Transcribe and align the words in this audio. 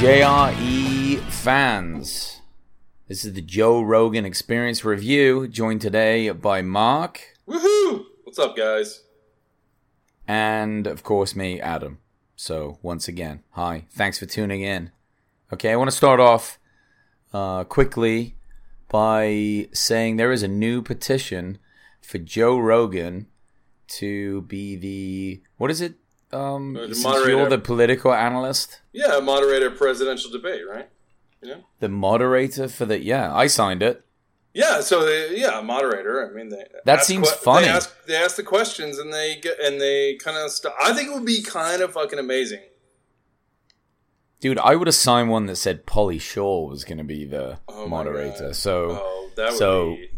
JRE 0.00 1.20
fans. 1.30 2.40
This 3.06 3.22
is 3.22 3.34
the 3.34 3.42
Joe 3.42 3.82
Rogan 3.82 4.24
Experience 4.24 4.82
Review, 4.82 5.46
joined 5.46 5.82
today 5.82 6.30
by 6.30 6.62
Mark 6.62 7.36
Woohoo! 7.46 8.06
What's 8.24 8.38
up, 8.38 8.56
guys? 8.56 9.02
and, 10.26 10.86
of 10.86 11.02
course, 11.02 11.36
me, 11.36 11.60
Adam. 11.60 11.98
So, 12.34 12.78
once 12.80 13.08
again, 13.08 13.42
hi. 13.50 13.88
Thanks 13.90 14.18
for 14.18 14.24
tuning 14.24 14.62
in. 14.62 14.90
Okay, 15.52 15.70
I 15.70 15.76
want 15.76 15.90
to 15.90 15.96
start 15.96 16.18
off 16.18 16.58
uh, 17.34 17.64
quickly 17.64 18.36
by 18.88 19.68
saying 19.74 20.16
there 20.16 20.32
is 20.32 20.42
a 20.42 20.48
new 20.48 20.80
petition 20.80 21.58
for 22.00 22.16
Joe 22.16 22.58
Rogan 22.58 23.26
to 23.88 24.40
be 24.40 24.76
the. 24.76 25.42
What 25.58 25.70
is 25.70 25.82
it? 25.82 25.96
Um, 26.32 26.76
Uh, 26.76 26.86
the 26.86 26.94
since 26.94 27.26
you're 27.26 27.48
the 27.48 27.58
political 27.58 28.12
analyst, 28.12 28.80
Yeah, 28.92 29.18
moderator 29.20 29.70
presidential 29.70 30.30
debate, 30.30 30.62
right? 30.68 30.88
Yeah. 31.42 31.56
the 31.80 31.88
moderator 31.88 32.68
for 32.68 32.84
the. 32.86 33.00
Yeah, 33.02 33.34
I 33.34 33.46
signed 33.46 33.82
it. 33.82 34.04
Yeah. 34.52 34.80
So 34.80 35.04
they, 35.04 35.36
yeah, 35.38 35.60
moderator. 35.60 36.28
I 36.28 36.34
mean, 36.36 36.50
they 36.50 36.64
That 36.84 37.02
seems 37.04 37.30
funny. 37.30 37.66
They 37.66 37.72
ask, 37.72 38.04
they 38.06 38.16
ask 38.16 38.36
the 38.36 38.42
questions 38.42 38.98
and 38.98 39.12
they 39.12 39.36
get 39.36 39.58
and 39.58 39.80
they 39.80 40.16
kind 40.16 40.36
of. 40.36 40.50
St- 40.50 40.74
I 40.82 40.92
think 40.92 41.08
it 41.08 41.14
would 41.14 41.24
be 41.24 41.42
kind 41.42 41.80
of 41.82 41.92
fucking 41.94 42.18
amazing. 42.18 42.60
Dude, 44.40 44.58
I 44.58 44.74
would 44.74 44.86
have 44.86 44.94
signed 44.94 45.28
one 45.30 45.46
that 45.46 45.56
said 45.56 45.84
Pauly 45.86 46.20
Shore 46.20 46.66
was 46.68 46.84
going 46.84 46.98
to 46.98 47.04
be 47.04 47.24
the 47.26 47.58
Oh 47.68 47.86
moderator. 47.86 48.54
So, 48.54 48.98
Oh, 49.02 49.30
that 49.36 49.50
would 49.50 49.58
so, 49.58 49.94
be 49.96 50.10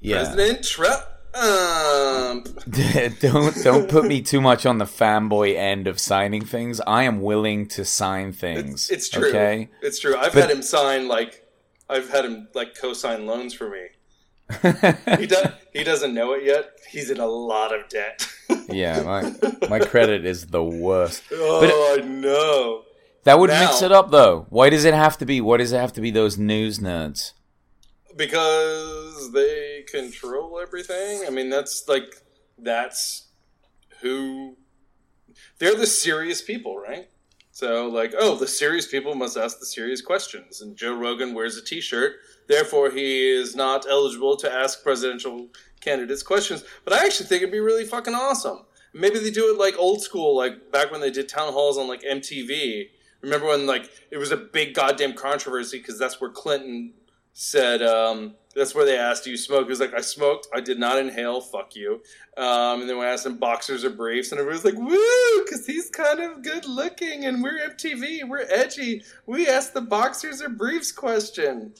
yeah. 0.00 0.16
President 0.24 0.64
Trump. 0.64 1.02
Um, 1.34 2.44
don't 3.20 3.54
don't 3.62 3.88
put 3.88 4.04
me 4.04 4.20
too 4.22 4.40
much 4.40 4.66
on 4.66 4.78
the 4.78 4.84
fanboy 4.84 5.56
end 5.56 5.86
of 5.86 5.98
signing 6.00 6.44
things. 6.44 6.80
I 6.86 7.04
am 7.04 7.20
willing 7.22 7.66
to 7.68 7.84
sign 7.84 8.32
things. 8.32 8.90
it's, 8.90 8.90
it's 8.90 9.08
true. 9.08 9.28
Okay. 9.28 9.68
It's 9.82 9.98
true. 10.00 10.16
I've 10.16 10.32
But- 10.32 10.42
had 10.42 10.50
him 10.50 10.62
sign 10.62 11.08
like 11.08 11.46
I've 11.88 12.10
had 12.10 12.24
him 12.24 12.48
like 12.54 12.76
co-sign 12.80 13.26
loans 13.26 13.54
for 13.54 13.68
me. 13.70 13.86
He 15.18 15.26
does. 15.26 15.46
He 15.72 15.84
doesn't 15.84 16.12
know 16.12 16.32
it 16.32 16.44
yet. 16.44 16.70
He's 16.90 17.10
in 17.10 17.20
a 17.20 17.26
lot 17.26 17.72
of 17.72 17.88
debt. 17.88 18.26
yeah, 18.68 19.00
my 19.02 19.32
my 19.68 19.78
credit 19.78 20.24
is 20.24 20.46
the 20.46 20.64
worst. 20.64 21.22
oh, 21.32 21.96
I 21.98 22.04
know. 22.04 22.82
That 23.24 23.38
would 23.38 23.50
Now- 23.50 23.60
mix 23.66 23.82
it 23.82 23.92
up 23.92 24.10
though. 24.10 24.46
Why 24.50 24.68
does 24.70 24.84
it 24.84 24.94
have 24.94 25.16
to 25.18 25.26
be? 25.26 25.40
Why 25.40 25.58
does 25.58 25.72
it 25.72 25.78
have 25.78 25.92
to 25.94 26.00
be 26.00 26.10
those 26.10 26.36
news 26.38 26.80
nerds? 26.80 27.32
Because 28.16 29.32
they 29.32 29.84
control 29.90 30.58
everything. 30.60 31.24
I 31.26 31.30
mean, 31.30 31.50
that's 31.50 31.84
like 31.88 32.14
that's 32.58 33.28
who 34.00 34.56
they're 35.58 35.74
the 35.74 35.86
serious 35.86 36.42
people, 36.42 36.78
right? 36.78 37.08
So, 37.52 37.88
like, 37.88 38.14
oh, 38.18 38.36
the 38.36 38.46
serious 38.46 38.86
people 38.86 39.14
must 39.14 39.36
ask 39.36 39.58
the 39.58 39.66
serious 39.66 40.00
questions, 40.00 40.62
and 40.62 40.76
Joe 40.76 40.94
Rogan 40.94 41.34
wears 41.34 41.58
a 41.58 41.62
T-shirt, 41.62 42.14
therefore 42.48 42.90
he 42.90 43.28
is 43.28 43.54
not 43.54 43.84
eligible 43.86 44.36
to 44.36 44.50
ask 44.50 44.82
presidential 44.82 45.48
candidates 45.80 46.22
questions. 46.22 46.64
But 46.84 46.94
I 46.94 47.04
actually 47.04 47.26
think 47.26 47.42
it'd 47.42 47.52
be 47.52 47.60
really 47.60 47.84
fucking 47.84 48.14
awesome. 48.14 48.64
Maybe 48.94 49.18
they 49.18 49.30
do 49.30 49.52
it 49.52 49.58
like 49.58 49.78
old 49.78 50.00
school, 50.00 50.36
like 50.36 50.72
back 50.72 50.90
when 50.90 51.00
they 51.00 51.10
did 51.10 51.28
town 51.28 51.52
halls 51.52 51.76
on 51.76 51.86
like 51.86 52.02
MTV. 52.02 52.88
Remember 53.20 53.48
when 53.48 53.66
like 53.66 53.90
it 54.10 54.16
was 54.16 54.32
a 54.32 54.36
big 54.36 54.74
goddamn 54.74 55.12
controversy 55.12 55.78
because 55.78 55.98
that's 55.98 56.20
where 56.20 56.30
Clinton 56.30 56.94
said 57.32 57.82
um, 57.82 58.34
that's 58.54 58.74
where 58.74 58.84
they 58.84 58.98
asked 58.98 59.24
do 59.24 59.30
you 59.30 59.36
smoke? 59.36 59.64
He 59.64 59.70
was 59.70 59.80
like 59.80 59.94
i 59.94 60.00
smoked. 60.00 60.48
I 60.54 60.60
did 60.60 60.78
not 60.78 60.98
inhale. 60.98 61.40
Fuck 61.40 61.76
you. 61.76 62.02
Um, 62.36 62.80
and 62.80 62.88
then 62.88 62.98
we 62.98 63.04
asked 63.04 63.26
him 63.26 63.36
boxers 63.38 63.84
or 63.84 63.90
briefs? 63.90 64.32
And 64.32 64.40
everybody 64.40 64.62
was 64.62 64.64
like 64.64 64.90
woo 64.90 65.44
because 65.44 65.66
he's 65.66 65.90
kind 65.90 66.20
of 66.20 66.42
good 66.42 66.66
looking 66.66 67.26
and 67.26 67.42
we're 67.42 67.58
mtv 67.58 68.28
we're 68.28 68.46
edgy. 68.50 69.02
We 69.26 69.48
asked 69.48 69.74
the 69.74 69.80
boxers 69.80 70.42
or 70.42 70.48
briefs 70.48 70.92
question. 70.92 71.74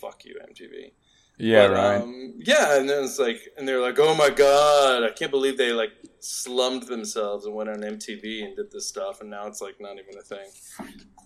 Fuck 0.00 0.24
you 0.24 0.38
mtv 0.50 0.92
Yeah, 1.38 1.68
But, 1.68 2.02
um, 2.02 2.34
yeah 2.38 2.78
and 2.78 2.88
then 2.88 3.04
it's 3.04 3.18
like 3.18 3.40
and 3.58 3.66
they're 3.68 3.80
like 3.80 3.98
oh 3.98 4.14
my 4.14 4.30
god 4.30 5.04
i 5.04 5.10
can't 5.10 5.30
believe 5.30 5.58
they 5.58 5.72
like 5.72 5.92
slummed 6.20 6.84
themselves 6.84 7.44
and 7.44 7.54
went 7.54 7.68
on 7.68 7.80
mtv 7.80 8.44
and 8.44 8.56
did 8.56 8.70
this 8.70 8.88
stuff 8.88 9.20
and 9.20 9.28
now 9.28 9.46
it's 9.46 9.60
like 9.60 9.76
not 9.78 9.98
even 9.98 10.18
a 10.18 10.22
thing 10.22 10.48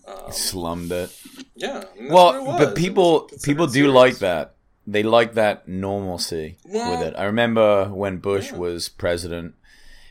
um, 0.07 0.31
Slummed 0.31 0.91
it. 0.91 1.21
yeah 1.55 1.83
I 1.95 1.99
mean, 2.01 2.11
what 2.11 2.35
it 2.35 2.43
Well, 2.43 2.45
was. 2.45 2.65
but 2.65 2.75
people 2.75 3.29
people 3.43 3.67
do 3.67 3.73
serious. 3.73 3.93
like 3.93 4.17
that. 4.19 4.51
They 4.87 5.01
like 5.03 5.33
that 5.33 5.67
normalcy 5.67 6.57
Well, 6.65 6.91
with 6.99 7.07
it. 7.07 7.15
I 7.17 7.23
remember 7.25 7.89
when 7.89 8.17
Bush 8.17 8.51
yeah. 8.51 8.57
was 8.59 8.87
president, 8.87 9.55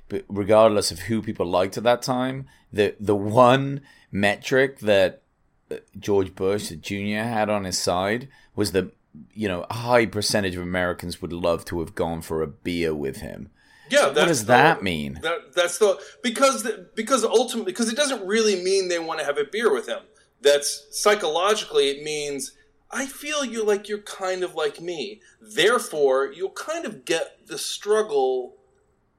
but 0.08 0.24
regardless 0.28 0.90
of 0.90 1.00
who 1.00 1.22
people 1.22 1.46
liked 1.46 1.76
at 1.78 1.84
that 1.84 2.02
time, 2.02 2.46
the 2.72 2.94
the 2.98 3.14
one 3.14 3.82
metric 4.10 4.80
that 4.80 5.22
uh, 5.70 5.76
George 5.98 6.34
Bush 6.34 6.68
the 6.70 6.76
Jr. 6.76 7.22
had 7.28 7.48
on 7.48 7.64
his 7.64 7.78
side 7.78 8.28
was 8.56 8.72
that 8.72 8.92
you 9.32 9.46
know 9.46 9.64
a 9.70 9.74
high 9.74 10.06
percentage 10.06 10.56
of 10.56 10.62
Americans 10.62 11.22
would 11.22 11.32
love 11.32 11.64
to 11.66 11.78
have 11.80 11.94
gone 11.94 12.20
for 12.20 12.42
a 12.42 12.48
beer 12.48 12.92
with 12.94 13.18
him. 13.18 13.50
Yeah, 13.90 14.06
What 14.06 14.14
does 14.14 14.40
the- 14.42 14.46
that 14.52 14.82
mean? 14.82 15.18
That, 15.22 15.54
that's 15.54 15.78
the 15.78 15.98
because 16.22 16.62
the, 16.62 16.88
because 16.94 17.24
ultimately 17.24 17.72
because 17.72 17.88
it 17.90 17.96
doesn't 17.96 18.26
really 18.26 18.62
mean 18.62 18.88
they 18.88 18.98
want 18.98 19.20
to 19.20 19.26
have 19.26 19.38
a 19.38 19.44
beer 19.44 19.72
with 19.72 19.86
him. 19.88 20.00
That's 20.40 20.86
psychologically 20.90 21.88
it 21.90 22.02
means 22.02 22.52
I 22.90 23.06
feel 23.06 23.44
you 23.44 23.64
like 23.64 23.88
you're 23.88 23.98
kind 23.98 24.42
of 24.44 24.54
like 24.54 24.80
me. 24.80 25.20
Therefore, 25.40 26.32
you'll 26.32 26.50
kind 26.50 26.84
of 26.86 27.04
get 27.04 27.46
the 27.46 27.58
struggle 27.58 28.56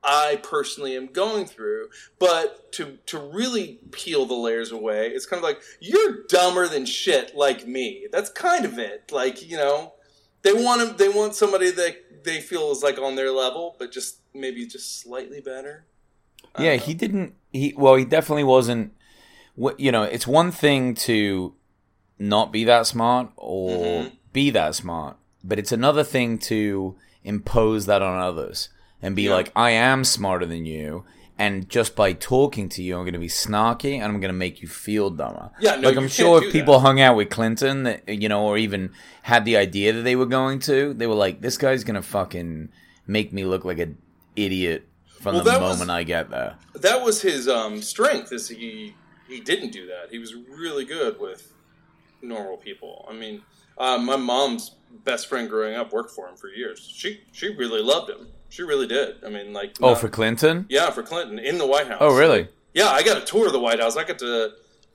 I 0.04 0.40
personally 0.44 0.96
am 0.96 1.08
going 1.08 1.46
through. 1.46 1.90
But 2.20 2.72
to 2.74 2.98
to 3.08 3.20
really 3.20 3.80
peel 3.92 4.26
the 4.26 4.36
layers 4.36 4.72
away, 4.72 5.10
it's 5.10 5.26
kind 5.26 5.40
of 5.40 5.44
like 5.44 5.62
you're 5.80 6.24
dumber 6.30 6.68
than 6.68 6.86
shit 6.86 7.36
like 7.36 7.68
me. 7.68 8.08
That's 8.12 8.30
kind 8.30 8.66
of 8.66 8.78
it. 8.80 9.12
Like 9.12 9.48
you 9.48 9.58
know, 9.58 9.94
they 10.44 10.54
want 10.54 10.82
him, 10.82 10.96
they 10.98 11.10
want 11.10 11.36
somebody 11.36 11.72
that 11.72 12.05
they 12.26 12.42
feel 12.42 12.72
is 12.72 12.84
like 12.84 12.98
on 13.00 13.16
their 13.16 13.32
level, 13.32 13.76
but 13.80 13.92
just 13.92 14.18
maybe 14.34 14.66
just 14.68 15.00
slightly 15.02 15.40
better. 15.42 15.86
I 16.56 16.66
Yeah, 16.66 16.74
he 16.76 16.94
didn't. 16.94 17.36
He 17.54 17.74
well, 17.78 17.96
he 17.96 18.06
definitely 18.06 18.44
wasn't. 18.44 18.94
You 19.78 19.92
know, 19.92 20.04
it's 20.04 20.28
one 20.28 20.52
thing 20.52 20.96
to 20.96 21.54
not 22.20 22.52
be 22.52 22.64
that 22.66 22.86
smart 22.88 23.30
or 23.38 24.04
Mhm. 24.04 24.12
be 24.34 24.50
that 24.50 24.76
smart, 24.76 25.18
but 25.44 25.58
it's 25.60 25.72
another 25.72 26.04
thing 26.04 26.38
to 26.40 26.96
impose 27.24 27.86
that 27.86 28.02
on 28.02 28.20
others 28.20 28.70
and 29.02 29.16
be 29.16 29.24
Yeah. 29.24 29.34
like, 29.36 29.52
"I 29.56 29.72
am 29.72 30.04
smarter 30.04 30.46
than 30.46 30.66
you." 30.66 31.06
And 31.38 31.68
just 31.70 31.98
by 31.98 32.14
talking 32.14 32.70
to 32.70 32.82
you, 32.82 32.96
I'm 32.96 33.04
going 33.04 33.12
to 33.14 33.20
be 33.20 33.28
snarky 33.28 33.96
and 33.96 34.06
I'm 34.06 34.22
going 34.22 34.30
to 34.30 34.34
make 34.38 34.62
you 34.62 34.70
feel 34.70 35.10
dumber. 35.10 35.52
Yeah, 35.60 35.76
no, 35.76 35.90
like 35.90 35.98
I'm 35.98 36.08
sure 36.08 36.42
if 36.42 36.54
people 36.54 36.76
that. 36.76 36.80
hung 36.86 37.02
out 37.02 37.18
with 37.18 37.30
Clinton, 37.30 38.00
you 38.08 38.30
know, 38.30 38.46
or 38.46 38.58
even 38.58 38.92
had 39.24 39.44
the 39.44 39.58
idea 39.58 39.92
that 39.92 40.04
they 40.04 40.16
were 40.16 40.26
going 40.28 40.60
to, 40.60 40.94
they 40.94 41.08
were 41.08 41.14
like, 41.16 41.42
"This 41.42 41.58
guy's 41.58 41.84
going 41.84 41.96
to 41.96 42.02
fucking 42.02 42.70
make 43.06 43.34
me 43.34 43.44
look 43.44 43.66
like 43.66 43.80
an 43.80 43.98
idiot 44.38 44.88
from 45.20 45.36
Well, 45.36 45.44
the 45.44 45.52
that 45.52 45.62
was- 45.62 45.78
moment 45.80 45.92
I 45.92 46.04
get 46.04 46.30
there." 46.30 46.56
that 46.76 47.02
was 47.04 47.22
his 47.22 47.50
um, 47.50 47.82
strength. 47.82 48.32
Is 48.32 48.48
he 48.48 48.96
he 49.28 49.42
didn't 49.42 49.72
do 49.72 49.88
that. 49.88 50.12
He 50.12 50.20
was 50.20 50.34
really 50.36 50.86
good 50.86 51.20
with 51.20 51.52
normal 52.22 52.56
people. 52.56 53.06
I 53.10 53.14
mean, 53.14 53.42
uh, 53.78 53.98
my 53.98 54.16
mom's 54.16 54.72
best 55.04 55.28
friend 55.28 55.50
growing 55.50 55.76
up 55.76 55.92
worked 55.92 56.12
for 56.12 56.30
him 56.30 56.38
for 56.38 56.48
years. 56.48 56.80
She 56.80 57.22
she 57.34 57.54
really 57.54 57.82
loved 57.82 58.10
him. 58.10 58.28
She 58.56 58.64
really 58.64 58.88
did. 58.88 59.18
I 59.26 59.30
mean, 59.30 59.52
like 59.52 59.76
Oh, 59.82 59.90
not- 59.90 60.00
for 60.00 60.08
Clinton? 60.08 60.66
yeah, 60.70 60.90
for 60.90 61.04
Clinton 61.04 61.40
in 61.40 61.58
the 61.58 61.68
White 61.68 61.88
House. 61.88 61.98
Oh, 62.00 62.16
really? 62.18 62.48
Yeah, 62.74 62.88
I 62.88 63.04
got 63.04 63.18
a 63.22 63.26
tour 63.26 63.48
of 63.48 63.52
the 63.52 63.60
White 63.60 63.82
House. 63.82 63.98
I 63.98 64.06
got 64.06 64.18
to 64.20 64.52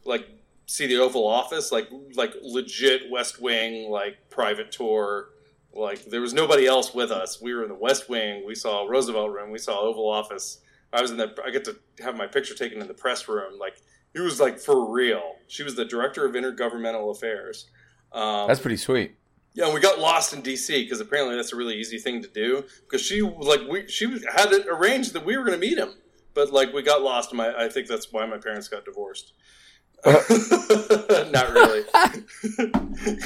like 0.07 0.27
see 0.65 0.87
the 0.87 0.97
Oval 0.97 1.27
Office, 1.27 1.71
like 1.71 1.89
like 2.15 2.33
legit 2.43 3.11
West 3.11 3.39
Wing, 3.39 3.91
like 3.91 4.31
private 4.31 4.73
tour. 4.73 5.29
Like 5.75 6.07
there 6.07 6.23
was 6.23 6.33
nobody 6.33 6.67
else 6.67 6.95
with 6.95 7.11
us. 7.11 7.43
We 7.43 7.53
were 7.53 7.63
in 7.65 7.69
the 7.69 7.75
West 7.75 8.09
Wing. 8.09 8.45
We 8.47 8.55
saw 8.55 8.87
Roosevelt 8.87 9.31
Room. 9.31 9.51
We 9.51 9.59
saw 9.59 9.79
Oval 9.81 10.09
Office. 10.09 10.61
I 10.91 11.03
was 11.03 11.11
in 11.11 11.19
the. 11.19 11.35
I 11.45 11.51
get 11.51 11.65
to 11.67 11.77
have 12.03 12.17
my 12.17 12.27
picture 12.27 12.55
taken 12.55 12.81
in 12.81 12.89
the 12.89 12.95
press 12.95 13.29
room. 13.29 13.59
Like 13.59 13.77
it 14.15 14.21
was 14.21 14.41
like 14.41 14.59
for 14.59 14.91
real. 14.91 15.35
She 15.49 15.65
was 15.65 15.75
the 15.75 15.85
director 15.85 16.25
of 16.25 16.33
intergovernmental 16.35 17.15
affairs. 17.15 17.67
Um, 18.13 18.49
That's 18.49 18.59
pretty 18.61 18.79
sweet. 18.79 19.17
Yeah, 19.55 19.65
and 19.65 19.75
we 19.75 19.81
got 19.81 19.99
lost 19.99 20.33
in 20.33 20.43
DC 20.43 20.69
because 20.69 21.01
apparently 21.01 21.37
that's 21.37 21.53
a 21.53 21.57
really 21.57 21.77
easy 21.77 21.99
thing 21.99 22.23
to 22.23 22.29
do. 22.29 22.65
Because 22.83 23.03
she 23.03 23.21
like 23.23 23.61
we 23.69 23.89
she 23.89 24.07
had 24.35 24.53
it 24.53 24.67
arranged 24.69 25.13
that 25.15 25.25
we 25.25 25.37
were 25.37 25.45
going 25.45 25.59
to 25.61 25.67
meet 25.67 25.79
him, 25.79 25.95
but 26.35 26.53
like 26.53 26.73
we 26.73 26.83
got 26.83 27.03
lost. 27.03 27.31
And 27.31 27.39
my 27.39 27.55
I 27.57 27.69
think 27.69 27.89
that's 27.89 28.13
why 28.13 28.27
my 28.27 28.39
parents 28.39 28.69
got 28.69 28.85
divorced. 28.85 29.33
Not 30.07 31.51
really. 31.51 31.85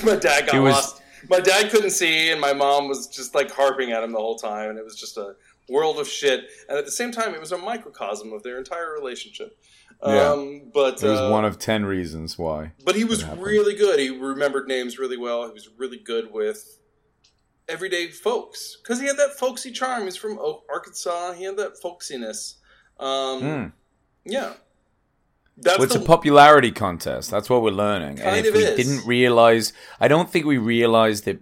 my 0.05 0.17
dad 0.17 0.47
got 0.47 0.61
was- 0.61 0.75
lost. 0.75 1.01
My 1.31 1.41
dad 1.41 1.71
couldn't 1.71 1.91
see, 1.91 2.31
and 2.31 2.41
my 2.41 2.53
mom 2.53 2.87
was 2.87 3.07
just 3.07 3.35
like 3.35 3.51
harping 3.51 3.93
at 3.93 4.03
him 4.03 4.13
the 4.13 4.19
whole 4.19 4.37
time, 4.37 4.69
and 4.69 4.79
it 4.79 4.85
was 4.85 4.95
just 4.95 5.17
a 5.17 5.35
world 5.71 5.99
of 5.99 6.07
shit. 6.07 6.51
And 6.69 6.77
at 6.77 6.85
the 6.85 6.91
same 6.91 7.13
time, 7.13 7.35
it 7.35 7.41
was 7.41 7.53
a 7.53 7.57
microcosm 7.57 8.33
of 8.35 8.43
their 8.43 8.59
entire 8.59 8.93
relationship. 8.93 9.57
Yeah. 10.05 10.33
Um, 10.33 10.71
but 10.73 11.03
It 11.03 11.09
was 11.09 11.21
uh, 11.21 11.31
one 11.31 11.45
of 11.45 11.59
ten 11.59 11.85
reasons 11.87 12.37
why. 12.39 12.73
but 12.85 12.95
he 12.95 13.05
was 13.05 13.25
really 13.25 13.75
good. 13.75 13.99
He 13.99 14.11
remembered 14.11 14.69
names 14.69 14.99
really 14.99 15.17
well. 15.17 15.47
He 15.47 15.53
was 15.53 15.69
really 15.79 15.97
good 15.99 16.33
with 16.33 16.79
everyday 17.69 18.09
folks 18.11 18.77
because 18.83 19.01
he 19.01 19.07
had 19.07 19.17
that 19.17 19.33
folksy 19.39 19.71
charm. 19.71 20.05
He's 20.05 20.17
from 20.17 20.39
Arkansas. 20.71 21.33
He 21.33 21.45
had 21.45 21.57
that 21.57 21.81
folksiness. 21.83 22.57
Um, 23.01 23.41
Hmm. 23.41 23.67
Yeah, 24.27 24.55
That's 25.57 25.79
Well, 25.79 25.85
it's 25.85 25.95
the, 25.95 26.01
a 26.01 26.05
popularity 26.05 26.73
contest. 26.73 27.31
That's 27.31 27.49
what 27.51 27.63
we're 27.63 27.71
learning. 27.71 28.21
and 28.21 28.37
if 28.45 28.49
of 28.49 28.55
we 28.55 28.65
is. 28.65 28.77
didn't 28.77 29.07
realize, 29.07 29.73
I 30.01 30.09
don't 30.09 30.31
think 30.31 30.47
we 30.47 30.59
realized 30.59 31.29
it 31.29 31.41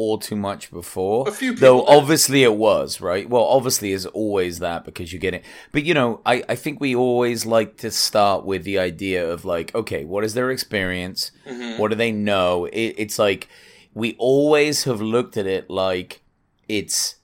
all 0.00 0.16
too 0.18 0.36
much 0.48 0.62
before. 0.70 1.28
A 1.28 1.32
few 1.32 1.52
though 1.54 1.80
did. 1.84 1.88
obviously 1.98 2.40
it 2.50 2.56
was 2.68 3.00
right. 3.10 3.26
Well, 3.32 3.44
obviously 3.56 3.92
is 3.92 4.06
always 4.22 4.58
that 4.66 4.80
because 4.84 5.12
you 5.12 5.18
get 5.26 5.34
it. 5.34 5.42
But 5.72 5.82
you 5.84 5.94
know, 5.98 6.20
I 6.32 6.36
I 6.48 6.56
think 6.62 6.80
we 6.80 6.94
always 7.06 7.40
like 7.56 7.76
to 7.84 7.90
start 7.90 8.40
with 8.50 8.62
the 8.64 8.78
idea 8.90 9.20
of 9.34 9.44
like, 9.44 9.68
okay, 9.74 10.02
what 10.12 10.24
is 10.24 10.32
their 10.34 10.50
experience? 10.50 11.20
Mhm. 11.46 11.78
What 11.78 11.88
do 11.90 11.96
they 11.96 12.12
know? 12.12 12.66
It, 12.66 12.94
it's 13.02 13.18
like 13.18 13.48
we 14.02 14.14
always 14.18 14.84
have 14.84 15.00
looked 15.14 15.36
at 15.36 15.46
it 15.46 15.64
like 15.68 16.10
it's 16.68 17.16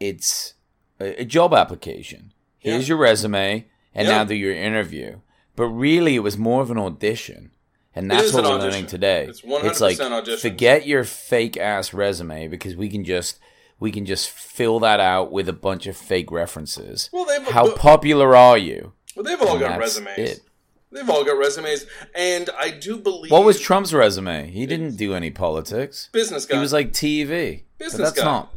it's 0.00 0.54
a, 1.00 1.22
a 1.22 1.24
job 1.24 1.52
application. 1.54 2.32
Here's 2.58 2.88
your 2.88 2.98
resume, 2.98 3.66
and 3.94 4.06
Yeah. 4.08 4.18
now 4.18 4.24
do 4.24 4.34
your 4.34 4.54
interview. 4.54 5.10
But 5.56 5.66
really, 5.88 6.14
it 6.14 6.22
was 6.28 6.38
more 6.38 6.62
of 6.62 6.70
an 6.70 6.78
audition, 6.78 7.50
and 7.94 8.10
that's 8.10 8.32
what 8.32 8.44
an 8.44 8.50
we're 8.50 8.56
audition. 8.56 8.70
learning 8.72 8.86
today. 8.86 9.26
It's 9.26 9.40
100% 9.42 9.80
like 9.80 10.00
audition. 10.00 10.38
forget 10.50 10.86
your 10.86 11.04
fake 11.04 11.56
ass 11.56 11.92
resume 11.92 12.48
because 12.48 12.76
we 12.76 12.88
can 12.88 13.04
just 13.04 13.38
we 13.80 13.90
can 13.90 14.06
just 14.06 14.30
fill 14.30 14.78
that 14.80 15.00
out 15.00 15.32
with 15.32 15.48
a 15.48 15.52
bunch 15.52 15.86
of 15.86 15.96
fake 15.96 16.30
references. 16.30 17.10
Well, 17.12 17.24
they've 17.24 17.42
How 17.48 17.64
well, 17.64 17.76
popular 17.76 18.36
are 18.36 18.56
you? 18.58 18.92
Well, 19.16 19.24
they've 19.24 19.40
all 19.42 19.52
And 19.52 19.60
got 19.60 19.78
resumes. 19.78 20.18
it. 20.18 20.40
They've 20.92 21.08
all 21.08 21.24
got 21.24 21.38
resumes, 21.38 21.86
and 22.14 22.50
I 22.58 22.70
do 22.70 22.98
believe 22.98 23.32
What 23.32 23.44
was 23.44 23.58
Trump's 23.58 23.94
resume? 23.94 24.50
He 24.50 24.66
didn't 24.66 24.96
do 24.96 25.14
any 25.14 25.30
politics. 25.30 26.10
business 26.12 26.44
guy. 26.44 26.56
He 26.56 26.60
was 26.60 26.72
like 26.72 26.92
TV. 26.92 27.62
Business 27.78 27.96
but 27.96 28.04
that's 28.04 28.18
guy. 28.18 28.24
not. 28.24 28.54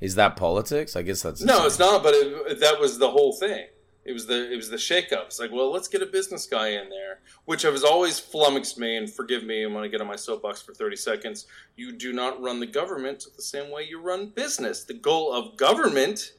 Is 0.00 0.14
that 0.14 0.36
politics? 0.36 0.96
I 0.96 1.02
guess 1.02 1.20
that's 1.22 1.42
no, 1.42 1.58
same. 1.58 1.66
it's 1.66 1.78
not. 1.78 2.02
But 2.02 2.14
it, 2.14 2.60
that 2.60 2.80
was 2.80 2.98
the 2.98 3.10
whole 3.10 3.34
thing. 3.34 3.66
It 4.06 4.12
was 4.12 4.26
the 4.26 4.52
it 4.52 4.56
was 4.56 4.70
the 4.70 4.76
shakeups. 4.76 5.40
Like, 5.40 5.50
well, 5.52 5.72
let's 5.72 5.88
get 5.88 6.02
a 6.02 6.06
business 6.06 6.46
guy 6.46 6.68
in 6.68 6.88
there, 6.88 7.20
which 7.44 7.62
has 7.62 7.82
always 7.82 8.18
flummoxed 8.18 8.78
me. 8.78 8.96
And 8.96 9.12
forgive 9.12 9.44
me, 9.44 9.62
I'm 9.64 9.72
going 9.72 9.82
to 9.82 9.88
get 9.88 10.00
on 10.00 10.06
my 10.06 10.16
soapbox 10.16 10.62
for 10.62 10.72
30 10.72 10.96
seconds. 10.96 11.46
You 11.76 11.92
do 11.92 12.12
not 12.12 12.40
run 12.40 12.60
the 12.60 12.66
government 12.66 13.26
the 13.34 13.42
same 13.42 13.70
way 13.70 13.82
you 13.82 14.00
run 14.00 14.28
business. 14.28 14.84
The 14.84 14.94
goal 14.94 15.32
of 15.32 15.56
government 15.56 16.32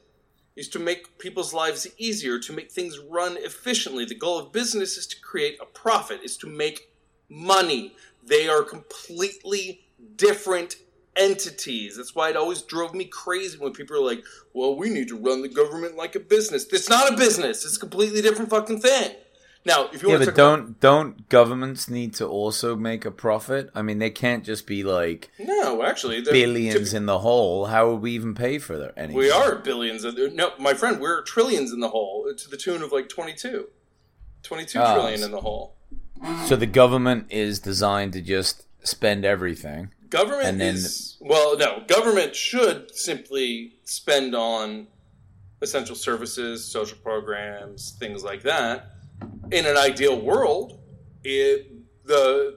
is 0.56 0.68
to 0.68 0.78
make 0.78 1.18
people's 1.18 1.54
lives 1.54 1.86
easier, 1.98 2.38
to 2.40 2.52
make 2.52 2.72
things 2.72 2.98
run 2.98 3.36
efficiently. 3.38 4.04
The 4.04 4.16
goal 4.16 4.38
of 4.38 4.52
business 4.52 4.96
is 4.96 5.06
to 5.08 5.20
create 5.20 5.58
a 5.60 5.66
profit, 5.66 6.20
is 6.24 6.36
to 6.38 6.48
make 6.48 6.90
money. 7.28 7.94
They 8.24 8.48
are 8.48 8.62
completely 8.62 9.82
different 10.16 10.76
entities. 11.18 11.96
That's 11.96 12.14
why 12.14 12.30
it 12.30 12.36
always 12.36 12.62
drove 12.62 12.94
me 12.94 13.04
crazy 13.04 13.58
when 13.58 13.72
people 13.72 13.96
are 13.96 14.02
like, 14.04 14.24
well, 14.54 14.76
we 14.76 14.88
need 14.90 15.08
to 15.08 15.16
run 15.16 15.42
the 15.42 15.48
government 15.48 15.96
like 15.96 16.14
a 16.14 16.20
business. 16.20 16.66
It's 16.72 16.88
not 16.88 17.12
a 17.12 17.16
business, 17.16 17.64
it's 17.64 17.76
a 17.76 17.80
completely 17.80 18.22
different 18.22 18.50
fucking 18.50 18.80
thing. 18.80 19.12
Now, 19.66 19.88
if 19.92 20.02
you 20.02 20.08
Yeah, 20.08 20.14
want 20.14 20.24
to 20.24 20.30
but 20.30 20.36
talk 20.36 20.36
don't 20.36 20.80
don't 20.80 21.28
governments 21.28 21.90
need 21.90 22.14
to 22.14 22.26
also 22.26 22.76
make 22.76 23.04
a 23.04 23.10
profit? 23.10 23.68
I 23.74 23.82
mean, 23.82 23.98
they 23.98 24.08
can't 24.08 24.44
just 24.44 24.66
be 24.66 24.82
like 24.84 25.30
no, 25.38 25.82
actually, 25.82 26.22
billions 26.22 26.92
to- 26.92 26.96
in 26.96 27.06
the 27.06 27.18
hole. 27.18 27.66
How 27.66 27.90
would 27.90 28.00
we 28.00 28.12
even 28.12 28.34
pay 28.34 28.58
for 28.58 28.78
that? 28.78 28.94
Anything? 28.96 29.16
we 29.16 29.30
are 29.30 29.56
billions. 29.56 30.04
Of, 30.04 30.16
no, 30.32 30.52
my 30.58 30.74
friend, 30.74 31.00
we're 31.00 31.22
trillions 31.22 31.72
in 31.72 31.80
the 31.80 31.88
hole 31.90 32.32
to 32.34 32.48
the 32.48 32.56
tune 32.56 32.82
of 32.82 32.92
like 32.92 33.08
22. 33.08 33.66
22 34.44 34.78
Ah, 34.78 34.94
trillion 34.94 35.22
in 35.24 35.32
the 35.32 35.40
hole. 35.40 35.74
So 36.46 36.56
the 36.56 36.66
government 36.66 37.26
is 37.28 37.58
designed 37.58 38.12
to 38.14 38.22
just 38.22 38.64
spend 38.84 39.24
everything. 39.24 39.90
Government 40.10 40.48
And 40.48 40.60
then- 40.60 40.74
is 40.76 41.16
well, 41.20 41.56
no. 41.58 41.82
Government 41.86 42.34
should 42.34 42.94
simply 42.96 43.74
spend 43.84 44.34
on 44.34 44.86
essential 45.60 45.96
services, 45.96 46.64
social 46.64 46.96
programs, 46.98 47.96
things 47.98 48.22
like 48.24 48.42
that. 48.42 48.92
In 49.50 49.66
an 49.66 49.76
ideal 49.76 50.18
world, 50.20 50.80
it 51.24 51.72
the 52.06 52.56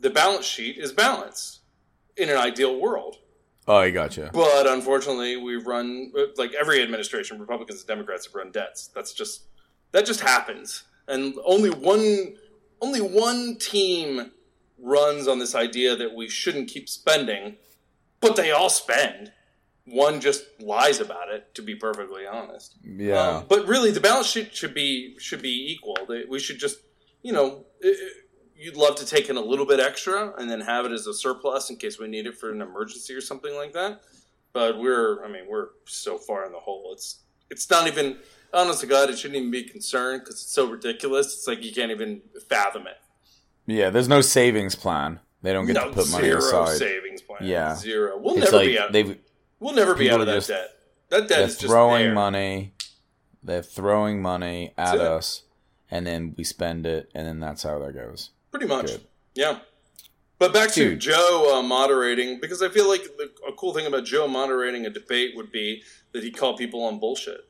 the 0.00 0.10
balance 0.10 0.44
sheet 0.46 0.78
is 0.78 0.92
balanced. 0.92 1.60
In 2.16 2.28
an 2.28 2.36
ideal 2.36 2.78
world, 2.80 3.16
Oh, 3.66 3.76
I 3.76 3.90
gotcha. 3.90 4.30
but 4.32 4.66
unfortunately, 4.66 5.36
we've 5.36 5.66
run 5.66 6.12
like 6.36 6.52
every 6.54 6.82
administration, 6.82 7.38
Republicans 7.40 7.80
and 7.80 7.88
Democrats 7.88 8.26
have 8.26 8.34
run 8.34 8.50
debts. 8.52 8.88
That's 8.88 9.12
just 9.12 9.44
that 9.92 10.04
just 10.04 10.20
happens, 10.20 10.84
and 11.08 11.34
only 11.44 11.70
one 11.70 12.36
only 12.80 13.00
one 13.00 13.56
team 13.58 14.30
runs 14.80 15.28
on 15.28 15.38
this 15.38 15.54
idea 15.54 15.96
that 15.96 16.14
we 16.14 16.28
shouldn't 16.28 16.68
keep 16.68 16.88
spending, 16.88 17.56
but 18.20 18.36
they 18.36 18.50
all 18.50 18.70
spend. 18.70 19.32
One 19.84 20.20
just 20.20 20.44
lies 20.60 21.00
about 21.00 21.30
it, 21.30 21.54
to 21.54 21.62
be 21.62 21.74
perfectly 21.74 22.26
honest. 22.26 22.76
Yeah. 22.84 23.20
Um, 23.20 23.44
but 23.48 23.66
really, 23.66 23.90
the 23.90 24.00
balance 24.00 24.26
sheet 24.26 24.54
should 24.54 24.74
be 24.74 25.16
should 25.18 25.40
be 25.40 25.72
equal. 25.72 25.96
We 26.28 26.38
should 26.38 26.58
just, 26.58 26.78
you 27.22 27.32
know, 27.32 27.64
you'd 28.54 28.76
love 28.76 28.96
to 28.96 29.06
take 29.06 29.30
in 29.30 29.36
a 29.36 29.40
little 29.40 29.64
bit 29.64 29.80
extra 29.80 30.34
and 30.38 30.50
then 30.50 30.60
have 30.60 30.84
it 30.84 30.92
as 30.92 31.06
a 31.06 31.14
surplus 31.14 31.70
in 31.70 31.76
case 31.76 31.98
we 31.98 32.06
need 32.06 32.26
it 32.26 32.36
for 32.36 32.50
an 32.50 32.60
emergency 32.60 33.14
or 33.14 33.22
something 33.22 33.54
like 33.54 33.72
that. 33.72 34.02
But 34.52 34.78
we're, 34.78 35.24
I 35.24 35.28
mean, 35.28 35.44
we're 35.48 35.68
so 35.86 36.18
far 36.18 36.44
in 36.44 36.52
the 36.52 36.58
hole. 36.58 36.90
It's 36.92 37.20
it's 37.50 37.68
not 37.70 37.86
even. 37.86 38.18
Honest 38.50 38.80
to 38.80 38.86
God, 38.86 39.10
it 39.10 39.18
shouldn't 39.18 39.36
even 39.36 39.50
be 39.50 39.62
concerned 39.62 40.22
because 40.22 40.36
it's 40.36 40.50
so 40.52 40.70
ridiculous. 40.70 41.26
It's 41.34 41.46
like 41.46 41.62
you 41.62 41.70
can't 41.70 41.90
even 41.90 42.22
fathom 42.48 42.86
it. 42.86 42.96
Yeah. 43.68 43.90
There's 43.90 44.08
no 44.08 44.20
savings 44.20 44.74
plan. 44.74 45.20
They 45.42 45.52
don't 45.52 45.66
get 45.66 45.74
no, 45.74 45.88
to 45.88 45.94
put 45.94 46.10
money 46.10 46.24
zero 46.24 46.38
aside. 46.38 46.78
savings 46.78 47.22
plan. 47.22 47.38
Yeah. 47.42 47.76
zero. 47.76 48.18
We'll 48.18 48.34
It's 48.34 48.46
never 48.46 48.56
like 48.56 48.66
be 48.66 48.78
out. 48.78 48.92
they've 48.92 49.18
We'll 49.60 49.74
never 49.74 49.94
be 49.94 50.10
out 50.10 50.20
of 50.20 50.26
that 50.26 50.46
debt. 50.46 50.70
That 51.10 51.28
debt 51.28 51.40
is 51.40 51.56
just 51.58 51.66
throwing 51.66 52.06
there. 52.06 52.14
money. 52.14 52.74
They're 53.42 53.62
throwing 53.62 54.20
money 54.20 54.72
at 54.76 54.92
That's 54.92 54.94
it. 54.94 55.00
us, 55.00 55.42
and 55.90 56.06
then 56.06 56.34
we 56.36 56.44
spend 56.44 56.86
it, 56.86 57.10
and 57.14 57.26
then 57.26 57.40
that's 57.40 57.62
how 57.62 57.78
that 57.78 57.94
goes. 57.94 58.30
Pretty 58.50 58.66
much. 58.66 58.86
Good. 58.86 59.00
Yeah. 59.34 59.58
But 60.38 60.52
back 60.52 60.70
to 60.72 60.94
Joe 60.96 61.56
uh, 61.58 61.62
moderating, 61.62 62.38
because 62.40 62.62
I 62.62 62.68
feel 62.68 62.88
like 62.88 63.02
the, 63.16 63.30
a 63.48 63.52
cool 63.52 63.74
thing 63.74 63.86
about 63.86 64.04
Joe 64.04 64.28
moderating 64.28 64.86
a 64.86 64.90
debate 64.90 65.32
would 65.34 65.50
be 65.50 65.82
that 66.12 66.22
he 66.22 66.30
called 66.30 66.58
people 66.58 66.84
on 66.84 66.98
bullshit. 67.00 67.47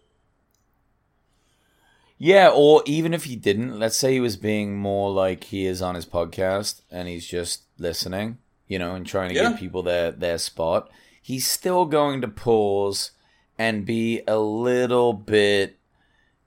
Yeah, 2.19 2.51
or 2.53 2.83
even 2.85 3.15
if 3.15 3.25
he 3.25 3.37
didn't, 3.37 3.79
let's 3.79 3.97
say 3.97 4.15
he 4.15 4.21
was 4.21 4.37
being 4.37 4.77
more 4.77 5.11
like 5.11 5.45
he 5.45 5.67
is 5.67 5.81
on 5.81 5.95
his 5.95 6.05
podcast 6.07 6.83
and 6.91 7.07
he's 7.07 7.27
just 7.27 7.63
listening, 7.79 8.39
you 8.67 8.79
know, 8.79 8.95
and 8.97 9.07
trying 9.07 9.29
to 9.31 9.35
Yeah. 9.37 9.51
give 9.51 9.59
people 9.61 9.83
their 9.85 10.11
their 10.11 10.39
spot. 10.39 10.91
He's 11.23 11.49
still 11.49 11.85
going 11.85 12.21
to 12.23 12.29
pause 12.29 13.13
and 13.59 13.85
be 13.87 14.23
a 14.27 14.39
little 14.39 15.13
bit 15.13 15.79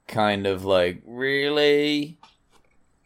kind 0.07 0.45
of 0.45 0.65
like, 0.65 1.01
really? 1.05 2.17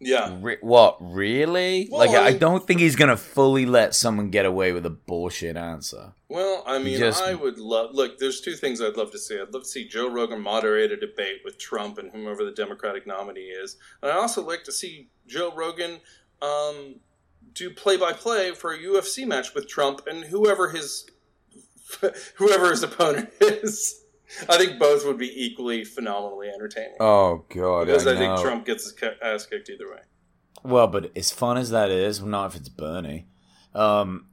Yeah. 0.06 0.38
Re- 0.40 0.58
what, 0.62 0.98
really? 1.02 1.88
Well, 1.92 2.00
like, 2.00 2.12
I 2.12 2.28
I 2.28 2.34
don't 2.34 2.66
think 2.66 2.80
he's 2.80 2.96
going 2.96 3.10
to 3.10 3.18
fully 3.18 3.66
let 3.66 3.96
someone 3.96 4.30
get 4.30 4.46
away 4.46 4.72
with 4.72 4.86
a 4.86 4.90
bullshit 4.92 5.58
answer. 5.58 6.14
Well, 6.30 6.64
I 6.68 6.78
mean, 6.80 6.98
just- 6.98 7.22
I 7.24 7.34
would 7.34 7.58
love. 7.58 7.90
Look, 7.94 8.20
there's 8.20 8.40
two 8.40 8.54
things 8.54 8.82
I'd 8.82 8.98
love 8.98 9.12
to 9.12 9.20
see. 9.20 9.40
I'd 9.40 9.54
love 9.54 9.64
to 9.64 9.68
see 9.70 9.88
Joe 9.88 10.10
Rogan 10.10 10.42
moderate 10.42 10.92
a 10.92 10.98
debate 10.98 11.42
with 11.44 11.58
Trump 11.58 11.98
and 11.98 12.12
whomever 12.12 12.46
the 12.46 12.52
Democratic 12.52 13.06
nominee 13.08 13.50
is, 13.64 13.78
and 14.02 14.12
I 14.12 14.16
also 14.16 14.46
like 14.46 14.64
to 14.66 14.72
see 14.72 15.10
Joe 15.28 15.52
Rogan 15.56 16.00
um, 16.42 16.96
do 17.54 17.70
play-by-play 17.72 18.52
for 18.52 18.74
a 18.74 18.78
UFC 18.78 19.26
match 19.26 19.54
with 19.56 19.68
Trump 19.68 20.02
and 20.08 20.26
whoever 20.26 20.70
his 20.70 21.10
whoever 22.36 22.70
his 22.72 22.84
opponent 22.84 23.30
is. 23.42 24.02
I 24.50 24.58
think 24.58 24.80
both 24.80 25.06
would 25.06 25.18
be 25.18 25.32
equally 25.46 25.84
phenomenally 25.84 26.50
entertaining. 26.50 26.98
Oh, 27.00 27.46
God. 27.54 27.88
because 27.88 28.08
I, 28.08 28.14
I, 28.14 28.16
think. 28.18 28.40
Trump 28.40 28.66
gets 28.66 28.84
his 28.84 28.96
ass 29.22 29.46
kicked 29.46 29.70
either 29.70 29.90
way. 29.90 30.00
Well, 30.64 30.88
but 30.88 31.12
as 31.16 31.32
fun 31.32 31.58
as 31.58 31.70
that 31.70 31.92
is, 31.92 32.22
not 32.22 32.48
if 32.52 32.56
it's 32.56 32.70
Bernie. 32.70 33.28
Um, 33.74 34.28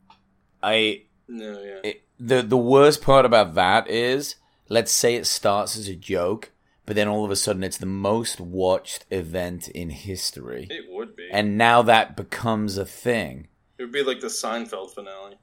I 0.63 1.03
No, 1.29 1.61
yeah. 1.61 1.81
it, 1.91 2.03
the 2.19 2.43
the 2.43 2.57
worst 2.57 3.03
part 3.03 3.27
about 3.27 3.55
that 3.55 3.89
is, 3.89 4.37
let's 4.69 4.93
say 4.93 5.17
it 5.17 5.27
starts 5.27 5.77
as 5.77 5.89
a 5.89 5.97
joke, 5.97 6.53
but 6.87 6.97
then 6.97 7.09
all 7.09 7.25
of 7.25 7.31
a 7.31 7.37
sudden 7.37 7.63
it's 7.65 7.77
the 7.79 7.87
most 7.87 8.41
watched 8.41 9.05
event 9.11 9.69
in 9.69 9.91
history, 9.91 10.69
It 10.71 10.87
would 10.89 11.17
be. 11.17 11.29
and 11.33 11.59
now 11.59 11.83
that 11.83 12.17
becomes 12.17 12.79
a 12.79 12.87
thing. 12.87 13.49
it 13.79 13.83
would 13.83 13.93
be 13.93 14.03
like 14.05 14.21
the 14.21 14.29
Seinfeld 14.29 14.95
finale. 14.95 15.37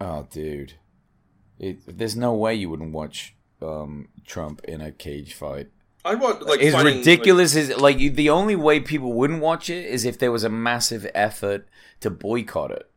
Oh, 0.00 0.28
dude, 0.30 0.74
it, 1.58 1.98
there's 1.98 2.16
no 2.16 2.34
way 2.34 2.54
you 2.54 2.70
wouldn't 2.70 2.92
watch 2.92 3.34
um, 3.62 4.08
Trump 4.26 4.62
in 4.64 4.80
a 4.80 4.92
cage 4.92 5.34
fight. 5.34 5.68
I 6.04 6.14
want 6.14 6.42
like 6.46 6.60
as 6.60 6.72
fighting, 6.72 6.98
ridiculous 6.98 7.54
as 7.56 7.76
like 7.76 7.98
you, 7.98 8.10
the 8.10 8.30
only 8.30 8.56
way 8.56 8.80
people 8.80 9.12
wouldn't 9.12 9.42
watch 9.42 9.68
it 9.68 9.84
is 9.84 10.04
if 10.04 10.18
there 10.18 10.32
was 10.32 10.44
a 10.44 10.48
massive 10.48 11.06
effort 11.14 11.68
to 12.00 12.08
boycott 12.10 12.70
it, 12.70 12.90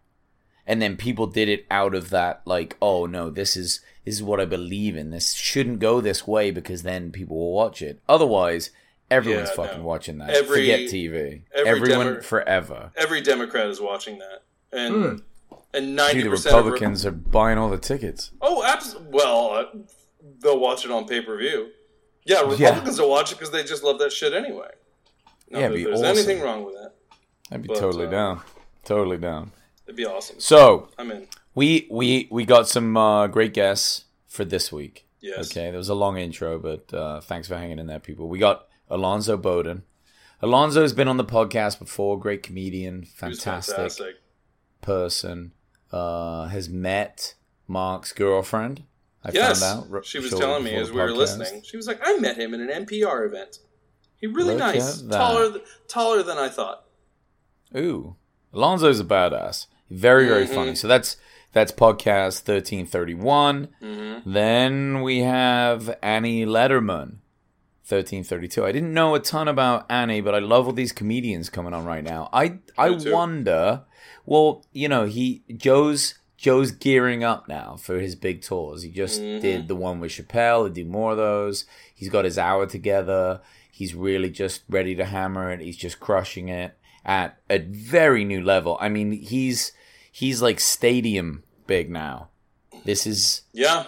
and 0.66 0.82
then 0.82 0.96
people 0.96 1.28
did 1.28 1.50
it 1.50 1.66
out 1.70 1.94
of 1.96 2.10
that 2.12 2.42
like, 2.46 2.78
oh 2.82 3.06
no, 3.06 3.30
this 3.30 3.58
is 3.58 3.82
this 4.06 4.16
is 4.16 4.24
what 4.24 4.40
I 4.40 4.46
believe 4.46 4.96
in. 4.96 5.10
This 5.10 5.34
shouldn't 5.34 5.80
go 5.80 6.00
this 6.00 6.26
way 6.26 6.50
because 6.52 6.84
then 6.84 7.12
people 7.12 7.36
will 7.38 7.52
watch 7.52 7.82
it. 7.82 8.00
Otherwise, 8.08 8.70
everyone's 9.12 9.50
Yeah, 9.50 9.56
fucking 9.56 9.80
no. 9.80 9.86
watching 9.86 10.18
that. 10.20 10.30
Every- 10.30 10.62
Forget 10.62 10.80
TV. 10.90 11.42
every 11.54 11.70
Everyone 11.70 12.06
Demo- 12.08 12.22
forever. 12.22 12.92
Every 12.96 13.20
Democrat 13.20 13.68
is 13.68 13.82
watching 13.82 14.20
that, 14.20 14.44
and 14.72 14.94
Hmm. 14.96 15.16
and 15.74 15.96
ninety 15.98 16.20
Dude, 16.20 16.26
the 16.28 16.30
percent 16.30 16.56
of 16.56 16.64
Republicans 16.66 17.06
are 17.06 17.12
buying 17.12 17.58
all 17.58 17.70
the 17.70 17.78
tickets. 17.78 18.32
oh, 18.42 18.64
abs- 18.64 18.96
well, 19.12 19.50
uh, 19.52 19.66
they'll 20.42 20.60
watch 20.60 20.86
it 20.86 20.92
on 20.92 21.06
pay 21.08 21.22
per 21.22 21.38
view. 21.38 21.70
Yeah, 22.26 22.42
Republicans 22.42 23.00
will 23.00 23.10
watch 23.10 23.32
it 23.32 23.36
because 23.36 23.52
they 23.52 23.64
just 23.64 23.84
love 23.84 24.00
that 24.00 24.12
shit 24.14 24.34
anyway. 24.34 24.70
Not 25.50 25.60
Yeah, 25.60 25.68
that 25.70 25.76
there's 25.76 26.02
awesome. 26.02 26.06
anything 26.06 26.42
wrong 26.42 26.64
with 26.64 26.76
that. 26.76 26.94
I'd 27.52 27.62
be 27.62 27.68
But, 27.68 27.78
totally 27.80 28.08
uh, 28.08 28.12
down. 28.12 28.42
Totally 28.86 29.18
down. 29.18 29.52
It'd 29.86 29.98
be 29.98 30.06
awesome. 30.06 30.40
So 30.40 30.90
I'm 30.98 31.12
in. 31.12 31.28
we 31.56 31.88
we 31.92 32.28
we 32.32 32.46
got 32.46 32.68
some 32.70 32.96
uh, 32.96 33.28
great 33.28 33.54
guests 33.54 34.06
for 34.28 34.46
this 34.46 34.72
week. 34.72 35.06
Yes. 35.22 35.52
Okay, 35.52 35.70
there 35.70 35.78
was 35.78 35.90
a 35.90 35.94
long 35.96 36.18
intro, 36.18 36.58
but 36.60 36.94
uh, 36.94 37.22
thanks 37.22 37.48
for 37.48 37.56
hanging 37.58 37.80
in 37.80 37.88
there, 37.88 38.00
people. 38.00 38.28
We 38.30 38.40
got 38.40 38.68
Alonzo 38.90 39.38
Bodden. 39.38 39.84
Alonzo's 40.42 40.92
been 40.94 41.08
on 41.08 41.16
the 41.18 41.24
podcast 41.26 41.80
before. 41.80 42.20
Great 42.20 42.44
comedian, 42.44 43.04
fantastic, 43.06 43.76
fantastic. 43.76 44.16
person. 44.82 45.52
Uh, 45.92 46.48
has 46.48 46.68
met 46.70 47.36
Mark's 47.68 48.12
girlfriend. 48.14 48.84
I 49.26 49.32
Yes, 49.32 49.62
found 49.62 49.86
out. 49.86 49.94
r- 49.94 50.04
she 50.04 50.20
was 50.20 50.32
telling 50.32 50.64
me 50.64 50.76
as 50.76 50.92
we 50.92 51.00
were 51.00 51.12
listening. 51.12 51.62
She 51.64 51.78
was 51.78 51.88
like, 51.88 52.00
"I 52.04 52.18
met 52.18 52.38
him 52.38 52.54
in 52.54 52.62
an 52.62 52.70
NPR 52.86 53.26
event. 53.26 53.60
He 54.20 54.28
really 54.28 54.52
Look 54.56 54.60
nice, 54.60 55.02
taller, 55.04 55.52
th- 55.52 55.64
taller 55.88 56.24
than 56.24 56.38
I 56.38 56.50
thought." 56.50 56.86
Ooh, 57.76 58.16
Alonzo's 58.54 59.00
a 59.00 59.04
badass. 59.06 59.68
Very 59.90 60.28
very 60.28 60.46
Mhm. 60.46 60.54
funny. 60.56 60.76
So 60.76 60.88
that's 60.88 61.18
that's 61.54 61.72
podcast 61.72 62.40
thirteen 62.42 62.86
thirty 62.86 63.14
one. 63.14 63.70
Mm-hmm. 63.82 64.32
Then 64.32 65.02
we 65.02 65.20
have 65.20 65.96
Annie 66.02 66.46
Lederman, 66.46 67.18
thirteen 67.86 68.24
thirty 68.24 68.48
two. 68.48 68.66
I 68.66 68.72
didn't 68.72 68.94
know 68.94 69.16
a 69.16 69.20
ton 69.20 69.48
about 69.48 69.86
Annie, 69.90 70.22
but 70.22 70.34
I 70.36 70.40
love 70.40 70.66
all 70.68 70.74
these 70.74 70.92
comedians 70.92 71.50
coming 71.50 71.74
on 71.74 71.86
right 71.86 72.04
now. 72.04 72.30
I 72.34 72.60
I 72.78 72.90
wonder. 72.92 73.84
Well, 74.26 74.66
you 74.72 74.88
know, 74.88 75.06
he 75.06 75.44
Joe's 75.56 76.16
Joe's 76.44 76.72
gearing 76.72 77.24
up 77.24 77.48
now 77.48 77.78
for 77.78 78.02
his 78.02 78.16
big 78.16 78.42
tours. 78.42 78.82
He 78.84 78.90
just 78.90 79.22
Mhm. 79.22 79.40
did 79.40 79.68
the 79.70 79.76
one 79.76 80.02
with 80.02 80.12
Chappelle. 80.12 80.66
He'll 80.66 80.74
do 80.74 80.84
more 80.84 81.12
of 81.12 81.18
those. 81.18 81.64
He's 81.96 82.10
got 82.10 82.26
his 82.26 82.38
hour 82.38 82.66
together. 82.66 83.40
He's 83.72 83.96
really 83.96 84.30
just 84.30 84.64
ready 84.70 84.94
to 84.96 85.06
hammer 85.06 85.52
it. 85.52 85.62
He's 85.62 85.78
just 85.78 86.02
crushing 86.02 86.50
it 86.50 86.78
at 87.06 87.38
a 87.50 87.60
very 87.60 88.26
new 88.26 88.44
level. 88.44 88.78
I 88.82 88.90
mean, 88.90 89.14
he's 89.14 89.72
he's 90.12 90.42
like 90.42 90.60
stadium 90.60 91.44
big 91.66 91.90
now. 91.90 92.28
This 92.84 93.08
is 93.08 93.44
Yeah, 93.54 93.86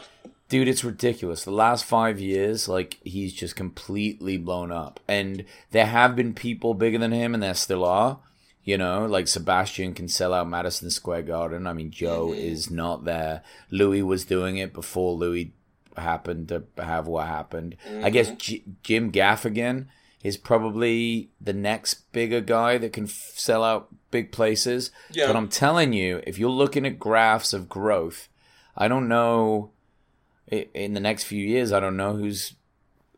dude, 0.47 0.69
it's 0.69 0.85
ridiculous. 0.85 1.43
The 1.43 1.51
last 1.51 1.83
five 1.83 2.21
years, 2.21 2.69
like 2.69 2.99
he's 3.03 3.33
just 3.33 3.57
completely 3.57 4.37
blown 4.37 4.71
up. 4.71 5.01
And 5.09 5.43
there 5.71 5.87
have 5.87 6.15
been 6.15 6.33
people 6.33 6.73
bigger 6.73 6.99
than 6.99 7.11
him, 7.11 7.33
and 7.33 7.43
there 7.43 7.53
still 7.53 7.83
are. 7.83 8.19
You 8.65 8.77
know, 8.77 9.05
like 9.05 9.27
Sebastian 9.27 9.93
can 9.93 10.07
sell 10.09 10.33
out 10.33 10.49
Madison 10.49 10.89
Square 10.89 11.21
Garden. 11.23 11.67
I 11.67 11.73
mean, 11.73 11.91
Joe 11.91 12.29
Mhm. 12.29 12.37
is 12.43 12.69
not 12.71 13.05
there. 13.05 13.43
Louis 13.71 14.01
was 14.01 14.25
doing 14.25 14.57
it 14.57 14.73
before 14.73 15.13
Louis 15.13 15.53
happened 15.95 16.49
to 16.49 16.63
have 16.77 17.07
what 17.07 17.27
happened. 17.27 17.77
I 18.03 18.09
guess 18.09 18.31
Mhm. 18.31 18.37
J- 18.39 18.63
Jim 18.83 19.11
Gaffigan 19.11 19.85
is 20.23 20.35
probably 20.35 21.29
the 21.39 21.53
next 21.53 22.11
bigger 22.11 22.41
guy 22.41 22.77
that 22.79 22.91
can 22.91 23.03
f- 23.05 23.31
sell 23.35 23.63
out 23.63 23.89
big 24.09 24.31
places. 24.31 24.89
yeah. 25.11 25.27
But 25.27 25.35
I'm 25.35 25.47
telling 25.47 25.93
you, 25.93 26.21
if 26.25 26.39
you're 26.39 26.49
looking 26.49 26.85
at 26.87 26.97
graphs 26.99 27.53
of 27.53 27.69
growth, 27.69 28.27
I 28.75 28.87
don't 28.87 29.07
know 29.07 29.69
in 30.49 30.93
the 30.93 30.99
next 30.99 31.23
few 31.25 31.45
years. 31.45 31.71
I 31.71 31.79
don't 31.79 31.97
know 31.97 32.13
who's 32.15 32.55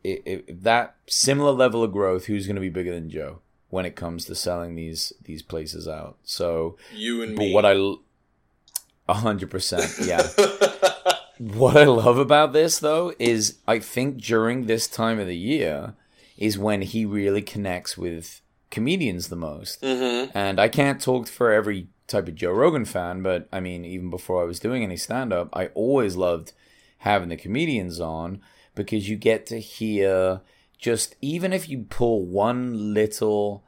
if 0.04 0.42
that 0.48 0.96
similar 1.08 1.52
level 1.52 1.84
of 1.84 1.92
growth. 1.92 2.26
Who's 2.26 2.46
going 2.48 2.56
to 2.56 2.62
be 2.62 2.70
bigger 2.70 2.94
than 2.94 3.10
Joe 3.10 3.40
when 3.70 3.86
it 3.86 3.96
comes 3.96 4.26
to 4.26 4.36
selling 4.36 4.76
these 4.76 5.14
these 5.22 5.42
places 5.42 5.88
out? 5.88 6.18
So, 6.24 6.78
you 6.94 7.22
and 7.22 7.36
but 7.36 7.44
me. 7.44 7.54
what 7.54 7.66
I 7.66 9.14
hundred 9.14 9.50
percent, 9.50 9.94
yeah. 10.04 10.28
What 11.40 11.78
I 11.78 11.84
love 11.86 12.18
about 12.18 12.54
this 12.54 12.80
though 12.80 13.14
is 13.20 13.60
I 13.68 13.80
think 13.80 14.18
during 14.18 14.66
this 14.66 14.88
time 14.88 15.20
of 15.20 15.28
the 15.28 15.38
year 15.38 15.94
is 16.38 16.58
when 16.58 16.82
he 16.82 17.06
really 17.06 17.42
connects 17.42 17.98
with 17.98 18.42
comedians 18.72 19.30
the 19.30 19.36
most. 19.36 19.82
mm-hmm. 19.82 20.36
And 20.36 20.60
I 20.60 20.68
can't 20.68 21.02
talk 21.02 21.28
for 21.28 21.52
every 21.52 21.88
type 22.08 22.28
of 22.28 22.36
Joe 22.36 22.52
Rogan 22.52 22.86
fan, 22.86 23.22
but 23.22 23.48
I 23.52 23.60
mean, 23.60 23.86
even 23.86 24.10
before 24.10 24.42
I 24.42 24.46
was 24.46 24.60
doing 24.60 24.84
any 24.84 24.98
stand 24.98 25.32
up, 25.32 25.50
I 25.54 25.68
always 25.68 26.16
loved 26.16 26.54
having 27.00 27.30
the 27.30 27.38
comedians 27.38 28.00
on 28.00 28.42
because 28.76 29.10
you 29.10 29.16
get 29.16 29.46
to 29.48 29.60
hear 29.60 30.42
just, 30.78 31.16
even 31.22 31.54
if 31.54 31.68
you 31.68 31.86
pull 31.90 32.26
one 32.26 32.94
little 32.94 33.64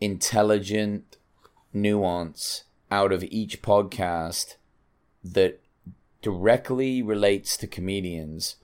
intelligent 0.00 1.16
nuance 1.72 2.64
out 2.90 3.12
of 3.12 3.24
each 3.24 3.62
podcast 3.62 4.56
that 5.24 5.60
directly 6.22 7.02
relates 7.02 7.56
to 7.56 7.66
comedians, 7.66 8.56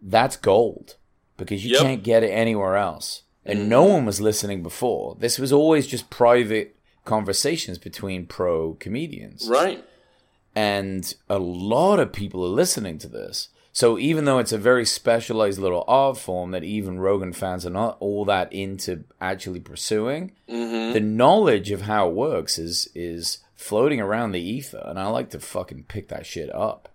that's 0.00 0.36
gold 0.36 0.96
because 1.36 1.64
you 1.64 1.72
Yep. 1.72 1.80
can't 1.80 2.02
get 2.02 2.22
it 2.22 2.30
anywhere 2.30 2.76
else. 2.76 3.22
And 3.44 3.60
mm-hmm. 3.60 3.68
no 3.68 3.84
one 3.84 4.04
was 4.04 4.20
listening 4.20 4.62
before. 4.62 5.16
This 5.18 5.38
was 5.38 5.52
always 5.52 5.86
just 5.86 6.10
private 6.10 6.76
conversations 7.04 7.78
between 7.78 8.26
pro 8.26 8.74
comedians. 8.74 9.48
Right. 9.48 9.84
And 10.54 11.12
a 11.28 11.38
lot 11.38 11.98
of 11.98 12.12
people 12.12 12.44
are 12.44 12.48
listening 12.48 12.98
to 12.98 13.08
this. 13.08 13.48
So 13.74 13.98
even 13.98 14.26
though 14.26 14.38
it's 14.38 14.52
a 14.52 14.58
very 14.58 14.84
specialized 14.84 15.58
little 15.58 15.84
art 15.88 16.18
form 16.18 16.50
that 16.50 16.62
even 16.62 17.00
Rogan 17.00 17.32
fans 17.32 17.64
are 17.64 17.70
not 17.70 17.96
all 18.00 18.24
that 18.26 18.52
into 18.52 19.04
actually 19.20 19.60
pursuing, 19.60 20.32
Mm-hmm. 20.48 20.92
the 20.92 21.00
knowledge 21.00 21.70
of 21.70 21.82
how 21.82 22.08
it 22.10 22.14
works 22.14 22.58
is 22.58 22.88
is 22.94 23.38
floating 23.54 24.00
around 24.00 24.32
the 24.32 24.40
ether 24.40 24.82
and 24.84 24.98
I 24.98 25.06
like 25.08 25.30
to 25.30 25.40
fucking 25.40 25.84
pick 25.84 26.08
that 26.08 26.26
shit 26.26 26.54
up. 26.54 26.90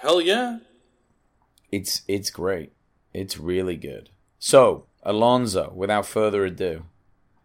Hell 0.00 0.20
yeah. 0.20 0.58
It's 1.72 2.02
it's 2.06 2.30
great. 2.30 2.72
It's 3.14 3.38
really 3.38 3.76
good. 3.76 4.10
So, 4.38 4.84
Alonzo, 5.02 5.72
without 5.74 6.04
further 6.06 6.44
ado, 6.44 6.84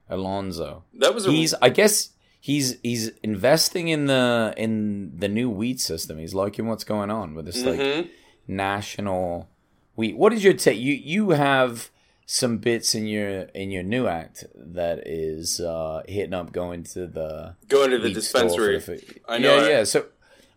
Alonzo. 0.10 0.84
That 0.96 1.14
was 1.14 1.26
a 1.26 1.32
He's 1.32 1.54
I 1.62 1.70
guess 1.70 2.10
he's 2.42 2.78
he's 2.84 3.10
investing 3.24 3.88
in 3.88 4.08
the 4.08 4.54
in 4.58 5.18
the 5.18 5.30
new 5.30 5.50
weed 5.50 5.80
system. 5.80 6.18
He's 6.18 6.34
liking 6.34 6.68
what's 6.68 6.84
going 6.84 7.10
on 7.12 7.36
with 7.36 7.46
this 7.46 7.64
like 7.64 7.80
Mhm. 7.80 8.10
National 8.50 9.48
we 9.96 10.14
What 10.14 10.34
is 10.34 10.44
your 10.44 10.54
take? 10.54 10.80
You 10.80 10.94
you 10.94 11.32
have 11.32 11.90
some 12.26 12.58
bits 12.58 12.94
in 12.96 13.06
your 13.08 13.42
in 13.54 13.72
your 13.72 13.84
new 13.84 14.08
act 14.08 14.44
that 14.56 15.08
is 15.08 15.60
uh 15.60 16.02
hitting 16.08 16.34
up 16.34 16.52
going 16.52 16.84
to 16.84 17.08
the 17.08 17.56
going 17.68 17.92
to 17.92 17.98
the 17.98 18.10
weed 18.10 18.22
store 18.22 18.50
for 18.50 18.72
dispensary. 18.72 18.98
the 19.26 19.32
I 19.34 19.38
know 19.38 19.62
Yeah, 19.62 19.68
yeah. 19.70 19.84
So 19.84 20.06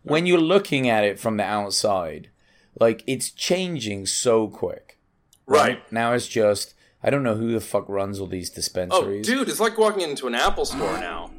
when 0.03 0.27
you're 0.27 0.39
looking 0.41 0.89
at 0.89 1.05
it 1.05 1.19
from 1.19 1.37
the 1.37 1.45
outside, 1.45 2.29
like 2.79 3.03
it's 3.07 3.31
changing 3.31 4.07
so 4.07 4.49
quick. 4.49 4.99
Right. 5.47 5.81
Now 5.93 6.13
it's 6.13 6.27
just 6.29 6.75
I 7.03 7.11
don't 7.11 7.23
know 7.25 7.35
who 7.35 7.53
the 7.53 7.61
fuck 7.61 7.89
runs 7.89 8.21
all 8.21 8.27
these 8.29 8.49
dispensaries 8.51 9.03
Oh, 9.03 9.07
dispensaries. 9.19 9.27
dude, 9.27 9.49
it's 9.49 9.61
like 9.61 9.77
walking 9.77 10.03
into 10.09 10.27
an 10.29 10.35
Apple 10.35 10.65
store 10.65 10.99
now. 10.99 11.31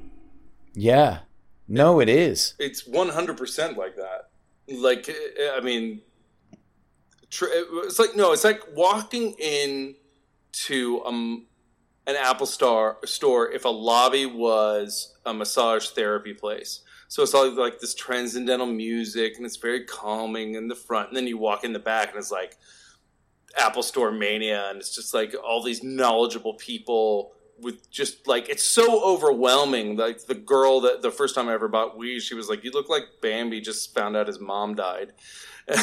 Yeah. 0.74 1.20
No, 1.68 2.02
it 2.02 2.10
is. 2.10 2.56
It's 2.60 2.84
100% 2.84 3.78
like 3.78 3.96
that. 3.96 4.30
Like, 4.68 5.10
I 5.56 5.62
mean, 5.62 6.02
it's 7.42 8.00
like, 8.00 8.16
no, 8.16 8.32
it's 8.32 8.44
like 8.44 8.62
walking 8.76 9.34
in 9.40 9.96
to 10.52 11.04
um, 11.06 11.48
an 12.06 12.16
Apple 12.16 12.46
Star 12.46 12.98
store 13.06 13.52
if 13.52 13.66
a 13.66 13.70
lobby 13.70 14.26
was 14.26 15.16
a 15.26 15.34
massage 15.34 15.90
therapy 15.90 16.34
place. 16.34 16.82
So 17.08 17.22
it's 17.22 17.34
all 17.34 17.52
like 17.52 17.80
this 17.80 17.94
transcendental 17.94 18.66
music 18.66 19.38
and 19.38 19.46
it's 19.46 19.58
very 19.58 19.86
calming 19.86 20.56
in 20.56 20.68
the 20.68 20.76
front. 20.76 21.10
And 21.10 21.18
then 21.18 21.28
you 21.28 21.38
walk 21.38 21.64
in 21.64 21.72
the 21.72 21.80
back 21.80 22.10
and 22.10 22.18
it's 22.18 22.32
like 22.32 22.58
Apple 23.58 23.84
Store 23.84 24.12
mania. 24.12 24.70
And 24.70 24.80
it's 24.80 24.96
just 24.96 25.14
like 25.14 25.36
all 25.44 25.62
these 25.62 25.84
knowledgeable 25.84 26.56
people 26.56 27.34
with 27.60 27.90
just 27.92 28.28
like, 28.28 28.50
it's 28.50 28.64
so 28.64 29.04
overwhelming. 29.04 29.96
Like 29.96 30.26
the 30.26 30.34
girl 30.34 30.82
that 30.82 31.04
the 31.04 31.12
first 31.12 31.36
time 31.36 31.50
I 31.50 31.54
ever 31.54 31.68
bought 31.68 31.98
weed, 31.98 32.22
she 32.22 32.34
was 32.34 32.50
like, 32.50 32.64
You 32.64 32.72
look 32.72 32.90
like 32.90 33.04
Bambi 33.22 33.62
just 33.62 33.94
found 33.94 34.18
out 34.18 34.26
his 34.26 34.40
mom 34.40 34.74
died. 34.74 35.14
And 35.68 35.80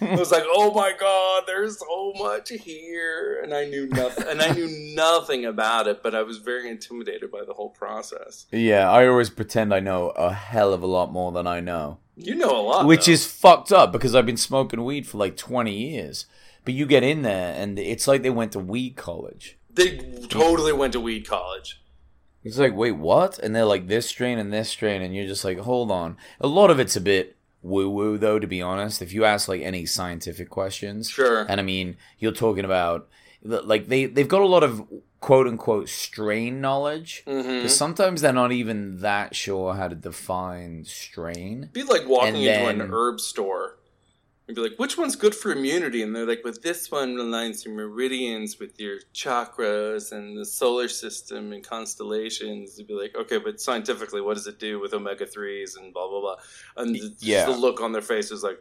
I 0.00 0.16
was 0.16 0.30
like, 0.30 0.44
"Oh 0.50 0.72
my 0.74 0.92
god, 0.98 1.44
there's 1.46 1.78
so 1.78 2.12
much 2.18 2.48
here," 2.48 3.40
and 3.42 3.52
I 3.52 3.66
knew 3.66 3.86
nothing, 3.86 4.24
and 4.26 4.40
I 4.40 4.50
knew 4.52 4.94
nothing 4.94 5.44
about 5.44 5.86
it, 5.88 6.02
but 6.02 6.14
I 6.14 6.22
was 6.22 6.38
very 6.38 6.68
intimidated 6.70 7.30
by 7.30 7.44
the 7.46 7.52
whole 7.52 7.70
process. 7.70 8.46
Yeah, 8.50 8.90
I 8.90 9.06
always 9.06 9.28
pretend 9.30 9.74
I 9.74 9.80
know 9.80 10.10
a 10.10 10.32
hell 10.32 10.72
of 10.72 10.82
a 10.82 10.86
lot 10.86 11.12
more 11.12 11.32
than 11.32 11.46
I 11.46 11.60
know. 11.60 11.98
You 12.16 12.34
know 12.34 12.50
a 12.50 12.62
lot, 12.62 12.86
Which 12.86 13.06
though. 13.06 13.12
is 13.12 13.26
fucked 13.26 13.70
up 13.72 13.92
because 13.92 14.14
I've 14.14 14.26
been 14.26 14.36
smoking 14.36 14.84
weed 14.84 15.06
for 15.06 15.18
like 15.18 15.36
20 15.36 15.72
years. 15.72 16.26
But 16.64 16.74
you 16.74 16.84
get 16.84 17.02
in 17.02 17.22
there 17.22 17.54
and 17.54 17.78
it's 17.78 18.06
like 18.08 18.22
they 18.22 18.28
went 18.30 18.52
to 18.52 18.58
weed 18.58 18.96
college. 18.96 19.56
they 19.72 19.96
totally 20.28 20.72
went 20.72 20.92
to 20.94 21.00
weed 21.00 21.26
college. 21.26 21.80
It's 22.44 22.58
like, 22.58 22.74
wait, 22.74 22.92
what? 22.92 23.38
And 23.38 23.54
they're 23.54 23.64
like 23.64 23.86
this 23.88 24.06
strain 24.08 24.38
and 24.38 24.52
this 24.52 24.68
strain, 24.68 25.00
and 25.02 25.14
you're 25.14 25.26
just 25.26 25.44
like, 25.44 25.58
hold 25.58 25.90
on. 25.90 26.16
A 26.40 26.46
lot 26.46 26.70
of 26.70 26.78
it's 26.80 26.96
a 26.96 27.00
bit 27.00 27.36
woo 27.62 27.88
woo, 27.90 28.18
though, 28.18 28.38
to 28.38 28.46
be 28.46 28.62
honest. 28.62 29.02
If 29.02 29.12
you 29.12 29.24
ask 29.24 29.48
like 29.48 29.62
any 29.62 29.86
scientific 29.86 30.48
questions, 30.50 31.08
Sure, 31.10 31.44
and 31.48 31.60
I 31.60 31.62
mean, 31.64 31.96
you're 32.18 32.32
talking 32.32 32.64
about 32.64 33.08
like 33.42 33.88
they 33.88 34.06
they've 34.06 34.28
got 34.28 34.42
a 34.42 34.46
lot 34.46 34.62
of 34.64 34.82
quote 35.20 35.46
unquote 35.48 35.88
strain 35.88 36.60
knowledge. 36.60 37.22
hmm 37.26 37.66
sometimes 37.66 38.20
they're 38.20 38.32
not 38.32 38.52
even 38.52 39.00
that 39.00 39.34
sure 39.34 39.74
how 39.74 39.88
to 39.88 39.94
define 39.94 40.84
strain. 40.84 41.70
be 41.72 41.82
like 41.82 42.06
walking 42.08 42.36
And 42.36 42.44
into 42.46 42.66
an 42.84 42.90
herb 42.92 43.20
store 43.20 43.77
and 44.48 44.54
be 44.56 44.62
like, 44.62 44.78
which 44.78 44.96
one's 44.98 45.14
good 45.14 45.34
for 45.34 45.52
immunity? 45.52 46.02
And 46.02 46.16
they're 46.16 46.26
like, 46.26 46.40
but 46.42 46.62
this 46.62 46.90
one 46.90 47.16
aligns 47.16 47.64
your 47.64 47.74
meridians 47.74 48.58
with 48.58 48.80
your 48.80 48.96
chakras 49.14 50.10
and 50.10 50.36
the 50.36 50.44
solar 50.46 50.88
system 50.88 51.52
and 51.52 51.62
constellations. 51.62 52.78
You'd 52.78 52.88
be 52.88 52.94
like, 52.94 53.14
okay, 53.14 53.38
but 53.38 53.60
scientifically, 53.60 54.20
what 54.22 54.34
does 54.34 54.46
it 54.46 54.58
do 54.58 54.80
with 54.80 54.94
omega 54.94 55.26
3s 55.26 55.76
and 55.78 55.92
blah, 55.92 56.08
blah, 56.08 56.20
blah. 56.20 56.36
And 56.78 56.94
the, 56.94 57.14
Yeah. 57.20 57.44
the 57.44 57.52
look 57.52 57.80
on 57.82 57.92
their 57.92 58.02
face 58.02 58.30
is 58.30 58.42
like, 58.42 58.60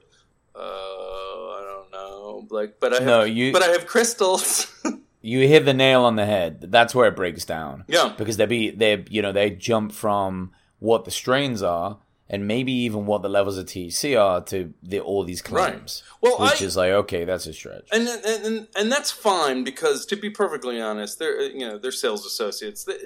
oh, 0.56 1.58
I 1.60 1.64
don't 1.66 1.92
know. 1.92 2.48
Like, 2.50 2.80
but 2.80 2.94
I 2.94 2.98
have, 2.98 3.06
No, 3.06 3.24
you- 3.24 3.52
but 3.54 3.64
I 3.64 3.68
have 3.68 3.88
crystals. 3.88 4.68
You 5.20 5.46
hit 5.46 5.66
the 5.66 5.74
nail 5.74 6.04
on 6.06 6.16
the 6.16 6.26
head. 6.26 6.68
That's 6.72 6.96
where 6.96 7.08
it 7.10 7.16
breaks 7.18 7.44
down. 7.44 7.84
yeah. 7.90 8.14
because 8.18 8.38
they 8.38 8.46
be 8.46 8.70
they 8.70 9.04
you 9.10 9.22
know 9.22 9.34
they 9.34 9.50
jump 9.50 9.92
from 9.92 10.52
what 10.80 11.04
the 11.04 11.12
strains 11.12 11.62
are 11.62 11.98
and 12.30 12.46
maybe 12.48 12.72
even 12.74 13.06
what 13.06 13.22
the 13.22 13.30
levels 13.30 13.58
of 13.58 13.66
THC 13.68 14.20
are 14.22 14.42
to 14.46 14.74
the, 14.84 15.00
all 15.00 15.24
these 15.24 15.42
claims, 15.42 16.04
Well, 16.22 16.38
which 16.40 16.62
I- 16.62 16.66
is 16.66 16.76
like 16.76 16.92
okay, 16.92 17.24
that's 17.26 17.48
a 17.48 17.54
stretch. 17.54 17.88
and 17.92 18.08
and 18.08 18.46
and, 18.46 18.68
and 18.76 18.92
that's 18.92 19.12
fine 19.12 19.64
because 19.64 20.06
to 20.08 20.16
be 20.16 20.30
perfectly 20.30 20.82
honest, 20.82 21.20
they're 21.20 21.42
you 21.42 21.60
know 21.68 21.78
they're 21.78 21.92
sales 21.92 22.26
associates. 22.26 22.84
They, 22.84 22.98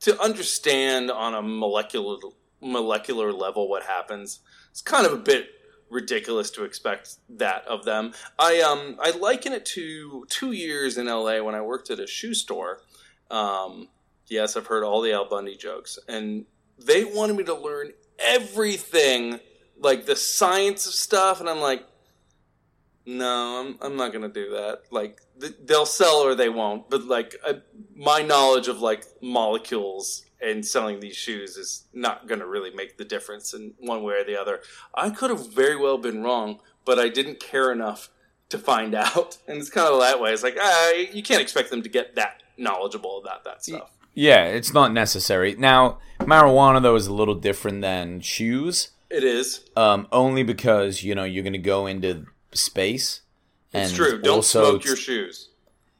to 0.00 0.20
understand 0.20 1.10
on 1.10 1.34
a 1.34 1.42
molecular 1.42 2.16
molecular 2.60 3.32
level 3.32 3.68
what 3.68 3.84
happens, 3.84 4.40
it's 4.70 4.82
kind 4.82 5.06
of 5.06 5.12
a 5.12 5.16
bit 5.16 5.46
ridiculous 5.90 6.50
to 6.50 6.64
expect 6.64 7.16
that 7.30 7.64
of 7.66 7.84
them. 7.84 8.12
I 8.38 8.60
um 8.60 8.96
I 9.00 9.10
liken 9.10 9.52
it 9.52 9.64
to 9.66 10.26
two 10.28 10.52
years 10.52 10.98
in 10.98 11.06
LA 11.06 11.40
when 11.42 11.54
I 11.54 11.62
worked 11.62 11.90
at 11.90 11.98
a 11.98 12.06
shoe 12.06 12.34
store. 12.34 12.82
Um, 13.30 13.88
yes, 14.26 14.56
I've 14.56 14.66
heard 14.66 14.84
all 14.84 15.00
the 15.00 15.12
Al 15.12 15.28
Bundy 15.28 15.56
jokes, 15.56 15.98
and 16.08 16.44
they 16.78 17.04
wanted 17.04 17.36
me 17.36 17.44
to 17.44 17.54
learn 17.54 17.92
everything, 18.18 19.40
like 19.78 20.06
the 20.06 20.16
science 20.16 20.86
of 20.86 20.92
stuff, 20.92 21.40
and 21.40 21.48
I'm 21.48 21.60
like, 21.60 21.84
no, 23.08 23.64
I'm, 23.64 23.78
I'm 23.80 23.96
not 23.96 24.12
going 24.12 24.22
to 24.22 24.28
do 24.28 24.50
that. 24.50 24.82
Like, 24.90 25.22
th- 25.40 25.54
they'll 25.64 25.86
sell 25.86 26.16
or 26.16 26.34
they 26.34 26.50
won't. 26.50 26.90
But, 26.90 27.04
like, 27.04 27.36
uh, 27.42 27.54
my 27.96 28.20
knowledge 28.20 28.68
of, 28.68 28.82
like, 28.82 29.06
molecules 29.22 30.26
and 30.42 30.64
selling 30.64 31.00
these 31.00 31.16
shoes 31.16 31.56
is 31.56 31.84
not 31.94 32.28
going 32.28 32.40
to 32.40 32.46
really 32.46 32.70
make 32.70 32.98
the 32.98 33.06
difference 33.06 33.54
in 33.54 33.72
one 33.78 34.02
way 34.02 34.14
or 34.16 34.24
the 34.24 34.38
other. 34.38 34.60
I 34.94 35.08
could 35.08 35.30
have 35.30 35.50
very 35.52 35.74
well 35.74 35.96
been 35.96 36.22
wrong, 36.22 36.60
but 36.84 36.98
I 36.98 37.08
didn't 37.08 37.40
care 37.40 37.72
enough 37.72 38.10
to 38.50 38.58
find 38.58 38.94
out. 39.14 39.38
And 39.48 39.56
it's 39.56 39.70
kind 39.70 39.88
of 39.88 40.00
that 40.00 40.20
way. 40.20 40.32
It's 40.32 40.42
like, 40.42 40.58
ah, 40.60 40.92
you 40.92 41.22
can't 41.22 41.40
expect 41.40 41.70
them 41.70 41.82
to 41.82 41.88
get 41.88 42.14
that 42.16 42.42
knowledgeable 42.58 43.18
about 43.18 43.44
that 43.44 43.64
stuff. 43.64 43.90
Yeah, 44.14 44.44
it's 44.44 44.72
not 44.72 44.92
necessary. 44.92 45.54
Now, 45.56 45.98
marijuana 46.20 46.82
though 46.82 46.96
is 46.96 47.06
a 47.06 47.12
little 47.14 47.34
different 47.34 47.80
than 47.82 48.20
shoes, 48.20 48.90
It 49.10 49.24
is. 49.24 49.64
um, 49.76 50.06
only 50.12 50.42
because 50.42 51.02
you 51.02 51.14
know 51.14 51.24
you're 51.24 51.42
going 51.44 51.52
to 51.52 51.58
go 51.58 51.86
into 51.86 52.26
space. 52.52 53.22
It's 53.72 53.92
true. 53.92 54.20
Don't 54.20 54.44
smoke 54.44 54.84
your 54.84 54.96
shoes. 54.96 55.50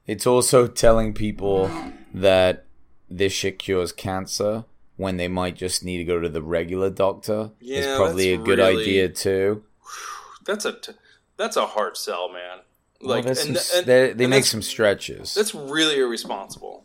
It's 0.07 0.27
also 0.27 0.67
telling 0.67 1.13
people 1.13 1.71
that 2.15 2.65
this 3.11 3.33
shit 3.33 3.59
cures 3.59 3.93
cancer 3.93 4.65
when 4.97 5.17
they 5.19 5.29
might 5.29 5.55
just 5.55 5.85
need 5.85 5.99
to 5.99 6.05
go 6.05 6.19
to 6.19 6.29
the 6.29 6.43
regular 6.43 6.89
doctor. 6.91 7.51
Yeah, 7.61 7.79
it's 7.79 7.97
probably 7.99 8.33
a 8.33 8.39
good 8.39 8.59
really- 8.59 8.83
idea 8.83 9.09
too. 9.11 9.63
That's 10.47 10.65
a 10.65 10.73
t- 10.73 10.93
that's 11.37 11.57
a 11.57 11.67
hard 11.67 11.97
sell, 11.99 12.31
man. 12.33 12.61
Like, 13.03 13.25
there's 13.27 13.45
and, 13.45 13.57
some- 13.59 13.79
and- 13.81 13.87
they, 13.87 14.13
they 14.15 14.25
and 14.25 14.31
make 14.31 14.45
some 14.45 14.63
stretches. 14.63 15.35
That's 15.35 15.55
really 15.55 15.99
irresponsible. 16.01 16.85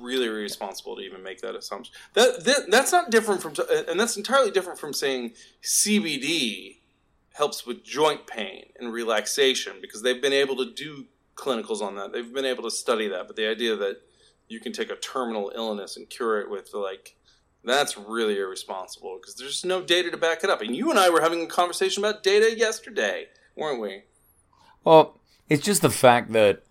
Really 0.00 0.26
irresponsible 0.26 0.96
to 0.96 1.02
even 1.02 1.22
make 1.22 1.40
that 1.42 1.54
assumption. 1.54 1.94
That, 2.14 2.44
that 2.44 2.70
that's 2.70 2.92
not 2.92 3.10
different 3.10 3.42
from, 3.42 3.54
and 3.88 4.00
that's 4.00 4.16
entirely 4.16 4.50
different 4.50 4.78
from 4.78 4.92
saying 4.92 5.32
CBD 5.62 6.78
helps 7.34 7.66
with 7.66 7.84
joint 7.84 8.26
pain 8.26 8.66
and 8.78 8.92
relaxation 8.92 9.74
because 9.80 10.02
they've 10.02 10.20
been 10.22 10.32
able 10.32 10.56
to 10.56 10.72
do 10.72 11.06
clinicals 11.36 11.80
on 11.80 11.96
that. 11.96 12.12
They've 12.12 12.32
been 12.32 12.44
able 12.44 12.62
to 12.64 12.70
study 12.70 13.08
that. 13.08 13.26
But 13.26 13.36
the 13.36 13.48
idea 13.48 13.76
that 13.76 14.00
you 14.48 14.60
can 14.60 14.72
take 14.72 14.90
a 14.90 14.96
terminal 14.96 15.52
illness 15.54 15.96
and 15.96 16.08
cure 16.08 16.40
it 16.40 16.50
with 16.50 16.70
like 16.74 17.16
that's 17.62 17.96
really 17.96 18.38
irresponsible 18.38 19.18
because 19.20 19.34
there's 19.34 19.64
no 19.64 19.82
data 19.82 20.10
to 20.10 20.16
back 20.16 20.42
it 20.44 20.50
up. 20.50 20.62
And 20.62 20.74
you 20.74 20.90
and 20.90 20.98
I 20.98 21.10
were 21.10 21.20
having 21.20 21.42
a 21.42 21.46
conversation 21.46 22.02
about 22.02 22.22
data 22.22 22.56
yesterday, 22.56 23.26
weren't 23.54 23.80
we? 23.80 24.04
Well, 24.82 25.20
it's 25.48 25.64
just 25.64 25.82
the 25.82 25.90
fact 25.90 26.32
that 26.32 26.62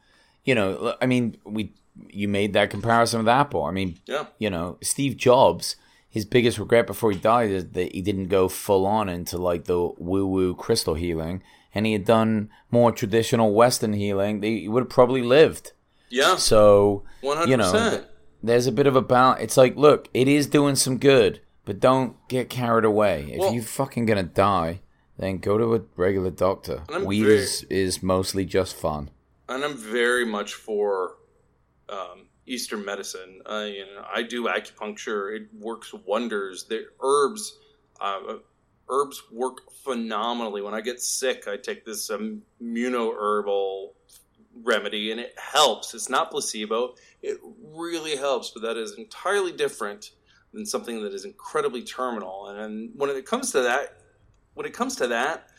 you 0.43 0.55
know. 0.55 0.95
I 1.01 1.05
mean, 1.05 1.37
we 1.43 1.73
you 2.09 2.27
made 2.27 2.53
that 2.53 2.69
comparison 2.69 3.19
with 3.19 3.27
Apple. 3.27 3.63
I 3.63 3.71
mean, 3.71 3.97
Yeah. 4.05 4.25
you 4.37 4.49
know, 4.49 4.77
Steve 4.81 5.17
Jobs. 5.17 5.75
His 6.11 6.25
biggest 6.25 6.57
regret 6.57 6.87
before 6.87 7.11
he 7.11 7.19
died 7.19 7.51
is 7.51 7.67
that 7.73 7.93
he 7.93 8.01
didn't 8.01 8.29
go 8.29 8.49
full 8.49 8.87
on 8.87 9.09
into 9.09 9.37
like 9.37 9.65
the 9.65 9.77
woo 9.99 10.25
woo 10.25 10.55
crystal 10.55 10.95
healing, 10.95 11.43
and 11.75 11.85
he 11.85 11.93
had 11.93 12.03
done 12.03 12.49
more 12.71 12.91
traditional 12.91 13.53
Western 13.53 13.93
healing. 13.93 14.41
He 14.41 14.67
would 14.67 14.81
have 14.81 14.89
probably 14.89 15.21
lived. 15.21 15.73
Yeah. 16.09 16.37
So 16.37 17.03
One 17.21 17.37
hundred 17.37 17.51
you 17.51 17.57
know, 17.57 18.03
there's 18.41 18.65
a 18.65 18.71
bit 18.71 18.87
of 18.87 18.95
a 18.95 19.03
balance. 19.03 19.43
It's 19.43 19.55
like, 19.57 19.75
look, 19.75 20.09
it 20.11 20.27
is 20.27 20.47
doing 20.47 20.75
some 20.75 20.97
good, 20.97 21.41
but 21.63 21.79
don't 21.79 22.15
get 22.27 22.49
carried 22.49 22.85
away. 22.85 23.27
If 23.33 23.39
Well- 23.39 23.53
you're 23.53 23.61
fucking 23.61 24.07
gonna 24.07 24.23
die, 24.23 24.81
then 25.19 25.37
go 25.37 25.59
to 25.59 25.75
a 25.75 25.81
regular 25.95 26.31
doctor. 26.31 26.85
Weed 27.03 27.21
very- 27.21 27.35
is, 27.37 27.63
is 27.69 28.01
mostly 28.01 28.45
just 28.45 28.75
fun. 28.75 29.11
and 29.47 29.63
I'm 29.63 29.75
very 29.77 30.25
much 30.25 30.55
for 30.55 31.17
um, 31.91 32.27
Eastern 32.45 32.83
medicine. 32.83 33.41
Uh, 33.49 33.67
you 33.67 33.85
know, 33.85 34.05
I 34.13 34.23
do 34.23 34.45
acupuncture; 34.45 35.35
it 35.35 35.49
works 35.53 35.93
wonders. 36.05 36.65
The 36.65 36.87
herbs, 37.01 37.57
uh, 37.99 38.37
herbs 38.89 39.23
work 39.31 39.71
phenomenally. 39.83 40.61
When 40.61 40.73
I 40.73 40.81
get 40.81 41.01
sick, 41.01 41.47
I 41.47 41.57
take 41.57 41.85
this 41.85 42.09
immunoherbal 42.09 43.89
remedy, 44.63 45.11
and 45.11 45.19
it 45.19 45.35
helps. 45.37 45.93
It's 45.93 46.09
not 46.09 46.31
placebo; 46.31 46.95
it 47.21 47.37
really 47.61 48.15
helps. 48.15 48.51
But 48.51 48.63
that 48.63 48.77
is 48.77 48.97
entirely 48.97 49.51
different 49.51 50.11
than 50.53 50.65
something 50.65 51.03
that 51.03 51.13
is 51.13 51.25
incredibly 51.25 51.83
terminal. 51.83 52.47
And, 52.47 52.59
and 52.59 52.91
when 52.95 53.09
it 53.11 53.25
comes 53.25 53.51
to 53.51 53.61
that, 53.61 54.01
when 54.55 54.65
it 54.65 54.73
comes 54.73 54.95
to 54.97 55.07
that, 55.07 55.49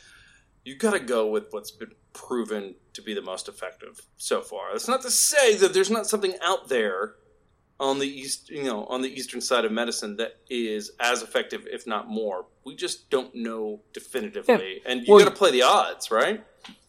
you 0.65 0.77
got 0.77 0.93
to 0.93 1.01
go 1.01 1.29
with 1.29 1.47
what's 1.51 1.71
been 1.71 1.93
proven 2.13 2.75
to 2.95 3.03
be 3.03 3.15
the 3.15 3.23
most 3.23 3.49
effective 3.49 4.03
so 4.17 4.41
far. 4.43 4.73
That's 4.73 4.89
not 4.89 5.03
to 5.03 5.11
say 5.11 5.57
that 5.57 5.73
there's 5.75 5.91
not 5.91 6.07
something 6.07 6.35
out 6.43 6.69
there 6.69 7.15
on 7.79 7.99
the 7.99 8.07
east, 8.07 8.51
you 8.51 8.63
know, 8.65 8.85
on 8.87 9.01
the 9.01 9.09
eastern 9.09 9.41
side 9.41 9.65
of 9.65 9.73
medicine 9.73 10.17
that 10.17 10.37
is 10.51 10.93
as 11.01 11.23
effective, 11.23 11.67
if 11.71 11.87
not 11.87 12.09
more. 12.09 12.45
We 12.65 12.75
just 12.77 13.09
don't 13.11 13.35
know 13.35 13.81
definitively, 13.93 14.83
and 14.85 15.01
you 15.07 15.15
Well, 15.15 15.25
got 15.25 15.31
to 15.31 15.37
play 15.37 15.51
the 15.51 15.63
odds, 15.63 16.11
right? 16.11 16.45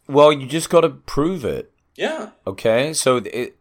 Well, 0.07 0.33
you 0.33 0.47
just 0.47 0.69
got 0.69 0.81
to 0.81 0.89
prove 0.89 1.45
it. 1.45 1.71
Yeah, 1.95 2.31
Okay, 2.47 2.93
so 2.93 3.17
it, 3.17 3.57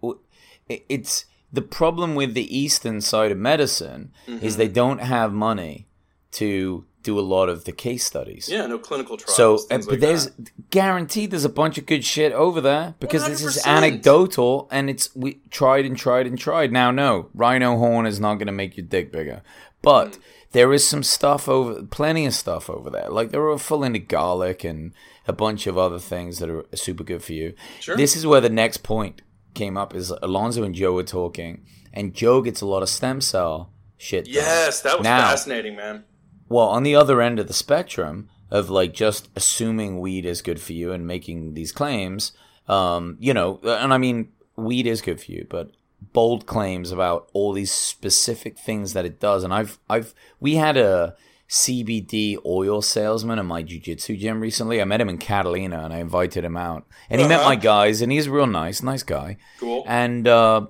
it 0.68 0.82
it's 0.88 1.24
the 1.52 1.62
problem 1.62 2.14
with 2.14 2.34
the 2.34 2.56
eastern 2.56 3.00
side 3.00 3.30
of 3.32 3.38
medicine 3.38 4.12
Mm-hmm. 4.26 4.44
is 4.44 4.56
they 4.56 4.68
don't 4.68 5.00
have 5.00 5.32
money 5.32 5.86
to 6.32 6.84
do 7.02 7.18
a 7.18 7.20
lot 7.22 7.48
of 7.48 7.64
the 7.64 7.72
case 7.72 8.04
studies. 8.04 8.48
yeah, 8.50 8.66
no 8.66 8.78
clinical 8.78 9.16
trials. 9.16 9.36
So, 9.36 9.58
but 9.68 9.86
like 9.86 10.00
there's 10.00 10.26
that. 10.26 10.70
guaranteed 10.70 11.30
there's 11.30 11.44
a 11.44 11.48
bunch 11.48 11.78
of 11.78 11.86
good 11.86 12.04
shit 12.04 12.32
over 12.32 12.60
there 12.60 12.94
because 13.00 13.26
this 13.26 13.42
is 13.42 13.66
anecdotal 13.66 14.68
and 14.70 14.90
it's 14.90 15.14
we 15.16 15.40
tried 15.50 15.84
and 15.84 15.96
tried 15.96 16.26
and 16.26 16.38
tried. 16.38 16.72
Now, 16.72 16.90
no, 16.90 17.28
rhino 17.34 17.76
horn 17.78 18.06
is 18.06 18.20
not 18.20 18.34
going 18.34 18.46
to 18.46 18.52
make 18.52 18.76
your 18.76 18.86
dick 18.86 19.10
bigger, 19.12 19.42
but 19.82 20.12
Mm. 20.12 20.18
there 20.52 20.72
is 20.72 20.86
some 20.86 21.02
stuff 21.02 21.48
over, 21.48 21.82
plenty 21.84 22.26
of 22.26 22.34
stuff 22.34 22.68
over 22.68 22.90
there. 22.90 23.08
Like 23.08 23.30
they're 23.30 23.48
all 23.48 23.58
full 23.58 23.82
into 23.84 23.98
garlic 23.98 24.64
and 24.64 24.92
a 25.26 25.32
bunch 25.32 25.66
of 25.66 25.78
other 25.78 25.98
things 25.98 26.38
that 26.38 26.50
are 26.50 26.64
super 26.74 27.04
good 27.04 27.22
for 27.22 27.32
you. 27.32 27.54
Sure. 27.80 27.96
This 27.96 28.16
is 28.16 28.26
where 28.26 28.40
the 28.40 28.50
next 28.50 28.78
point 28.82 29.22
came 29.54 29.76
up. 29.76 29.94
Is 29.94 30.10
Alonzo 30.22 30.62
and 30.64 30.74
Joe 30.74 30.92
were 30.92 31.02
talking, 31.02 31.64
and 31.92 32.14
Joe 32.14 32.42
gets 32.42 32.60
a 32.60 32.66
lot 32.66 32.82
of 32.82 32.88
stem 32.88 33.20
cell 33.20 33.70
shit. 33.96 34.24
done. 34.26 34.34
yes, 34.34 34.80
that 34.82 34.98
was 34.98 35.04
Now- 35.04 35.20
fascinating, 35.30 35.76
man. 35.76 36.04
Well, 36.50 36.66
on 36.68 36.82
the 36.82 36.94
other 36.94 37.22
end 37.22 37.38
of 37.38 37.46
the 37.46 37.54
spectrum 37.54 38.28
of 38.50 38.68
like 38.68 38.92
just 38.92 39.28
assuming 39.36 40.00
weed 40.00 40.26
is 40.26 40.42
good 40.42 40.60
for 40.60 40.72
you 40.74 40.92
and 40.92 41.06
making 41.06 41.54
these 41.54 41.72
claims, 41.72 42.32
um, 42.68 43.16
you 43.20 43.32
know, 43.32 43.58
and 43.64 43.94
I 43.94 43.98
mean, 43.98 44.32
weed 44.56 44.86
is 44.86 45.00
good 45.00 45.20
for 45.22 45.30
you, 45.32 45.46
but 45.48 45.70
bold 46.12 46.46
claims 46.46 46.90
about 46.92 47.28
all 47.32 47.52
these 47.52 47.70
specific 47.70 48.58
things 48.58 48.92
that 48.92 49.04
it 49.06 49.20
does. 49.20 49.44
And 49.44 49.54
I've, 49.54 49.78
I've, 49.88 50.12
we 50.40 50.56
had 50.56 50.76
a 50.76 51.14
CBD 51.48 52.36
oil 52.44 52.80
salesman 52.82 53.38
in 53.38 53.46
my 53.46 53.62
jujitsu 53.62 54.18
gym 54.18 54.40
recently. 54.40 54.80
I 54.80 54.84
met 54.84 55.00
him 55.00 55.08
in 55.08 55.18
Catalina 55.18 55.80
and 55.84 55.92
I 55.92 55.98
invited 55.98 56.44
him 56.44 56.56
out. 56.56 56.86
And 57.08 57.20
he 57.20 57.26
met 57.28 57.40
Uh-huh. 57.40 57.48
my 57.50 57.56
guys 57.56 58.02
and 58.02 58.10
he's 58.10 58.28
real 58.28 58.46
nice, 58.46 58.82
nice 58.82 59.02
guy 59.02 59.36
Cool. 59.58 59.84
and 59.86 60.26
uh, 60.26 60.66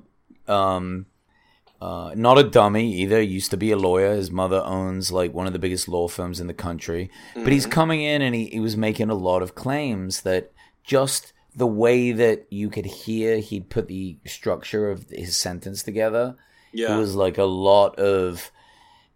um, 0.49 1.07
uh, 1.81 2.12
not 2.14 2.38
a 2.38 2.43
dummy 2.45 2.93
either. 2.97 3.21
Used 3.23 3.51
to 3.53 3.57
be 3.57 3.71
a 3.71 3.77
lawyer. 3.77 4.14
His 4.14 4.31
mother 4.31 4.62
owns 4.64 5.11
like 5.11 5.33
one 5.33 5.47
of 5.47 5.53
the 5.53 5.59
biggest 5.59 5.88
law 5.88 6.09
firms 6.09 6.38
in 6.40 6.47
the 6.47 6.55
country. 6.55 7.11
But 7.35 7.53
he's 7.53 7.66
coming 7.66 8.03
in 8.03 8.21
and 8.23 8.35
he, 8.35 8.47
he 8.47 8.61
was 8.61 8.77
making 8.77 9.09
a 9.11 9.14
lot 9.14 9.43
of 9.43 9.55
claims 9.55 10.21
that 10.23 10.53
just 10.85 11.33
the 11.57 11.66
way 11.66 12.12
that 12.12 12.47
you 12.51 12.69
could 12.71 12.87
hear 12.87 13.38
he 13.38 13.61
put 13.61 13.88
the 13.88 14.19
structure 14.27 14.90
of 14.90 15.07
his 15.11 15.37
sentence 15.37 15.83
together. 15.83 16.37
yeah, 16.73 16.95
It 16.95 16.99
was 16.99 17.14
like 17.16 17.38
a 17.38 17.45
lot 17.45 17.99
of, 17.99 18.53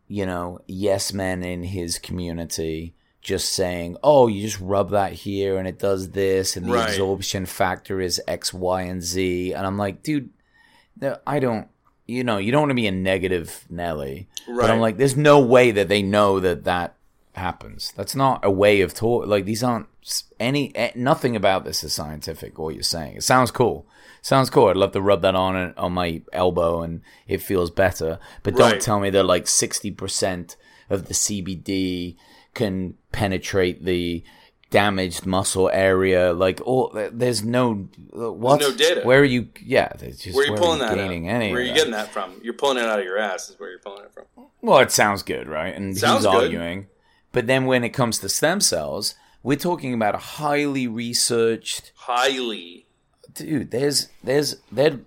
you 0.08 0.26
know, 0.26 0.58
yes 0.66 1.12
men 1.12 1.42
in 1.44 1.62
his 1.64 1.98
community 1.98 2.94
just 3.22 3.52
saying, 3.52 3.96
"Oh, 4.02 4.26
you 4.26 4.42
just 4.42 4.60
rub 4.60 4.90
that 4.90 5.12
here 5.12 5.56
and 5.58 5.66
it 5.68 5.78
does 5.78 6.10
this, 6.10 6.56
and 6.56 6.66
the 6.66 6.72
Right. 6.72 6.90
absorption 6.90 7.46
factor 7.46 8.00
is 8.00 8.20
X, 8.28 8.52
Y, 8.52 8.82
and 8.82 9.02
Z." 9.02 9.52
And 9.54 9.66
I'm 9.66 9.78
like, 9.78 10.02
dude, 10.02 10.30
no, 11.00 11.16
I 11.26 11.38
don't. 11.38 11.68
You 12.06 12.22
know, 12.24 12.36
you 12.38 12.52
don't 12.52 12.62
want 12.62 12.70
to 12.70 12.74
be 12.74 12.86
a 12.86 12.92
negative 12.92 13.64
Nelly, 13.70 14.28
but 14.46 14.70
I'm 14.70 14.80
like, 14.80 14.98
there's 14.98 15.16
no 15.16 15.38
way 15.40 15.70
that 15.70 15.88
they 15.88 16.02
know 16.02 16.38
that 16.40 16.64
that 16.64 16.96
happens. 17.34 17.92
That's 17.96 18.14
not 18.14 18.44
a 18.44 18.50
way 18.50 18.80
of 18.82 18.92
talk. 18.94 19.26
Like 19.26 19.44
these 19.46 19.62
aren't 19.64 19.86
any 20.38 20.74
eh, 20.76 20.90
nothing 20.94 21.34
about 21.34 21.64
this 21.64 21.82
is 21.82 21.94
scientific. 21.94 22.58
What 22.58 22.74
you're 22.74 22.82
saying, 22.82 23.16
it 23.16 23.22
sounds 23.22 23.50
cool. 23.50 23.86
Sounds 24.20 24.50
cool. 24.50 24.68
I'd 24.68 24.76
love 24.76 24.92
to 24.92 25.00
rub 25.02 25.22
that 25.22 25.34
on 25.34 25.56
it- 25.56 25.78
on 25.78 25.92
my 25.92 26.22
elbow 26.32 26.82
and 26.82 27.00
it 27.26 27.40
feels 27.42 27.70
better. 27.70 28.18
But 28.42 28.56
don't 28.56 28.72
Right. 28.72 28.80
tell 28.80 29.00
me 29.00 29.10
that 29.10 29.24
like 29.24 29.46
sixty 29.48 29.90
percent 29.90 30.56
of 30.90 31.06
the 31.08 31.14
CBD 31.14 32.16
can 32.52 32.94
penetrate 33.12 33.84
the 33.84 34.22
damaged 34.74 35.24
muscle 35.24 35.70
area. 35.70 36.32
Like, 36.32 36.60
oh, 36.66 36.90
there's 37.12 37.44
no 37.44 37.74
what? 38.10 38.60
no 38.60 38.74
data. 38.74 39.02
Where 39.02 39.20
are 39.20 39.24
you? 39.24 39.48
Yeah, 39.64 39.92
just 39.96 40.34
Where 40.34 40.44
are 40.46 40.50
you 40.50 40.56
pulling 40.56 40.80
you 40.80 40.86
that? 40.88 40.94
Gaining 40.96 41.28
Out? 41.28 41.36
any? 41.36 41.52
Where 41.52 41.60
are 41.60 41.62
you 41.62 41.68
that? 41.68 41.76
getting 41.76 41.92
that 41.92 42.12
from? 42.12 42.40
You're 42.42 42.54
pulling 42.54 42.78
it 42.78 42.84
out 42.84 42.98
of 42.98 43.04
your 43.04 43.18
ass. 43.18 43.48
Is 43.50 43.58
where 43.58 43.70
you're 43.70 43.78
pulling 43.78 44.04
it 44.04 44.12
from. 44.12 44.24
Well, 44.60 44.78
it 44.80 44.90
sounds 44.90 45.22
good, 45.22 45.48
right? 45.48 45.74
And 45.74 45.96
Sounds 45.96 46.24
he's 46.24 46.32
good. 46.32 46.42
arguing. 46.44 46.88
But 47.32 47.46
then 47.46 47.66
when 47.66 47.84
it 47.84 47.90
comes 47.90 48.18
to 48.20 48.28
stem 48.28 48.60
cells, 48.60 49.14
we're 49.42 49.56
talking 49.56 49.92
about 49.94 50.14
a 50.14 50.18
highly 50.18 50.86
researched 50.88 51.92
Highly. 51.96 52.86
dude. 53.32 53.70
There's 53.70 54.08
there's 54.22 54.56
there 54.72 55.00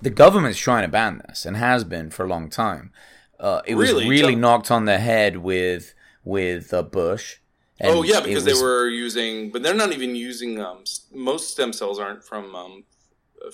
the 0.00 0.10
government's 0.10 0.58
trying 0.58 0.82
to 0.84 0.88
ban 0.88 1.22
this 1.28 1.44
and 1.46 1.56
has 1.56 1.84
been 1.84 2.10
for 2.10 2.24
a 2.24 2.28
long 2.28 2.48
time. 2.48 2.92
Uh, 3.40 3.60
it 3.66 3.74
was 3.76 3.90
Really? 3.90 4.08
really 4.08 4.32
Tell- 4.32 4.40
knocked 4.40 4.70
on 4.70 4.84
the 4.84 4.98
head 4.98 5.36
with 5.38 5.94
with 6.24 6.72
uh, 6.74 6.82
Bush. 6.82 7.36
And 7.80 7.90
oh 7.94 8.02
yeah, 8.02 8.20
because 8.20 8.44
was- 8.44 8.58
they 8.58 8.62
were 8.64 8.88
using, 8.88 9.50
but 9.50 9.62
they're 9.62 9.74
not 9.74 9.92
even 9.92 10.14
using. 10.16 10.60
Um, 10.60 10.84
most 11.12 11.50
stem 11.50 11.72
cells 11.72 11.98
aren't 11.98 12.24
from 12.24 12.54
um, 12.54 12.84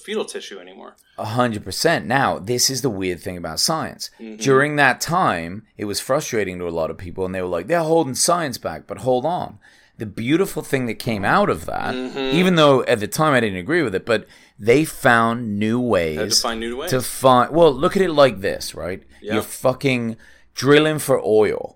fetal 0.02 0.24
tissue 0.24 0.58
anymore. 0.58 0.96
A 1.18 1.24
hundred 1.24 1.62
percent. 1.64 2.06
Now, 2.06 2.38
this 2.38 2.70
is 2.70 2.82
the 2.82 2.90
weird 2.90 3.20
thing 3.20 3.37
about 3.37 3.60
science. 3.60 4.10
Mm-hmm. 4.20 4.37
During 4.42 4.76
that 4.76 5.00
time, 5.00 5.64
it 5.76 5.84
was 5.84 6.00
frustrating 6.00 6.58
to 6.58 6.68
a 6.68 6.70
lot 6.70 6.90
of 6.90 6.98
people, 6.98 7.24
and 7.24 7.34
they 7.34 7.42
were 7.42 7.48
like, 7.48 7.66
"They're 7.66 7.80
holding 7.82 8.14
science 8.14 8.58
back." 8.58 8.87
But 8.87 8.98
hold 8.98 9.24
on, 9.26 9.58
the 9.98 10.06
beautiful 10.06 10.62
thing 10.62 10.87
that 10.87 10.94
came 10.98 11.24
out 11.24 11.48
of 11.50 11.66
that, 11.66 11.94
Mm-hmm. 11.94 12.37
even 12.37 12.54
though 12.56 12.82
at 12.84 13.00
the 13.00 13.06
time 13.08 13.34
I 13.34 13.40
didn't 13.40 13.58
agree 13.58 13.82
with 13.82 13.94
it, 13.94 14.04
but 14.06 14.26
they 14.58 14.84
found 14.84 15.58
new 15.58 15.78
ways 15.80 16.37
to 16.37 16.42
find 16.42 16.60
new 16.60 16.76
ways. 16.78 16.90
to 16.90 17.00
find. 17.02 17.52
Well, 17.52 17.72
look 17.72 17.94
at 17.96 18.02
it 18.02 18.10
like 18.10 18.40
this, 18.40 18.74
right? 18.74 19.02
Yeah. 19.20 19.34
You're 19.34 19.42
fucking 19.42 20.16
drilling 20.54 20.98
for 20.98 21.20
oil. 21.24 21.73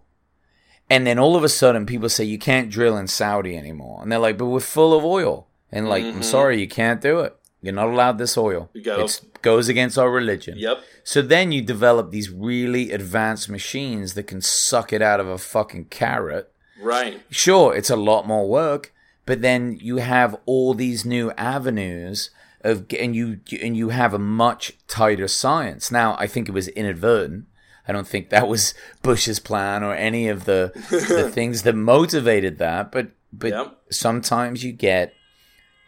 And 0.90 1.06
then 1.06 1.18
all 1.18 1.36
of 1.36 1.44
a 1.44 1.48
sudden, 1.48 1.84
people 1.84 2.08
say 2.08 2.24
you 2.24 2.38
can't 2.38 2.70
drill 2.70 2.96
in 2.96 3.08
Saudi 3.08 3.56
anymore, 3.56 4.00
and 4.02 4.10
they're 4.10 4.18
like, 4.18 4.38
"But 4.38 4.46
we're 4.46 4.60
full 4.60 4.96
of 4.96 5.04
oil." 5.04 5.48
And 5.70 5.88
like, 5.88 6.04
I'm 6.04 6.22
sorry, 6.22 6.60
you 6.60 6.68
can't 6.68 7.00
do 7.00 7.20
it. 7.20 7.36
You're 7.60 7.74
not 7.74 7.88
allowed 7.88 8.18
this 8.18 8.38
oil. 8.38 8.70
Mm-hmm. 8.74 9.00
It 9.00 9.42
goes 9.42 9.68
against 9.68 9.98
our 9.98 10.10
religion. 10.10 10.56
Yep. 10.58 10.78
So 11.04 11.22
then 11.22 11.52
you 11.52 11.60
develop 11.60 12.10
these 12.10 12.30
really 12.30 12.92
advanced 12.92 13.48
machines 13.48 14.14
that 14.14 14.24
can 14.24 14.40
suck 14.40 14.92
it 14.92 15.02
out 15.02 15.20
of 15.20 15.28
a 15.28 15.38
fucking 15.38 15.86
carrot. 15.86 16.52
Right. 16.80 17.20
Sure, 17.28 17.74
it's 17.74 17.90
a 17.90 17.96
lot 17.96 18.26
more 18.26 18.48
work, 18.48 18.94
but 19.26 19.42
then 19.42 19.78
you 19.80 19.96
have 19.96 20.36
all 20.46 20.74
these 20.74 21.04
new 21.04 21.32
avenues 21.32 22.30
of 22.62 22.86
and 22.98 23.14
you 23.14 23.40
and 23.60 23.76
you 23.76 23.88
have 23.90 24.14
a 24.14 24.18
much 24.18 24.78
tighter 24.86 25.28
science. 25.28 25.90
Now, 25.90 26.16
I 26.18 26.26
think 26.26 26.48
it 26.48 26.52
was 26.52 26.68
inadvertent. 26.68 27.46
I 27.88 27.92
don't 27.92 28.06
think 28.06 28.28
that 28.30 28.46
was 28.48 28.74
Bush's 29.02 29.38
plan 29.40 29.82
or 29.82 29.94
any 29.94 30.28
of 30.28 30.44
the 30.44 30.72
the 30.90 31.30
things 31.34 31.62
that 31.62 31.74
motivated 31.74 32.58
that, 32.58 32.92
but 32.92 33.08
but 33.32 33.50
Yep. 33.50 33.78
sometimes 33.90 34.62
you 34.62 34.72
get 34.72 35.14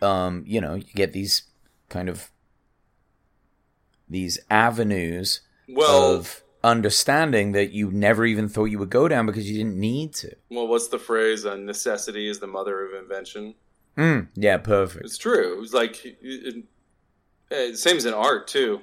um 0.02 0.42
you 0.46 0.60
know, 0.60 0.74
you 0.74 0.84
get 0.94 1.12
these 1.12 1.42
kind 1.88 2.08
of 2.08 2.30
these 4.08 4.38
avenues 4.50 5.40
Well, 5.68 6.14
of 6.16 6.42
understanding 6.64 7.52
that 7.52 7.70
you 7.72 7.90
never 7.90 8.24
even 8.26 8.48
thought 8.48 8.64
you 8.66 8.78
would 8.78 8.90
go 8.90 9.08
down 9.08 9.26
because 9.26 9.50
you 9.50 9.56
didn't 9.56 9.78
need 9.78 10.12
to. 10.14 10.34
well, 10.50 10.66
what's 10.68 10.88
the 10.88 10.98
phrase? 10.98 11.46
Uh, 11.46 11.56
necessity 11.56 12.28
is 12.28 12.38
the 12.40 12.46
mother 12.46 12.84
of 12.86 12.94
invention. 13.00 13.54
Mm, 13.96 14.28
yeah, 14.34 14.56
perfect. 14.58 15.04
It's 15.04 15.18
true. 15.18 15.62
It's 15.62 15.72
like 15.72 16.04
it, 16.04 16.64
it, 17.50 17.76
same 17.76 17.96
as 17.96 18.04
in 18.06 18.14
art 18.14 18.46
too. 18.48 18.80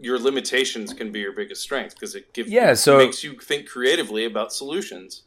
Your 0.00 0.18
limitations 0.18 0.92
can 0.94 1.12
be 1.12 1.20
your 1.20 1.32
biggest 1.32 1.60
strength 1.62 1.94
because 1.94 2.14
it 2.14 2.32
gives 2.32 2.50
Yeah, 2.50 2.74
so- 2.74 2.98
makes 2.98 3.22
you 3.22 3.34
think 3.38 3.68
creatively 3.68 4.24
about 4.24 4.52
solutions. 4.52 5.22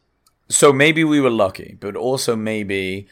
So 0.50 0.74
maybe 0.74 1.04
we 1.04 1.22
were 1.22 1.30
lucky, 1.30 1.78
but 1.80 1.96
also 1.96 2.36
maybe 2.36 3.08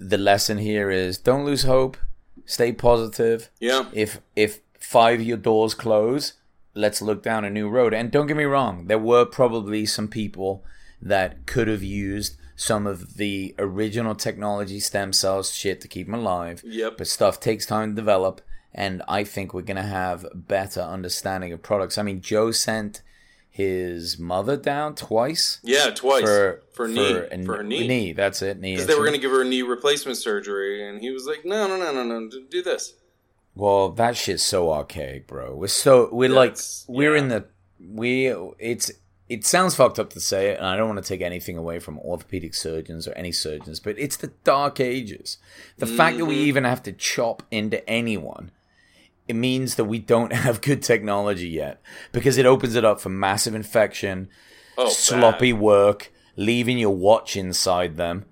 the 0.00 0.18
lesson 0.18 0.58
here 0.58 0.90
is 0.90 1.16
don't 1.18 1.44
lose 1.44 1.62
hope, 1.62 1.96
stay 2.44 2.72
positive. 2.72 3.50
Yeah, 3.60 3.84
If 3.92 4.20
if 4.34 4.60
five 4.80 5.20
of 5.20 5.26
your 5.26 5.36
doors 5.36 5.74
close, 5.74 6.32
let's 6.74 7.00
look 7.00 7.22
down 7.22 7.44
a 7.44 7.50
new 7.50 7.68
road. 7.68 7.94
And 7.94 8.10
don't 8.10 8.26
get 8.26 8.36
me 8.36 8.44
wrong, 8.44 8.86
there 8.88 8.98
were 8.98 9.24
probably 9.24 9.86
some 9.86 10.08
people 10.08 10.64
that 11.00 11.46
could 11.46 11.68
have 11.68 11.84
used 11.84 12.36
some 12.56 12.86
of 12.86 13.14
the 13.16 13.54
original 13.58 14.14
technology, 14.16 14.80
stem 14.80 15.12
cells, 15.12 15.54
shit 15.54 15.80
to 15.82 15.88
keep 15.88 16.06
them 16.06 16.14
alive. 16.14 16.62
Yep. 16.64 16.98
But 16.98 17.06
stuff 17.06 17.38
takes 17.38 17.64
time 17.66 17.90
to 17.90 17.94
develop, 18.02 18.40
and 18.74 19.02
I 19.08 19.24
think 19.24 19.52
we're 19.54 19.62
gonna 19.62 19.82
have 19.82 20.26
better 20.34 20.80
understanding 20.80 21.52
of 21.52 21.62
products. 21.62 21.98
I 21.98 22.02
mean, 22.02 22.20
Joe 22.20 22.50
sent 22.52 23.02
his 23.50 24.18
mother 24.18 24.56
down 24.56 24.94
twice 24.94 25.60
yeah, 25.62 25.90
twice 25.90 26.22
for 26.24 26.62
for, 26.72 26.88
knee 26.88 27.12
a 27.12 27.44
for 27.44 27.58
her 27.58 27.62
knee 27.62 27.86
Knee, 27.86 28.12
that's 28.14 28.40
it. 28.40 28.58
Knee. 28.58 28.72
because 28.72 28.86
they 28.86 28.94
were 28.94 29.00
going 29.02 29.12
to 29.12 29.18
give 29.20 29.30
her 29.30 29.42
a 29.42 29.44
knee 29.44 29.60
replacement 29.60 30.16
surgery, 30.16 30.88
and 30.88 31.00
he 31.02 31.10
was 31.10 31.26
like, 31.26 31.44
"No, 31.44 31.68
no, 31.68 31.76
no, 31.76 31.92
no, 31.92 32.02
no, 32.02 32.30
do 32.50 32.62
this." 32.62 32.94
Well, 33.54 33.90
that 33.90 34.16
shit's 34.16 34.42
so 34.42 34.72
archaic, 34.72 35.26
bro. 35.26 35.54
We're 35.54 35.66
so 35.66 36.08
we're 36.10 36.30
like 36.30 36.56
we're 36.88 37.14
yeah. 37.14 37.22
in 37.22 37.28
the 37.28 37.44
we. 37.78 38.28
It's 38.58 38.90
it 39.28 39.44
sounds 39.44 39.74
fucked 39.74 39.98
up 39.98 40.10
to 40.14 40.20
say 40.20 40.48
it, 40.48 40.56
and 40.56 40.66
I 40.66 40.74
don't 40.76 40.88
want 40.88 41.04
to 41.04 41.08
take 41.08 41.20
anything 41.20 41.58
away 41.58 41.78
from 41.78 41.98
orthopedic 41.98 42.54
surgeons 42.54 43.06
or 43.06 43.12
any 43.12 43.32
surgeons, 43.32 43.80
but 43.80 43.98
it's 43.98 44.16
the 44.16 44.28
dark 44.44 44.80
ages. 44.80 45.36
The 45.76 45.86
fact 45.86 46.16
that 46.16 46.24
we 46.24 46.36
Mm-hmm. 46.36 46.44
even 46.44 46.64
have 46.64 46.82
to 46.84 46.92
chop 46.92 47.42
into 47.50 47.86
anyone. 47.88 48.50
It 49.28 49.34
means 49.34 49.76
that 49.76 49.84
we 49.84 49.98
don't 49.98 50.32
have 50.46 50.60
good 50.60 50.82
technology 50.82 51.48
yet 51.48 51.80
because 52.12 52.38
it 52.38 52.46
opens 52.46 52.74
it 52.74 52.84
up 52.84 53.00
for 53.00 53.08
massive 53.08 53.54
infection, 53.54 54.28
Oh, 54.76 54.88
sloppy 54.88 55.52
bad. 55.52 55.60
work, 55.60 56.12
leaving 56.36 56.78
your 56.78 56.94
watch 56.94 57.36
inside 57.36 57.96
them. 57.96 58.24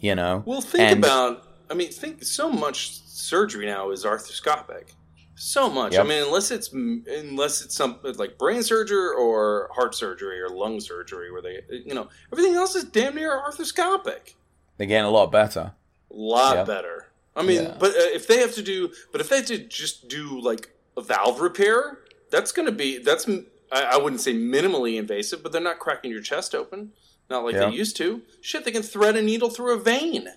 You 0.00 0.14
know. 0.16 0.42
Well, 0.46 0.60
think 0.60 0.82
And- 0.82 1.04
about. 1.04 1.44
I 1.70 1.74
mean, 1.74 1.90
think 1.90 2.22
so 2.24 2.50
much 2.50 3.00
surgery 3.06 3.64
now 3.66 3.90
is 3.92 4.04
arthroscopic. 4.04 4.90
So 5.36 5.70
much. 5.70 5.94
Yep. 5.94 6.04
I 6.04 6.08
mean, 6.08 6.22
unless 6.24 6.50
it's 6.50 6.70
unless 6.72 7.62
it's 7.64 7.74
something 7.74 8.14
like 8.16 8.36
brain 8.38 8.62
surgery 8.62 9.14
or 9.18 9.70
heart 9.74 9.94
surgery 9.94 10.40
or 10.40 10.48
lung 10.50 10.80
surgery, 10.80 11.32
where 11.32 11.40
they, 11.40 11.60
you 11.70 11.94
know, 11.94 12.08
everything 12.32 12.54
else 12.54 12.74
is 12.76 12.84
damn 12.84 13.14
near 13.14 13.30
arthroscopic. 13.40 14.34
They're 14.76 14.86
getting 14.86 15.06
a 15.06 15.10
lot 15.10 15.32
better. 15.32 15.72
A 16.10 16.14
lot 16.14 16.56
Yep. 16.56 16.66
better. 16.66 17.06
I 17.34 17.42
mean, 17.42 17.62
Yeah. 17.62 17.76
but 17.78 17.90
uh, 17.90 18.10
if 18.14 18.26
they 18.26 18.38
have 18.40 18.54
to 18.54 18.62
do, 18.62 18.90
but 19.10 19.20
if 19.20 19.28
they 19.28 19.36
have 19.36 19.46
to 19.46 19.58
just 19.58 20.08
do 20.08 20.38
like 20.40 20.70
a 20.96 21.00
valve 21.00 21.40
repair, 21.40 22.00
that's 22.30 22.52
going 22.52 22.66
to 22.66 22.72
be 22.72 22.98
that's 22.98 23.28
I, 23.70 23.82
I 23.82 23.96
wouldn't 23.96 24.20
say 24.20 24.34
minimally 24.34 24.98
invasive, 24.98 25.42
but 25.42 25.50
they're 25.52 25.60
not 25.60 25.78
cracking 25.78 26.10
your 26.10 26.20
chest 26.20 26.54
open, 26.54 26.92
not 27.30 27.44
like 27.44 27.54
Yeah. 27.54 27.70
they 27.70 27.76
used 27.76 27.96
to. 27.98 28.22
Shit, 28.42 28.64
they 28.64 28.70
can 28.70 28.82
thread 28.82 29.16
a 29.16 29.22
needle 29.22 29.48
through 29.50 29.74
a 29.74 29.78
vein 29.80 30.28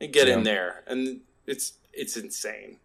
and 0.00 0.12
get 0.12 0.28
in 0.28 0.44
there, 0.44 0.84
and 0.86 1.20
it's 1.46 1.72
it's 1.92 2.16
insane. 2.16 2.78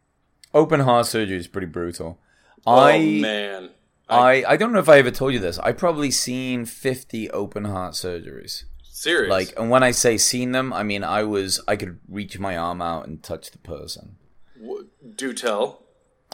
Open 0.53 0.79
heart 0.81 1.05
surgery 1.05 1.37
is 1.37 1.47
pretty 1.47 1.67
brutal. 1.67 2.19
oh 2.65 2.75
I 2.79 2.99
man, 3.21 3.69
I 4.09 4.43
I 4.47 4.57
don't 4.57 4.73
know 4.73 4.79
if 4.79 4.89
I 4.89 4.97
ever 4.97 5.11
told 5.11 5.33
you 5.33 5.39
this. 5.39 5.59
I 5.59 5.71
probably 5.71 6.09
seen 6.11 6.65
fifty 6.65 7.29
open 7.29 7.65
heart 7.65 7.93
surgeries. 7.93 8.63
Serious. 9.01 9.31
Like, 9.31 9.53
and 9.57 9.71
when 9.71 9.81
I 9.81 9.91
say 9.91 10.17
seen 10.17 10.51
them, 10.51 10.71
I 10.71 10.83
mean 10.83 11.03
I 11.03 11.23
was 11.23 11.59
I 11.67 11.75
could 11.75 11.99
reach 12.07 12.37
my 12.37 12.55
arm 12.55 12.81
out 12.83 13.07
and 13.07 13.23
touch 13.23 13.49
the 13.49 13.57
person. 13.57 14.17
W- 14.61 14.89
do 15.15 15.33
tell. 15.33 15.81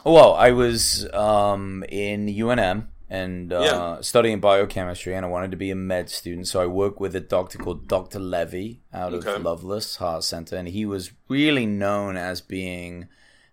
Well, 0.04 0.34
I 0.34 0.50
was 0.52 1.08
um, 1.14 1.82
in 1.88 2.26
UNM 2.26 2.88
and 3.08 3.52
uh, 3.54 3.60
Yeah. 3.62 4.00
studying 4.02 4.38
biochemistry, 4.40 5.14
and 5.14 5.24
I 5.24 5.30
wanted 5.30 5.50
to 5.52 5.56
be 5.56 5.70
a 5.70 5.74
med 5.74 6.10
student. 6.10 6.46
So 6.46 6.60
I 6.60 6.66
worked 6.66 7.00
with 7.00 7.16
a 7.16 7.20
doctor 7.20 7.56
called 7.56 7.88
Dr. 7.88 8.18
Levy 8.18 8.82
out 8.92 9.14
Okay. 9.14 9.32
of 9.36 9.42
Lovelace 9.44 9.96
Heart 9.96 10.24
Center, 10.24 10.56
and 10.56 10.68
he 10.68 10.84
was 10.84 11.12
really 11.28 11.64
known 11.64 12.18
as 12.18 12.42
being 12.42 13.08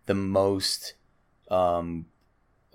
the 0.08 0.14
most, 0.14 0.94
um, 1.50 2.08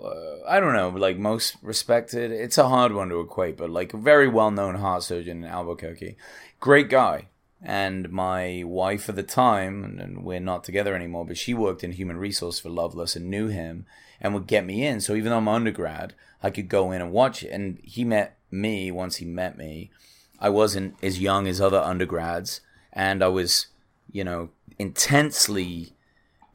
uh, 0.04 0.48
I 0.48 0.60
don't 0.60 0.74
know, 0.74 0.88
like 0.88 1.18
most 1.18 1.56
respected. 1.62 2.32
It's 2.32 2.58
a 2.58 2.68
hard 2.68 2.92
one 2.92 3.08
to 3.10 3.20
equate, 3.20 3.56
but 3.56 3.70
like 3.70 3.94
a 3.94 3.98
very 3.98 4.28
well 4.28 4.50
known 4.50 4.76
heart 4.76 5.02
surgeon 5.02 5.44
in 5.44 5.50
Albuquerque. 5.50 6.16
Great 6.58 6.88
guy. 6.88 7.28
And 7.62 8.10
my 8.10 8.62
wife 8.64 9.08
at 9.10 9.16
the 9.16 9.22
time, 9.22 9.84
and, 9.84 10.00
and 10.00 10.24
we're 10.24 10.40
not 10.40 10.64
together 10.64 10.94
anymore, 10.94 11.26
but 11.26 11.36
she 11.36 11.52
worked 11.52 11.84
in 11.84 11.92
human 11.92 12.16
resource 12.16 12.58
for 12.58 12.70
Lovelace 12.70 13.16
and 13.16 13.28
knew 13.28 13.48
him 13.48 13.84
and 14.20 14.32
would 14.32 14.46
get 14.46 14.64
me 14.64 14.86
in. 14.86 15.00
So 15.00 15.14
even 15.14 15.30
though 15.30 15.36
I'm 15.36 15.48
undergrad, 15.48 16.14
I 16.42 16.50
could 16.50 16.68
go 16.68 16.90
in 16.90 17.02
and 17.02 17.12
watch 17.12 17.42
it. 17.42 17.50
And 17.50 17.78
he 17.82 18.04
met 18.04 18.38
me 18.50 18.90
once 18.90 19.16
he 19.16 19.26
met 19.26 19.58
me. 19.58 19.90
I 20.38 20.48
wasn't 20.48 20.94
as 21.02 21.20
young 21.20 21.46
as 21.46 21.60
other 21.60 21.80
undergrads. 21.80 22.62
and 22.92 23.22
I 23.22 23.28
was, 23.28 23.66
you 24.10 24.24
know, 24.24 24.50
intensely 24.78 25.92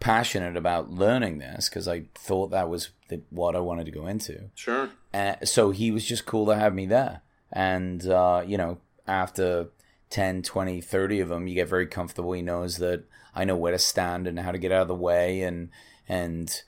passionate 0.05 0.55
about 0.55 0.91
learning 0.91 1.39
this 1.39 1.67
because 1.67 1.87
I 1.87 2.03
thought 2.13 2.51
that 2.51 2.69
was 2.69 2.91
the, 3.07 3.23
what 3.31 3.55
I 3.55 3.59
wanted 3.59 3.87
to 3.87 3.91
go 3.91 4.05
into. 4.05 4.51
Sure. 4.53 4.91
Uh, 5.11 5.37
so 5.43 5.71
he 5.71 5.89
was 5.89 6.05
just 6.05 6.27
cool 6.27 6.45
to 6.45 6.55
have 6.55 6.75
me 6.75 6.85
there. 6.85 7.21
And, 7.51 8.05
uh, 8.07 8.43
you 8.45 8.55
know, 8.55 8.77
after 9.07 9.69
10, 10.11 10.43
20, 10.43 10.79
30 10.79 11.21
of 11.21 11.29
them, 11.29 11.47
you 11.47 11.55
get 11.55 11.67
very 11.67 11.87
comfortable. 11.87 12.33
He 12.33 12.43
knows 12.43 12.77
that 12.77 13.05
I 13.33 13.45
know 13.45 13.55
where 13.55 13.71
to 13.71 13.79
stand 13.79 14.27
and 14.27 14.37
how 14.37 14.51
to 14.51 14.59
get 14.59 14.71
out 14.71 14.83
of 14.83 14.89
the 14.89 14.93
way. 14.93 15.41
And, 15.41 15.69
and 16.07 16.61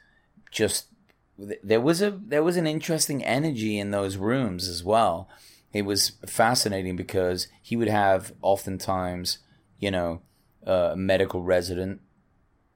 just, 0.49 0.87
there 1.37 1.79
was 1.79 2.01
a, 2.01 2.19
there 2.19 2.43
was 2.43 2.57
an 2.57 2.65
interesting 2.65 3.23
energy 3.23 3.77
in 3.77 3.91
those 3.91 4.17
rooms 4.17 4.67
as 4.67 4.83
well. 4.83 5.29
It 5.73 5.83
was 5.83 6.13
fascinating 6.25 6.95
because 6.95 7.49
he 7.61 7.75
would 7.75 7.87
have 7.87 8.33
oftentimes, 8.41 9.37
you 9.77 9.91
know, 9.91 10.21
a 10.63 10.95
medical 10.95 11.43
resident 11.43 12.01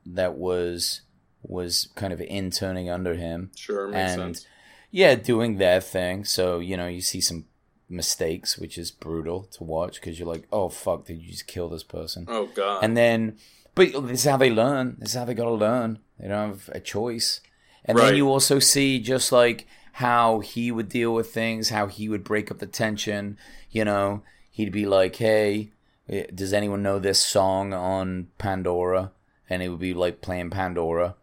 that 0.05 0.35
was 0.37 1.01
was 1.43 1.89
kind 1.95 2.13
of 2.13 2.21
interning 2.21 2.89
under 2.89 3.15
him. 3.15 3.51
Sure, 3.55 3.87
makes 3.87 3.97
and 4.11 4.35
sense. 4.37 4.47
yeah, 4.91 5.15
doing 5.15 5.57
their 5.57 5.81
thing. 5.81 6.23
So 6.25 6.59
you 6.59 6.77
know, 6.77 6.87
you 6.87 7.01
see 7.01 7.21
some 7.21 7.45
mistakes, 7.89 8.57
which 8.57 8.77
is 8.77 8.89
brutal 8.91 9.43
to 9.43 9.63
watch 9.63 9.95
because 9.99 10.17
you're 10.19 10.27
like, 10.27 10.47
oh 10.51 10.69
fuck, 10.69 11.05
did 11.05 11.21
you 11.21 11.29
just 11.31 11.47
kill 11.47 11.67
this 11.69 11.83
person? 11.83 12.25
Oh 12.29 12.45
god. 12.55 12.83
And 12.83 12.95
then, 12.95 13.37
but 13.75 13.91
this 14.07 14.23
is 14.23 14.29
how 14.29 14.37
they 14.37 14.49
learn. 14.49 14.95
This 14.99 15.09
is 15.09 15.15
how 15.15 15.25
they 15.25 15.33
got 15.33 15.45
to 15.45 15.51
learn. 15.51 15.99
They 16.19 16.27
don't 16.27 16.49
have 16.49 16.69
a 16.73 16.79
choice. 16.79 17.41
And 17.83 17.97
Right. 17.97 18.07
then 18.07 18.15
you 18.17 18.29
also 18.29 18.59
see 18.59 18.99
just 18.99 19.31
like 19.31 19.67
how 19.93 20.39
he 20.39 20.71
would 20.71 20.87
deal 20.87 21.13
with 21.13 21.33
things, 21.33 21.69
how 21.69 21.87
he 21.87 22.07
would 22.07 22.23
break 22.23 22.49
up 22.51 22.59
the 22.59 22.67
tension. 22.67 23.37
You 23.71 23.83
know, 23.83 24.23
he'd 24.51 24.71
be 24.71 24.85
like, 24.85 25.15
"Hey, 25.17 25.71
eh, 26.07 26.27
does 26.33 26.53
anyone 26.53 26.83
know 26.83 26.99
this 26.99 27.19
song 27.19 27.73
on 27.73 28.27
Pandora?" 28.37 29.11
And 29.51 29.61
it 29.61 29.67
would 29.69 29.79
be 29.79 29.93
like 29.93 30.21
playing 30.21 30.49
Pandora, 30.49 31.15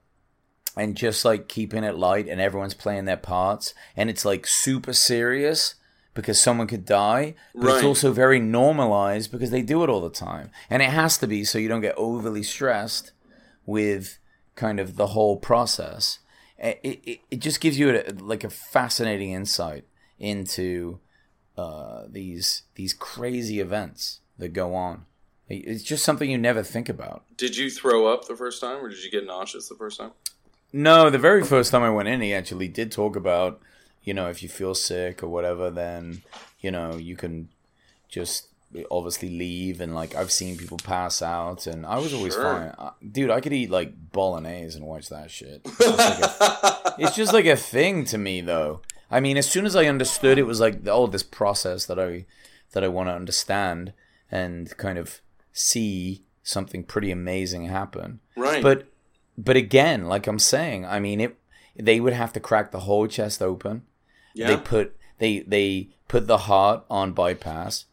and 0.77 0.97
just 0.97 1.25
like 1.25 1.49
keeping 1.49 1.83
it 1.83 1.97
light, 1.97 2.29
and 2.29 2.41
everyone's 2.41 2.75
playing 2.75 3.07
their 3.07 3.17
parts, 3.17 3.73
and 3.97 4.11
it's 4.11 4.25
like 4.25 4.47
super 4.47 4.93
serious 4.93 5.75
because 6.13 6.41
someone 6.41 6.67
could 6.67 6.85
die, 6.85 7.35
but 7.55 7.77
it's 7.77 7.85
also 7.85 8.13
very 8.13 8.41
normalized 8.41 9.31
because 9.33 9.51
they 9.51 9.63
do 9.63 9.83
it 9.83 9.89
all 9.89 10.01
the 10.01 10.11
time, 10.11 10.51
and 10.69 10.83
it 10.83 10.91
has 10.91 11.17
to 11.19 11.27
be 11.27 11.45
so 11.45 11.59
you 11.59 11.69
don't 11.69 11.81
get 11.81 11.95
overly 11.97 12.43
stressed 12.43 13.13
with 13.65 14.19
kind 14.57 14.79
of 14.81 14.97
the 14.97 15.09
whole 15.09 15.37
process. 15.37 16.19
It, 16.59 16.81
it, 16.83 17.21
it 17.31 17.39
just 17.39 17.61
gives 17.61 17.79
you 17.79 17.91
a, 17.91 18.13
like 18.21 18.45
a 18.45 18.51
fascinating 18.51 19.31
insight 19.31 19.85
into 20.19 20.99
uh, 21.57 22.05
these 22.09 22.65
these 22.75 22.93
crazy 22.93 23.61
events 23.61 24.21
that 24.39 24.53
go 24.53 24.75
on. 24.75 25.07
It's 25.49 25.83
just 25.83 26.05
something 26.05 26.31
you 26.31 26.39
never 26.39 26.63
think 26.63 26.89
about. 26.89 27.25
Did 27.37 27.57
you 27.57 27.71
throw 27.71 28.07
up 28.07 28.27
the 28.27 28.37
first 28.37 28.61
time, 28.61 28.85
or 28.85 28.89
did 28.89 29.03
you 29.03 29.11
get 29.11 29.27
nauseous 29.27 29.69
the 29.69 29.75
first 29.75 29.99
time? 29.99 30.11
No, 30.73 31.09
the 31.09 31.19
very 31.19 31.43
first 31.45 31.71
time 31.71 31.83
I 31.83 31.91
went 31.91 32.09
in, 32.09 32.21
he 32.21 32.35
actually 32.35 32.69
did 32.69 32.93
talk 32.93 33.17
about, 33.17 33.61
you 34.05 34.13
know, 34.13 34.29
if 34.29 34.43
you 34.43 34.49
feel 34.51 34.75
sick 34.75 35.23
or 35.23 35.29
whatever, 35.29 35.71
then, 35.71 36.21
you 36.61 36.71
know, 36.71 36.97
you 36.97 37.17
can 37.17 37.49
just 38.09 38.49
obviously 38.91 39.31
leave. 39.31 39.81
And, 39.81 39.95
like, 39.95 40.15
I've 40.15 40.31
seen 40.31 40.59
people 40.59 40.77
pass 40.77 41.23
out, 41.23 41.67
and 41.67 41.87
I 41.87 41.99
was 41.99 42.13
always 42.13 42.35
Sure. 42.35 42.43
fine. 42.79 42.91
Dude, 43.11 43.31
I 43.31 43.41
could 43.41 43.55
eat, 43.55 43.71
like, 43.71 44.13
bolognese 44.13 44.77
and 44.77 44.87
watch 44.87 45.09
that 45.09 45.31
shit. 45.31 45.63
It's 45.65 45.79
just, 45.79 45.99
like 45.99 46.19
a, 46.21 46.95
it's 46.99 47.17
just 47.17 47.33
like 47.33 47.47
a 47.47 47.57
thing 47.57 48.05
to 48.07 48.19
me, 48.19 48.43
though. 48.43 48.83
I 49.11 49.21
mean, 49.21 49.39
as 49.39 49.49
soon 49.49 49.65
as 49.65 49.75
I 49.75 49.87
understood 49.87 50.37
it 50.37 50.43
was 50.47 50.61
like, 50.61 50.87
oh, 50.87 51.07
this 51.07 51.23
process 51.23 51.87
that 51.87 51.99
I 51.99 52.27
that 52.73 52.85
I 52.85 52.89
want 52.89 53.09
to 53.09 53.15
understand 53.15 53.95
and 54.31 54.77
kind 54.77 54.99
of 54.99 55.23
see 55.59 56.25
something 56.43 56.83
pretty 56.85 57.11
amazing 57.11 57.67
happen. 57.67 58.21
right. 58.37 58.63
But 58.63 58.87
but 59.37 59.57
again, 59.57 60.07
like 60.07 60.27
I'm 60.27 60.39
saying, 60.39 60.87
I 60.87 60.99
mean 61.01 61.21
it 61.21 61.37
they 61.77 62.01
would 62.01 62.13
have 62.13 62.33
to 62.33 62.41
crack 62.41 62.71
the 62.73 62.81
whole 62.81 63.07
chest 63.07 63.41
open. 63.43 63.83
yeah. 64.35 64.49
They 64.49 64.57
put 64.57 64.97
they 65.19 65.41
they 65.41 65.89
put 66.09 66.27
the 66.27 66.39
heart 66.39 66.85
on 66.91 67.13
bypass. 67.13 67.85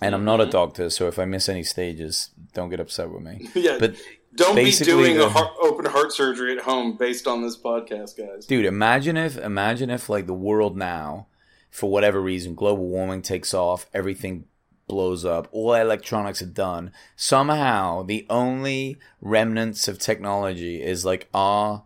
And 0.00 0.14
I'm 0.14 0.20
Mm-hmm. 0.20 0.26
not 0.26 0.40
a 0.42 0.46
doctor, 0.46 0.90
so 0.90 1.08
if 1.08 1.18
I 1.18 1.24
miss 1.24 1.48
any 1.48 1.62
stages, 1.62 2.30
don't 2.52 2.68
get 2.68 2.80
upset 2.80 3.08
with 3.10 3.22
me. 3.22 3.48
yeah. 3.54 3.78
But 3.80 3.96
Don't 4.34 4.54
be 4.54 4.70
doing 4.70 5.16
the- 5.16 5.24
a 5.24 5.28
heart, 5.30 5.52
open 5.62 5.86
heart 5.86 6.12
surgery 6.12 6.52
at 6.52 6.64
home 6.64 6.98
based 6.98 7.26
on 7.26 7.40
this 7.42 7.56
podcast, 7.56 8.16
guys. 8.18 8.44
dude, 8.44 8.66
imagine 8.66 9.16
if 9.16 9.38
imagine 9.38 9.88
if 9.88 10.10
like 10.10 10.26
the 10.26 10.34
world 10.34 10.76
now, 10.76 11.28
for 11.70 11.90
whatever 11.90 12.20
reason, 12.20 12.54
global 12.54 12.86
warming 12.86 13.22
takes 13.22 13.54
off, 13.54 13.86
everything 13.94 14.44
blows 14.86 15.24
up, 15.24 15.48
all 15.52 15.74
electronics 15.74 16.42
are 16.42 16.46
done. 16.46 16.92
Somehow 17.16 18.02
the 18.02 18.26
only 18.30 18.98
remnants 19.20 19.88
of 19.88 19.98
technology 19.98 20.82
is 20.82 21.04
like 21.04 21.28
our 21.34 21.84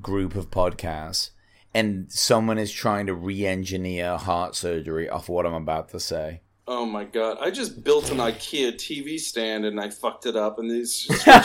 group 0.00 0.34
of 0.34 0.50
podcasts. 0.50 1.30
And 1.74 2.10
someone 2.10 2.58
is 2.58 2.72
trying 2.72 3.06
to 3.06 3.14
re-engineer 3.14 4.16
heart 4.16 4.54
surgery 4.54 5.10
off 5.10 5.28
what 5.28 5.44
I'm 5.44 5.52
about 5.52 5.90
to 5.90 6.00
say. 6.00 6.40
Oh 6.66 6.86
my 6.86 7.04
god! 7.04 7.36
I 7.40 7.50
just 7.50 7.84
built 7.84 8.10
an 8.10 8.16
IKEA 8.16 8.72
TV 8.72 9.20
stand 9.20 9.64
and 9.64 9.78
I 9.78 9.90
fucked 9.90 10.26
it 10.26 10.34
up, 10.34 10.58
and 10.58 10.68
these. 10.68 11.06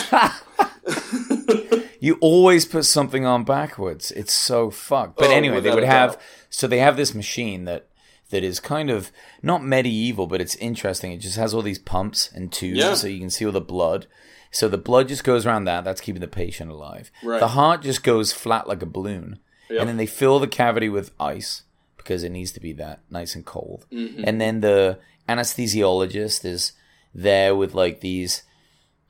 You 2.01 2.17
always 2.19 2.65
put 2.65 2.85
something 2.85 3.27
on 3.27 3.43
backwards. 3.43 4.09
It's 4.09 4.33
so 4.33 4.71
fucked. 4.71 5.17
But 5.17 5.27
Oh, 5.27 5.33
anyway, 5.33 5.59
they 5.59 5.69
would 5.69 5.83
have 5.83 6.19
so 6.49 6.67
they 6.67 6.79
have 6.79 6.97
this 6.97 7.13
machine 7.13 7.65
that 7.65 7.89
that 8.31 8.43
is 8.43 8.59
kind 8.59 8.89
of 8.89 9.11
not 9.41 9.63
medieval, 9.63 10.27
but 10.27 10.41
it's 10.41 10.55
interesting. 10.55 11.11
It 11.11 11.19
just 11.19 11.37
has 11.37 11.53
all 11.53 11.61
these 11.61 11.79
pumps 11.79 12.29
and 12.33 12.51
tubes, 12.51 12.79
Yeah. 12.79 12.95
so 12.95 13.07
you 13.07 13.19
can 13.19 13.29
see 13.29 13.45
all 13.45 13.51
the 13.51 13.61
blood. 13.61 14.07
So 14.51 14.67
the 14.67 14.77
blood 14.77 15.07
just 15.07 15.23
goes 15.23 15.45
around 15.45 15.63
that. 15.65 15.83
That's 15.85 16.01
keeping 16.01 16.19
the 16.21 16.27
patient 16.27 16.69
alive. 16.71 17.09
Right. 17.23 17.39
The 17.39 17.49
heart 17.49 17.81
just 17.83 18.03
goes 18.03 18.33
flat 18.33 18.67
like 18.67 18.81
a 18.81 18.85
balloon, 18.87 19.39
Yep. 19.69 19.79
and 19.79 19.87
then 19.89 19.97
they 19.97 20.05
fill 20.05 20.39
the 20.39 20.47
cavity 20.47 20.89
with 20.89 21.11
ice 21.19 21.61
because 21.95 22.23
it 22.23 22.31
needs 22.31 22.51
to 22.53 22.59
be 22.59 22.73
that 22.73 22.99
nice 23.09 23.35
and 23.35 23.45
cold. 23.45 23.85
Mm-hmm. 23.91 24.23
And 24.25 24.41
then 24.41 24.59
the 24.61 24.97
anesthesiologist 25.29 26.45
is 26.45 26.73
there 27.13 27.55
with 27.55 27.73
like 27.73 27.99
these 28.01 28.43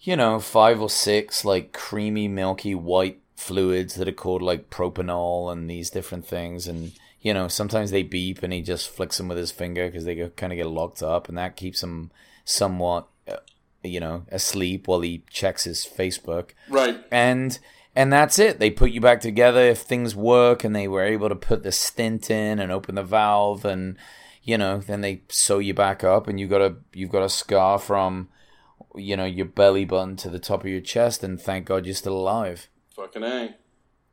you 0.04 0.16
know, 0.16 0.40
five 0.40 0.82
or 0.82 0.90
six 0.90 1.46
like 1.46 1.74
creamy, 1.74 2.28
milky 2.28 2.74
white 2.74 3.20
fluids 3.36 3.94
that 3.96 4.08
are 4.08 4.12
called 4.14 4.42
like 4.42 4.70
propanol 4.72 5.52
and 5.52 5.70
these 5.70 5.92
different 5.92 6.26
things. 6.26 6.68
And, 6.68 6.94
you 7.22 7.34
know, 7.34 7.48
sometimes 7.48 7.92
they 7.92 8.04
beep 8.04 8.42
and 8.44 8.52
he 8.52 8.62
just 8.62 8.90
flicks 8.90 9.18
them 9.18 9.28
with 9.28 9.38
his 9.38 9.52
finger 9.52 9.88
because 9.88 10.06
they 10.06 10.16
kind 10.36 10.52
of 10.52 10.58
get 10.58 10.68
locked 10.68 11.04
up 11.04 11.30
and 11.30 11.38
that 11.38 11.56
keeps 11.56 11.84
him 11.84 12.12
somewhat, 12.44 13.08
uh, 13.28 13.38
you 13.84 14.00
know, 14.00 14.26
asleep 14.30 14.88
while 14.88 15.02
he 15.02 15.24
checks 15.30 15.66
his 15.66 15.86
Facebook. 15.86 16.52
right. 16.68 17.04
And, 17.12 17.58
and 17.96 18.12
that's 18.12 18.40
it. 18.40 18.60
They 18.60 18.72
put 18.72 18.92
you 18.92 19.02
back 19.02 19.22
together 19.22 19.62
if 19.62 19.80
things 19.80 20.16
work 20.16 20.64
and 20.64 20.76
they 20.76 20.88
were 20.88 21.04
able 21.04 21.30
to 21.30 21.36
put 21.36 21.64
the 21.64 21.72
stint 21.72 22.32
in 22.32 22.60
and 22.60 22.72
open 22.72 22.96
the 22.96 23.04
valve 23.04 23.66
and, 23.66 23.98
you 24.44 24.58
know, 24.58 24.80
then 24.80 25.02
they 25.02 25.22
sew 25.30 25.60
you 25.60 25.74
back 25.74 26.04
up 26.04 26.28
and 26.28 26.40
you 26.40 26.48
got 26.48 26.62
a, 26.62 26.76
you've 26.94 27.12
got 27.12 27.24
a 27.24 27.30
scar 27.30 27.78
from, 27.78 28.30
you 28.96 29.16
know, 29.16 29.26
your 29.26 29.46
belly 29.46 29.86
button 29.86 30.16
to 30.18 30.30
the 30.30 30.40
top 30.40 30.62
of 30.62 30.70
your 30.70 30.82
chest, 30.82 31.24
and 31.24 31.40
thank 31.40 31.66
God 31.66 31.86
you're 31.86 31.96
still 31.96 32.18
alive. 32.18 32.68
Fucking 32.96 33.24
a. 33.24 33.56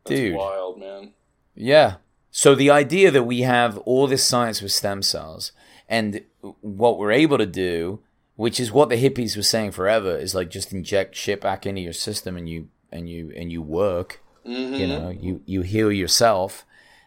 That's 0.05 0.21
Dude. 0.21 0.37
wild, 0.37 0.79
man. 0.79 1.15
Yeah. 1.55 1.97
So 2.31 2.55
the 2.55 2.71
idea 2.71 3.11
that 3.11 3.25
we 3.25 3.41
have 3.41 3.79
all 3.79 4.07
this 4.07 4.27
science 4.27 4.61
with 4.63 4.73
stem 4.73 5.03
cells, 5.03 5.53
and 5.89 6.23
what 6.61 6.99
we're 6.99 7.13
able 7.13 7.39
to 7.39 7.47
do, 7.47 8.01
which 8.37 8.61
is 8.61 8.71
what 8.71 8.89
the 8.89 9.03
hippies 9.03 9.37
were 9.37 9.43
saying 9.43 9.73
forever, 9.73 10.17
is 10.17 10.35
like 10.35 10.51
just 10.51 10.73
inject 10.73 11.15
shit 11.17 11.41
back 11.41 11.67
into 11.67 11.81
your 11.81 11.93
system, 11.93 12.37
and 12.37 12.49
you 12.49 12.69
and 12.93 13.09
you 13.09 13.33
and 13.37 13.51
you 13.51 13.63
work. 13.63 14.21
Mm-hmm. 14.47 14.75
You 14.75 14.87
know, 14.87 15.09
you 15.11 15.43
you 15.47 15.63
heal 15.63 15.91
yourself. 15.91 16.65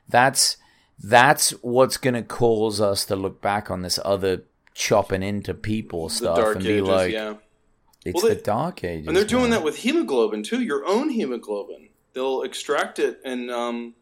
That's 0.10 0.58
that's 1.00 1.52
what's 1.62 1.98
gonna 1.98 2.24
cause 2.24 2.82
us 2.82 3.06
to 3.06 3.16
look 3.16 3.42
back 3.42 3.72
on 3.72 3.82
this 3.82 4.00
other 4.04 4.44
chopping 4.74 5.24
into 5.24 5.54
people 5.54 6.10
stuff 6.10 6.56
and 6.56 6.64
be 6.64 6.74
ages, 6.74 6.88
like, 6.88 7.12
yeah. 7.14 7.34
it's 8.06 8.16
Well, 8.16 8.30
they- 8.30 8.36
the 8.36 8.42
dark 8.42 8.84
ages. 8.84 9.08
And 9.08 9.16
they're 9.16 9.26
doing 9.26 9.44
man. 9.44 9.52
that 9.52 9.64
with 9.64 9.78
hemoglobin 9.78 10.44
too. 10.44 10.62
Your 10.62 10.86
own 10.86 11.10
hemoglobin. 11.10 11.90
They'll 12.14 12.42
extract 12.44 13.00
it 13.00 13.20
and 13.26 13.50
um, 13.50 13.96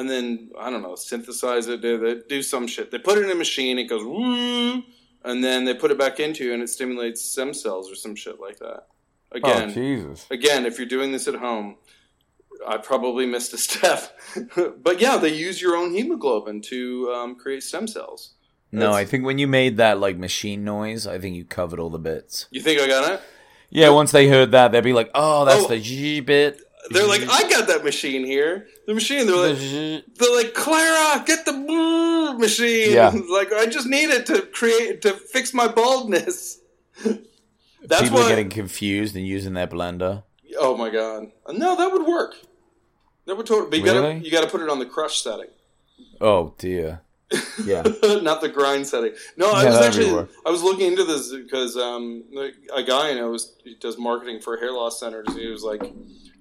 and 0.00 0.08
then 0.10 0.50
I 0.58 0.70
don't 0.70 0.82
know, 0.82 0.96
synthesize 0.96 1.68
it. 1.68 1.82
They, 1.82 1.96
they 1.96 2.16
do 2.28 2.42
some 2.42 2.66
shit. 2.66 2.90
They 2.90 2.98
put 2.98 3.18
it 3.18 3.24
in 3.24 3.30
a 3.30 3.34
machine. 3.34 3.78
It 3.78 3.84
goes, 3.84 4.02
"Woo," 4.04 4.82
and 5.24 5.44
then 5.44 5.64
they 5.66 5.74
put 5.74 5.90
it 5.90 5.98
back 5.98 6.18
into 6.20 6.44
you, 6.44 6.52
and 6.54 6.62
it 6.62 6.68
stimulates 6.70 7.22
stem 7.22 7.52
cells 7.54 7.90
or 7.90 7.94
some 7.94 8.14
shit 8.16 8.40
like 8.40 8.58
that. 8.58 8.86
Again, 9.32 9.70
Oh 9.70 9.72
Jesus! 9.72 10.26
again, 10.30 10.66
if 10.66 10.78
you're 10.78 10.88
doing 10.88 11.12
this 11.12 11.28
at 11.28 11.36
home, 11.36 11.76
I 12.66 12.78
probably 12.78 13.26
missed 13.26 13.52
a 13.54 13.58
step. 13.58 14.18
but 14.82 15.00
yeah, 15.00 15.16
they 15.18 15.32
use 15.34 15.62
your 15.62 15.76
own 15.76 15.92
hemoglobin 15.92 16.62
to 16.62 17.12
um, 17.14 17.36
create 17.36 17.62
stem 17.62 17.86
cells. 17.86 18.32
No, 18.72 18.80
That's- 18.80 18.96
I 18.96 19.04
think 19.04 19.24
when 19.24 19.38
you 19.38 19.46
made 19.46 19.76
that 19.78 19.98
like 20.00 20.16
machine 20.16 20.64
noise, 20.64 21.06
I 21.06 21.18
think 21.18 21.36
you 21.36 21.44
covered 21.44 21.78
all 21.80 21.90
the 21.90 21.98
bits. 21.98 22.46
You 22.50 22.60
think 22.60 22.80
I 22.80 22.86
got 22.88 23.12
it? 23.12 23.20
Yeah, 23.72 23.90
once 23.90 24.10
they 24.10 24.28
heard 24.28 24.50
that, 24.52 24.72
they'd 24.72 24.82
be 24.82 24.92
like, 24.92 25.10
"Oh, 25.14 25.44
that's 25.44 25.64
Oh. 25.64 25.68
the 25.68 25.78
G 25.80 26.20
bit." 26.20 26.60
They're 26.88 27.06
like, 27.06 27.22
I 27.28 27.48
got 27.48 27.68
that 27.68 27.84
machine 27.84 28.24
here. 28.24 28.66
The 28.86 28.94
machine. 28.94 29.26
They're 29.26 29.36
like, 29.36 29.58
they're 30.16 30.34
like, 30.36 30.54
Clara, 30.54 31.22
get 31.26 31.44
the 31.44 31.52
machine. 32.38 32.92
Yeah. 32.94 33.10
like 33.30 33.52
I 33.52 33.66
just 33.66 33.86
need 33.86 34.10
it 34.10 34.26
to 34.26 34.42
create 34.42 35.02
to 35.02 35.12
fix 35.12 35.52
my 35.52 35.68
baldness. 35.68 36.58
That's 37.82 38.02
People 38.02 38.18
are 38.18 38.22
why. 38.22 38.28
getting 38.30 38.50
confused 38.50 39.16
and 39.16 39.26
using 39.26 39.54
their 39.54 39.66
blender. 39.66 40.22
oh 40.58 40.76
my 40.76 40.90
god, 40.90 41.26
no, 41.50 41.76
that 41.76 41.90
would 41.92 42.06
work. 42.06 42.34
That 43.26 43.36
would 43.36 43.46
totally. 43.46 43.70
But 43.70 43.78
you 43.78 43.84
gotta 43.84 44.00
Really? 44.00 44.18
you 44.24 44.30
gotta 44.30 44.48
put 44.48 44.60
it 44.60 44.68
on 44.68 44.78
the 44.78 44.86
crush 44.86 45.22
setting. 45.22 45.48
Oh 46.20 46.54
dear. 46.58 47.00
Yeah. 47.64 47.82
not 48.22 48.40
the 48.40 48.48
grind 48.52 48.86
setting. 48.86 49.12
No, 49.36 49.50
I 49.52 49.62
Yeah, 49.64 49.70
was 49.70 49.78
actually. 49.86 50.26
I 50.44 50.50
was 50.50 50.62
looking 50.62 50.88
into 50.88 51.04
this 51.04 51.32
because 51.32 51.76
um, 51.76 52.24
a 52.74 52.82
guy 52.82 53.10
I 53.10 53.14
know 53.14 53.30
was, 53.30 53.54
he 53.62 53.74
does 53.76 53.96
marketing 53.98 54.40
for 54.40 54.56
hair 54.56 54.72
loss 54.72 54.98
centers. 54.98 55.28
He 55.36 55.46
was 55.46 55.62
like, 55.62 55.80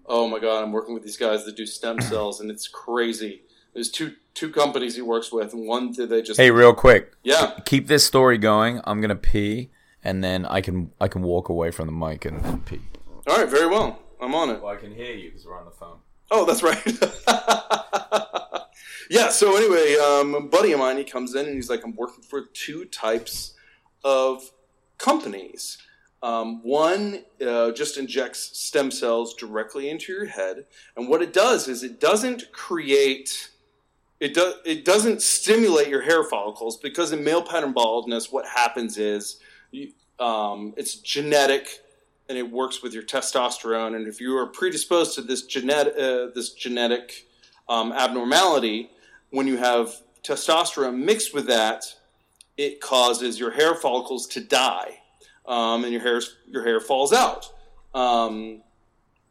"Oh 0.10 0.28
my 0.28 0.39
god, 0.39 0.63
I'm 0.63 0.72
working 0.74 0.93
with 0.93 1.04
these 1.04 1.17
guys 1.17 1.45
that 1.45 1.56
do 1.56 1.65
stem 1.65 2.02
cells, 2.12 2.41
and 2.41 2.52
it's 2.52 2.67
crazy." 2.67 3.43
There's 3.74 3.89
two 3.89 4.15
two 4.34 4.52
companies 4.52 4.95
he 4.95 5.02
works 5.02 5.32
with, 5.32 5.54
and 5.54 5.65
one 5.67 5.93
that 5.93 6.10
they 6.10 6.22
just 6.22 6.39
Hey, 6.39 6.52
real 6.52 6.74
quick, 6.74 7.13
yeah 7.24 7.60
keep 7.65 7.88
this 7.88 8.06
story 8.06 8.38
going. 8.38 8.82
I'm 8.84 9.00
gonna 9.00 9.15
pee, 9.15 9.69
and 10.04 10.24
then 10.24 10.45
I 10.45 10.62
can 10.62 10.91
I 11.00 11.08
can 11.08 11.22
walk 11.22 11.50
away 11.50 11.72
from 11.72 11.86
the 11.86 11.93
mic 11.93 12.26
and, 12.26 12.43
and 12.45 12.65
pee. 12.65 12.82
all 13.28 13.38
right 13.38 13.50
very 13.50 13.67
well 13.67 14.00
I'm 14.22 14.36
on 14.36 14.50
it. 14.50 14.62
Well, 14.62 14.74
I 14.74 14.76
can 14.76 14.93
hear 14.93 15.13
you 15.13 15.30
because 15.30 15.45
we're 15.45 15.58
on 15.58 15.65
the 15.65 15.72
phone. 15.72 16.00
Oh, 16.32 16.45
that's 16.45 16.62
right. 16.62 16.86
yeah. 19.10 19.30
So 19.30 19.56
anyway, 19.56 19.95
um, 19.95 20.36
a 20.36 20.41
buddy 20.41 20.72
of 20.74 20.80
mine, 20.80 20.98
he 20.98 21.04
comes 21.04 21.36
in 21.36 21.45
and 21.45 21.56
he's 21.56 21.69
like, 21.69 21.84
"I'm 21.84 21.95
working 21.95 22.24
for 22.24 22.45
two 22.54 22.86
types 22.86 23.54
of 24.04 24.52
companies. 24.98 25.78
Um, 26.22 26.62
one 26.64 27.24
uh, 27.46 27.72
just 27.72 27.98
injects 27.98 28.58
stem 28.60 28.92
cells 28.92 29.34
directly 29.36 29.90
into 29.90 30.12
your 30.12 30.26
head, 30.26 30.66
and 30.98 31.08
what 31.08 31.22
it 31.22 31.34
does 31.34 31.68
is 31.68 31.84
it 31.84 32.00
doesn't 32.00 32.52
create." 32.52 33.50
It, 34.20 34.34
does, 34.34 34.56
it 34.66 34.84
doesn't 34.84 35.22
stimulate 35.22 35.88
your 35.88 36.02
hair 36.02 36.26
follicles 36.26 36.76
because 36.76 37.14
in 37.14 37.24
male 37.24 37.42
pattern 37.42 37.72
baldness, 37.72 38.30
what 38.30 38.46
happens 38.46 38.98
is 38.98 39.40
you, 39.72 39.94
um, 40.20 40.74
it's 40.76 40.96
genetic 40.96 41.80
and 42.28 42.38
it 42.38 42.50
works 42.50 42.84
with 42.84 42.94
your 42.94 43.04
testosterone. 43.04 43.96
And 43.96 44.08
if 44.08 44.22
you 44.22 44.38
are 44.38 44.46
predisposed 44.46 45.16
to 45.16 45.22
this 45.22 45.44
genetic 45.44 45.94
uh, 45.98 46.28
this 46.36 46.52
genetic 46.52 47.28
um, 47.68 47.92
abnormality, 47.92 48.92
when 49.32 49.48
you 49.48 49.58
have 49.58 49.96
testosterone 50.24 51.04
mixed 51.04 51.34
with 51.34 51.48
that, 51.48 51.86
it 52.58 52.82
causes 52.82 53.40
your 53.40 53.52
hair 53.52 53.74
follicles 53.74 54.28
to 54.28 54.42
die, 54.42 54.99
um, 55.50 55.84
and 55.84 55.92
your 55.92 56.02
hair 56.02 56.22
your 56.48 56.64
hair 56.64 56.80
falls 56.80 57.12
out. 57.12 57.52
Um, 57.94 58.62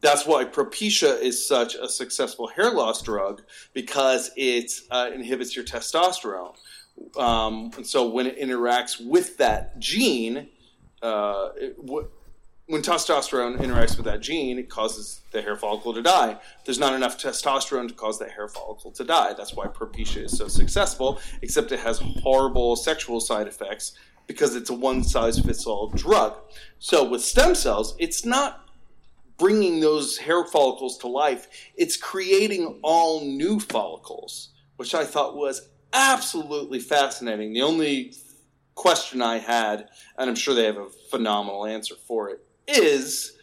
that's 0.00 0.26
why 0.26 0.44
Propecia 0.44 1.20
is 1.20 1.46
such 1.46 1.74
a 1.74 1.88
successful 1.88 2.48
hair 2.48 2.70
loss 2.70 3.02
drug 3.02 3.42
because 3.72 4.30
it 4.36 4.72
uh, 4.90 5.10
inhibits 5.14 5.56
your 5.56 5.64
testosterone. 5.64 6.54
Um, 7.16 7.70
and 7.76 7.86
so 7.86 8.08
when 8.08 8.26
it 8.26 8.38
interacts 8.38 9.04
with 9.04 9.38
that 9.38 9.78
gene, 9.78 10.48
uh, 11.02 11.50
it, 11.56 11.76
w- 11.84 12.08
when 12.66 12.82
testosterone 12.82 13.56
interacts 13.58 13.96
with 13.96 14.04
that 14.04 14.20
gene, 14.20 14.58
it 14.58 14.68
causes 14.68 15.20
the 15.32 15.40
hair 15.40 15.56
follicle 15.56 15.94
to 15.94 16.02
die. 16.02 16.36
There's 16.64 16.78
not 16.78 16.92
enough 16.92 17.18
testosterone 17.18 17.88
to 17.88 17.94
cause 17.94 18.18
that 18.18 18.32
hair 18.32 18.48
follicle 18.48 18.90
to 18.92 19.04
die. 19.04 19.32
That's 19.32 19.54
why 19.54 19.66
Propecia 19.66 20.24
is 20.24 20.36
so 20.36 20.48
successful, 20.48 21.18
except 21.40 21.72
it 21.72 21.80
has 21.80 22.00
horrible 22.22 22.76
sexual 22.76 23.20
side 23.20 23.46
effects 23.46 23.94
because 24.28 24.54
it's 24.54 24.70
a 24.70 24.74
one 24.74 25.02
size 25.02 25.40
fits 25.40 25.66
all 25.66 25.88
drug. 25.88 26.36
So 26.78 27.02
with 27.02 27.22
stem 27.22 27.56
cells, 27.56 27.96
it's 27.98 28.24
not 28.24 28.68
bringing 29.38 29.80
those 29.80 30.18
hair 30.18 30.44
follicles 30.44 30.98
to 30.98 31.08
life, 31.08 31.48
it's 31.76 31.96
creating 31.96 32.78
all 32.82 33.24
new 33.24 33.58
follicles, 33.58 34.50
which 34.76 34.94
I 34.94 35.04
thought 35.04 35.36
was 35.36 35.68
absolutely 35.92 36.80
fascinating. 36.80 37.52
The 37.52 37.62
only 37.62 38.14
question 38.74 39.22
I 39.22 39.38
had, 39.38 39.88
and 40.18 40.28
I'm 40.28 40.36
sure 40.36 40.54
they 40.54 40.64
have 40.64 40.76
a 40.76 40.90
phenomenal 41.10 41.66
answer 41.66 41.94
for 42.06 42.30
it, 42.30 42.40
is 42.66 43.36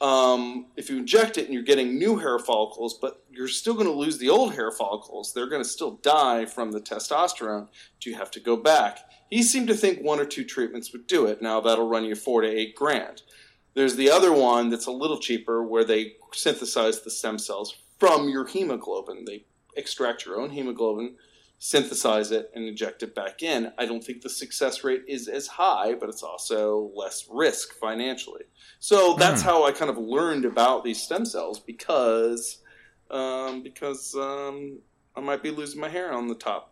um, 0.00 0.66
if 0.76 0.88
you 0.88 0.96
inject 0.96 1.36
it 1.36 1.44
and 1.44 1.52
you're 1.52 1.62
getting 1.62 1.98
new 1.98 2.16
hair 2.16 2.38
follicles, 2.38 2.94
but 2.94 3.22
you're 3.30 3.48
still 3.48 3.74
going 3.74 3.86
to 3.86 3.92
lose 3.92 4.18
the 4.18 4.30
old 4.30 4.54
hair 4.54 4.70
follicles, 4.70 5.34
they're 5.34 5.48
going 5.48 5.62
to 5.62 5.68
still 5.68 5.92
die 6.02 6.46
from 6.46 6.72
the 6.72 6.80
testosterone. 6.80 7.68
Do 8.00 8.08
you 8.08 8.16
have 8.16 8.30
to 8.32 8.40
go 8.40 8.56
back? 8.56 9.00
He 9.30 9.42
seemed 9.42 9.68
to 9.68 9.74
think 9.74 10.00
one 10.00 10.20
or 10.20 10.24
two 10.24 10.44
treatments 10.44 10.92
would 10.92 11.06
do 11.06 11.26
it. 11.26 11.40
Now 11.40 11.60
that'll 11.60 11.88
run 11.88 12.04
you 12.04 12.14
four 12.16 12.42
to 12.42 12.48
eight 12.48 12.74
grand. 12.74 13.22
There's 13.74 13.94
the 13.96 14.10
other 14.10 14.32
one 14.32 14.68
that's 14.68 14.86
a 14.86 14.90
little 14.92 15.18
cheaper 15.20 15.62
where 15.62 15.84
they 15.84 16.14
synthesize 16.32 17.02
the 17.02 17.10
stem 17.10 17.38
cells 17.38 17.76
from 17.98 18.28
your 18.28 18.46
hemoglobin. 18.46 19.24
They 19.24 19.44
extract 19.76 20.26
your 20.26 20.40
own 20.40 20.50
hemoglobin, 20.50 21.14
synthesize 21.60 22.32
it, 22.32 22.50
and 22.54 22.64
inject 22.64 23.02
it 23.04 23.14
back 23.14 23.42
in. 23.42 23.70
I 23.78 23.86
don't 23.86 24.02
think 24.02 24.22
the 24.22 24.28
success 24.28 24.82
rate 24.82 25.04
is 25.06 25.28
as 25.28 25.46
high, 25.46 25.94
but 25.94 26.08
it's 26.08 26.22
also 26.24 26.90
less 26.96 27.28
risk 27.30 27.74
financially. 27.74 28.42
So 28.80 29.14
that's 29.14 29.42
Hmm. 29.42 29.48
how 29.48 29.64
I 29.64 29.70
kind 29.72 29.90
of 29.90 29.98
learned 29.98 30.44
about 30.44 30.82
these 30.82 31.00
stem 31.00 31.24
cells 31.24 31.60
because 31.60 32.58
um, 33.10 33.62
because 33.62 34.14
um, 34.14 34.78
I 35.16 35.20
might 35.20 35.42
be 35.42 35.50
losing 35.50 35.80
my 35.80 35.88
hair 35.88 36.12
on 36.12 36.28
the 36.28 36.34
top. 36.34 36.69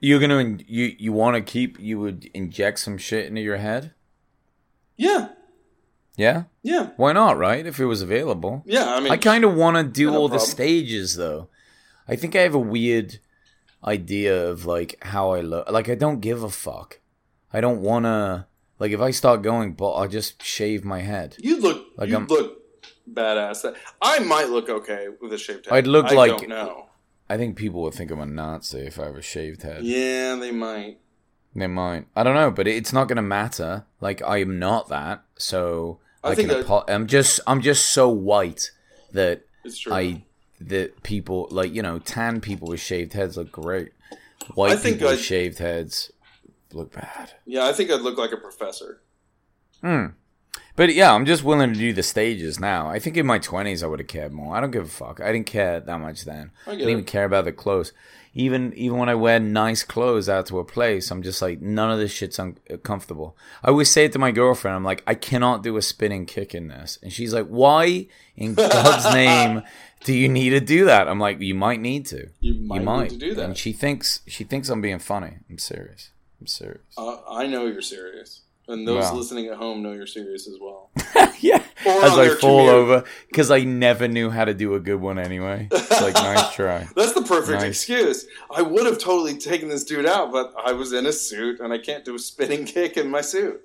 You're 0.00 0.20
gonna 0.20 0.58
you 0.66 0.94
you 0.98 1.12
want 1.12 1.34
to 1.36 1.40
keep 1.42 1.78
you 1.80 1.98
would 2.00 2.26
inject 2.34 2.78
some 2.80 2.98
shit 2.98 3.26
into 3.26 3.40
your 3.40 3.56
head? 3.56 3.92
Yeah, 4.96 5.28
Yeah. 6.16 6.44
yeah, 6.62 6.90
Why 6.96 7.12
not? 7.12 7.38
Right? 7.38 7.64
If 7.66 7.78
it 7.78 7.84
was 7.86 8.02
available. 8.02 8.62
yeah. 8.66 8.94
I 8.94 9.00
mean, 9.00 9.12
I 9.12 9.16
kind 9.16 9.44
of 9.44 9.54
want 9.54 9.76
to 9.76 9.84
do 9.84 10.14
all 10.14 10.28
the 10.28 10.38
stages 10.40 11.16
though. 11.16 11.48
I 12.08 12.16
think 12.16 12.34
I 12.34 12.40
have 12.40 12.54
a 12.54 12.58
weird 12.58 13.18
idea 13.84 14.48
of 14.48 14.66
like 14.66 14.98
how 15.02 15.30
I 15.32 15.40
look. 15.40 15.70
Like 15.70 15.88
I 15.88 15.94
don't 15.94 16.20
give 16.20 16.42
a 16.42 16.50
fuck. 16.50 17.00
I 17.52 17.60
don't 17.60 17.80
want 17.80 18.04
to. 18.06 18.46
Like 18.80 18.92
if 18.92 19.00
I 19.00 19.10
start 19.10 19.42
going, 19.42 19.72
but 19.74 19.92
I'll 19.92 20.08
just 20.08 20.42
shave 20.42 20.84
my 20.84 21.00
head. 21.00 21.36
You 21.38 21.60
look 21.60 21.84
Like 21.96 22.08
you 22.08 22.14
I'm- 22.14 22.26
look 22.28 22.58
badass. 23.12 23.74
I 24.02 24.18
might 24.20 24.48
look 24.48 24.68
okay 24.68 25.08
with 25.20 25.32
a 25.32 25.38
shaved 25.38 25.66
head. 25.66 25.74
I'd 25.74 25.86
look 25.86 26.06
I 26.06 26.14
like- 26.14 26.36
don't 26.38 26.48
know. 26.48 26.87
I 27.30 27.36
think 27.36 27.56
people 27.56 27.82
would 27.82 27.94
think 27.94 28.10
I'm 28.10 28.20
a 28.20 28.26
Nazi 28.26 28.80
if 28.86 28.98
I 28.98 29.04
have 29.04 29.16
a 29.16 29.22
shaved 29.22 29.62
head. 29.62 29.82
Yeah, 29.84 30.34
they 30.36 30.50
might. 30.50 30.98
They 31.54 31.66
might. 31.66 32.06
I 32.16 32.22
don't 32.22 32.34
know, 32.34 32.50
but 32.50 32.66
it's 32.68 32.92
not 32.92 33.08
gonna 33.08 33.22
matter. 33.22 33.84
Like 34.00 34.22
I 34.22 34.38
am 34.38 34.58
not 34.58 34.88
that, 34.88 35.22
so 35.36 35.98
I 36.24 36.30
I, 36.30 36.34
think 36.34 36.48
can. 36.48 36.58
that- 36.58 36.66
apo- 36.66 36.84
I'm 36.92 37.06
just. 37.06 37.40
I'm 37.46 37.60
just 37.60 37.88
so 37.88 38.08
white 38.08 38.70
that 39.12 39.42
I 39.90 40.24
that 40.60 41.02
people 41.02 41.48
like 41.50 41.72
you 41.74 41.82
know 41.82 41.98
tan 42.00 42.40
people 42.40 42.68
with 42.68 42.80
shaved 42.80 43.12
heads 43.12 43.36
look 43.36 43.50
great. 43.52 43.90
White 44.54 44.72
I 44.72 44.76
think 44.76 44.96
people 44.96 45.10
with 45.10 45.20
shaved 45.20 45.58
heads 45.58 46.10
look 46.72 46.92
bad. 46.92 47.32
yeah, 47.46 47.64
I 47.66 47.72
think 47.72 47.90
I'd 47.90 48.00
look 48.02 48.18
like 48.18 48.32
a 48.32 48.36
professor. 48.36 49.00
Hmm. 49.82 50.06
But 50.78 50.94
yeah, 50.94 51.12
I'm 51.12 51.26
just 51.26 51.42
willing 51.44 51.72
to 51.72 51.78
do 51.78 51.92
the 51.92 52.02
stages 52.04 52.58
now. 52.60 52.88
I 52.88 52.98
think 53.00 53.16
in 53.16 53.26
my 53.26 53.38
20s 53.40 53.82
I 53.82 53.86
would 53.88 53.98
have 53.98 54.06
cared 54.08 54.32
more. 54.32 54.54
I 54.56 54.60
don't 54.60 54.70
give 54.70 54.84
a 54.84 54.86
fuck. 54.86 55.20
I 55.20 55.32
didn't 55.32 55.46
care 55.46 55.80
that 55.80 55.98
much 56.00 56.24
then. 56.24 56.52
I 56.66 56.70
I 56.70 56.74
didn't 56.76 56.90
even 56.90 57.04
care 57.04 57.24
about 57.24 57.44
the 57.44 57.52
clothes. 57.52 57.92
Even 58.34 58.72
even 58.74 58.98
when 58.98 59.08
I 59.08 59.16
wear 59.16 59.40
nice 59.40 59.82
clothes 59.82 60.28
out 60.28 60.46
to 60.46 60.60
a 60.60 60.64
place, 60.64 61.10
I'm 61.10 61.22
just 61.24 61.42
like 61.42 61.60
none 61.60 61.90
of 61.90 61.98
this 61.98 62.12
shit's 62.12 62.38
uncomfortable. 62.38 63.36
I 63.64 63.68
always 63.70 63.90
say 63.90 64.04
it 64.04 64.12
to 64.12 64.18
my 64.20 64.30
girlfriend. 64.30 64.76
I'm 64.76 64.84
like, 64.84 65.02
I 65.06 65.14
cannot 65.14 65.64
do 65.64 65.76
a 65.76 65.82
spinning 65.82 66.24
kick 66.26 66.54
in 66.54 66.68
this, 66.68 66.98
and 67.02 67.12
she's 67.12 67.34
like, 67.34 67.46
Why 67.46 68.06
in 68.36 68.54
God's 68.54 69.12
name 69.12 69.62
do 70.04 70.14
you 70.14 70.28
need 70.28 70.50
to 70.50 70.60
do 70.60 70.84
that? 70.84 71.08
I'm 71.08 71.18
like, 71.18 71.40
You 71.40 71.54
might 71.56 71.80
need 71.80 72.06
to. 72.06 72.28
You 72.38 72.54
might, 72.54 72.76
you 72.78 72.82
might. 72.82 73.02
need 73.10 73.18
to 73.20 73.26
do 73.28 73.34
that. 73.34 73.44
And 73.46 73.58
she 73.58 73.72
thinks 73.72 74.20
she 74.28 74.44
thinks 74.44 74.68
I'm 74.68 74.82
being 74.82 75.00
funny. 75.00 75.38
I'm 75.50 75.58
serious. 75.58 76.10
I'm 76.40 76.46
serious. 76.46 76.84
uh, 76.96 77.16
I 77.28 77.46
know 77.48 77.66
you're 77.66 77.82
serious, 77.82 78.42
and 78.68 78.86
those 78.86 79.04
Wow. 79.04 79.14
listening 79.14 79.46
at 79.46 79.56
home 79.56 79.82
know 79.82 79.92
you're 79.92 80.06
serious 80.06 80.46
as 80.46 80.56
well. 80.60 80.90
yeah. 81.40 81.62
Or 81.86 82.04
As 82.04 82.12
I 82.18 82.28
fall 82.36 82.58
commute. 82.66 82.74
over 82.74 83.04
because 83.28 83.50
I 83.50 83.60
never 83.64 84.06
knew 84.08 84.30
how 84.30 84.44
to 84.44 84.54
do 84.54 84.74
a 84.74 84.80
good 84.80 85.00
one 85.00 85.18
anyway. 85.18 85.68
It's 85.70 86.00
like 86.00 86.14
nice 86.14 86.54
try. 86.54 86.86
That's 86.94 87.12
the 87.14 87.22
perfect 87.22 87.60
Nice. 87.62 87.64
excuse. 87.68 88.26
I 88.54 88.62
would 88.62 88.86
have 88.86 88.98
totally 88.98 89.36
taken 89.38 89.68
this 89.68 89.84
dude 89.84 90.06
out, 90.06 90.30
but 90.32 90.52
I 90.62 90.72
was 90.72 90.92
in 90.92 91.06
a 91.06 91.12
suit 91.12 91.60
and 91.60 91.72
I 91.72 91.78
can't 91.78 92.04
do 92.04 92.14
a 92.14 92.18
spinning 92.18 92.64
kick 92.74 92.96
in 92.96 93.08
my 93.10 93.20
suit. 93.22 93.60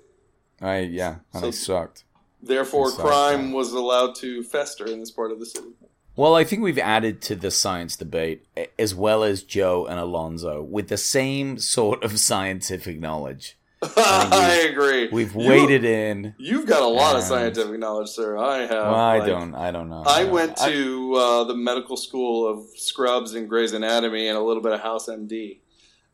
I 0.60 0.78
yeah, 0.80 1.16
I 1.34 1.40
So- 1.40 1.50
sucked. 1.50 2.04
Therefore, 2.42 2.88
Exactly. 2.88 3.10
crime 3.10 3.52
was 3.52 3.72
allowed 3.72 4.14
to 4.16 4.42
fester 4.42 4.86
in 4.86 5.00
this 5.00 5.10
part 5.10 5.30
of 5.32 5.38
the 5.40 5.46
city. 5.46 5.68
Well, 6.14 6.34
I 6.36 6.44
think 6.44 6.62
we've 6.62 6.78
added 6.78 7.20
to 7.22 7.34
the 7.34 7.50
science 7.50 7.96
debate 7.96 8.44
as 8.78 8.94
well 8.94 9.24
as 9.24 9.42
Joe 9.42 9.86
and 9.86 9.98
Alonzo 9.98 10.62
with 10.62 10.88
the 10.88 10.96
same 10.98 11.58
sort 11.58 12.04
of 12.04 12.20
scientific 12.20 13.00
knowledge. 13.00 13.56
I 13.96 14.68
agree. 14.70 15.08
We've 15.12 15.34
You- 15.34 15.48
waded 15.48 15.84
in. 15.84 16.34
You've 16.38 16.66
got 16.66 16.82
a 16.82 16.86
lot 16.86 17.16
of 17.16 17.22
scientific 17.22 17.78
knowledge, 17.78 18.08
sir. 18.08 18.36
I 18.38 18.60
have. 18.60 18.70
Well, 18.70 18.94
I 18.94 19.18
like- 19.18 19.26
don't. 19.28 19.54
I 19.54 19.70
don't 19.70 19.88
know. 19.88 20.02
I 20.06 20.24
went 20.24 20.56
to 20.58 21.14
uh, 21.14 21.44
the 21.44 21.54
medical 21.54 21.96
school 21.96 22.46
of 22.48 22.64
Scrubs 22.76 23.34
and 23.34 23.48
Grey's 23.48 23.72
Anatomy 23.72 24.28
and 24.28 24.36
a 24.38 24.40
little 24.42 24.62
bit 24.62 24.72
of 24.72 24.80
House 24.80 25.08
MD. 25.08 25.58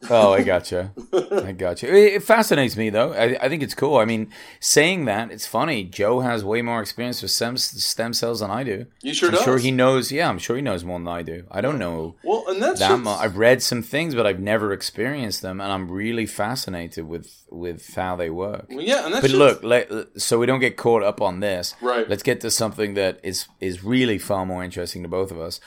Oh, 0.08 0.32
I 0.32 0.42
gotcha. 0.42 0.92
I 1.12 1.52
gotcha. 1.52 1.86
It, 1.86 2.14
it 2.14 2.22
fascinates 2.22 2.74
me 2.76 2.88
though. 2.88 3.12
I, 3.12 3.36
I 3.44 3.48
think 3.50 3.62
it's 3.62 3.74
cool. 3.74 3.98
I 3.98 4.06
mean, 4.06 4.30
saying 4.58 5.04
that, 5.04 5.30
it's 5.30 5.46
funny. 5.46 5.84
Joe 5.84 6.20
has 6.20 6.42
way 6.42 6.62
more 6.62 6.80
experience 6.80 7.20
with 7.20 7.30
stem, 7.32 7.58
stem 7.58 8.14
cells 8.14 8.40
than 8.40 8.50
I 8.50 8.64
do. 8.64 8.86
You 9.02 9.12
sure 9.12 9.28
I'm 9.28 9.34
does. 9.34 9.44
sure 9.44 9.58
he 9.58 9.70
knows. 9.70 10.10
Yeah, 10.10 10.30
I'm 10.30 10.38
sure 10.38 10.56
he 10.56 10.62
knows 10.62 10.84
more 10.84 10.98
than 10.98 11.08
I 11.08 11.22
do. 11.22 11.44
I 11.50 11.60
don't 11.60 11.78
know 11.78 12.16
well, 12.22 12.44
and 12.48 12.62
that's 12.62 12.80
that 12.80 12.98
much. 12.98 13.20
I've 13.20 13.36
read 13.36 13.62
some 13.62 13.82
things, 13.82 14.14
but 14.14 14.26
I've 14.26 14.40
never 14.40 14.72
experienced 14.72 15.42
them, 15.42 15.60
and 15.60 15.70
I'm 15.70 15.90
really 15.90 16.24
fascinated 16.26 17.06
with 17.06 17.44
with 17.50 17.94
how 17.94 18.16
they 18.16 18.30
work. 18.30 18.66
well, 18.70 18.80
yeah, 18.80 19.04
and 19.04 19.12
that's 19.12 19.22
But 19.28 19.36
look, 19.36 19.62
let, 19.62 19.90
so 20.16 20.38
we 20.38 20.46
don't 20.46 20.60
get 20.60 20.76
caught 20.78 21.02
up 21.02 21.20
on 21.20 21.40
this. 21.40 21.74
Right. 21.82 22.08
Let's 22.08 22.22
get 22.22 22.40
to 22.40 22.50
something 22.50 22.94
that 22.94 23.20
is 23.22 23.48
is 23.60 23.84
really 23.84 24.18
far 24.18 24.46
more 24.46 24.64
interesting 24.64 25.02
to 25.02 25.08
both 25.08 25.30
of 25.30 25.38
us. 25.38 25.60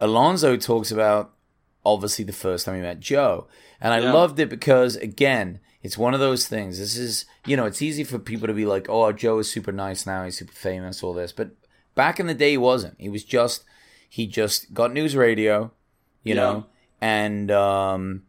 Alonzo 0.00 0.56
talks 0.56 0.90
about 0.90 1.32
obviously 1.84 2.24
the 2.24 2.32
first 2.32 2.66
time 2.66 2.74
he 2.74 2.80
met 2.80 2.98
Joe, 2.98 3.46
and 3.80 3.92
I 3.92 4.00
Yeah. 4.00 4.12
loved 4.12 4.38
it 4.40 4.48
because 4.48 4.96
again, 4.96 5.60
it's 5.82 5.96
one 5.98 6.14
of 6.14 6.20
those 6.20 6.48
things. 6.48 6.78
This 6.78 6.96
is 6.96 7.24
you 7.46 7.56
know, 7.56 7.64
it's 7.66 7.82
easy 7.82 8.02
for 8.04 8.18
people 8.18 8.46
to 8.48 8.54
be 8.54 8.66
like, 8.66 8.86
"Oh, 8.88 9.10
Joe 9.12 9.38
is 9.38 9.50
super 9.50 9.72
nice 9.72 10.06
now; 10.06 10.24
he's 10.24 10.38
super 10.38 10.52
famous, 10.52 11.02
all 11.02 11.12
this." 11.14 11.32
But 11.32 11.50
back 11.94 12.18
in 12.20 12.26
the 12.26 12.34
day, 12.34 12.52
he 12.52 12.56
wasn't. 12.58 12.94
He 12.98 13.08
was 13.08 13.24
just 13.24 13.64
he 14.08 14.26
just 14.26 14.72
got 14.74 14.90
NewsRadio, 14.92 15.70
you 16.24 16.34
Yeah. 16.34 16.40
know, 16.40 16.66
and 17.00 17.50
um, 17.50 18.22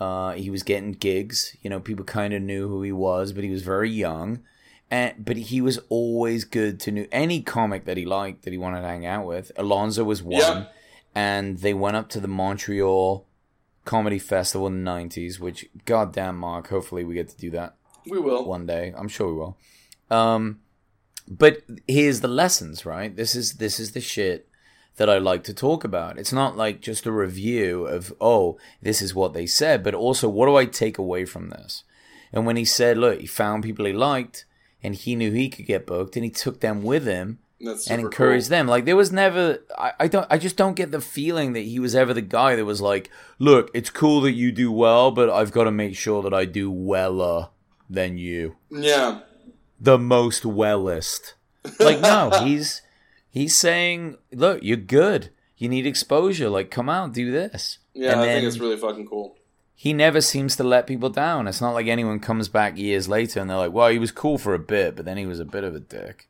uh, 0.00 0.32
he 0.32 0.50
was 0.50 0.62
getting 0.62 0.92
gigs. 0.92 1.56
You 1.62 1.70
know, 1.70 1.80
people 1.80 2.04
kind 2.04 2.32
of 2.34 2.42
knew 2.42 2.68
who 2.68 2.82
he 2.82 2.92
was, 2.92 3.32
but 3.32 3.44
he 3.44 3.50
was 3.50 3.62
very 3.62 3.90
young. 3.90 4.40
And 4.90 5.24
but 5.24 5.36
he 5.36 5.60
was 5.60 5.80
always 5.88 6.44
good 6.44 6.78
to 6.80 6.92
know 6.92 7.06
any 7.10 7.42
comic 7.42 7.86
that 7.86 7.96
he 7.96 8.04
liked 8.04 8.42
that 8.44 8.52
he 8.52 8.58
wanted 8.58 8.82
to 8.82 8.86
hang 8.86 9.04
out 9.04 9.26
with. 9.26 9.50
Alonzo 9.56 10.04
was 10.04 10.22
one, 10.22 10.32
Yeah. 10.40 10.64
and 11.14 11.58
they 11.58 11.74
went 11.74 11.96
up 11.96 12.08
to 12.10 12.20
the 12.20 12.28
Montreal 12.28 13.25
Comedy 13.86 14.18
Festival 14.18 14.66
in 14.66 14.74
the 14.74 14.90
nineties. 14.90 15.40
Which, 15.40 15.64
goddamn, 15.86 16.36
Mark, 16.36 16.68
hopefully 16.68 17.04
we 17.04 17.14
get 17.14 17.30
to 17.30 17.36
do 17.38 17.50
that 17.52 17.76
we 18.06 18.18
will. 18.18 18.44
one 18.44 18.66
day. 18.66 18.92
I'm 18.96 19.08
sure 19.08 19.28
we 19.28 19.38
will. 19.38 19.58
Um, 20.10 20.60
but 21.26 21.62
here's 21.88 22.20
the 22.20 22.28
lessons, 22.28 22.84
right? 22.84 23.14
This 23.16 23.34
is 23.34 23.54
this 23.54 23.80
is 23.80 23.92
the 23.92 24.00
shit 24.00 24.48
that 24.96 25.10
I 25.10 25.18
like 25.18 25.44
to 25.44 25.54
talk 25.54 25.84
about. 25.84 26.18
It's 26.18 26.32
not 26.32 26.56
like 26.56 26.80
just 26.80 27.06
a 27.06 27.12
review 27.12 27.86
of 27.86 28.12
oh, 28.20 28.58
this 28.82 29.02
is 29.02 29.14
what 29.14 29.32
they 29.32 29.46
said, 29.46 29.82
but 29.82 29.94
also 29.94 30.28
what 30.28 30.46
do 30.46 30.56
I 30.56 30.66
take 30.66 30.98
away 30.98 31.24
from 31.24 31.50
this? 31.50 31.84
And 32.32 32.44
when 32.44 32.56
he 32.56 32.64
said, 32.64 32.98
look, 32.98 33.20
he 33.20 33.26
found 33.26 33.62
people 33.62 33.86
he 33.86 33.92
liked, 33.92 34.44
and 34.82 34.94
he 34.94 35.14
knew 35.14 35.32
he 35.32 35.48
could 35.48 35.66
get 35.66 35.86
booked, 35.86 36.16
and 36.16 36.24
he 36.24 36.30
took 36.30 36.60
them 36.60 36.82
with 36.82 37.06
him 37.06 37.38
and 37.60 37.80
super 37.80 38.00
encouraged 38.00 38.46
cool. 38.48 38.58
them. 38.58 38.66
Like 38.68 38.84
there 38.84 38.96
was 38.96 39.12
never, 39.12 39.58
I, 39.78 39.92
I 40.00 40.08
don't, 40.08 40.26
I 40.30 40.38
just 40.38 40.56
don't 40.56 40.74
get 40.74 40.90
the 40.90 41.00
feeling 41.00 41.52
that 41.54 41.60
he 41.60 41.78
was 41.78 41.94
ever 41.94 42.12
the 42.12 42.22
guy 42.22 42.56
that 42.56 42.64
was 42.64 42.80
like, 42.80 43.10
look, 43.38 43.70
it's 43.74 43.90
cool 43.90 44.20
that 44.22 44.32
you 44.32 44.52
do 44.52 44.70
well, 44.70 45.10
but 45.10 45.30
I've 45.30 45.52
got 45.52 45.64
to 45.64 45.70
make 45.70 45.96
sure 45.96 46.22
that 46.22 46.34
I 46.34 46.44
do 46.44 46.70
weller 46.70 47.48
than 47.88 48.18
you, 48.18 48.56
Yeah, 48.70 49.20
the 49.80 49.98
most 49.98 50.44
wellest. 50.44 51.34
Like 51.78 52.00
no, 52.00 52.30
he's 52.42 52.82
he's 53.30 53.56
saying, 53.56 54.16
look, 54.32 54.62
you're 54.62 54.76
good. 54.76 55.30
You 55.56 55.68
need 55.68 55.86
exposure. 55.86 56.48
Like 56.48 56.70
come 56.70 56.88
out, 56.88 57.12
do 57.12 57.30
this. 57.30 57.78
yeah, 57.94 58.12
And 58.12 58.20
I 58.20 58.26
think 58.26 58.46
it's 58.46 58.58
really 58.58 58.76
fucking 58.76 59.06
cool. 59.08 59.36
He 59.78 59.92
never 59.92 60.20
seems 60.20 60.56
to 60.56 60.64
let 60.64 60.86
people 60.86 61.10
down. 61.10 61.46
It's 61.46 61.60
not 61.60 61.74
like 61.74 61.86
anyone 61.86 62.18
comes 62.18 62.48
back 62.48 62.78
years 62.78 63.08
later 63.08 63.40
and 63.40 63.48
they're 63.50 63.56
like, 63.58 63.72
well, 63.72 63.88
he 63.88 63.98
was 63.98 64.10
cool 64.10 64.38
for 64.38 64.54
a 64.54 64.58
bit, 64.58 64.96
but 64.96 65.04
then 65.04 65.18
he 65.18 65.26
was 65.26 65.38
a 65.38 65.44
bit 65.44 65.64
of 65.64 65.74
a 65.74 65.80
dick. 65.80 66.28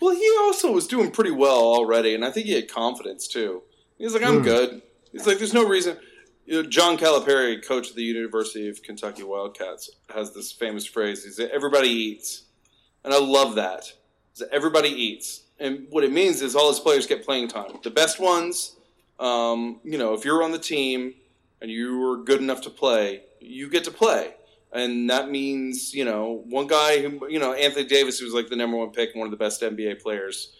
Well, 0.00 0.14
he 0.14 0.30
also 0.40 0.72
was 0.72 0.86
doing 0.86 1.10
pretty 1.10 1.30
well 1.30 1.58
already, 1.58 2.14
and 2.14 2.24
I 2.24 2.30
think 2.30 2.46
he 2.46 2.54
had 2.54 2.70
confidence 2.70 3.28
too. 3.28 3.62
He's 3.98 4.14
like, 4.14 4.22
"I'm 4.22 4.42
good." 4.42 4.82
He's 5.12 5.26
like, 5.26 5.38
"There's 5.38 5.54
no 5.54 5.66
reason." 5.66 5.98
You 6.46 6.62
know, 6.62 6.68
John 6.68 6.96
Calipari, 6.96 7.64
coach 7.64 7.90
of 7.90 7.96
the 7.96 8.02
University 8.02 8.68
of 8.68 8.82
Kentucky 8.82 9.22
Wildcats, 9.22 9.90
has 10.12 10.32
this 10.32 10.50
famous 10.50 10.86
phrase: 10.86 11.24
He's 11.24 11.36
said 11.36 11.50
everybody 11.50 11.88
eats," 11.88 12.44
and 13.04 13.12
I 13.12 13.18
love 13.18 13.56
that. 13.56 13.84
He 13.84 14.38
said, 14.38 14.48
Everybody 14.50 14.88
eats, 14.88 15.42
and 15.58 15.86
what 15.90 16.02
it 16.02 16.12
means 16.12 16.40
is 16.40 16.56
all 16.56 16.70
his 16.70 16.80
players 16.80 17.06
get 17.06 17.24
playing 17.24 17.48
time. 17.48 17.78
The 17.82 17.90
best 17.90 18.18
ones, 18.18 18.76
um, 19.18 19.80
you 19.84 19.98
know, 19.98 20.14
if 20.14 20.24
you're 20.24 20.42
on 20.42 20.52
the 20.52 20.58
team 20.58 21.14
and 21.60 21.70
you 21.70 21.98
were 21.98 22.24
good 22.24 22.40
enough 22.40 22.62
to 22.62 22.70
play, 22.70 23.22
you 23.38 23.68
get 23.68 23.84
to 23.84 23.90
play. 23.90 24.34
And 24.72 25.10
that 25.10 25.30
means, 25.30 25.92
you 25.94 26.04
know, 26.04 26.44
one 26.46 26.66
guy 26.66 27.02
who, 27.02 27.28
you 27.28 27.38
know, 27.38 27.52
Anthony 27.52 27.86
Davis, 27.86 28.18
who 28.18 28.24
was 28.24 28.34
like 28.34 28.48
the 28.48 28.56
number 28.56 28.76
one 28.76 28.90
pick, 28.90 29.14
one 29.14 29.26
of 29.26 29.30
the 29.30 29.36
best 29.36 29.62
NBA 29.62 30.00
players 30.00 30.52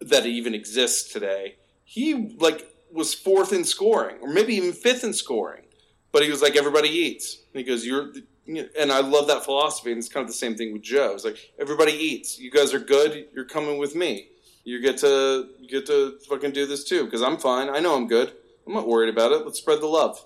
that 0.00 0.26
even 0.26 0.54
exists 0.54 1.12
today, 1.12 1.56
he 1.84 2.36
like 2.38 2.72
was 2.92 3.14
fourth 3.14 3.52
in 3.52 3.64
scoring, 3.64 4.16
or 4.20 4.32
maybe 4.32 4.54
even 4.54 4.72
fifth 4.72 5.04
in 5.04 5.12
scoring. 5.12 5.64
But 6.12 6.22
he 6.22 6.30
was 6.30 6.42
like, 6.42 6.56
everybody 6.56 6.88
eats. 6.88 7.38
And 7.52 7.60
he 7.60 7.64
goes, 7.64 7.84
you're, 7.86 8.12
and 8.46 8.90
I 8.90 9.00
love 9.00 9.28
that 9.28 9.44
philosophy. 9.44 9.90
And 9.90 9.98
it's 9.98 10.08
kind 10.08 10.22
of 10.22 10.28
the 10.28 10.36
same 10.36 10.56
thing 10.56 10.72
with 10.72 10.82
Joe. 10.82 11.12
It's 11.14 11.24
like 11.24 11.52
everybody 11.58 11.92
eats. 11.92 12.38
You 12.38 12.50
guys 12.50 12.74
are 12.74 12.80
good. 12.80 13.26
You're 13.34 13.44
coming 13.44 13.78
with 13.78 13.94
me. 13.94 14.28
You 14.64 14.80
get 14.80 14.98
to 14.98 15.48
you 15.58 15.68
get 15.68 15.86
to 15.86 16.18
fucking 16.28 16.52
do 16.52 16.66
this 16.66 16.84
too 16.84 17.04
because 17.04 17.22
I'm 17.22 17.38
fine. 17.38 17.70
I 17.70 17.80
know 17.80 17.96
I'm 17.96 18.06
good. 18.06 18.32
I'm 18.66 18.74
not 18.74 18.86
worried 18.86 19.08
about 19.08 19.32
it. 19.32 19.44
Let's 19.44 19.58
spread 19.58 19.80
the 19.80 19.86
love. 19.86 20.24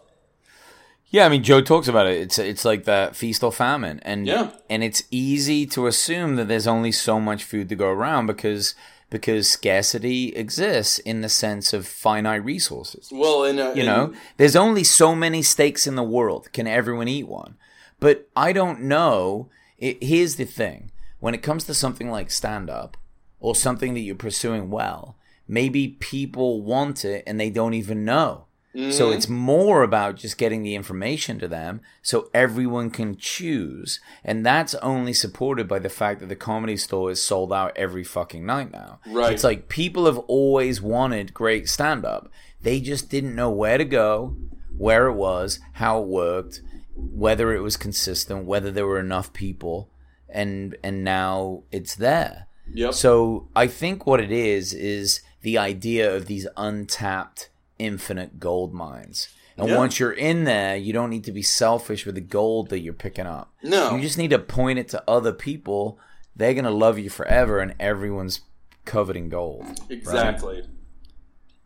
Yeah, 1.14 1.26
I 1.26 1.28
mean, 1.28 1.44
Joe 1.44 1.60
talks 1.60 1.86
about 1.86 2.08
it. 2.08 2.20
It's 2.20 2.40
it's 2.40 2.64
like 2.64 2.86
that 2.86 3.14
feast 3.14 3.44
or 3.44 3.52
famine, 3.52 4.00
and 4.02 4.26
Yeah. 4.26 4.50
and 4.68 4.82
it's 4.82 5.04
easy 5.12 5.64
to 5.66 5.86
assume 5.86 6.34
that 6.34 6.48
there's 6.48 6.66
only 6.66 6.90
so 6.90 7.20
much 7.20 7.44
food 7.44 7.68
to 7.68 7.76
go 7.76 7.86
around 7.88 8.26
because 8.26 8.74
because 9.10 9.48
scarcity 9.48 10.34
exists 10.34 10.98
in 10.98 11.20
the 11.20 11.28
sense 11.28 11.72
of 11.72 11.86
finite 11.86 12.44
resources. 12.44 13.10
Well, 13.12 13.44
and 13.44 13.60
uh, 13.60 13.74
You 13.76 13.84
know, 13.84 14.12
there's 14.38 14.56
only 14.56 14.82
so 14.82 15.14
many 15.14 15.40
steaks 15.40 15.86
in 15.86 15.94
the 15.94 16.02
world. 16.02 16.52
Can 16.52 16.66
everyone 16.66 17.06
eat 17.06 17.28
one? 17.28 17.54
But 18.00 18.26
I 18.34 18.52
don't 18.52 18.80
know. 18.82 19.50
It, 19.78 20.02
here's 20.02 20.34
the 20.34 20.46
thing: 20.46 20.90
when 21.20 21.32
it 21.32 21.44
comes 21.44 21.62
to 21.66 21.74
something 21.74 22.10
like 22.10 22.32
stand 22.32 22.68
up 22.68 22.96
or 23.38 23.54
something 23.54 23.94
that 23.94 24.00
you're 24.00 24.16
pursuing 24.16 24.68
well, 24.68 25.14
maybe 25.46 25.96
people 26.00 26.60
want 26.60 27.04
it 27.04 27.22
and 27.24 27.38
they 27.38 27.50
don't 27.50 27.74
even 27.74 28.04
know. 28.04 28.46
So 28.74 28.80
mm-hmm. 28.80 29.16
it's 29.16 29.28
more 29.28 29.84
about 29.84 30.16
just 30.16 30.36
getting 30.36 30.64
the 30.64 30.74
information 30.74 31.38
to 31.38 31.46
them 31.46 31.80
so 32.02 32.28
everyone 32.34 32.90
can 32.90 33.16
choose. 33.16 34.00
And 34.24 34.44
that's 34.44 34.74
only 34.76 35.12
supported 35.12 35.68
by 35.68 35.78
the 35.78 35.88
fact 35.88 36.18
that 36.20 36.28
the 36.28 36.34
comedy 36.34 36.76
store 36.76 37.12
is 37.12 37.22
sold 37.22 37.52
out 37.52 37.76
every 37.76 38.02
fucking 38.02 38.44
night 38.44 38.72
now. 38.72 38.98
Right. 39.06 39.32
It's 39.32 39.44
like 39.44 39.68
people 39.68 40.06
have 40.06 40.18
always 40.18 40.82
wanted 40.82 41.32
great 41.32 41.68
stand 41.68 42.04
up. 42.04 42.28
They 42.62 42.80
just 42.80 43.08
didn't 43.08 43.36
know 43.36 43.48
where 43.48 43.78
to 43.78 43.84
go, 43.84 44.36
where 44.76 45.06
it 45.06 45.14
was, 45.14 45.60
how 45.74 46.02
it 46.02 46.08
worked, 46.08 46.60
whether 46.96 47.54
it 47.54 47.60
was 47.60 47.76
consistent, 47.76 48.44
whether 48.44 48.72
there 48.72 48.88
were 48.88 48.98
enough 48.98 49.32
people. 49.32 49.88
And 50.28 50.76
and 50.82 51.04
now 51.04 51.62
it's 51.70 51.94
there. 51.94 52.48
Yep. 52.72 52.94
So 52.94 53.48
I 53.54 53.68
think 53.68 54.04
what 54.04 54.18
it 54.18 54.32
is 54.32 54.72
is 54.72 55.20
the 55.42 55.58
idea 55.58 56.12
of 56.12 56.26
these 56.26 56.48
untapped 56.56 57.50
infinite 57.78 58.38
gold 58.40 58.72
mines. 58.72 59.28
And 59.56 59.68
Yeah. 59.68 59.76
once 59.78 60.00
you're 60.00 60.12
in 60.12 60.44
there, 60.44 60.76
you 60.76 60.92
don't 60.92 61.10
need 61.10 61.24
to 61.24 61.32
be 61.32 61.42
selfish 61.42 62.04
with 62.06 62.16
the 62.16 62.20
gold 62.20 62.70
that 62.70 62.80
you're 62.80 62.92
picking 62.92 63.26
up. 63.26 63.52
No. 63.62 63.94
You 63.94 64.02
just 64.02 64.18
need 64.18 64.30
to 64.30 64.38
point 64.38 64.78
it 64.80 64.88
to 64.88 65.02
other 65.06 65.32
people. 65.32 65.98
They're 66.34 66.54
going 66.54 66.64
to 66.64 66.70
love 66.70 66.98
you 66.98 67.08
forever 67.10 67.60
and 67.60 67.74
everyone's 67.78 68.40
coveting 68.84 69.28
gold. 69.28 69.64
exactly. 69.88 70.66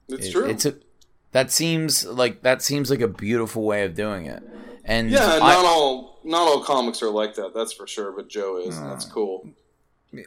It's 0.09 0.27
It- 0.27 0.33
true. 0.33 0.47
It's 0.47 0.67
a 0.67 0.75
that 1.33 1.51
seems 1.51 2.07
like 2.07 2.43
that 2.43 2.63
seems 2.63 2.91
like 2.91 3.01
a 3.01 3.09
beautiful 3.09 3.63
way 3.65 3.85
of 3.85 3.95
doing 3.95 4.27
it. 4.27 4.43
And 4.85 5.11
yeah, 5.11 5.35
I- 5.35 5.39
not 5.39 5.65
all 5.65 6.19
not 6.25 6.41
all 6.49 6.63
comics 6.63 7.03
are 7.03 7.11
like 7.11 7.35
that. 7.37 7.55
That's 7.55 7.73
for 7.73 7.87
sure. 7.87 8.13
But 8.13 8.29
Joe 8.29 8.59
is. 8.59 8.77
and 8.79 8.91
that's 8.91 9.05
cool. 9.05 9.49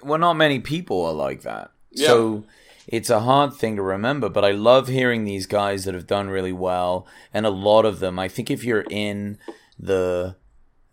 well, 0.03 0.19
not 0.19 0.33
many 0.33 0.59
people 0.59 1.03
are 1.05 1.13
like 1.13 1.41
that. 1.43 1.71
Yeah. 1.91 2.07
So 2.07 2.43
it's 2.87 3.09
a 3.09 3.21
hard 3.21 3.53
thing 3.53 3.75
to 3.75 3.81
remember, 3.81 4.29
but 4.29 4.43
I 4.45 4.51
love 4.51 4.87
hearing 4.87 5.23
these 5.23 5.45
guys 5.45 5.85
that 5.85 5.93
have 5.93 6.07
done 6.07 6.29
really 6.29 6.51
well, 6.53 7.05
and 7.33 7.45
a 7.45 7.49
lot 7.49 7.85
of 7.85 7.99
them. 7.99 8.17
I 8.19 8.27
think 8.27 8.49
if 8.51 8.63
you're 8.63 8.85
in 8.89 9.37
the 9.79 10.35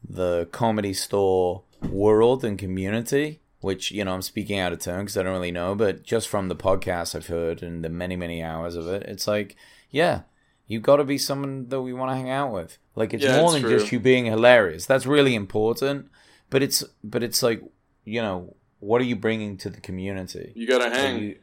the 0.08 0.48
comedy 0.52 0.92
store 0.94 1.62
world 1.90 2.44
and 2.44 2.58
community, 2.58 3.40
which 3.60 3.90
you 3.90 4.04
know 4.04 4.14
I'm 4.14 4.22
speaking 4.22 4.58
out 4.58 4.72
of 4.72 4.78
turn 4.80 5.00
because 5.00 5.16
I 5.16 5.22
don't 5.22 5.32
really 5.32 5.50
know, 5.52 5.74
but 5.74 6.02
just 6.02 6.28
from 6.28 6.48
the 6.48 6.56
podcast 6.56 7.14
I've 7.14 7.26
heard 7.26 7.62
and 7.62 7.84
the 7.84 7.88
many 7.88 8.16
many 8.16 8.42
hours 8.42 8.76
of 8.76 8.86
it, 8.88 9.02
it's 9.04 9.26
like, 9.26 9.56
yeah, 9.90 10.22
you've 10.66 10.82
got 10.82 10.96
to 10.96 11.04
be 11.04 11.18
someone 11.18 11.68
that 11.68 11.82
we 11.82 11.92
want 11.92 12.10
to 12.10 12.16
hang 12.16 12.30
out 12.30 12.52
with. 12.52 12.78
Like 12.94 13.14
it's 13.14 13.24
Yeah, 13.24 13.40
more 13.40 13.52
than 13.52 13.62
true. 13.62 13.78
just 13.78 13.92
you 13.92 14.00
being 14.00 14.26
hilarious. 14.26 14.86
That's 14.86 15.06
really 15.06 15.34
important, 15.34 16.08
but 16.50 16.62
it's 16.62 16.84
but 17.04 17.22
it's 17.22 17.42
like 17.42 17.62
you 18.04 18.22
know 18.22 18.54
what 18.80 19.00
are 19.00 19.04
you 19.04 19.16
bringing 19.16 19.56
to 19.58 19.68
the 19.70 19.80
community? 19.80 20.52
You 20.54 20.66
gotta 20.68 20.84
Like, 20.84 20.94
hang. 20.94 21.34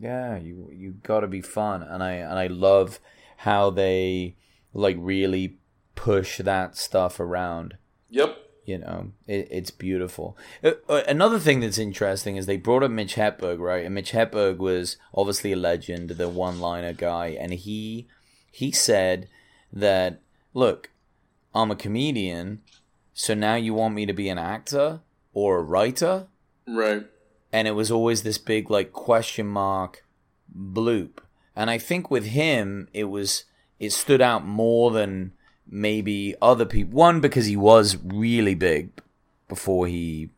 Yeah, 0.00 0.38
you 0.38 0.70
you 0.72 0.92
got 1.02 1.20
to 1.20 1.26
be 1.26 1.40
fun, 1.40 1.82
and 1.82 2.02
I 2.02 2.12
and 2.12 2.38
I 2.38 2.46
love 2.46 2.98
how 3.38 3.70
they 3.70 4.36
like 4.72 4.96
really 4.98 5.58
push 5.94 6.38
that 6.38 6.76
stuff 6.76 7.20
around. 7.20 7.76
Yep. 8.10 8.38
You 8.64 8.78
know, 8.78 9.12
it, 9.26 9.48
it's 9.50 9.70
beautiful. 9.72 10.36
Uh, 10.62 10.72
uh, 10.88 11.02
another 11.08 11.40
thing 11.40 11.60
that's 11.60 11.78
interesting 11.78 12.36
is 12.36 12.46
they 12.46 12.56
brought 12.56 12.84
up 12.84 12.92
Mitch 12.92 13.16
Hedberg, 13.16 13.58
right? 13.58 13.84
And 13.84 13.94
Mitch 13.94 14.12
Hedberg 14.12 14.58
was 14.58 14.96
obviously 15.12 15.52
a 15.52 15.56
legend, 15.56 16.10
the 16.10 16.28
one-liner 16.28 16.92
guy, 16.92 17.36
and 17.38 17.52
he 17.52 18.06
he 18.52 18.70
said 18.70 19.28
that 19.72 20.20
look, 20.54 20.90
I'm 21.54 21.70
a 21.70 21.76
comedian, 21.76 22.62
so 23.14 23.34
now 23.34 23.56
you 23.56 23.74
want 23.74 23.94
me 23.94 24.06
to 24.06 24.12
be 24.12 24.28
an 24.28 24.38
actor 24.38 25.00
or 25.34 25.58
a 25.58 25.62
writer? 25.62 26.28
Right. 26.66 27.06
And 27.52 27.68
it 27.68 27.72
was 27.72 27.90
always 27.90 28.22
this 28.22 28.38
big 28.38 28.70
like 28.70 28.92
question 28.92 29.46
mark 29.46 30.04
bloop. 30.56 31.18
And 31.54 31.70
I 31.70 31.78
think 31.78 32.10
with 32.10 32.26
him 32.26 32.88
it 32.92 33.04
was 33.04 33.44
it 33.78 33.90
stood 33.90 34.22
out 34.22 34.46
more 34.46 34.90
than 34.90 35.32
maybe 35.66 36.34
other 36.40 36.64
people. 36.64 36.94
One 36.94 37.20
because 37.20 37.46
he 37.46 37.56
was 37.56 37.96
really 37.96 38.54
big 38.54 38.90
before 39.48 39.86
he 39.86 40.30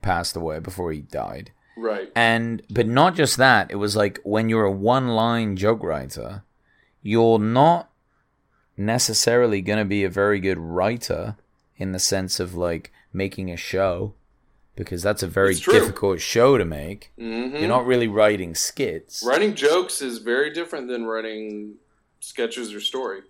passed 0.00 0.36
away, 0.36 0.58
before 0.60 0.92
he 0.92 1.00
died. 1.00 1.52
Right. 1.76 2.10
And 2.14 2.62
but 2.70 2.86
not 2.86 3.14
just 3.14 3.36
that, 3.38 3.70
it 3.70 3.76
was 3.76 3.96
like 3.96 4.20
when 4.24 4.48
you're 4.48 4.64
a 4.64 4.72
one-line 4.72 5.56
joke 5.56 5.82
writer, 5.82 6.44
you're 7.02 7.38
not 7.38 7.90
necessarily 8.76 9.60
going 9.60 9.78
to 9.78 9.84
be 9.84 10.04
a 10.04 10.10
very 10.10 10.40
good 10.40 10.58
writer 10.58 11.36
in 11.76 11.92
the 11.92 11.98
sense 11.98 12.40
of 12.40 12.54
like 12.54 12.92
making 13.12 13.50
a 13.50 13.56
show 13.56 14.14
because 14.76 15.02
that's 15.02 15.22
a 15.22 15.26
very 15.28 15.54
difficult 15.54 16.20
show 16.20 16.56
to 16.58 16.64
make. 16.64 17.12
hmm 17.18 17.54
You're 17.56 17.68
not 17.68 17.86
really 17.86 18.08
writing 18.08 18.54
skits. 18.54 19.22
Writing 19.26 19.54
jokes 19.54 20.00
is 20.02 20.18
very 20.18 20.50
different 20.52 20.88
than 20.88 21.04
writing 21.04 21.74
sketches 22.20 22.72
or 22.74 22.80
story. 22.80 23.20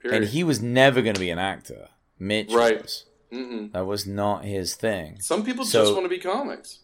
Period. 0.00 0.22
And 0.22 0.30
he 0.30 0.44
was 0.44 0.60
never 0.62 1.02
going 1.02 1.14
to 1.14 1.20
be 1.20 1.30
an 1.30 1.38
actor. 1.38 1.88
Mitch 2.18 2.52
Right. 2.52 2.82
was. 2.82 3.04
Mm-mm. 3.32 3.72
That 3.72 3.86
was 3.86 4.06
not 4.06 4.44
his 4.44 4.74
thing. 4.74 5.20
Some 5.20 5.44
people 5.44 5.64
So- 5.64 5.82
just 5.82 5.92
want 5.92 6.04
to 6.04 6.08
be 6.08 6.18
comics. 6.18 6.80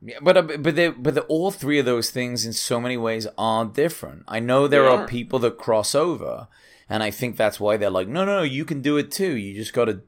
Yeah, 0.00 0.18
but 0.22 0.36
uh, 0.36 0.42
but 0.42 0.76
they, 0.76 0.90
but 0.90 1.14
the, 1.14 1.22
all 1.22 1.50
three 1.50 1.80
of 1.80 1.84
those 1.84 2.10
things 2.10 2.46
in 2.46 2.52
so 2.52 2.80
many 2.80 2.96
ways 2.96 3.26
are 3.36 3.64
different. 3.64 4.22
I 4.28 4.38
know 4.38 4.68
there 4.68 4.84
are. 4.88 5.02
are. 5.02 5.08
people 5.08 5.40
that 5.40 5.58
cross 5.58 5.92
over, 5.92 6.46
and 6.88 7.02
I 7.02 7.10
think 7.10 7.36
that's 7.36 7.58
why 7.58 7.76
they're 7.76 7.90
like, 7.90 8.06
no, 8.06 8.24
no, 8.24 8.36
no, 8.36 8.42
you 8.44 8.64
can 8.64 8.80
do 8.80 8.96
it 8.96 9.10
too. 9.10 9.36
You 9.36 9.54
just 9.56 9.72
got 9.72 9.86
to 9.86 10.02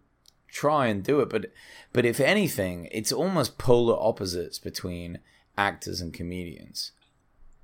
try 0.49 0.87
and 0.87 1.03
do 1.03 1.19
it. 1.21 1.29
But 1.29 1.47
but 1.93 2.05
if 2.05 2.21
anything, 2.21 2.89
it's 2.93 3.13
almost 3.13 3.59
polar 3.59 3.97
opposites 3.99 4.59
between 4.59 5.19
actors 5.57 6.01
and 6.01 6.13
comedians. 6.13 6.93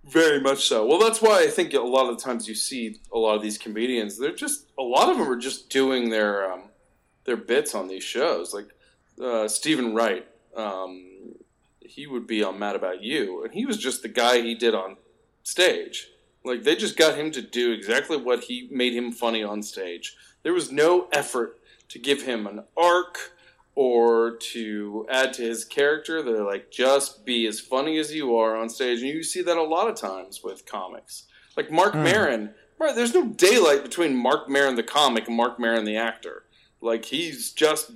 Very 0.05 0.41
much 0.41 0.68
so. 0.68 0.87
Well, 0.87 0.99
that's 0.99 1.20
why 1.20 1.43
I 1.43 1.49
think 1.49 1.74
a 1.74 1.81
lot 1.81 2.09
of 2.09 2.16
the 2.16 2.22
times 2.22 2.49
you 2.49 2.55
see 2.55 3.01
a 3.12 3.18
lot 3.18 3.35
of 3.35 3.43
these 3.43 3.59
comedians. 3.59 4.18
They're 4.18 4.35
just 4.35 4.66
a 4.79 4.83
lot 4.83 5.11
of 5.11 5.18
them 5.18 5.29
are 5.29 5.37
just 5.37 5.68
doing 5.68 6.11
their 6.11 6.51
um, 6.51 6.64
their 7.24 7.37
bits 7.37 7.74
on 7.74 7.89
these 7.89 8.05
shows. 8.05 8.55
Like 8.55 8.68
uh, 9.20 9.49
Steven 9.49 9.95
Wright, 9.95 10.27
um, 10.57 11.35
he 11.81 12.07
would 12.07 12.27
be 12.27 12.45
on 12.45 12.59
Mad 12.59 12.77
About 12.77 13.03
You, 13.03 13.43
and 13.45 13.53
he 13.53 13.66
was 13.66 13.79
just 13.79 14.03
the 14.03 14.09
guy 14.09 14.41
he 14.41 14.55
did 14.55 14.74
on 14.74 14.97
stage. 15.43 16.09
Like 16.45 16.62
they 16.62 16.77
just 16.77 16.97
got 16.97 17.18
him 17.18 17.33
to 17.33 17.43
do 17.43 17.72
exactly 17.72 18.16
what 18.16 18.45
he 18.45 18.68
made 18.70 18.93
him 18.93 19.11
funny 19.11 19.43
on 19.43 19.62
stage. 19.62 20.16
There 20.45 20.53
was 20.53 20.70
no 20.70 21.09
effort 21.12 21.59
to 21.89 21.99
give 21.99 22.22
him 22.22 22.47
an 22.47 22.62
arc 22.77 23.33
or 23.77 24.37
to 24.39 25.07
add 25.11 25.35
to 25.35 25.43
his 25.43 25.64
character. 25.64 26.22
They're 26.22 26.43
like, 26.43 26.70
just 26.72 27.24
be 27.24 27.47
as 27.47 27.61
funny 27.61 27.99
as 27.99 28.12
you 28.12 28.35
are 28.35 28.57
on 28.57 28.68
stage. 28.70 29.01
And 29.03 29.09
you 29.09 29.22
see 29.22 29.43
that 29.43 29.57
a 29.57 29.62
lot 29.62 29.89
of 29.89 29.95
times 29.95 30.41
with 30.43 30.66
comics. 30.66 31.27
Like 31.57 31.70
Mark 31.70 31.95
Mm. 31.95 32.03
Maron, 32.03 32.55
right, 32.79 32.97
there's 32.97 33.14
no 33.14 33.27
daylight 33.29 33.83
between 33.83 34.16
Mark 34.16 34.49
Maron 34.49 34.74
the 34.74 34.83
comic 34.83 35.29
and 35.29 35.37
Mark 35.37 35.61
Maron 35.61 35.85
the 35.85 35.97
actor. 35.97 36.45
Like 36.81 37.05
he's 37.05 37.53
just 37.53 37.93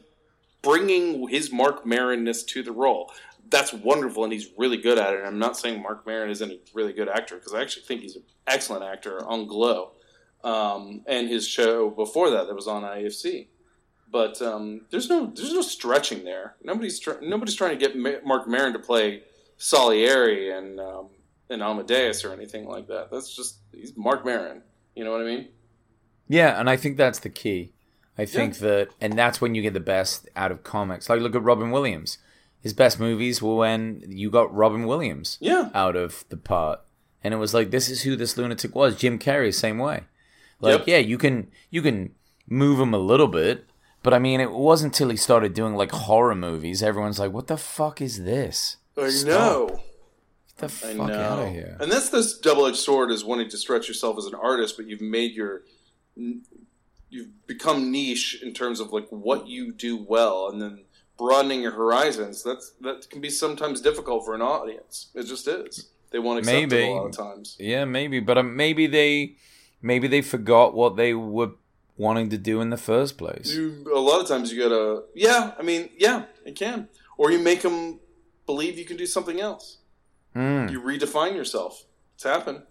bringing 0.62 1.28
his 1.28 1.50
Mark 1.50 1.84
Maronness 1.84 2.46
to 2.48 2.62
the 2.62 2.72
role. 2.72 3.10
That's 3.48 3.72
wonderful, 3.72 4.22
and 4.22 4.32
he's 4.32 4.48
really 4.56 4.76
good 4.76 4.98
at 4.98 5.12
it. 5.14 5.18
And 5.20 5.26
I'm 5.26 5.38
not 5.38 5.56
saying 5.56 5.82
Mark 5.82 6.06
Maron 6.06 6.30
isn't 6.30 6.50
a 6.52 6.58
really 6.74 6.92
good 6.92 7.08
actor 7.08 7.36
because 7.36 7.52
I 7.54 7.62
actually 7.62 7.82
think 7.84 8.02
he's 8.02 8.16
an 8.16 8.22
excellent 8.46 8.84
actor 8.84 9.24
on 9.26 9.46
Glow, 9.46 9.92
um, 10.44 11.02
and 11.06 11.28
his 11.28 11.48
show 11.48 11.90
before 11.90 12.30
that 12.30 12.46
that 12.46 12.54
was 12.54 12.68
on 12.68 12.82
IFC. 12.82 13.48
But 14.10 14.42
um, 14.42 14.86
there's 14.90 15.08
no 15.08 15.26
there's 15.26 15.52
no 15.52 15.62
stretching 15.62 16.24
there. 16.24 16.56
Nobody's 16.64 16.98
tr- 16.98 17.20
nobody's 17.22 17.54
trying 17.54 17.78
to 17.78 17.86
get 17.86 17.96
Ma- 17.96 18.20
Mark 18.24 18.48
Maron 18.48 18.72
to 18.72 18.78
play 18.78 19.22
Salieri 19.56 20.50
and 20.50 20.80
um, 20.80 21.08
and 21.48 21.62
Amadeus 21.62 22.24
or 22.24 22.32
anything 22.32 22.66
like 22.66 22.88
that. 22.88 23.10
That's 23.10 23.34
just 23.34 23.58
he's 23.72 23.96
Mark 23.96 24.24
Maron. 24.24 24.62
You 24.96 25.04
know 25.04 25.12
what 25.12 25.20
I 25.20 25.24
mean? 25.24 25.48
Yeah, 26.28 26.58
and 26.58 26.68
I 26.68 26.76
think 26.76 26.96
that's 26.96 27.20
the 27.20 27.28
key. 27.30 27.72
I 28.18 28.24
think 28.24 28.58
that, 28.58 28.88
and 29.00 29.14
that's 29.18 29.40
when 29.40 29.54
you 29.54 29.62
get 29.62 29.72
the 29.72 29.80
best 29.80 30.28
out 30.36 30.52
of 30.52 30.62
comics. 30.62 31.08
Like, 31.08 31.20
look 31.20 31.34
at 31.34 31.42
Robin 31.42 31.70
Williams. 31.70 32.18
His 32.60 32.74
best 32.74 33.00
movies 33.00 33.40
were 33.40 33.56
when 33.56 34.02
you 34.08 34.30
got 34.30 34.54
Robin 34.54 34.84
Williams 34.86 35.38
Yeah. 35.40 35.70
out 35.74 35.96
of 35.96 36.24
the 36.28 36.36
part, 36.36 36.80
and 37.24 37.32
it 37.32 37.38
was 37.38 37.54
like, 37.54 37.70
this 37.70 37.88
is 37.88 38.02
who 38.02 38.16
this 38.16 38.36
lunatic 38.36 38.74
was. 38.74 38.96
Jim 38.96 39.18
Carrey, 39.18 39.54
same 39.54 39.78
way. 39.78 40.02
Like, 40.60 40.80
Yep. 40.80 40.88
yeah, 40.88 40.98
you 40.98 41.16
can 41.16 41.50
you 41.70 41.80
can 41.80 42.14
move 42.48 42.78
him 42.78 42.92
a 42.92 42.98
little 42.98 43.28
bit, 43.28 43.64
but 44.02 44.14
I 44.14 44.18
mean, 44.18 44.40
it 44.40 44.52
wasn't 44.52 44.94
until 44.94 45.10
he 45.10 45.16
started 45.16 45.54
doing 45.54 45.74
like 45.74 45.90
horror 45.92 46.34
movies. 46.34 46.82
Everyone's 46.82 47.18
like, 47.18 47.32
what 47.32 47.46
the 47.46 47.56
fuck 47.56 48.00
is 48.00 48.24
this? 48.24 48.76
I 48.96 49.08
Stop. 49.08 49.28
know. 49.28 49.80
Get 50.48 50.56
the 50.58 50.86
I 50.88 50.94
fuck 50.94 51.08
know. 51.08 51.20
out 51.20 51.38
of 51.46 51.52
here. 51.52 51.76
And 51.80 51.90
that's 51.90 52.10
this 52.10 52.38
double-edged 52.38 52.76
sword 52.76 53.10
is 53.10 53.24
wanting 53.24 53.48
to 53.50 53.56
stretch 53.56 53.88
yourself 53.88 54.18
as 54.18 54.26
an 54.26 54.34
artist, 54.34 54.76
but 54.76 54.86
you've 54.86 55.00
made 55.00 55.32
your 55.32 55.62
you've 56.16 57.46
become 57.46 57.90
niche 57.90 58.40
in 58.42 58.52
terms 58.52 58.80
of 58.80 58.92
like 58.92 59.08
what 59.10 59.48
you 59.48 59.72
do 59.72 59.96
well, 59.96 60.48
and 60.48 60.60
then 60.60 60.84
broadening 61.18 61.62
your 61.62 61.72
horizons. 61.72 62.42
That's 62.42 62.72
that 62.80 63.08
can 63.10 63.20
be 63.20 63.30
sometimes 63.30 63.80
difficult 63.80 64.24
for 64.24 64.34
an 64.34 64.42
audience. 64.42 65.10
It 65.14 65.24
just 65.24 65.46
is. 65.48 65.88
They 66.10 66.18
accept 66.18 66.46
Maybe. 66.46 66.82
a 66.82 66.90
lot 66.90 67.06
of 67.06 67.16
times. 67.16 67.56
Yeah, 67.60 67.84
maybe, 67.84 68.18
but 68.18 68.36
um, 68.36 68.56
maybe 68.56 68.86
they 68.86 69.36
maybe 69.80 70.08
they 70.08 70.22
forgot 70.22 70.74
what 70.74 70.96
they 70.96 71.14
were 71.14 71.52
wanting 72.00 72.28
to 72.30 72.38
do 72.38 72.60
in 72.60 72.70
the 72.70 72.76
first 72.90 73.12
place. 73.18 73.48
You, 73.54 73.84
a 73.94 73.98
lot 74.10 74.20
of 74.22 74.26
times 74.26 74.52
you 74.52 74.58
gotta, 74.64 75.02
yeah. 75.14 75.52
I 75.58 75.62
mean, 75.62 75.90
yeah, 75.98 76.24
it 76.44 76.56
can, 76.56 76.88
or 77.18 77.30
you 77.30 77.38
make 77.38 77.60
them 77.62 78.00
believe 78.46 78.78
you 78.78 78.84
can 78.84 78.96
do 78.96 79.06
something 79.06 79.38
else. 79.40 79.78
Mm. 80.34 80.70
You 80.72 80.80
redefine 80.80 81.34
yourself. 81.34 81.84
It's 82.14 82.24
happened. 82.24 82.62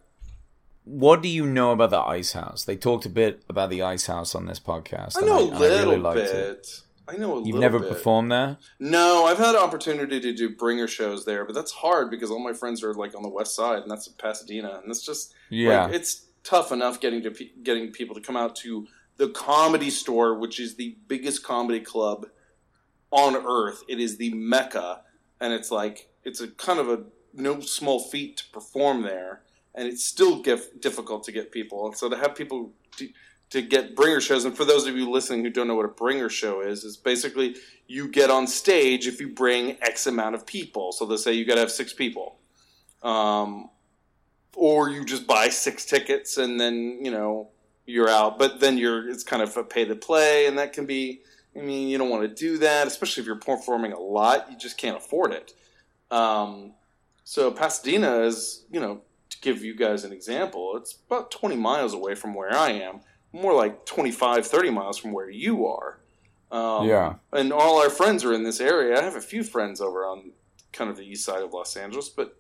What 0.86 1.22
do 1.22 1.28
you 1.30 1.46
know 1.46 1.72
about 1.72 1.92
the 1.92 2.00
Ice 2.00 2.34
House? 2.34 2.64
They 2.64 2.76
talked 2.76 3.06
a 3.06 3.10
bit 3.10 3.44
about 3.48 3.70
the 3.70 3.84
Ice 3.84 4.08
House 4.08 4.34
on 4.34 4.46
this 4.48 4.60
podcast. 4.60 5.18
I 5.22 5.26
know 5.26 5.40
a 5.40 5.52
and 5.52 5.60
little 5.60 5.92
really 5.92 5.98
liked 6.02 6.16
bit. 6.16 6.36
it. 6.36 6.82
I 7.08 7.18
know 7.18 7.38
a 7.38 7.46
You've 7.46 7.60
never 7.60 7.80
bit. 7.80 7.90
performed 7.90 8.32
there? 8.32 8.58
No, 8.80 9.26
I've 9.26 9.38
had 9.38 9.56
an 9.56 9.62
opportunity 9.62 10.20
to 10.20 10.34
do 10.34 10.56
bringer 10.56 10.88
shows 10.88 11.26
there, 11.26 11.44
but 11.46 11.54
that's 11.56 11.72
hard 11.72 12.10
because 12.10 12.30
all 12.32 12.40
my 12.40 12.54
friends 12.54 12.84
are 12.84 12.94
like 12.94 13.16
on 13.16 13.24
the 13.24 13.30
west 13.30 13.56
side, 13.56 13.82
and 13.82 13.90
that's 13.92 14.08
Pasadena, 14.08 14.80
and 14.82 14.90
it's 14.92 15.06
just 15.06 15.34
Yeah. 15.50 15.86
like, 15.86 15.94
it's 15.96 16.26
tough 16.44 16.72
enough 16.72 17.00
getting 17.00 17.22
to 17.24 17.32
pe- 17.32 17.52
getting 17.64 17.92
people 17.92 18.16
to 18.16 18.22
come 18.22 18.38
out 18.38 18.56
to 18.58 18.88
the 19.20 19.30
Comedy 19.30 19.90
Store, 19.90 20.34
which 20.34 20.60
is 20.62 20.76
the 20.76 20.96
biggest 21.08 21.44
comedy 21.44 21.82
club 21.82 22.28
on 23.12 23.36
earth. 23.36 23.84
It 23.90 24.00
is 24.00 24.18
the 24.18 24.34
mecca, 24.34 25.02
and 25.42 25.52
it's 25.54 25.70
like 25.70 26.10
it's 26.24 26.40
a 26.40 26.48
kind 26.48 26.80
of 26.80 26.90
a 26.90 27.04
no 27.34 27.60
small 27.60 28.00
feat 28.00 28.38
to 28.38 28.44
perform 28.52 29.04
there, 29.04 29.42
and 29.76 29.88
it's 29.88 30.06
still 30.06 30.42
gif- 30.42 30.80
difficult 30.80 31.26
to 31.26 31.34
get 31.34 31.52
people. 31.52 31.86
And 31.86 31.98
so 31.98 32.08
to 32.10 32.16
have 32.16 32.34
people 32.34 32.72
to, 32.96 33.10
to 33.50 33.62
get 33.62 33.94
bringer 33.94 34.22
shows, 34.22 34.46
and 34.46 34.56
for 34.56 34.64
those 34.64 34.88
of 34.88 34.96
you 34.96 35.12
listening 35.12 35.44
who 35.44 35.50
don't 35.50 35.68
know 35.68 35.76
what 35.76 35.86
a 35.86 35.90
bringer 35.90 36.30
show 36.30 36.62
is, 36.62 36.86
is 36.86 36.96
basically 36.96 37.58
you 37.88 38.08
get 38.08 38.30
on 38.30 38.48
stage 38.48 39.06
if 39.06 39.20
you 39.20 39.28
bring 39.28 39.76
X 39.82 40.08
amount 40.08 40.36
of 40.36 40.46
people. 40.46 40.94
So 40.94 41.06
they 41.06 41.18
say 41.18 41.34
you 41.34 41.44
got 41.44 41.56
to 41.56 41.62
have 41.62 41.72
six 41.72 41.92
people. 41.92 42.38
Um, 43.04 43.70
or 44.56 44.90
you 44.90 45.04
just 45.04 45.28
buy 45.28 45.50
six 45.50 45.86
tickets 45.86 46.38
and 46.38 46.60
then 46.60 47.00
you 47.02 47.12
know 47.12 47.50
you're 47.90 48.10
out. 48.10 48.40
But 48.40 48.60
then 48.60 48.78
you're 48.78 49.10
it's 49.10 49.24
kind 49.24 49.42
of 49.42 49.56
a 49.58 49.64
pay 49.64 49.86
to 49.86 49.96
play, 49.96 50.46
and 50.46 50.58
that 50.58 50.74
can 50.74 50.86
be. 50.86 51.22
I 51.56 51.62
mean, 51.62 51.90
you 51.90 51.98
don't 51.98 52.10
want 52.10 52.22
to 52.24 52.34
do 52.34 52.60
that, 52.60 52.86
especially 52.88 53.22
if 53.22 53.28
you're 53.28 53.36
performing 53.36 53.92
a 53.92 54.00
lot. 54.00 54.50
You 54.52 54.58
just 54.58 54.78
can't 54.78 54.98
afford 54.98 55.34
it. 55.34 55.54
Um, 56.12 56.74
so 57.24 57.52
Pasadena 57.52 58.20
is, 58.22 58.66
you 58.72 58.80
know, 58.80 59.02
to 59.30 59.38
give 59.42 59.64
you 59.64 59.76
guys 59.76 60.04
an 60.04 60.14
example, 60.14 60.78
it's 60.78 60.98
about 61.08 61.32
20 61.32 61.56
miles 61.56 61.94
away 61.94 62.16
from 62.16 62.34
where 62.34 62.56
I 62.56 62.72
am, 62.72 63.02
more 63.34 63.54
like 63.54 63.86
25, 63.86 64.46
30 64.46 64.70
miles 64.70 64.98
from 64.98 65.12
where 65.12 65.30
you 65.30 65.66
are. 65.66 66.00
Um, 66.52 66.88
Yeah. 66.88 67.16
And 67.34 67.52
all 67.52 67.82
our 67.82 67.90
friends 67.90 68.24
are 68.24 68.34
in 68.34 68.44
this 68.44 68.60
area. 68.60 69.00
I 69.00 69.04
have 69.04 69.16
a 69.16 69.22
few 69.22 69.44
friends 69.44 69.82
over 69.82 70.06
on 70.06 70.32
kind 70.72 70.90
of 70.90 70.98
the 70.98 71.04
east 71.04 71.26
side 71.26 71.42
of 71.42 71.54
Los 71.54 71.76
Angeles, 71.76 72.10
but 72.10 72.38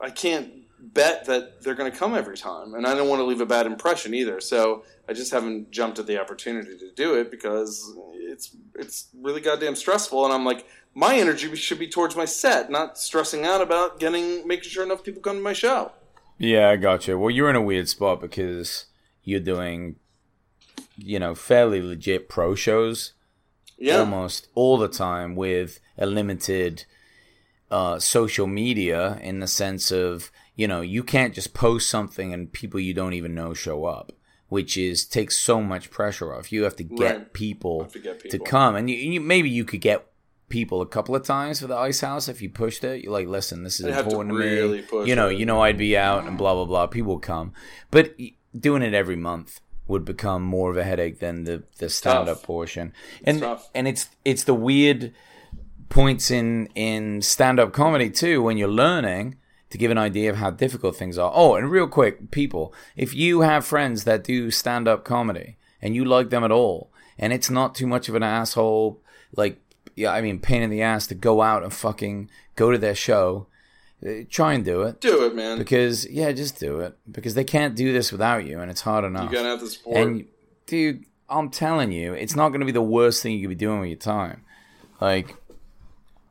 I 0.00 0.10
can't 0.10 0.61
bet 0.82 1.26
that 1.26 1.62
they're 1.62 1.76
going 1.76 1.90
to 1.90 1.96
come 1.96 2.14
every 2.14 2.36
time. 2.36 2.74
And 2.74 2.86
I 2.86 2.94
don't 2.94 3.08
want 3.08 3.20
to 3.20 3.24
leave 3.24 3.40
a 3.40 3.46
bad 3.46 3.66
impression 3.66 4.14
either. 4.14 4.40
So 4.40 4.82
I 5.08 5.12
just 5.12 5.30
haven't 5.30 5.70
jumped 5.70 6.00
at 6.00 6.08
the 6.08 6.20
opportunity 6.20 6.76
to 6.76 6.90
do 6.92 7.14
it 7.14 7.30
because 7.30 7.96
it's 8.14 8.56
it's 8.74 9.08
really 9.14 9.40
goddamn 9.40 9.76
stressful. 9.76 10.24
And 10.24 10.34
I'm 10.34 10.44
like, 10.44 10.66
my 10.94 11.14
energy 11.14 11.54
should 11.54 11.78
be 11.78 11.88
towards 11.88 12.16
my 12.16 12.24
set, 12.24 12.68
not 12.70 12.98
stressing 12.98 13.44
out 13.44 13.62
about 13.62 14.00
getting 14.00 14.46
making 14.46 14.70
sure 14.70 14.84
enough 14.84 15.04
people 15.04 15.22
come 15.22 15.36
to 15.36 15.42
my 15.42 15.52
show. 15.52 15.92
Yeah, 16.38 16.70
I 16.70 16.76
gotcha. 16.76 17.16
Well, 17.16 17.30
you're 17.30 17.50
in 17.50 17.56
a 17.56 17.62
weird 17.62 17.88
spot 17.88 18.20
because 18.20 18.86
you're 19.22 19.38
doing, 19.38 19.96
you 20.96 21.20
know, 21.20 21.36
fairly 21.36 21.80
legit 21.80 22.28
pro 22.28 22.56
shows 22.56 23.12
Yeah, 23.78 23.98
almost 23.98 24.48
all 24.56 24.78
the 24.78 24.88
time 24.88 25.36
with 25.36 25.78
a 25.96 26.06
limited 26.06 26.84
uh, 27.70 27.98
social 28.00 28.48
media 28.48 29.18
in 29.22 29.38
the 29.38 29.46
sense 29.46 29.92
of, 29.92 30.32
you 30.54 30.68
know, 30.68 30.80
you 30.80 31.02
can't 31.02 31.34
just 31.34 31.54
post 31.54 31.88
something 31.88 32.32
and 32.32 32.52
people 32.52 32.78
you 32.80 32.94
don't 32.94 33.14
even 33.14 33.34
know 33.34 33.54
show 33.54 33.84
up. 33.84 34.12
which 34.48 34.76
is 34.76 35.06
takes 35.06 35.38
so 35.38 35.62
much 35.62 35.90
pressure 35.90 36.34
off. 36.34 36.52
You 36.52 36.64
have 36.64 36.76
to 36.76 36.84
get 36.84 37.16
Right. 37.16 37.32
people 37.32 37.86
to 37.86 37.98
get 37.98 38.20
to 38.30 38.38
come, 38.38 38.76
and 38.76 38.90
you, 38.90 38.96
you 38.96 39.18
maybe 39.18 39.48
you 39.48 39.64
could 39.64 39.80
get 39.80 40.06
people 40.50 40.82
a 40.82 40.86
couple 40.86 41.16
of 41.16 41.22
times 41.22 41.60
for 41.60 41.66
the 41.68 41.74
ice 41.74 42.02
house 42.02 42.28
if 42.28 42.42
you 42.42 42.50
pushed 42.50 42.84
it. 42.84 43.02
You're 43.02 43.14
like, 43.14 43.28
listen, 43.28 43.62
this 43.64 43.80
is 43.80 43.86
I'd 43.86 43.94
have 43.94 44.04
to 44.08 44.10
important 44.20 44.34
to, 44.36 44.44
really 44.44 44.82
me. 44.82 45.08
you 45.08 45.16
know, 45.16 45.28
it. 45.28 45.38
you 45.38 45.46
know, 45.46 45.62
I'd 45.62 45.78
be 45.78 45.96
out 45.96 46.26
and 46.26 46.36
blah 46.36 46.52
blah 46.54 46.66
blah. 46.66 46.86
People 46.86 47.14
would 47.14 47.22
come, 47.22 47.54
but 47.90 48.14
doing 48.54 48.82
it 48.82 48.92
every 48.92 49.16
month 49.16 49.60
would 49.86 50.04
become 50.04 50.42
more 50.42 50.70
of 50.70 50.76
a 50.76 50.84
headache 50.84 51.18
than 51.20 51.44
the 51.44 51.62
the 51.78 51.88
stand 51.88 52.28
up 52.28 52.42
portion. 52.42 52.92
And 53.24 53.40
tough. 53.40 53.70
and 53.74 53.88
it's 53.88 54.10
it's 54.26 54.44
the 54.44 54.52
weird 54.52 55.14
points 55.88 56.30
in 56.30 56.66
in 56.74 57.22
stand 57.22 57.58
up 57.58 57.72
comedy 57.72 58.10
too 58.10 58.42
when 58.42 58.58
you're 58.58 58.68
learning 58.68 59.36
to 59.72 59.78
give 59.78 59.90
an 59.90 59.98
idea 59.98 60.28
of 60.28 60.36
how 60.36 60.50
difficult 60.50 60.96
things 60.96 61.16
are. 61.16 61.32
Oh, 61.34 61.54
and 61.54 61.70
real 61.70 61.88
quick, 61.88 62.30
people, 62.30 62.74
if 62.94 63.14
you 63.14 63.40
have 63.40 63.64
friends 63.64 64.04
that 64.04 64.22
do 64.22 64.50
stand 64.50 64.86
up 64.86 65.02
comedy 65.02 65.56
and 65.80 65.96
you 65.96 66.04
like 66.04 66.28
them 66.28 66.44
at 66.44 66.52
all, 66.52 66.90
and 67.18 67.32
it's 67.32 67.48
not 67.48 67.74
too 67.74 67.86
much 67.86 68.06
of 68.08 68.14
an 68.14 68.22
asshole, 68.22 69.00
like, 69.34 69.58
yeah, 69.96 70.12
I 70.12 70.20
mean, 70.20 70.38
pain 70.40 70.60
in 70.62 70.68
the 70.68 70.82
ass 70.82 71.06
to 71.06 71.14
go 71.14 71.40
out 71.40 71.62
and 71.62 71.72
fucking 71.72 72.28
go 72.54 72.70
to 72.70 72.76
their 72.76 72.94
show, 72.94 73.46
uh, 74.06 74.24
try 74.28 74.52
and 74.52 74.62
do 74.62 74.82
it. 74.82 75.00
Do 75.00 75.24
it, 75.24 75.34
man. 75.34 75.56
Because, 75.56 76.06
yeah, 76.10 76.32
just 76.32 76.60
do 76.60 76.80
it. 76.80 76.96
Because 77.10 77.34
they 77.34 77.44
can't 77.44 77.74
do 77.74 77.94
this 77.94 78.12
without 78.12 78.44
you, 78.44 78.60
and 78.60 78.70
it's 78.70 78.82
hard 78.82 79.06
enough. 79.06 79.30
you 79.30 79.36
gotta 79.36 79.48
have 79.48 79.60
the 79.60 79.68
support. 79.68 79.96
And 79.96 80.26
dude, 80.66 81.06
I'm 81.30 81.48
telling 81.48 81.92
you, 81.92 82.12
it's 82.12 82.36
not 82.36 82.50
going 82.50 82.60
to 82.60 82.66
be 82.66 82.72
the 82.72 82.82
worst 82.82 83.22
thing 83.22 83.32
you 83.32 83.40
could 83.42 83.48
be 83.48 83.54
doing 83.54 83.80
with 83.80 83.88
your 83.88 83.98
time. 83.98 84.44
Like, 85.00 85.34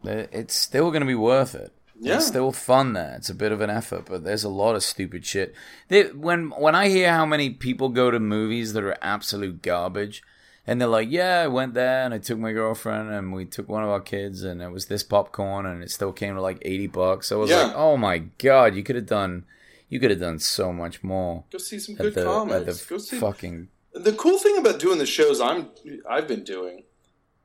it's 0.04 0.56
still 0.56 0.92
going 0.92 1.02
to 1.02 1.08
be 1.08 1.16
worth 1.16 1.56
it. 1.56 1.74
Yeah. 2.04 2.16
It's 2.16 2.26
still 2.28 2.52
fun 2.52 2.94
there. 2.94 3.14
It's 3.18 3.30
a 3.30 3.36
bit 3.36 3.52
of 3.52 3.62
an 3.62 3.70
effort, 3.70 4.06
but 4.10 4.24
there's 4.24 4.44
a 4.44 4.50
lot 4.50 4.76
of 4.76 4.84
stupid 4.84 5.24
shit. 5.26 5.54
They, 5.88 6.06
when 6.06 6.50
when 6.52 6.74
I 6.74 6.90
hear 6.90 7.14
how 7.14 7.28
many 7.28 7.52
people 7.52 7.90
go 7.90 8.10
to 8.10 8.20
movies 8.20 8.74
that 8.74 8.84
are 8.84 8.98
absolute 9.04 9.62
garbage, 9.62 10.24
and 10.66 10.82
they're 10.82 10.88
like, 10.88 11.12
"Yeah, 11.12 11.42
I 11.42 11.48
went 11.48 11.76
there 11.76 12.04
and 12.04 12.12
I 12.14 12.18
took 12.18 12.40
my 12.40 12.54
girlfriend 12.54 13.12
and 13.12 13.32
we 13.32 13.46
took 13.46 13.70
one 13.70 13.84
of 13.84 13.90
our 13.90 14.02
kids 14.02 14.42
and 14.44 14.62
it 14.64 14.72
was 14.72 14.88
this 14.88 15.04
popcorn 15.04 15.66
and 15.68 15.84
it 15.84 15.92
still 15.92 16.12
came 16.12 16.34
to 16.36 16.42
like 16.42 16.58
eighty 16.64 16.88
bucks." 16.88 17.32
I 17.32 17.36
was 17.36 17.52
Yeah. 17.52 17.66
like, 17.66 17.76
"Oh 17.76 17.98
my 17.98 18.18
god, 18.18 18.74
you 18.76 18.82
could 18.82 18.96
have 18.96 19.06
done, 19.06 19.46
you 19.88 20.00
could 20.00 20.10
have 20.10 20.20
done 20.20 20.40
so 20.40 20.74
much 20.74 21.04
more." 21.04 21.44
Go 21.52 21.60
see 21.60 21.78
some 21.78 21.94
good 21.96 22.16
the, 22.16 22.24
comics. 22.24 22.84
Go 22.86 22.98
see. 22.98 23.20
fucking 23.20 23.68
The 23.94 24.14
cool 24.14 24.40
thing 24.40 24.58
about 24.58 24.80
doing 24.80 24.98
the 24.98 25.06
shows 25.06 25.40
I'm 25.40 25.70
I've 26.10 26.28
been 26.28 26.44
doing 26.44 26.84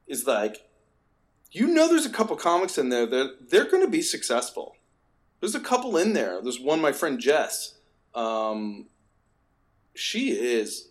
is 0.07 0.26
like 0.26 0.65
you 1.53 1.66
know 1.68 1.88
there's 1.88 2.07
a 2.07 2.11
couple 2.11 2.36
comics 2.36 2.78
in 2.78 2.88
there 2.88 3.07
that 3.07 3.51
they're 3.51 3.70
going 3.70 3.84
to 3.84 3.90
be 3.90 4.03
successful. 4.03 4.76
There's 5.40 5.55
a 5.55 5.61
couple 5.61 5.97
in 5.97 6.12
there. 6.12 6.40
There's 6.42 6.61
one 6.61 6.80
my 6.80 6.92
friend 6.92 7.18
Jess. 7.18 7.74
Um, 8.14 8.86
she 9.94 10.30
is 10.30 10.88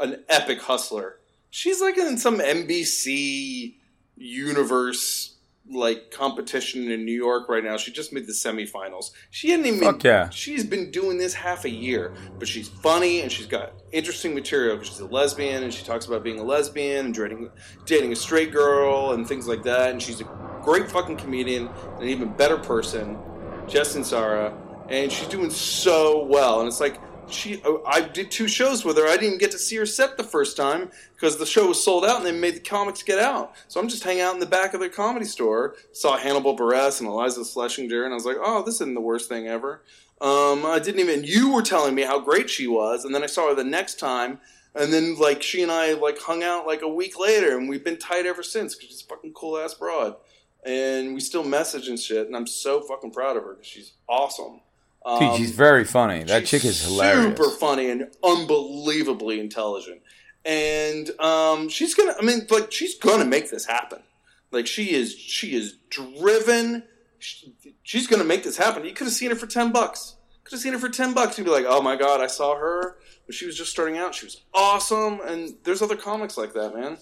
an 0.00 0.24
epic 0.28 0.62
hustler. 0.62 1.20
She's 1.50 1.80
like 1.80 1.96
in 1.96 2.18
some 2.18 2.38
NBC 2.38 3.76
universe 4.16 5.35
like 5.70 6.10
competition 6.10 6.90
in 6.90 7.04
New 7.04 7.12
York 7.14 7.48
right 7.48 7.64
now. 7.64 7.76
She 7.76 7.92
just 7.92 8.12
made 8.12 8.26
the 8.26 8.32
semifinals. 8.32 9.10
She 9.30 9.50
hadn't 9.50 9.66
even 9.66 9.80
Fuck 9.80 10.04
yeah. 10.04 10.28
she's 10.30 10.64
been 10.64 10.90
doing 10.90 11.18
this 11.18 11.34
half 11.34 11.64
a 11.64 11.70
year, 11.70 12.14
but 12.38 12.46
she's 12.46 12.68
funny 12.68 13.20
and 13.22 13.30
she's 13.30 13.46
got 13.46 13.72
interesting 13.92 14.34
material 14.34 14.76
because 14.76 14.88
she's 14.88 15.00
a 15.00 15.06
lesbian 15.06 15.64
and 15.64 15.72
she 15.72 15.84
talks 15.84 16.06
about 16.06 16.22
being 16.22 16.38
a 16.38 16.44
lesbian 16.44 17.06
and 17.06 17.14
dating, 17.14 17.50
dating 17.84 18.12
a 18.12 18.16
straight 18.16 18.52
girl 18.52 19.12
and 19.12 19.26
things 19.26 19.48
like 19.48 19.62
that. 19.64 19.90
And 19.90 20.00
she's 20.00 20.20
a 20.20 20.24
great 20.62 20.90
fucking 20.90 21.16
comedian 21.16 21.68
and 21.68 22.02
an 22.02 22.08
even 22.08 22.32
better 22.32 22.58
person, 22.58 23.18
Justin 23.66 23.98
and 23.98 24.06
Sarah. 24.06 24.56
And 24.88 25.10
she's 25.10 25.28
doing 25.28 25.50
so 25.50 26.24
well. 26.24 26.60
And 26.60 26.68
it's 26.68 26.80
like, 26.80 27.00
she, 27.28 27.62
I 27.86 28.00
did 28.00 28.30
two 28.30 28.48
shows 28.48 28.84
with 28.84 28.96
her. 28.96 29.06
I 29.06 29.12
didn't 29.12 29.24
even 29.24 29.38
get 29.38 29.50
to 29.52 29.58
see 29.58 29.76
her 29.76 29.86
set 29.86 30.16
the 30.16 30.24
first 30.24 30.56
time 30.56 30.90
because 31.14 31.36
the 31.36 31.46
show 31.46 31.68
was 31.68 31.82
sold 31.82 32.04
out 32.04 32.18
and 32.18 32.26
they 32.26 32.32
made 32.32 32.54
the 32.54 32.60
comics 32.60 33.02
get 33.02 33.18
out. 33.18 33.54
So 33.68 33.80
I'm 33.80 33.88
just 33.88 34.04
hanging 34.04 34.22
out 34.22 34.34
in 34.34 34.40
the 34.40 34.46
back 34.46 34.74
of 34.74 34.80
their 34.80 34.88
comedy 34.88 35.26
store. 35.26 35.76
Saw 35.92 36.16
Hannibal 36.16 36.56
Buress 36.56 37.00
and 37.00 37.08
Iliza 37.08 37.40
Shlesinger, 37.40 38.04
and 38.04 38.12
I 38.12 38.14
was 38.14 38.26
like, 38.26 38.36
oh, 38.40 38.62
this 38.62 38.76
isn't 38.76 38.94
the 38.94 39.00
worst 39.00 39.28
thing 39.28 39.48
ever. 39.48 39.82
Um, 40.20 40.64
I 40.64 40.78
didn't 40.82 41.00
even. 41.00 41.24
You 41.24 41.52
were 41.52 41.62
telling 41.62 41.94
me 41.94 42.02
how 42.02 42.18
great 42.20 42.48
she 42.48 42.66
was, 42.66 43.04
and 43.04 43.14
then 43.14 43.22
I 43.22 43.26
saw 43.26 43.48
her 43.48 43.54
the 43.54 43.64
next 43.64 43.98
time, 43.98 44.40
and 44.74 44.92
then 44.92 45.18
like 45.18 45.42
she 45.42 45.62
and 45.62 45.70
I 45.70 45.92
like 45.92 46.18
hung 46.18 46.42
out 46.42 46.66
like 46.66 46.82
a 46.82 46.88
week 46.88 47.18
later, 47.18 47.58
and 47.58 47.68
we've 47.68 47.84
been 47.84 47.98
tight 47.98 48.24
ever 48.24 48.42
since 48.42 48.74
because 48.74 48.88
she's 48.90 49.02
a 49.02 49.06
fucking 49.06 49.34
cool 49.34 49.58
ass 49.58 49.74
broad, 49.74 50.16
and 50.64 51.12
we 51.12 51.20
still 51.20 51.44
message 51.44 51.88
and 51.88 52.00
shit, 52.00 52.26
and 52.26 52.34
I'm 52.34 52.46
so 52.46 52.80
fucking 52.80 53.10
proud 53.10 53.36
of 53.36 53.42
her 53.42 53.54
because 53.54 53.66
she's 53.66 53.92
awesome. 54.08 54.60
Dude, 55.06 55.22
Um, 55.22 55.36
she's 55.36 55.52
very 55.52 55.84
funny. 55.84 56.24
That 56.24 56.46
chick 56.46 56.64
is 56.64 56.82
hilarious. 56.82 57.36
Super 57.38 57.50
funny 57.50 57.90
and 57.90 58.10
unbelievably 58.24 59.38
intelligent. 59.38 60.02
And 60.44 61.10
um, 61.20 61.68
she's 61.68 61.94
gonna. 61.94 62.14
I 62.18 62.24
mean, 62.24 62.46
like 62.50 62.72
she's 62.72 62.96
gonna 62.98 63.24
make 63.24 63.50
this 63.50 63.66
happen. 63.66 64.00
Like 64.50 64.66
she 64.66 64.92
is. 64.92 65.14
She 65.14 65.54
is 65.54 65.76
driven. 65.90 66.82
She, 67.18 67.54
she's 67.84 68.06
gonna 68.08 68.24
make 68.24 68.42
this 68.42 68.56
happen. 68.56 68.84
You 68.84 68.92
could 68.92 69.06
have 69.06 69.14
seen 69.14 69.30
her 69.30 69.36
for 69.36 69.46
ten 69.46 69.70
bucks. 69.70 70.16
Could 70.44 70.52
have 70.52 70.60
seen 70.60 70.72
her 70.72 70.78
for 70.78 70.88
ten 70.88 71.14
bucks. 71.14 71.38
You'd 71.38 71.44
be 71.44 71.50
like, 71.50 71.66
oh 71.68 71.80
my 71.82 71.96
god, 71.96 72.20
I 72.20 72.26
saw 72.26 72.56
her 72.56 72.96
when 73.26 73.32
she 73.32 73.46
was 73.46 73.56
just 73.56 73.70
starting 73.70 73.98
out. 73.98 74.14
She 74.14 74.26
was 74.26 74.40
awesome. 74.54 75.20
And 75.24 75.54
there's 75.64 75.82
other 75.82 75.96
comics 75.96 76.36
like 76.36 76.52
that, 76.54 76.74
man. 76.74 76.98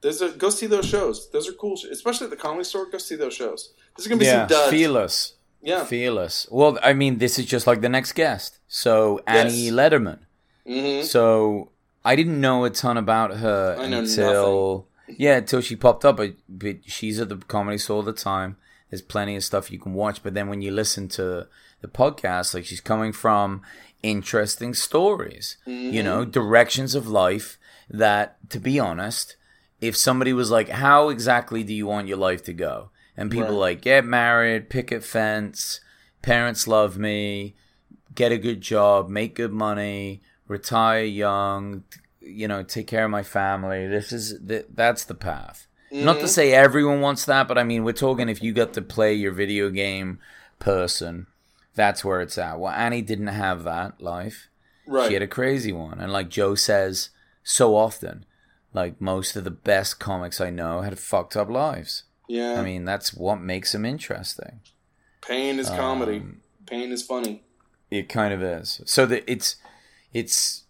There's 0.00 0.20
a 0.20 0.30
go 0.30 0.50
see 0.50 0.66
those 0.66 0.86
shows. 0.86 1.30
Those 1.30 1.48
are 1.48 1.52
cool, 1.52 1.78
especially 1.90 2.24
at 2.26 2.30
the 2.30 2.36
comedy 2.36 2.64
store. 2.64 2.90
Go 2.90 2.98
see 2.98 3.14
those 3.16 3.34
shows. 3.34 3.72
There's 3.96 4.06
gonna 4.08 4.18
be 4.18 4.26
yeah, 4.26 4.40
some 4.40 4.48
duds. 4.48 4.70
fearless. 4.70 5.34
Yeah. 5.62 5.84
Fearless. 5.84 6.46
Well, 6.50 6.78
I 6.82 6.92
mean, 6.92 7.18
this 7.18 7.38
is 7.38 7.46
just 7.46 7.66
like 7.66 7.80
the 7.80 7.88
next 7.88 8.12
guest. 8.12 8.58
So 8.68 9.20
Annie 9.26 9.66
Yes. 9.70 9.72
Lederman. 9.74 10.18
hmm 10.66 11.02
So 11.02 11.70
I 12.04 12.16
didn't 12.16 12.40
know 12.40 12.64
a 12.64 12.70
ton 12.70 12.96
about 12.96 13.36
her 13.36 13.76
until 13.78 14.86
yeah, 15.08 15.36
until 15.38 15.60
she 15.60 15.76
popped 15.76 16.04
up. 16.04 16.16
But, 16.16 16.34
but 16.48 16.78
she's 16.86 17.20
at 17.20 17.28
the 17.28 17.36
comedy 17.36 17.78
store 17.78 17.96
all 17.98 18.02
the 18.02 18.12
time. 18.12 18.56
There's 18.90 19.02
plenty 19.02 19.36
of 19.36 19.44
stuff 19.44 19.70
you 19.70 19.78
can 19.78 19.94
watch. 19.94 20.22
But 20.22 20.34
then 20.34 20.48
when 20.48 20.62
you 20.62 20.70
listen 20.72 21.08
to 21.10 21.46
the 21.80 21.88
podcast, 21.88 22.54
like 22.54 22.64
she's 22.64 22.80
coming 22.80 23.12
from 23.12 23.62
interesting 24.02 24.74
stories, 24.74 25.56
you 25.66 26.02
know, 26.02 26.24
directions 26.24 26.94
of 26.94 27.06
life 27.06 27.56
that, 27.88 28.36
to 28.50 28.58
be 28.58 28.78
honest, 28.80 29.36
if 29.80 29.96
somebody 29.96 30.32
was 30.32 30.50
like, 30.50 30.68
"How 30.68 31.08
exactly 31.08 31.62
do 31.64 31.72
you 31.72 31.86
want 31.86 32.08
your 32.08 32.18
life 32.18 32.42
to 32.44 32.52
go?" 32.52 32.90
And 33.16 33.30
people 33.30 33.48
Right. 33.48 33.76
like 33.76 33.80
get 33.82 34.04
married, 34.04 34.70
picket 34.70 35.04
fence, 35.04 35.80
parents 36.22 36.66
love 36.66 36.98
me, 36.98 37.54
get 38.14 38.32
a 38.32 38.38
good 38.38 38.60
job, 38.60 39.08
make 39.08 39.34
good 39.34 39.52
money, 39.52 40.22
retire 40.48 41.04
young, 41.04 41.84
you 42.20 42.46
know, 42.48 42.62
take 42.62 42.86
care 42.86 43.04
of 43.04 43.10
my 43.10 43.22
family. 43.22 43.86
This 43.86 44.12
is 44.12 44.38
th- 44.46 44.66
that's 44.74 45.04
the 45.04 45.14
path. 45.14 45.66
Not 45.90 46.14
to 46.14 46.18
mm-hmm. 46.20 46.26
say 46.28 46.52
everyone 46.52 47.02
wants 47.02 47.26
that, 47.26 47.46
but 47.46 47.58
I 47.58 47.64
mean, 47.64 47.84
we're 47.84 47.92
talking 47.92 48.30
if 48.30 48.42
you 48.42 48.54
got 48.54 48.72
to 48.74 48.82
play 48.82 49.12
your 49.12 49.32
video 49.32 49.68
game 49.68 50.20
person, 50.58 51.26
that's 51.74 52.02
where 52.02 52.22
it's 52.22 52.38
at. 52.38 52.58
Well, 52.58 52.72
Annie 52.72 53.02
didn't 53.02 53.26
have 53.26 53.64
that 53.64 54.00
life. 54.00 54.48
Right. 54.86 55.08
She 55.08 55.14
had 55.14 55.22
a 55.22 55.26
crazy 55.26 55.70
one. 55.70 56.00
And 56.00 56.10
like 56.10 56.30
Joe 56.30 56.54
says 56.54 57.10
so 57.42 57.76
often, 57.76 58.24
like 58.72 59.00
most 59.02 59.36
of 59.36 59.44
the 59.44 59.50
best 59.50 59.98
comics 60.00 60.40
I 60.40 60.48
know 60.48 60.80
had 60.80 60.98
fucked 60.98 61.36
up 61.36 61.50
lives. 61.50 62.04
Yeah. 62.28 62.60
I 62.60 62.64
mean, 62.64 62.84
that's 62.84 63.14
what 63.14 63.40
makes 63.40 63.72
them 63.72 63.84
interesting. 63.84 64.60
Pain 65.26 65.58
is 65.58 65.68
comedy. 65.68 66.18
Um, 66.18 66.40
Pain 66.66 66.90
is 66.90 67.02
funny. 67.02 67.42
It 67.90 68.08
kind 68.08 68.32
of 68.32 68.42
is. 68.42 68.80
So 68.86 69.06
that 69.06 69.24
it's 69.30 69.56
it's 70.12 70.64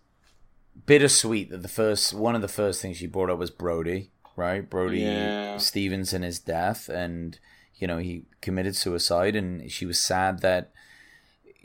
bittersweet 0.87 1.51
that 1.51 1.63
the 1.63 1.69
first 1.69 2.13
one 2.15 2.35
of 2.35 2.43
the 2.43 2.49
first 2.49 2.83
things 2.83 2.97
she 2.97 3.07
brought 3.07 3.31
up 3.31 3.39
was 3.39 3.51
Brody, 3.51 4.11
right? 4.37 4.69
Brody 4.69 5.01
Yeah. 5.01 5.59
Stevens 5.59 6.13
and 6.13 6.25
his 6.25 6.39
death, 6.39 6.89
and 6.89 7.39
you 7.77 7.87
know 7.87 7.99
he 7.99 8.27
committed 8.41 8.75
suicide, 8.77 9.37
and 9.37 9.71
she 9.71 9.87
was 9.87 9.99
sad 9.99 10.41
that 10.41 10.73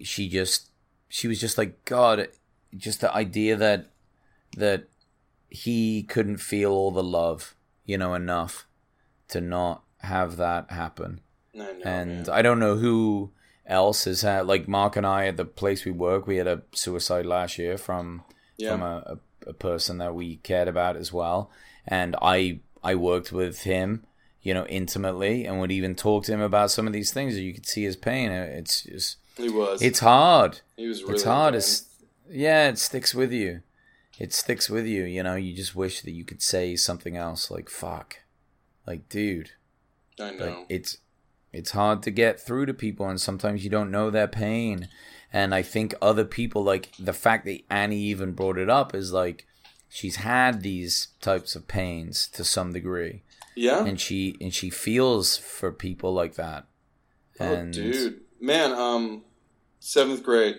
she 0.03 0.29
just 0.29 0.69
she 1.09 1.27
was 1.27 1.39
just 1.39 1.57
like 1.57 1.83
God, 1.85 2.27
just 2.75 3.01
the 3.01 3.13
idea 3.13 3.55
that 3.55 3.87
that 4.55 4.89
he 5.49 6.03
couldn't 6.03 6.37
feel 6.37 6.71
all 6.71 6.91
the 6.91 7.03
love, 7.03 7.55
you 7.85 7.97
know, 7.97 8.13
enough 8.13 8.66
to 9.29 9.41
not 9.41 9.83
have 10.01 10.37
that 10.37 10.71
happen 10.71 11.21
I 11.53 11.57
know, 11.57 11.73
and 11.85 12.09
man. 12.17 12.29
I 12.31 12.41
don't 12.41 12.59
know 12.59 12.75
who 12.75 13.31
else 13.65 14.05
has 14.05 14.21
had 14.21 14.47
like 14.47 14.67
Mark 14.67 14.95
and 14.95 15.05
I 15.05 15.27
at 15.27 15.37
the 15.37 15.45
place 15.45 15.83
we 15.85 15.91
work. 15.91 16.27
We 16.27 16.37
had 16.37 16.47
a 16.47 16.61
suicide 16.71 17.25
last 17.25 17.57
year 17.57 17.77
from 17.77 18.23
Yeah. 18.57 18.71
from 18.71 18.81
a, 18.83 19.03
a, 19.45 19.49
a 19.49 19.53
person 19.53 19.97
that 19.97 20.13
we 20.15 20.37
cared 20.37 20.67
about 20.67 20.95
as 20.95 21.11
well, 21.11 21.49
and 21.87 22.15
I 22.21 22.59
I 22.83 22.95
worked 22.95 23.31
with 23.31 23.63
him, 23.63 24.05
you 24.41 24.53
know, 24.53 24.65
intimately, 24.67 25.45
and 25.45 25.59
would 25.59 25.71
even 25.71 25.95
talk 25.95 26.23
to 26.25 26.33
him 26.33 26.41
about 26.41 26.71
some 26.71 26.87
of 26.87 26.93
these 26.93 27.11
things. 27.11 27.37
You 27.37 27.53
could 27.53 27.65
see 27.65 27.83
his 27.83 27.95
pain. 27.97 28.31
It's 28.31 28.83
just 28.83 29.17
he 29.35 29.49
was. 29.49 29.81
it's 29.81 29.99
hard. 29.99 30.61
he 30.77 30.87
was 30.87 31.01
really. 31.01 31.15
it's 31.15 31.23
hard. 31.23 31.55
It's 31.55 31.85
yeah, 32.29 32.69
it 32.69 32.77
sticks 32.77 33.13
with 33.15 33.31
you. 33.33 33.61
It 34.19 34.33
sticks 34.33 34.69
with 34.69 34.85
you. 34.85 35.03
You 35.03 35.23
know, 35.23 35.35
you 35.35 35.53
just 35.55 35.75
wish 35.75 36.01
that 36.01 36.11
you 36.11 36.23
could 36.23 36.41
say 36.41 36.75
something 36.75 37.15
else, 37.17 37.51
like 37.51 37.69
"fuck," 37.69 38.17
like 38.87 39.09
"dude." 39.09 39.51
I 40.19 40.31
know. 40.31 40.65
But 40.67 40.73
it's 40.73 40.97
it's 41.53 41.71
hard 41.71 42.01
to 42.03 42.11
get 42.11 42.39
through 42.39 42.65
to 42.65 42.73
people 42.73 43.07
and 43.07 43.21
sometimes 43.21 43.63
you 43.63 43.69
don't 43.69 43.91
know 43.91 44.09
their 44.09 44.27
pain 44.27 44.89
and 45.31 45.55
i 45.55 45.61
think 45.61 45.95
other 46.01 46.25
people 46.25 46.61
like 46.63 46.91
the 46.99 47.13
fact 47.13 47.45
that 47.45 47.61
annie 47.69 48.01
even 48.01 48.33
brought 48.33 48.57
it 48.57 48.69
up 48.69 48.93
is 48.93 49.13
like 49.13 49.45
she's 49.87 50.17
had 50.17 50.61
these 50.61 51.07
types 51.21 51.55
of 51.55 51.67
pains 51.67 52.27
to 52.27 52.43
some 52.43 52.73
degree 52.73 53.23
Yeah. 53.55 53.85
and 53.85 53.99
she 53.99 54.35
and 54.41 54.53
she 54.53 54.69
feels 54.69 55.37
for 55.37 55.71
people 55.71 56.13
like 56.13 56.35
that 56.35 56.65
and 57.39 57.69
oh, 57.69 57.81
dude, 57.81 58.21
man. 58.41 58.71
Um, 58.73 59.23
seventh 59.79 60.23
grade, 60.23 60.57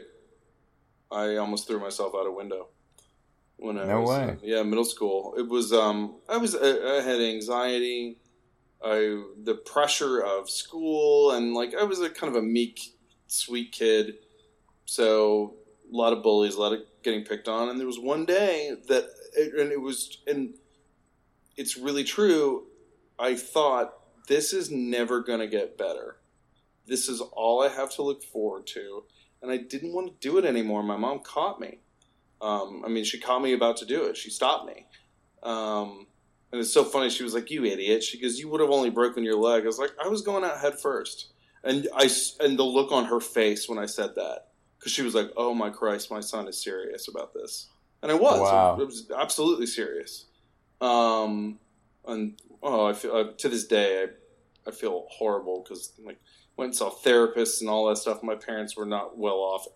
I 1.10 1.36
almost 1.36 1.66
threw 1.66 1.80
myself 1.80 2.14
out 2.14 2.26
a 2.26 2.30
window. 2.32 2.68
When 3.58 3.76
I 3.78 3.86
No 3.86 4.00
was, 4.02 4.10
way. 4.10 4.24
uh, 4.24 4.36
yeah, 4.42 4.62
middle 4.62 4.84
school. 4.84 5.34
It 5.36 5.48
was. 5.48 5.72
Um, 5.72 6.16
I 6.28 6.36
was. 6.36 6.54
I, 6.54 6.60
I 6.60 7.00
had 7.02 7.20
anxiety. 7.20 8.18
I 8.82 9.24
the 9.42 9.54
pressure 9.66 10.20
of 10.20 10.48
school 10.48 11.32
and 11.32 11.52
like 11.52 11.74
I 11.74 11.82
was 11.82 12.00
a 12.00 12.08
kind 12.08 12.34
of 12.34 12.40
a 12.40 12.46
meek, 12.46 12.80
sweet 13.26 13.72
kid. 13.72 14.14
So 14.84 15.54
a 15.92 15.96
lot 15.96 16.12
of 16.12 16.22
bullies, 16.22 16.54
a 16.54 16.60
lot 16.60 16.72
of 16.72 16.80
getting 17.02 17.24
picked 17.24 17.48
on, 17.48 17.68
and 17.68 17.78
there 17.80 17.86
was 17.86 17.98
one 17.98 18.24
day 18.24 18.74
that, 18.88 19.08
and 19.36 19.72
it 19.72 19.80
was, 19.80 20.18
and 20.26 20.54
it's 21.56 21.76
really 21.76 22.04
true. 22.04 22.66
I 23.18 23.34
thought 23.34 23.94
this 24.28 24.52
is 24.52 24.70
never 24.70 25.20
going 25.20 25.40
to 25.40 25.46
get 25.48 25.76
better. 25.76 26.18
This 26.86 27.08
is 27.08 27.20
all 27.20 27.62
I 27.62 27.68
have 27.68 27.94
to 27.96 28.02
look 28.02 28.22
forward 28.22 28.66
to, 28.68 29.04
and 29.42 29.50
I 29.50 29.56
didn't 29.56 29.92
want 29.92 30.08
to 30.08 30.28
do 30.28 30.38
it 30.38 30.44
anymore. 30.44 30.82
My 30.82 30.96
mom 30.96 31.20
caught 31.20 31.60
me. 31.60 31.80
Um, 32.40 32.82
I 32.84 32.88
mean, 32.88 33.04
she 33.04 33.18
caught 33.18 33.42
me 33.42 33.52
about 33.52 33.76
to 33.78 33.86
do 33.86 34.04
it. 34.04 34.16
She 34.16 34.30
stopped 34.30 34.66
me. 34.66 34.86
Um, 35.42 36.06
and 36.52 36.60
it's 36.60 36.72
so 36.72 36.84
funny. 36.84 37.10
She 37.10 37.22
was 37.22 37.34
like, 37.34 37.50
"You 37.50 37.64
idiot!" 37.64 38.02
She 38.02 38.20
goes, 38.20 38.38
"You 38.38 38.48
would 38.48 38.60
have 38.60 38.70
only 38.70 38.90
broken 38.90 39.22
your 39.22 39.36
leg." 39.36 39.64
I 39.64 39.66
was 39.66 39.78
like, 39.78 39.92
"I 40.02 40.08
was 40.08 40.22
going 40.22 40.44
out 40.44 40.58
head 40.58 40.78
first. 40.80 41.28
And 41.64 41.88
I 41.94 42.08
and 42.40 42.58
the 42.58 42.64
look 42.64 42.92
on 42.92 43.06
her 43.06 43.20
face 43.20 43.68
when 43.68 43.78
I 43.78 43.86
said 43.86 44.14
that, 44.14 44.48
because 44.78 44.92
she 44.92 45.02
was 45.02 45.14
like, 45.14 45.30
"Oh 45.36 45.52
my 45.52 45.70
Christ, 45.70 46.10
my 46.10 46.20
son 46.20 46.48
is 46.48 46.62
serious 46.62 47.08
about 47.08 47.34
this," 47.34 47.68
and 48.02 48.10
I 48.10 48.14
was. 48.14 48.40
Wow. 48.40 48.78
It, 48.80 48.86
was 48.86 49.10
absolutely 49.16 49.66
serious. 49.66 50.26
Um, 50.80 51.58
and 52.06 52.40
oh, 52.62 52.86
I 52.86 52.92
feel 52.92 53.12
uh, 53.14 53.24
to 53.36 53.48
this 53.48 53.66
day 53.66 54.04
I, 54.04 54.68
I 54.68 54.70
feel 54.70 55.06
horrible 55.10 55.62
because 55.62 55.92
like 56.04 56.20
went 56.56 56.68
and 56.68 56.76
saw 56.76 56.90
therapists 56.90 57.60
and 57.60 57.68
all 57.68 57.88
that 57.88 57.98
stuff. 57.98 58.22
My 58.22 58.36
parents 58.36 58.76
were 58.76 58.86
not 58.86 59.18
well 59.18 59.38
off, 59.38 59.66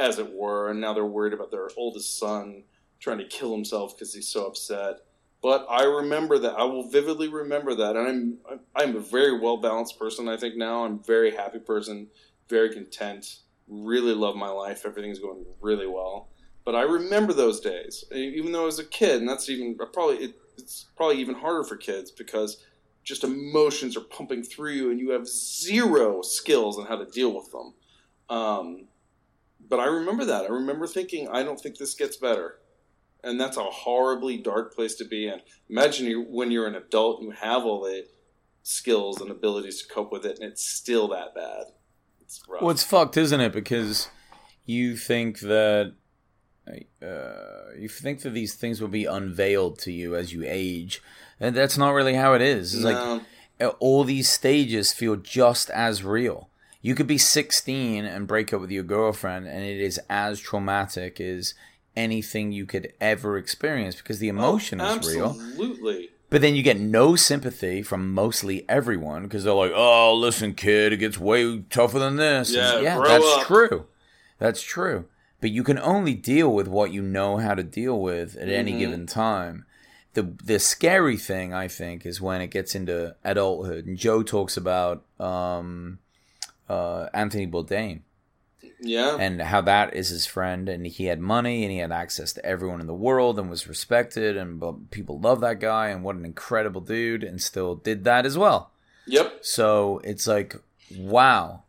as 0.00 0.18
it 0.18 0.32
were, 0.32 0.70
and 0.70 0.80
now 0.80 0.94
they're 0.94 1.04
worried 1.04 1.34
about 1.34 1.50
their 1.50 1.68
oldest 1.76 2.18
son 2.18 2.64
trying 2.98 3.18
to 3.18 3.24
kill 3.24 3.52
himself 3.52 3.94
because 3.94 4.14
he's 4.14 4.28
so 4.28 4.46
upset. 4.46 5.00
But 5.42 5.66
I 5.70 5.84
remember 5.84 6.38
that. 6.38 6.54
I 6.54 6.64
will 6.64 6.88
vividly 6.88 7.28
remember 7.28 7.74
that, 7.74 7.96
and 7.96 8.08
I'm 8.08 8.60
I'm 8.74 8.96
a 8.96 9.00
very 9.00 9.38
well 9.38 9.58
balanced 9.58 9.98
person. 9.98 10.28
I 10.28 10.36
think 10.36 10.56
now 10.56 10.84
I'm 10.84 10.94
a 10.94 11.02
very 11.06 11.30
happy 11.30 11.58
person, 11.58 12.08
very 12.48 12.70
content. 12.72 13.38
Really 13.68 14.14
love 14.14 14.36
my 14.36 14.48
life. 14.48 14.84
Everything's 14.84 15.18
going 15.18 15.44
really 15.60 15.86
well. 15.86 16.28
But 16.64 16.74
I 16.74 16.82
remember 16.82 17.32
those 17.32 17.60
days, 17.60 18.04
even 18.12 18.52
though 18.52 18.62
I 18.62 18.66
was 18.66 18.78
a 18.78 18.84
kid, 18.84 19.20
and 19.20 19.28
that's 19.28 19.48
even 19.48 19.76
probably 19.76 20.16
it, 20.16 20.34
it's 20.58 20.86
probably 20.96 21.18
even 21.18 21.34
harder 21.34 21.64
for 21.64 21.76
kids 21.76 22.10
because 22.10 22.62
just 23.02 23.24
emotions 23.24 23.96
are 23.96 24.02
pumping 24.02 24.42
through 24.42 24.72
you, 24.72 24.90
and 24.90 25.00
you 25.00 25.10
have 25.10 25.26
zero 25.26 26.20
skills 26.20 26.78
on 26.78 26.86
how 26.86 26.96
to 26.96 27.06
deal 27.06 27.34
with 27.34 27.50
them. 27.50 27.74
Um, 28.28 28.84
but 29.70 29.80
I 29.80 29.86
remember 29.86 30.26
that. 30.26 30.44
I 30.44 30.48
remember 30.48 30.86
thinking, 30.86 31.28
I 31.28 31.42
don't 31.42 31.58
think 31.58 31.78
this 31.78 31.94
gets 31.94 32.16
better 32.18 32.56
and 33.22 33.40
that's 33.40 33.56
a 33.56 33.64
horribly 33.64 34.38
dark 34.38 34.74
place 34.74 34.94
to 34.96 35.04
be 35.04 35.28
in. 35.28 35.40
Imagine 35.68 36.06
you 36.06 36.22
when 36.22 36.50
you're 36.50 36.66
an 36.66 36.74
adult, 36.74 37.20
and 37.20 37.28
you 37.28 37.34
have 37.34 37.64
all 37.64 37.82
the 37.82 38.06
skills 38.62 39.20
and 39.20 39.30
abilities 39.30 39.82
to 39.82 39.92
cope 39.92 40.12
with 40.12 40.24
it, 40.24 40.38
and 40.38 40.50
it's 40.50 40.66
still 40.66 41.08
that 41.08 41.34
bad. 41.34 41.64
It's 42.20 42.40
rough. 42.48 42.62
Well, 42.62 42.70
it's 42.70 42.84
fucked, 42.84 43.16
isn't 43.16 43.40
it? 43.40 43.52
Because 43.52 44.08
you 44.64 44.96
think 44.96 45.40
that 45.40 45.94
uh, 47.02 47.74
you 47.76 47.88
think 47.88 48.22
that 48.22 48.30
these 48.30 48.54
things 48.54 48.80
will 48.80 48.88
be 48.88 49.04
unveiled 49.04 49.78
to 49.80 49.92
you 49.92 50.14
as 50.16 50.32
you 50.32 50.44
age, 50.46 51.02
and 51.38 51.54
that's 51.54 51.78
not 51.78 51.90
really 51.90 52.14
how 52.14 52.34
it 52.34 52.42
is. 52.42 52.74
It's 52.74 52.84
like 52.84 52.94
No. 52.94 53.22
uh, 53.60 53.68
all 53.80 54.04
these 54.04 54.28
stages 54.28 54.92
feel 54.92 55.16
just 55.16 55.70
as 55.70 56.04
real. 56.04 56.49
You 56.82 56.94
could 56.94 57.06
be 57.06 57.18
16 57.18 58.04
and 58.04 58.26
break 58.26 58.52
up 58.52 58.60
with 58.60 58.70
your 58.70 58.82
girlfriend, 58.82 59.46
and 59.46 59.62
it 59.64 59.80
is 59.80 60.00
as 60.08 60.40
traumatic 60.40 61.20
as 61.20 61.54
anything 61.96 62.52
you 62.52 62.64
could 62.66 62.92
ever 63.00 63.36
experience 63.36 63.96
because 63.96 64.18
the 64.18 64.28
emotion 64.28 64.80
Oh, 64.80 64.86
is 64.96 65.06
real. 65.14 65.30
Absolutely. 65.38 66.10
But 66.30 66.40
then 66.42 66.54
you 66.54 66.62
get 66.62 66.78
no 66.78 67.16
sympathy 67.16 67.82
from 67.82 68.14
mostly 68.14 68.64
everyone 68.68 69.24
because 69.24 69.42
they're 69.44 69.52
like, 69.52 69.72
"Oh, 69.74 70.14
listen, 70.14 70.54
kid, 70.54 70.92
it 70.92 70.98
gets 70.98 71.18
way 71.18 71.58
tougher 71.70 71.98
than 71.98 72.16
this." 72.16 72.54
Yeah, 72.54 72.74
And 72.76 72.84
yeah, 72.84 72.96
grow 72.96 73.08
that's 73.08 73.26
up. 73.26 73.46
true. 73.46 73.86
That's 74.38 74.62
true. 74.62 75.06
But 75.40 75.50
you 75.50 75.64
can 75.64 75.78
only 75.78 76.14
deal 76.14 76.52
with 76.54 76.68
what 76.68 76.92
you 76.92 77.02
know 77.02 77.38
how 77.38 77.54
to 77.54 77.62
deal 77.64 78.00
with 78.00 78.36
at 78.36 78.48
any 78.48 78.72
Mhm. 78.74 78.78
given 78.78 79.06
time. 79.06 79.64
The 80.14 80.22
the 80.44 80.58
scary 80.60 81.16
thing, 81.16 81.52
I 81.52 81.66
think, 81.66 82.06
is 82.06 82.20
when 82.20 82.40
it 82.40 82.48
gets 82.52 82.74
into 82.76 83.16
adulthood. 83.24 83.86
And 83.86 83.98
Joe 83.98 84.22
talks 84.22 84.56
about 84.56 85.04
um, 85.18 85.98
uh, 86.70 87.08
Anthony 87.12 87.46
Bourdain. 87.46 88.00
Yeah. 88.82 89.16
and 89.20 89.42
how 89.42 89.60
that 89.62 89.94
is 89.94 90.08
his 90.08 90.24
friend 90.24 90.66
and 90.68 90.86
he 90.86 91.04
had 91.06 91.20
money 91.20 91.64
and 91.64 91.72
he 91.72 91.78
had 91.78 91.92
access 91.92 92.32
to 92.34 92.44
everyone 92.44 92.80
in 92.80 92.86
the 92.86 92.94
world 92.94 93.38
and 93.38 93.50
was 93.50 93.68
respected 93.68 94.38
and 94.38 94.90
people 94.90 95.20
love 95.20 95.40
that 95.42 95.60
guy 95.60 95.88
and 95.88 96.02
what 96.02 96.16
an 96.16 96.24
incredible 96.24 96.80
dude 96.80 97.22
and 97.22 97.42
still 97.42 97.74
did 97.74 98.04
that 98.04 98.24
as 98.24 98.38
well. 98.38 98.70
Yep. 99.06 99.38
so 99.42 100.00
it's 100.04 100.26
like 100.26 100.56
wow. 100.96 101.64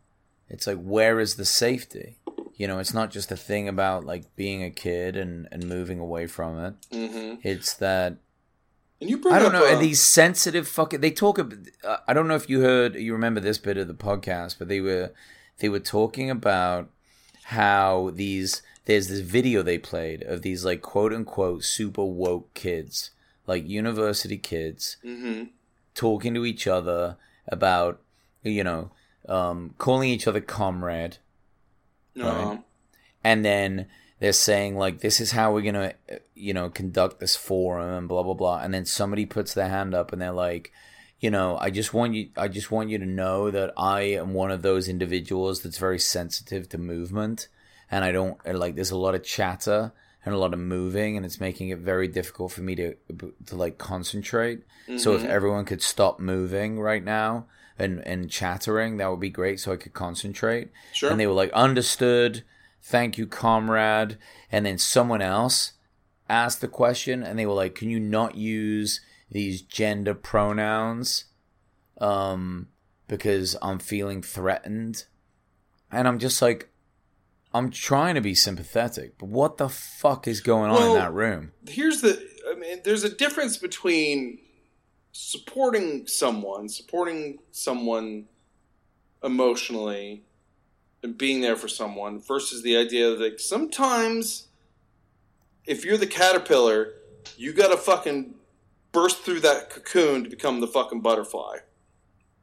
It's 0.50 0.68
like 0.68 0.82
where 0.82 1.20
is 1.20 1.36
the 1.36 1.46
safety? 1.46 2.18
You 2.56 2.68
know 2.68 2.80
it's 2.80 2.94
not 2.94 3.12
just 3.12 3.32
a 3.32 3.38
thing 3.38 3.68
about 3.68 4.06
like 4.06 4.34
being 4.38 4.64
a 4.64 4.70
kid 4.70 5.18
and 5.18 5.48
and 5.52 5.68
moving 5.68 6.00
away 6.00 6.28
from 6.28 6.60
it. 6.60 6.74
Hmm 6.94 7.36
it's 7.44 7.74
that 7.76 8.18
And 9.02 9.10
you 9.10 9.18
bring 9.18 9.34
I 9.34 9.40
don't 9.40 9.48
up, 9.56 9.62
know. 9.64 9.68
uh, 9.68 9.72
and 9.74 9.82
these 9.82 10.00
sensitive 10.02 10.68
fucking. 10.68 11.02
They 11.02 11.12
talk. 11.12 11.40
ab- 11.40 11.68
Uh, 11.84 11.98
I 12.08 12.14
don't 12.14 12.28
know 12.28 12.36
if 12.36 12.50
you 12.50 12.62
heard. 12.62 12.96
You 12.96 13.14
remember 13.14 13.40
this 13.42 13.58
bit 13.58 13.78
of 13.78 13.88
the 13.88 13.94
podcast, 13.96 14.58
but 14.60 14.68
they 14.68 14.80
were 14.80 15.12
they 15.58 15.70
were 15.70 15.80
talking 15.80 16.30
about 16.30 16.90
how 17.46 18.12
these. 18.14 18.62
There's 18.86 19.08
this 19.10 19.20
video 19.20 19.62
they 19.62 19.78
played 19.78 20.24
of 20.24 20.42
these 20.42 20.66
like 20.66 20.82
quote 20.82 21.14
unquote 21.14 21.64
super 21.64 22.04
woke 22.04 22.54
kids, 22.56 23.12
like 23.46 23.68
university 23.68 24.38
kids, 24.38 24.98
mhm. 25.06 25.50
talking 25.94 26.34
to 26.34 26.46
each 26.46 26.66
other 26.68 27.18
about, 27.48 28.02
you 28.44 28.64
know, 28.64 28.92
um, 29.30 29.76
calling 29.78 30.10
each 30.10 30.28
other 30.28 30.42
comrade, 30.42 31.18
No. 32.16 32.26
Right. 32.26 32.64
and 33.24 33.46
then 33.46 33.86
they're 34.22 34.32
saying 34.32 34.78
like 34.78 35.00
this 35.02 35.20
is 35.20 35.32
how 35.32 35.52
we're 35.54 35.62
gonna 35.70 35.94
uh, 36.10 36.16
you 36.36 36.54
know 36.54 36.70
conduct 36.70 37.20
this 37.20 37.36
forum 37.36 37.90
and 37.98 38.08
blah 38.08 38.24
blah 38.24 38.34
blah. 38.36 38.60
And 38.64 38.74
then 38.74 38.86
somebody 38.86 39.26
puts 39.26 39.54
their 39.54 39.68
hand 39.68 39.94
up 39.94 40.14
and 40.14 40.22
they're 40.22 40.32
like 40.32 40.72
you 41.20 41.30
know 41.30 41.56
i 41.60 41.70
just 41.70 41.94
want 41.94 42.14
you 42.16 42.30
i 42.38 42.48
just 42.48 42.72
want 42.72 42.90
you 42.90 42.98
to 42.98 43.06
know 43.06 43.52
that 43.52 43.72
i 43.78 44.02
am 44.02 44.34
one 44.34 44.50
of 44.50 44.62
those 44.64 44.88
individuals 44.88 45.62
that's 45.62 45.78
very 45.78 46.00
sensitive 46.00 46.70
to 46.70 46.78
movement. 46.78 47.48
And 47.92 48.06
i 48.06 48.12
don't 48.12 48.38
like 48.64 48.76
there's 48.76 48.92
a 48.92 48.98
lot 48.98 49.16
of 49.16 49.24
chatter 49.24 49.92
and 50.26 50.34
a 50.36 50.38
lot 50.38 50.54
of 50.54 50.60
moving 50.60 51.18
and 51.18 51.26
it's 51.26 51.40
making 51.40 51.70
it 51.70 51.80
very 51.80 52.08
difficult 52.08 52.52
for 52.52 52.62
me 52.62 52.76
to 52.76 52.96
to 53.48 53.56
like 53.56 53.78
concentrate. 53.80 54.62
So 54.98 55.14
if 55.16 55.22
Mhm. 55.24 55.30
everyone 55.38 55.66
could 55.66 55.82
stop 55.82 56.20
moving 56.20 56.80
right 56.80 57.04
now 57.04 57.46
and 57.80 58.06
and 58.08 58.30
chattering 58.30 58.98
that 58.98 59.10
would 59.10 59.20
be 59.20 59.30
great 59.42 59.60
so 59.60 59.72
i 59.74 59.78
could 59.78 59.94
concentrate. 59.94 60.70
Sure. 60.94 61.10
and 61.10 61.20
they 61.20 61.28
were 61.28 61.34
like 61.44 61.52
understood 61.54 62.44
thank 62.82 63.18
you 63.18 63.28
comrade. 63.28 64.18
And 64.52 64.66
then 64.66 64.78
someone 64.78 65.22
else 65.22 65.74
asked 66.30 66.62
the 66.62 66.68
question 66.68 67.24
and 67.24 67.38
they 67.38 67.46
were 67.46 67.54
like 67.54 67.76
can 67.76 67.90
you 67.90 68.00
not 68.00 68.36
use 68.36 69.02
these 69.30 69.62
gender 69.62 70.14
pronouns? 70.14 71.26
Um 72.00 72.68
because 73.08 73.58
i'm 73.62 73.80
feeling 73.80 74.22
threatened. 74.22 75.06
And 75.92 76.08
i'm 76.08 76.20
just 76.20 76.42
like 76.42 76.70
i'm 77.54 77.70
trying 77.70 78.16
to 78.16 78.22
be 78.22 78.34
sympathetic 78.34 79.18
but 79.18 79.28
what 79.28 79.58
the 79.58 79.68
fuck 79.70 80.26
is 80.28 80.40
going 80.40 80.72
on 80.72 80.78
Well- 80.78 80.94
in 80.96 81.00
that 81.02 81.14
room? 81.14 81.52
here's 81.68 82.00
the 82.02 82.26
i 82.50 82.56
mean 82.56 82.80
there's 82.86 83.04
a 83.04 83.14
difference 83.14 83.58
between 83.58 84.40
supporting 85.12 86.08
someone 86.08 86.70
supporting 86.70 87.40
someone 87.52 88.26
emotionally 89.24 90.24
and 91.04 91.18
being 91.18 91.42
there 91.42 91.56
for 91.56 91.68
someone 91.68 92.20
versus 92.20 92.62
the 92.64 92.78
idea 92.78 93.16
that 93.16 93.42
sometimes 93.42 94.48
if 95.66 95.84
you're 95.86 95.98
the 95.98 96.08
caterpillar 96.08 96.94
you 97.38 97.54
gotta 97.54 97.78
fucking 97.78 98.34
burst 98.92 99.20
through 99.24 99.40
that 99.40 99.70
cocoon 99.70 100.24
to 100.24 100.30
become 100.30 100.60
the 100.60 100.68
fucking 100.68 101.02
butterfly. 101.02 101.58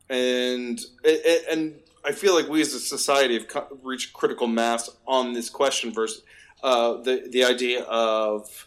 And 0.09 0.81
and- 1.05 1.45
and 1.51 1.81
i 2.05 2.13
feel 2.13 2.35
like 2.35 2.49
we 2.49 2.61
as 2.61 2.73
a 2.75 2.81
society 2.81 3.39
have 3.39 3.69
reached 3.83 4.13
critical 4.13 4.47
mass 4.47 4.89
on 5.07 5.33
this 5.35 5.51
question 5.51 5.93
versus 5.93 6.23
uh, 6.63 6.95
the 7.03 7.29
the 7.31 7.45
idea 7.45 7.83
of 7.85 8.67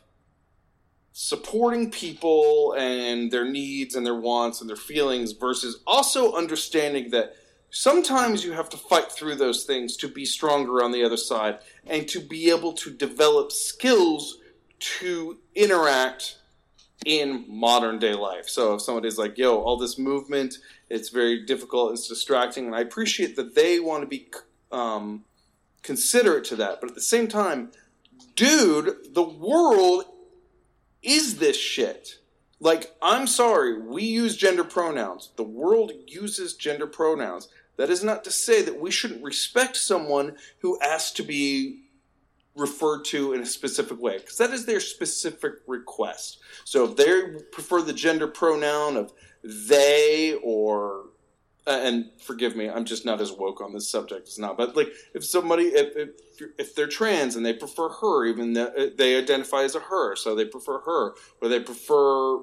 supporting 1.14 1.92
people 1.92 2.74
and 2.78 3.32
their 3.32 3.46
needs 3.50 3.96
and 3.96 4.06
their 4.06 4.16
wants 4.16 4.62
and 4.62 4.70
their 4.70 4.78
feelings 4.78 5.34
versus 5.34 5.82
also 5.86 6.34
understanding 6.34 7.10
that 7.12 7.36
sometimes 7.72 8.44
you 8.44 8.52
have 8.52 8.70
to 8.70 8.78
fight 8.78 9.12
through 9.12 9.36
those 9.36 9.64
things 9.64 9.98
to 9.98 10.08
be 10.08 10.26
stronger 10.26 10.84
on 10.84 10.92
the 10.92 11.04
other 11.04 11.18
side 11.18 11.60
and 11.88 12.08
to 12.10 12.20
be 12.20 12.50
able 12.50 12.74
to 12.74 12.92
develop 12.92 13.52
skills 13.52 14.38
to 14.80 15.40
interact 15.56 16.38
in 17.06 17.46
modern 17.48 17.98
day 17.98 18.14
life. 18.14 18.48
So 18.48 18.76
if 18.76 18.82
somebody's 18.82 19.18
like, 19.18 19.38
yo, 19.38 19.60
all 19.60 19.78
this 19.78 19.98
movement, 19.98 20.56
it's 20.90 21.10
very 21.10 21.46
difficult, 21.46 21.94
it's 21.94 22.08
distracting, 22.08 22.68
and 22.68 22.76
I 22.76 22.82
appreciate 22.82 23.36
that 23.38 23.56
they 23.56 23.80
want 23.80 24.04
to 24.04 24.08
be 24.08 24.28
um, 24.72 25.24
considerate 25.82 26.44
to 26.46 26.56
that. 26.58 26.80
But 26.82 26.90
at 26.90 26.96
the 26.96 27.02
same 27.02 27.28
time, 27.28 27.72
dude, 28.36 29.14
the 29.14 29.24
world 29.24 30.06
is 31.02 31.38
this 31.38 31.58
shit. 31.58 32.20
Like, 32.60 32.96
I'm 33.02 33.26
sorry, 33.26 33.82
we 33.82 34.04
use 34.04 34.38
gender 34.38 34.64
pronouns. 34.64 35.32
The 35.36 35.44
world 35.44 35.92
uses 36.06 36.54
gender 36.54 36.86
pronouns. 36.86 37.48
That 37.82 37.90
is 37.90 38.04
not 38.04 38.24
to 38.26 38.32
say 38.32 38.62
that 38.62 38.80
we 38.80 38.92
shouldn't 38.92 39.24
respect 39.24 39.76
someone 39.76 40.36
who 40.60 40.80
asks 40.82 41.14
to 41.14 41.24
be 41.24 41.86
referred 42.56 43.06
to 43.06 43.34
in 43.34 43.42
a 43.42 43.46
specific 43.46 44.00
way, 44.00 44.20
because 44.20 44.38
that 44.38 44.52
is 44.52 44.68
their 44.68 44.80
specific 44.80 45.54
request. 45.66 46.38
So 46.64 46.86
if 46.86 46.96
they 46.96 47.40
prefer 47.52 47.82
the 47.82 47.94
gender 47.94 48.28
pronoun 48.28 48.98
of 48.98 49.12
they 49.44 50.38
or 50.44 51.06
and 51.66 52.12
forgive 52.20 52.56
me, 52.56 52.70
I'm 52.70 52.86
just 52.86 53.04
not 53.04 53.20
as 53.20 53.32
woke 53.32 53.62
on 53.62 53.74
this 53.74 53.90
subject 53.90 54.28
as 54.28 54.38
now. 54.38 54.54
But 54.54 54.76
like, 54.76 54.90
if 55.16 55.26
somebody, 55.26 55.64
if, 55.64 55.98
if, 55.98 56.10
if 56.60 56.76
they're 56.76 56.86
trans 56.86 57.36
and 57.36 57.44
they 57.44 57.54
prefer 57.54 57.90
her, 57.90 58.26
even 58.26 58.54
though 58.54 58.92
they 58.96 59.18
identify 59.18 59.64
as 59.64 59.74
a 59.74 59.80
her, 59.80 60.16
so 60.16 60.36
they 60.36 60.46
prefer 60.46 60.82
her, 60.82 61.16
or 61.42 61.50
they 61.50 61.60
prefer, 61.60 62.38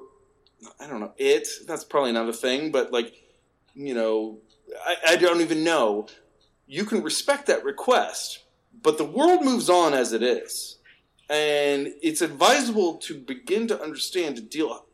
I 0.81 0.87
don't 0.89 0.99
know, 0.99 1.13
it. 1.17 1.47
That's 1.65 1.85
probably 1.85 2.11
not 2.11 2.27
a 2.27 2.33
thing, 2.33 2.71
but 2.71 2.91
like, 2.91 3.13
you 3.73 3.93
know, 3.93 4.39
I, 4.85 4.95
I 5.09 5.15
don't 5.15 5.41
even 5.41 5.63
know. 5.63 6.07
You 6.67 6.85
can 6.85 7.01
respect 7.01 7.47
that 7.47 7.63
request, 7.63 8.43
but 8.81 8.97
the 8.97 9.05
world 9.05 9.43
moves 9.43 9.69
on 9.69 9.93
as 9.93 10.13
it 10.13 10.21
is, 10.21 10.77
and 11.29 11.93
it's 12.01 12.21
advisable 12.21 12.97
to 12.97 13.15
begin 13.17 13.67
to 13.67 13.81
understand 13.81 14.35
to 14.35 14.41
deal 14.41 14.85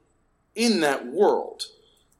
in 0.56 0.80
that 0.82 1.06
world 1.06 1.64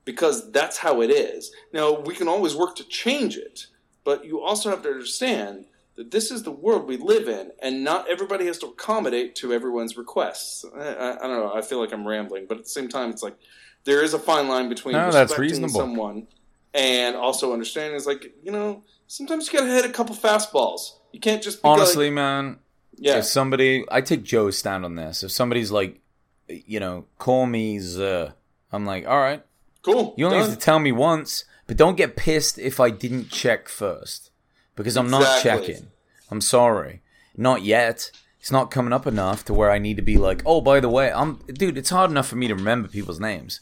because 0.04 0.52
that's 0.52 0.78
how 0.78 1.02
it 1.02 1.10
is. 1.10 1.52
Now, 1.74 2.00
we 2.00 2.14
can 2.14 2.28
always 2.28 2.56
work 2.56 2.76
to 2.76 2.84
change 2.84 3.38
it, 3.38 3.68
but 4.04 4.26
you 4.26 4.42
also 4.42 4.70
have 4.70 4.84
to 4.84 4.90
understand 4.90 5.66
that 5.96 6.12
this 6.12 6.30
is 6.30 6.44
the 6.44 6.52
world 6.52 6.88
we 6.88 6.98
live 6.98 7.30
in, 7.30 7.52
and 7.62 7.84
not 7.84 8.10
everybody 8.10 8.46
has 8.46 8.58
to 8.60 8.68
accommodate 8.68 9.36
to 9.36 9.54
everyone's 9.54 9.98
requests. 9.98 10.66
I, 10.78 10.80
I, 10.80 11.16
I 11.16 11.28
don't 11.28 11.40
know. 11.40 11.54
I 11.54 11.62
feel 11.62 11.80
like 11.80 11.94
I'm 11.94 12.06
rambling, 12.06 12.46
but 12.48 12.58
at 12.58 12.66
the 12.66 12.70
same 12.70 12.90
time, 12.90 13.10
it's 13.10 13.24
like 13.24 13.38
there 13.86 14.04
is 14.04 14.14
a 14.14 14.20
fine 14.20 14.48
line 14.50 14.68
between 14.68 14.94
No, 14.94 15.08
respecting 15.08 15.70
someone 15.70 16.28
and 16.76 17.16
also 17.16 17.54
understanding. 17.54 17.96
Is 17.96 18.06
like 18.06 18.36
you 18.44 18.52
know, 18.52 18.84
sometimes 19.08 19.52
you 19.52 19.58
gotta 19.58 19.72
hit 19.72 19.86
a 19.86 19.90
couple 19.90 20.16
fastballs. 20.16 20.92
You 21.12 21.20
can't 21.20 21.42
just 21.42 21.64
be 21.64 21.70
Honestly, 21.70 22.08
like, 22.08 22.16
man, 22.16 22.60
yeah, 22.98 23.18
if 23.18 23.26
somebody, 23.26 23.86
I 23.90 24.02
take 24.02 24.24
Joe's 24.24 24.58
stand 24.58 24.86
on 24.86 24.96
this. 24.96 25.24
If 25.24 25.32
somebody's 25.32 25.72
like, 25.72 26.02
you 26.48 26.80
know, 26.80 27.06
call 27.18 27.46
me 27.46 27.80
Z, 27.80 28.28
I'm 28.72 28.86
like, 28.86 29.08
all 29.08 29.20
right, 29.20 29.44
cool. 29.82 30.14
you 30.18 30.26
only 30.26 30.38
done. 30.40 30.50
have 30.50 30.60
to 30.60 30.64
tell 30.64 30.80
me 30.80 30.92
once, 30.92 31.46
but 31.68 31.78
don't 31.78 31.98
get 31.98 32.16
pissed 32.16 32.60
if 32.60 32.80
I 32.80 32.90
didn't 32.90 33.30
check 33.30 33.70
first, 33.70 34.32
because 34.76 34.98
I'm 34.98 35.10
not 35.10 35.42
checking. 35.42 35.88
I'm 36.30 36.42
sorry, 36.42 37.02
not 37.38 37.64
yet. 37.64 38.12
It's 38.40 38.52
not 38.52 38.70
coming 38.70 38.94
up 38.94 39.08
enough 39.08 39.44
to 39.46 39.56
where 39.56 39.72
I 39.72 39.80
need 39.80 39.96
to 39.96 40.04
be 40.04 40.18
like, 40.18 40.44
oh, 40.46 40.62
by 40.62 40.80
the 40.80 40.90
way, 40.90 41.12
I'm, 41.12 41.38
dude. 41.48 41.80
It's 41.80 41.90
hard 41.90 42.12
enough 42.12 42.28
for 42.28 42.36
me 42.36 42.48
to 42.48 42.54
remember 42.54 42.88
people's 42.88 43.20
names, 43.20 43.60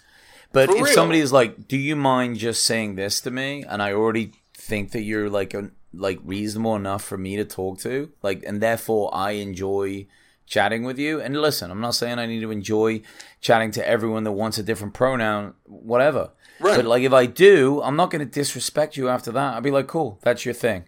but 0.54 0.70
For 0.70 0.78
if 0.78 0.84
real. 0.86 0.94
somebody 0.94 1.20
is 1.20 1.34
like, 1.34 1.68
do 1.68 1.78
you 1.78 1.98
mind 1.98 2.38
just 2.38 2.64
saying 2.64 2.96
this 2.96 3.20
to 3.22 3.32
me, 3.32 3.66
and 3.68 3.84
I 3.84 3.92
already 3.92 4.32
think 4.56 4.92
that 4.92 5.02
you're 5.02 5.30
like 5.30 5.54
a, 5.54 5.72
like 5.94 6.20
reasonable 6.24 6.76
enough 6.76 7.04
for 7.04 7.18
me 7.18 7.36
to 7.36 7.44
talk 7.44 7.80
to, 7.80 8.12
like, 8.22 8.44
and 8.48 8.62
therefore 8.62 9.14
I 9.14 9.32
enjoy 9.32 10.08
chatting 10.46 10.84
with 10.84 11.00
you. 11.00 11.20
And 11.22 11.36
listen, 11.42 11.72
I'm 11.72 11.82
not 11.82 11.96
saying 11.96 12.20
I 12.20 12.26
need 12.26 12.42
to 12.42 12.52
enjoy 12.52 13.02
chatting 13.42 13.72
to 13.72 13.88
everyone 13.88 14.24
that 14.24 14.32
wants 14.32 14.58
a 14.58 14.64
different 14.64 14.94
pronoun, 14.94 15.54
whatever. 15.66 16.32
Right. 16.60 16.76
But 16.78 16.86
like, 16.86 17.04
if 17.04 17.14
I 17.14 17.26
do, 17.26 17.82
I'm 17.82 17.96
not 17.96 18.12
going 18.12 18.26
to 18.26 18.32
disrespect 18.32 18.96
you 18.96 19.10
after 19.10 19.32
that. 19.32 19.56
I'd 19.56 19.64
be 19.64 19.72
like, 19.72 19.88
cool, 19.88 20.20
that's 20.22 20.46
your 20.46 20.54
thing. 20.54 20.86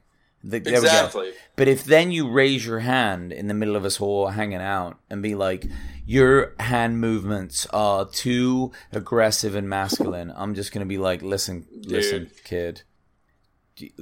Th- 0.50 0.64
there 0.64 0.74
we 0.76 0.80
go. 0.80 0.84
exactly. 0.86 1.32
But 1.56 1.68
if 1.68 1.84
then 1.86 2.12
you 2.12 2.30
raise 2.30 2.66
your 2.66 2.80
hand 2.80 3.32
in 3.32 3.48
the 3.48 3.54
middle 3.54 3.76
of 3.76 3.84
us 3.86 4.00
all 4.00 4.28
hanging 4.28 4.62
out 4.62 5.00
and 5.10 5.22
be 5.24 5.34
like, 5.36 5.66
your 6.06 6.54
hand 6.60 7.00
movements 7.02 7.66
are 7.74 8.06
too 8.08 8.72
aggressive 8.92 9.56
and 9.56 9.68
masculine, 9.68 10.32
I'm 10.36 10.54
just 10.54 10.72
gonna 10.72 10.86
be 10.86 10.98
like, 11.00 11.22
listen, 11.22 11.66
listen, 11.74 12.30
kid, 12.44 12.84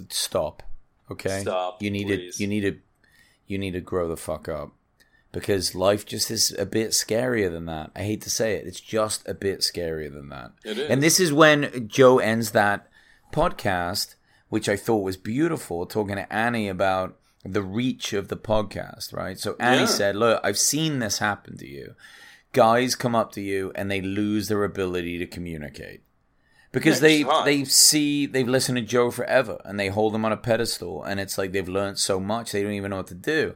stop, 0.09 0.63
okay? 1.11 1.41
Stop, 1.41 1.81
You 1.81 1.91
need 1.91 2.07
please. 2.07 2.37
to, 2.37 2.43
you 2.43 2.47
need 2.47 2.61
to, 2.61 2.77
you 3.47 3.57
need 3.57 3.71
to 3.71 3.81
grow 3.81 4.07
the 4.07 4.17
fuck 4.17 4.47
up 4.49 4.71
because 5.31 5.73
life 5.73 6.05
just 6.05 6.29
is 6.29 6.53
a 6.59 6.65
bit 6.65 6.91
scarier 6.91 7.51
than 7.51 7.65
that. 7.65 7.91
I 7.95 8.03
hate 8.03 8.21
to 8.23 8.29
say 8.29 8.55
it, 8.55 8.67
it's 8.67 8.79
just 8.79 9.27
a 9.27 9.33
bit 9.33 9.59
scarier 9.59 10.11
than 10.11 10.29
that. 10.29 10.51
It 10.63 10.77
is. 10.77 10.89
And 10.89 11.01
this 11.01 11.19
is 11.19 11.33
when 11.33 11.87
Joe 11.87 12.19
ends 12.19 12.51
that 12.51 12.87
podcast, 13.31 14.15
which 14.53 14.69
I 14.69 14.75
thought 14.75 14.99
was 15.09 15.17
beautiful, 15.17 15.87
talking 15.87 16.15
to 16.17 16.31
Annie 16.31 16.69
about 16.69 17.17
the 17.43 17.63
reach 17.63 18.13
of 18.13 18.27
the 18.27 18.37
podcast, 18.37 19.11
right? 19.11 19.39
So 19.39 19.55
Annie 19.59 19.79
Yeah. 19.79 19.85
said, 19.87 20.15
Look, 20.15 20.39
I've 20.43 20.59
seen 20.59 20.99
this 20.99 21.17
happen 21.17 21.57
to 21.57 21.67
you. 21.67 21.95
Guys 22.51 22.93
come 22.93 23.15
up 23.15 23.31
to 23.31 23.41
you 23.41 23.71
and 23.73 23.89
they 23.89 23.99
lose 23.99 24.49
their 24.49 24.63
ability 24.63 25.17
to 25.17 25.25
communicate. 25.25 26.01
Because 26.71 26.99
they 26.99 27.23
time. 27.23 27.45
they 27.45 27.63
see 27.65 28.27
they've 28.27 28.47
listened 28.47 28.77
to 28.77 28.83
Joe 28.83 29.09
forever 29.09 29.59
and 29.65 29.79
they 29.79 29.87
hold 29.87 30.13
him 30.13 30.23
on 30.25 30.31
a 30.31 30.37
pedestal 30.37 31.03
and 31.03 31.19
it's 31.19 31.37
like 31.39 31.51
they've 31.51 31.67
learned 31.79 31.97
so 31.97 32.19
much 32.19 32.51
they 32.51 32.61
don't 32.61 32.73
even 32.73 32.91
know 32.91 32.97
what 32.97 33.07
to 33.07 33.15
do. 33.15 33.55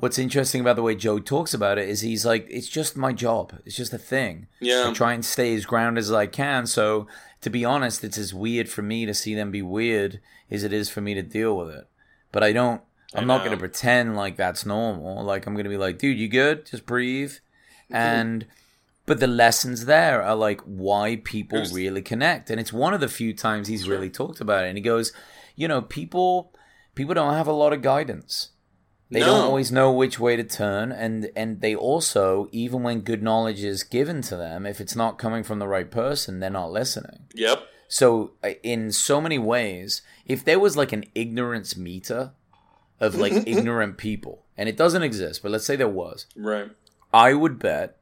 What's 0.00 0.16
interesting 0.16 0.60
about 0.60 0.76
the 0.76 0.82
way 0.82 0.94
Joe 0.94 1.18
talks 1.18 1.52
about 1.52 1.76
it 1.76 1.88
is 1.88 2.02
he's 2.02 2.24
like, 2.24 2.46
it's 2.48 2.68
just 2.68 2.96
my 2.96 3.12
job. 3.12 3.58
It's 3.66 3.74
just 3.74 3.92
a 3.92 3.98
thing. 3.98 4.46
Yeah. 4.60 4.86
I 4.88 4.92
try 4.92 5.12
and 5.12 5.24
stay 5.24 5.52
as 5.56 5.66
grounded 5.66 6.02
as 6.02 6.12
I 6.12 6.26
can. 6.26 6.66
So, 6.66 7.08
to 7.40 7.50
be 7.50 7.64
honest, 7.64 8.04
it's 8.04 8.16
as 8.16 8.32
weird 8.32 8.68
for 8.68 8.80
me 8.80 9.06
to 9.06 9.12
see 9.12 9.34
them 9.34 9.50
be 9.50 9.60
weird 9.60 10.20
as 10.52 10.62
it 10.62 10.72
is 10.72 10.88
for 10.88 11.00
me 11.00 11.14
to 11.14 11.22
deal 11.22 11.56
with 11.56 11.70
it. 11.70 11.88
But 12.30 12.44
I 12.44 12.52
don't, 12.52 12.80
I'm 13.12 13.24
I 13.24 13.26
not 13.26 13.40
going 13.40 13.50
to 13.50 13.56
pretend 13.56 14.14
like 14.14 14.36
that's 14.36 14.64
normal. 14.64 15.24
Like, 15.24 15.48
I'm 15.48 15.54
going 15.54 15.64
to 15.64 15.70
be 15.70 15.76
like, 15.76 15.98
dude, 15.98 16.16
you 16.16 16.28
good? 16.28 16.64
Just 16.66 16.86
breathe. 16.86 17.32
And, 17.90 18.46
but 19.04 19.18
the 19.18 19.26
lessons 19.26 19.86
there 19.86 20.22
are 20.22 20.36
like 20.36 20.60
why 20.60 21.20
people 21.24 21.64
really 21.72 22.02
connect. 22.02 22.50
And 22.50 22.60
it's 22.60 22.72
one 22.72 22.94
of 22.94 23.00
the 23.00 23.08
few 23.08 23.34
times 23.34 23.66
he's 23.66 23.88
really 23.88 24.10
talked 24.10 24.40
about 24.40 24.64
it. 24.64 24.68
And 24.68 24.78
he 24.78 24.82
goes, 24.82 25.12
you 25.56 25.66
know, 25.66 25.82
people, 25.82 26.52
people 26.94 27.14
don't 27.14 27.34
have 27.34 27.48
a 27.48 27.52
lot 27.52 27.72
of 27.72 27.82
guidance. 27.82 28.50
They 29.10 29.20
don't 29.20 29.44
always 29.44 29.72
know 29.72 29.90
which 29.90 30.20
way 30.20 30.36
to 30.36 30.44
turn, 30.44 30.92
and 30.92 31.30
and 31.34 31.60
they 31.62 31.74
also, 31.74 32.48
even 32.52 32.82
when 32.82 33.00
good 33.00 33.22
knowledge 33.22 33.64
is 33.64 33.82
given 33.82 34.20
to 34.22 34.36
them, 34.36 34.66
if 34.66 34.80
it's 34.82 34.94
not 34.94 35.18
coming 35.18 35.42
from 35.42 35.58
the 35.60 35.68
right 35.68 35.90
person, 35.90 36.40
they're 36.40 36.50
not 36.50 36.70
listening. 36.70 37.20
Yep. 37.34 37.62
So, 37.88 38.32
uh, 38.44 38.50
in 38.62 38.92
so 38.92 39.18
many 39.18 39.38
ways, 39.38 40.02
if 40.26 40.44
there 40.44 40.58
was 40.60 40.76
like 40.76 40.92
an 40.92 41.04
ignorance 41.14 41.74
meter 41.74 42.32
of 43.00 43.14
like 43.14 43.32
ignorant 43.46 43.96
people, 43.96 44.44
and 44.58 44.68
it 44.68 44.76
doesn't 44.76 45.02
exist, 45.02 45.42
but 45.42 45.52
let's 45.52 45.64
say 45.64 45.74
there 45.76 45.88
was, 45.88 46.26
Right. 46.36 46.70
I 47.12 47.32
would 47.32 47.58
bet. 47.58 47.96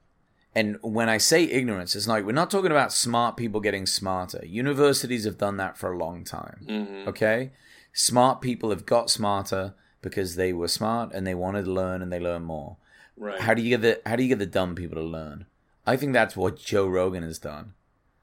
And 0.56 0.78
when 0.82 1.08
I 1.08 1.18
say 1.18 1.44
ignorance, 1.44 1.94
it's 1.94 2.08
like 2.08 2.24
we're 2.24 2.32
not 2.32 2.50
talking 2.50 2.70
about 2.72 2.92
smart 2.92 3.36
people 3.36 3.60
getting 3.60 3.86
smarter. 3.86 4.42
Universities 4.44 5.24
have 5.24 5.38
done 5.38 5.58
that 5.58 5.76
for 5.76 5.92
a 5.92 5.98
long 5.98 6.24
time. 6.24 6.64
hmm 6.66 7.08
Okay? 7.08 7.50
Smart 7.92 8.40
people 8.40 8.70
have 8.70 8.86
got 8.86 9.08
smarter 9.10 9.74
because 10.06 10.36
they 10.36 10.52
were 10.52 10.68
smart 10.68 11.10
and 11.12 11.26
they 11.26 11.34
wanted 11.34 11.64
to 11.64 11.72
learn 11.72 12.00
and 12.00 12.12
they 12.12 12.20
learn 12.20 12.42
more. 12.42 12.76
Right. 13.16 13.40
How 13.40 13.54
do 13.54 13.62
you 13.62 13.70
get 13.76 13.82
the 13.82 14.00
how 14.08 14.14
do 14.16 14.22
you 14.22 14.28
get 14.28 14.38
the 14.38 14.46
dumb 14.58 14.74
people 14.76 14.96
to 15.02 15.08
learn? 15.18 15.46
I 15.84 15.96
think 15.96 16.12
that's 16.12 16.36
what 16.36 16.56
Joe 16.70 16.86
Rogan 16.86 17.24
has 17.24 17.38
done. 17.40 17.74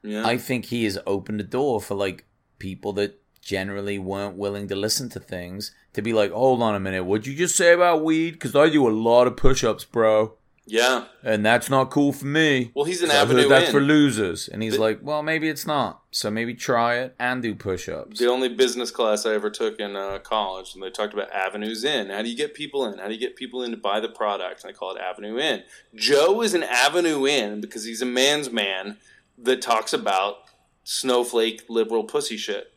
yeah. 0.02 0.26
I 0.26 0.38
think 0.38 0.66
he 0.66 0.84
has 0.84 0.98
opened 1.06 1.40
the 1.40 1.44
door 1.44 1.80
for 1.82 1.94
like 1.94 2.24
people 2.58 2.92
that 2.94 3.20
generally 3.42 3.98
weren't 3.98 4.36
willing 4.38 4.66
to 4.68 4.74
listen 4.74 5.08
to 5.10 5.20
things 5.20 5.72
to 5.92 6.00
be 6.00 6.12
like, 6.14 6.32
hold 6.32 6.62
on 6.62 6.74
a 6.74 6.80
minute, 6.80 7.04
what'd 7.04 7.26
you 7.26 7.34
just 7.36 7.56
say 7.56 7.74
about 7.74 8.02
weed? 8.02 8.32
Because 8.32 8.56
I 8.56 8.70
do 8.70 8.88
a 8.88 9.00
lot 9.10 9.26
of 9.26 9.36
push-ups, 9.36 9.84
bro, 9.84 10.34
yeah. 10.66 11.04
and 11.22 11.44
that's 11.44 11.68
not 11.68 11.90
cool 11.90 12.12
for 12.12 12.26
me. 12.26 12.70
Well, 12.74 12.84
he's 12.84 13.02
an 13.02 13.10
avenue 13.10 13.48
that's 13.48 13.66
in. 13.66 13.72
for 13.72 13.80
losers, 13.80 14.48
and 14.48 14.62
he's 14.62 14.74
The- 14.74 14.80
like, 14.80 14.98
well, 15.02 15.22
maybe 15.22 15.48
it's 15.48 15.66
not. 15.66 16.02
So 16.10 16.30
maybe 16.30 16.54
try 16.54 16.96
it 16.98 17.14
and 17.18 17.42
do 17.42 17.54
push-ups. 17.54 18.18
the 18.18 18.28
only 18.30 18.48
business 18.48 18.90
class 18.90 19.26
I 19.26 19.34
ever 19.34 19.50
took 19.50 19.78
in 19.80 19.96
uh, 19.96 20.18
college, 20.20 20.74
and 20.74 20.82
they 20.82 20.90
talked 20.90 21.12
about 21.12 21.30
avenues 21.32 21.82
in. 21.84 22.10
How 22.10 22.22
do 22.22 22.28
you 22.28 22.36
get 22.36 22.54
people 22.54 22.86
in? 22.86 22.98
How 22.98 23.08
do 23.08 23.14
you 23.14 23.20
get 23.20 23.36
people 23.36 23.62
in 23.62 23.70
to 23.72 23.76
buy 23.76 23.98
the 24.00 24.08
product? 24.08 24.62
And 24.64 24.72
they 24.72 24.76
call 24.78 24.94
it 24.94 25.00
avenue 25.00 25.38
in. 25.38 25.64
Joe 25.94 26.40
is 26.42 26.54
an 26.54 26.62
avenue 26.62 27.26
in 27.26 27.60
because 27.60 27.84
he's 27.84 28.00
a 28.02 28.06
man's 28.06 28.50
man 28.50 28.96
that 29.36 29.60
talks 29.60 29.92
about 29.92 30.36
snowflake 30.84 31.64
liberal 31.68 32.04
pussy 32.04 32.36
shit, 32.36 32.72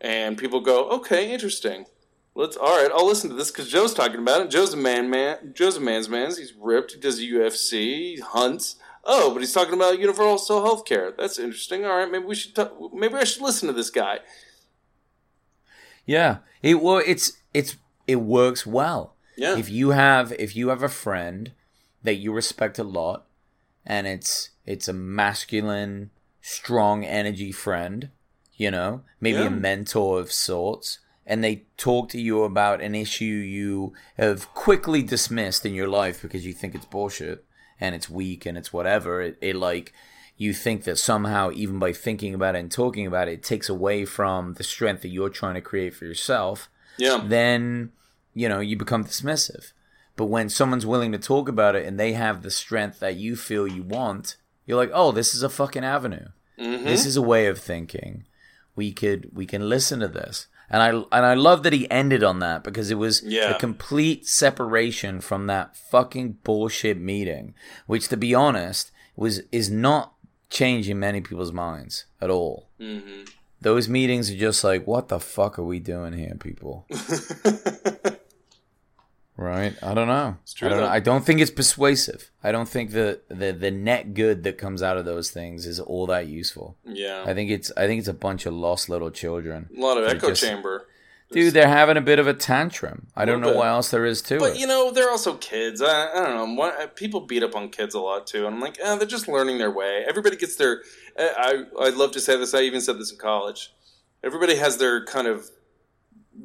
and 0.00 0.38
people 0.38 0.60
go, 0.60 0.88
okay, 0.90 1.32
interesting. 1.32 1.86
Let's 2.36 2.56
all 2.56 2.80
right. 2.82 2.90
I'll 2.94 3.06
listen 3.06 3.30
to 3.30 3.36
this 3.36 3.50
because 3.50 3.70
Joe's 3.70 3.94
talking 3.94 4.20
about 4.20 4.42
it. 4.42 4.50
Joe's 4.50 4.74
a 4.74 4.76
man, 4.76 5.08
man. 5.08 5.54
Joe's 5.54 5.76
a 5.78 5.80
man's 5.80 6.08
man. 6.08 6.28
He's 6.28 6.52
ripped. 6.60 6.92
He 6.92 7.00
does 7.00 7.18
UFC. 7.18 7.72
He 8.16 8.20
hunts. 8.20 8.76
Oh, 9.04 9.32
but 9.32 9.40
he's 9.40 9.54
talking 9.54 9.72
about 9.74 9.98
universal 9.98 10.62
health 10.62 10.84
care. 10.84 11.12
That's 11.16 11.38
interesting. 11.38 11.84
All 11.86 11.96
right, 11.96 12.10
maybe 12.10 12.24
we 12.26 12.34
should. 12.34 12.54
Talk, 12.54 12.74
maybe 12.92 13.14
I 13.14 13.24
should 13.24 13.40
listen 13.42 13.68
to 13.68 13.72
this 13.72 13.88
guy. 13.90 14.18
Yeah, 16.04 16.38
it 16.62 16.80
well, 16.82 17.02
it's 17.04 17.32
it's 17.54 17.76
it 18.06 18.16
works 18.16 18.66
well. 18.66 19.14
Yeah. 19.36 19.56
If 19.56 19.70
you 19.70 19.90
have 19.90 20.32
if 20.38 20.54
you 20.54 20.68
have 20.68 20.82
a 20.82 20.88
friend 20.88 21.52
that 22.02 22.14
you 22.16 22.32
respect 22.32 22.78
a 22.78 22.84
lot, 22.84 23.26
and 23.84 24.06
it's 24.06 24.50
it's 24.64 24.88
a 24.88 24.92
masculine, 24.92 26.10
strong 26.40 27.04
energy 27.04 27.52
friend, 27.52 28.10
you 28.54 28.70
know, 28.70 29.02
maybe 29.20 29.38
Yeah. 29.38 29.46
a 29.46 29.50
mentor 29.50 30.20
of 30.20 30.30
sorts, 30.32 30.98
and 31.26 31.42
they 31.42 31.64
talk 31.76 32.08
to 32.10 32.20
you 32.20 32.42
about 32.44 32.80
an 32.80 32.94
issue 32.94 33.24
you 33.24 33.92
have 34.16 34.52
quickly 34.54 35.02
dismissed 35.02 35.66
in 35.66 35.74
your 35.74 35.88
life 35.88 36.22
because 36.22 36.46
you 36.46 36.52
think 36.52 36.74
it's 36.74 36.86
bullshit 36.86 37.44
and 37.80 37.94
it's 37.94 38.08
weak 38.08 38.46
and 38.46 38.56
it's 38.56 38.72
whatever. 38.72 39.20
It, 39.20 39.36
it 39.40 39.56
like 39.56 39.92
you 40.36 40.52
think 40.52 40.84
that 40.84 40.98
somehow 40.98 41.50
even 41.52 41.78
by 41.78 41.92
thinking 41.92 42.34
about 42.34 42.54
it 42.54 42.60
and 42.60 42.70
talking 42.70 43.06
about 43.06 43.28
it, 43.28 43.32
it 43.32 43.42
takes 43.42 43.68
away 43.68 44.04
from 44.04 44.54
the 44.54 44.62
strength 44.64 45.02
that 45.02 45.08
you're 45.08 45.28
trying 45.30 45.54
to 45.54 45.60
create 45.60 45.94
for 45.94 46.04
yourself 46.04 46.68
Yeah. 46.98 47.22
then 47.26 47.92
you 48.34 48.48
know 48.48 48.60
you 48.60 48.76
become 48.76 49.04
dismissive 49.04 49.72
but 50.14 50.26
when 50.26 50.48
someone's 50.50 50.84
willing 50.86 51.12
to 51.12 51.18
talk 51.18 51.48
about 51.48 51.74
it 51.74 51.86
and 51.86 51.98
they 51.98 52.12
have 52.12 52.42
the 52.42 52.50
strength 52.50 53.00
that 53.00 53.16
you 53.16 53.34
feel 53.34 53.66
you 53.66 53.82
want 53.82 54.36
you're 54.66 54.76
like 54.76 54.90
oh 54.92 55.10
this 55.10 55.34
is 55.34 55.42
a 55.42 55.48
fucking 55.48 55.84
avenue 55.84 56.28
Mm-hmm. 56.58 56.84
this 56.84 57.04
is 57.06 57.16
a 57.16 57.22
way 57.22 57.46
of 57.46 57.58
thinking 57.58 58.24
we 58.74 58.92
could 58.92 59.30
we 59.34 59.44
can 59.46 59.68
listen 59.68 60.00
to 60.00 60.08
this 60.08 60.46
and 60.70 60.82
i 60.82 60.88
and 60.88 61.26
i 61.26 61.34
love 61.34 61.62
that 61.62 61.72
he 61.72 61.90
ended 61.90 62.22
on 62.24 62.38
that 62.40 62.62
because 62.64 62.90
it 62.90 62.96
was 62.98 63.22
Yeah. 63.24 63.50
a 63.50 63.58
complete 63.58 64.26
separation 64.26 65.20
from 65.20 65.46
that 65.46 65.76
fucking 65.76 66.38
bullshit 66.44 66.98
meeting 66.98 67.54
which 67.86 68.08
to 68.08 68.16
be 68.16 68.34
honest 68.34 68.90
was 69.16 69.42
is 69.52 69.70
not 69.70 70.12
changing 70.50 70.98
many 70.98 71.20
people's 71.20 71.52
minds 71.52 72.04
at 72.20 72.30
all. 72.30 72.68
Hmm 72.80 73.24
those 73.62 73.88
meetings 73.88 74.30
are 74.30 74.36
just 74.36 74.62
like 74.62 74.86
what 74.86 75.08
the 75.08 75.18
fuck 75.18 75.58
are 75.58 75.64
we 75.64 75.78
doing 75.80 76.12
here 76.12 76.36
people 76.38 76.86
Right. 79.36 79.74
I 79.82 79.92
don't 79.94 80.08
know. 80.08 80.38
true, 80.54 80.68
I 80.68 80.70
don't 80.70 80.80
know. 80.80 80.88
I 80.88 81.00
don't 81.00 81.24
think 81.24 81.40
it's 81.40 81.50
persuasive. 81.50 82.30
I 82.42 82.52
don't 82.52 82.68
think 82.68 82.92
the, 82.92 83.20
the 83.28 83.52
the 83.52 83.70
net 83.70 84.14
good 84.14 84.44
that 84.44 84.56
comes 84.56 84.82
out 84.82 84.96
of 84.96 85.04
those 85.04 85.30
things 85.30 85.66
is 85.66 85.78
all 85.78 86.06
that 86.06 86.26
useful. 86.26 86.76
yeah. 86.84 87.22
I 87.26 87.34
think 87.34 87.50
it's 87.50 87.70
I 87.76 87.86
think 87.86 87.98
it's 87.98 88.08
a 88.08 88.14
bunch 88.14 88.46
of 88.46 88.54
lost 88.54 88.88
little 88.88 89.10
children. 89.10 89.68
a 89.76 89.80
lot 89.80 89.98
of 89.98 90.08
echo 90.08 90.28
just- 90.28 90.42
chamber. 90.42 90.86
Dude, 91.32 91.54
they're 91.54 91.66
having 91.66 91.96
a 91.96 92.00
bit 92.00 92.20
of 92.20 92.28
a 92.28 92.34
tantrum. 92.34 93.08
I 93.16 93.24
don't 93.24 93.40
know 93.40 93.48
Little 93.48 93.62
what 93.62 93.66
else 93.68 93.90
there 93.90 94.06
is 94.06 94.22
to 94.22 94.38
But 94.38 94.52
it. 94.52 94.58
you 94.60 94.66
know, 94.68 94.92
they're 94.92 95.10
also 95.10 95.34
kids. 95.34 95.82
I, 95.82 96.12
I 96.14 96.24
don't 96.24 96.36
know. 96.36 96.54
What, 96.54 96.94
people 96.94 97.22
beat 97.22 97.42
up 97.42 97.56
on 97.56 97.68
kids 97.70 97.96
a 97.96 98.00
lot 98.00 98.28
too, 98.28 98.46
and 98.46 98.54
I'm 98.54 98.60
like, 98.60 98.78
eh, 98.80 98.94
they're 98.94 99.08
just 99.08 99.26
learning 99.26 99.58
their 99.58 99.72
way. 99.72 100.04
Everybody 100.08 100.36
gets 100.36 100.54
their. 100.54 100.82
eh, 101.16 101.28
I 101.36 101.64
I'd 101.80 101.94
love 101.94 102.12
to 102.12 102.20
say 102.20 102.36
this. 102.36 102.54
I 102.54 102.60
even 102.60 102.80
said 102.80 103.00
this 103.00 103.10
in 103.10 103.18
college. 103.18 103.72
Everybody 104.22 104.54
has 104.54 104.76
their 104.76 105.04
kind 105.04 105.26
of 105.26 105.50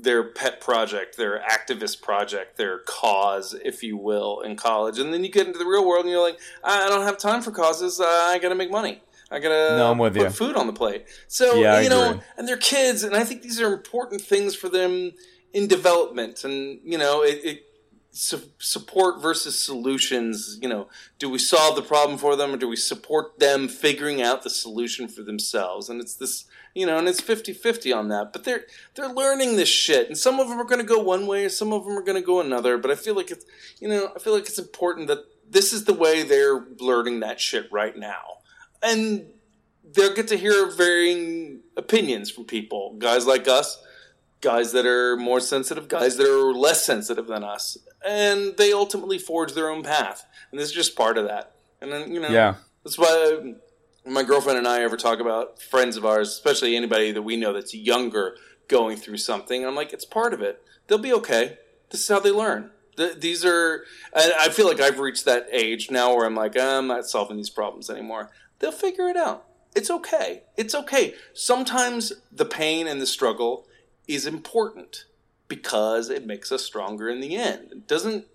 their 0.02 0.24
pet 0.24 0.62
project, 0.62 1.18
their 1.18 1.39
activist 1.39 2.02
project, 2.02 2.58
their 2.58 2.80
cause, 2.80 3.54
if 3.54 3.84
you 3.84 3.97
will, 3.97 4.41
in 4.41 4.56
college, 4.56 4.97
and 4.99 5.14
then 5.14 5.24
you 5.24 5.32
get 5.32 5.47
into 5.47 5.60
the 5.60 5.66
real 5.66 5.86
world, 5.88 6.06
and 6.06 6.12
you're 6.12 6.22
like, 6.22 6.39
I 6.64 6.89
don't 6.89 7.04
have 7.04 7.18
time 7.18 7.41
for 7.41 7.52
causes. 7.52 7.99
Uh, 7.99 8.06
I 8.06 8.39
got 8.39 8.49
to 8.49 8.56
make 8.56 8.72
money. 8.72 9.02
I 9.34 9.39
gotta 9.39 9.78
No, 9.78 9.91
I'm 9.91 9.97
with 9.97 10.16
put 10.16 10.24
you. 10.24 10.30
food 10.30 10.56
on 10.58 10.68
the 10.68 10.74
plate. 10.74 11.06
So 11.30 11.56
Yeah, 11.62 11.80
you 11.80 11.89
know, 11.89 12.20
and 12.38 12.45
they're 12.47 12.58
kids, 12.58 13.04
and 13.04 13.16
I 13.16 13.24
think 13.24 13.43
these 13.43 13.62
are 13.62 13.72
important 13.72 14.20
things 14.22 14.56
for 14.56 14.68
them 14.68 15.14
in 15.54 15.68
development. 15.68 16.43
And 16.43 16.82
you 16.84 16.97
know, 16.97 17.24
it, 17.24 17.39
it 17.45 17.66
su- 18.12 18.51
support 18.59 19.22
versus 19.22 19.59
solutions. 19.59 20.57
You 20.62 20.70
know, 20.70 20.88
do 21.20 21.30
we 21.30 21.38
solve 21.38 21.76
the 21.76 21.82
problem 21.82 22.18
for 22.18 22.36
them, 22.36 22.53
or 22.53 22.57
do 22.57 22.68
we 22.68 22.76
support 22.76 23.39
them 23.39 23.68
figuring 23.68 24.22
out 24.22 24.43
the 24.43 24.49
solution 24.49 25.07
for 25.07 25.24
themselves? 25.24 25.89
And 25.89 25.99
it's 25.99 26.16
this, 26.16 26.45
you 26.74 26.86
know, 26.86 26.97
and 26.97 27.07
it's 27.07 27.22
50-50 27.22 27.95
on 27.95 28.09
that. 28.09 28.34
But 28.34 28.43
they're 28.43 28.66
they're 28.95 29.09
learning 29.09 29.55
this 29.55 29.70
shit, 29.70 30.07
and 30.07 30.18
some 30.18 30.39
of 30.39 30.49
them 30.49 30.59
are 30.59 30.66
going 30.66 30.82
to 30.82 30.88
go 30.88 31.01
one 31.01 31.28
way, 31.28 31.47
some 31.49 31.74
of 31.74 31.86
them 31.86 31.97
are 31.97 32.03
going 32.03 32.22
to 32.22 32.26
go 32.26 32.39
another. 32.39 32.78
But 32.78 32.91
I 32.91 32.95
feel 32.95 33.16
like 33.16 33.32
it's, 33.32 33.45
you 33.80 33.88
know, 33.88 34.12
I 34.16 34.20
feel 34.20 34.34
like 34.34 34.47
it's 34.47 34.59
important 34.59 35.07
that 35.07 35.26
this 35.49 35.74
is 35.74 35.86
the 35.86 35.93
way 35.93 36.24
they're 36.24 36.66
learning 36.80 37.22
that 37.22 37.39
shit 37.39 37.72
right 37.72 37.97
now, 37.97 38.39
and 38.82 39.26
they'll 39.93 40.16
get 40.16 40.28
to 40.30 40.38
hear 40.38 40.72
varying 40.72 41.59
opinions 41.76 42.32
from 42.32 42.45
people, 42.45 42.95
guys 42.97 43.26
like 43.26 43.47
us 43.47 43.84
guys 44.42 44.72
that 44.74 44.86
are 44.86 45.16
more 45.18 45.39
sensitive, 45.39 45.88
guys 45.88 46.18
that 46.18 46.28
are 46.28 46.54
less 46.54 46.84
sensitive 46.86 47.28
than 47.28 47.44
us, 47.44 47.78
and 48.06 48.56
they 48.58 48.74
ultimately 48.74 49.18
forge 49.20 49.54
their 49.54 49.70
own 49.70 49.84
path. 49.84 50.26
And 50.52 50.60
this 50.60 50.70
is 50.70 50.76
just 50.76 50.96
part 50.96 51.18
of 51.18 51.26
that. 51.28 51.54
And 51.82 51.92
then 51.92 52.12
you 52.14 52.20
know, 52.20 52.30
Yeah. 52.30 52.56
that's 52.84 52.98
why 52.98 53.54
my 54.06 54.24
girlfriend 54.24 54.58
and 54.58 54.68
I 54.68 54.82
ever 54.82 54.98
talk 54.98 55.20
about 55.20 55.62
friends 55.62 55.96
of 55.98 56.06
ours, 56.06 56.30
especially 56.30 56.76
anybody 56.76 57.12
that 57.12 57.22
we 57.22 57.36
know 57.38 57.54
that's 57.54 57.74
younger 57.74 58.36
going 58.68 58.98
through 58.98 59.18
something. 59.18 59.66
I'm 59.66 59.76
like, 59.76 59.94
it's 59.94 60.06
part 60.06 60.34
of 60.34 60.42
it. 60.42 60.62
They'll 60.88 60.98
be 60.98 61.14
okay. 61.14 61.58
This 61.92 62.02
is 62.02 62.08
how 62.08 62.20
they 62.20 62.32
learn. 62.32 62.72
Th- 62.98 63.16
These 63.20 63.46
are, 63.46 63.84
and 64.14 64.34
I 64.39 64.50
feel 64.50 64.68
like 64.68 64.80
I've 64.82 65.00
reached 65.00 65.26
that 65.26 65.48
age 65.52 65.92
now 65.92 66.16
where 66.16 66.26
I'm 66.26 66.36
like, 66.36 66.58
I'm 66.58 66.88
not 66.88 67.06
solving 67.06 67.38
these 67.38 67.50
problems 67.50 67.89
anymore. 67.89 68.32
They'll 68.60 68.72
figure 68.72 69.08
it 69.08 69.18
out. 69.18 69.46
It's 69.76 69.89
okay. 69.92 70.44
It's 70.58 70.74
okay. 70.76 71.14
Sometimes 71.34 72.14
the 72.32 72.46
pain 72.46 72.88
and 72.88 73.02
the 73.02 73.06
struggle 73.06 73.66
is 74.08 74.26
important 74.26 75.06
because 75.47 76.10
it 76.10 76.26
makes 76.26 76.52
us 76.52 76.64
stronger 76.64 77.10
in 77.10 77.20
the 77.20 77.36
end. 77.36 77.70
It 77.72 77.88
doesn't 77.88 78.26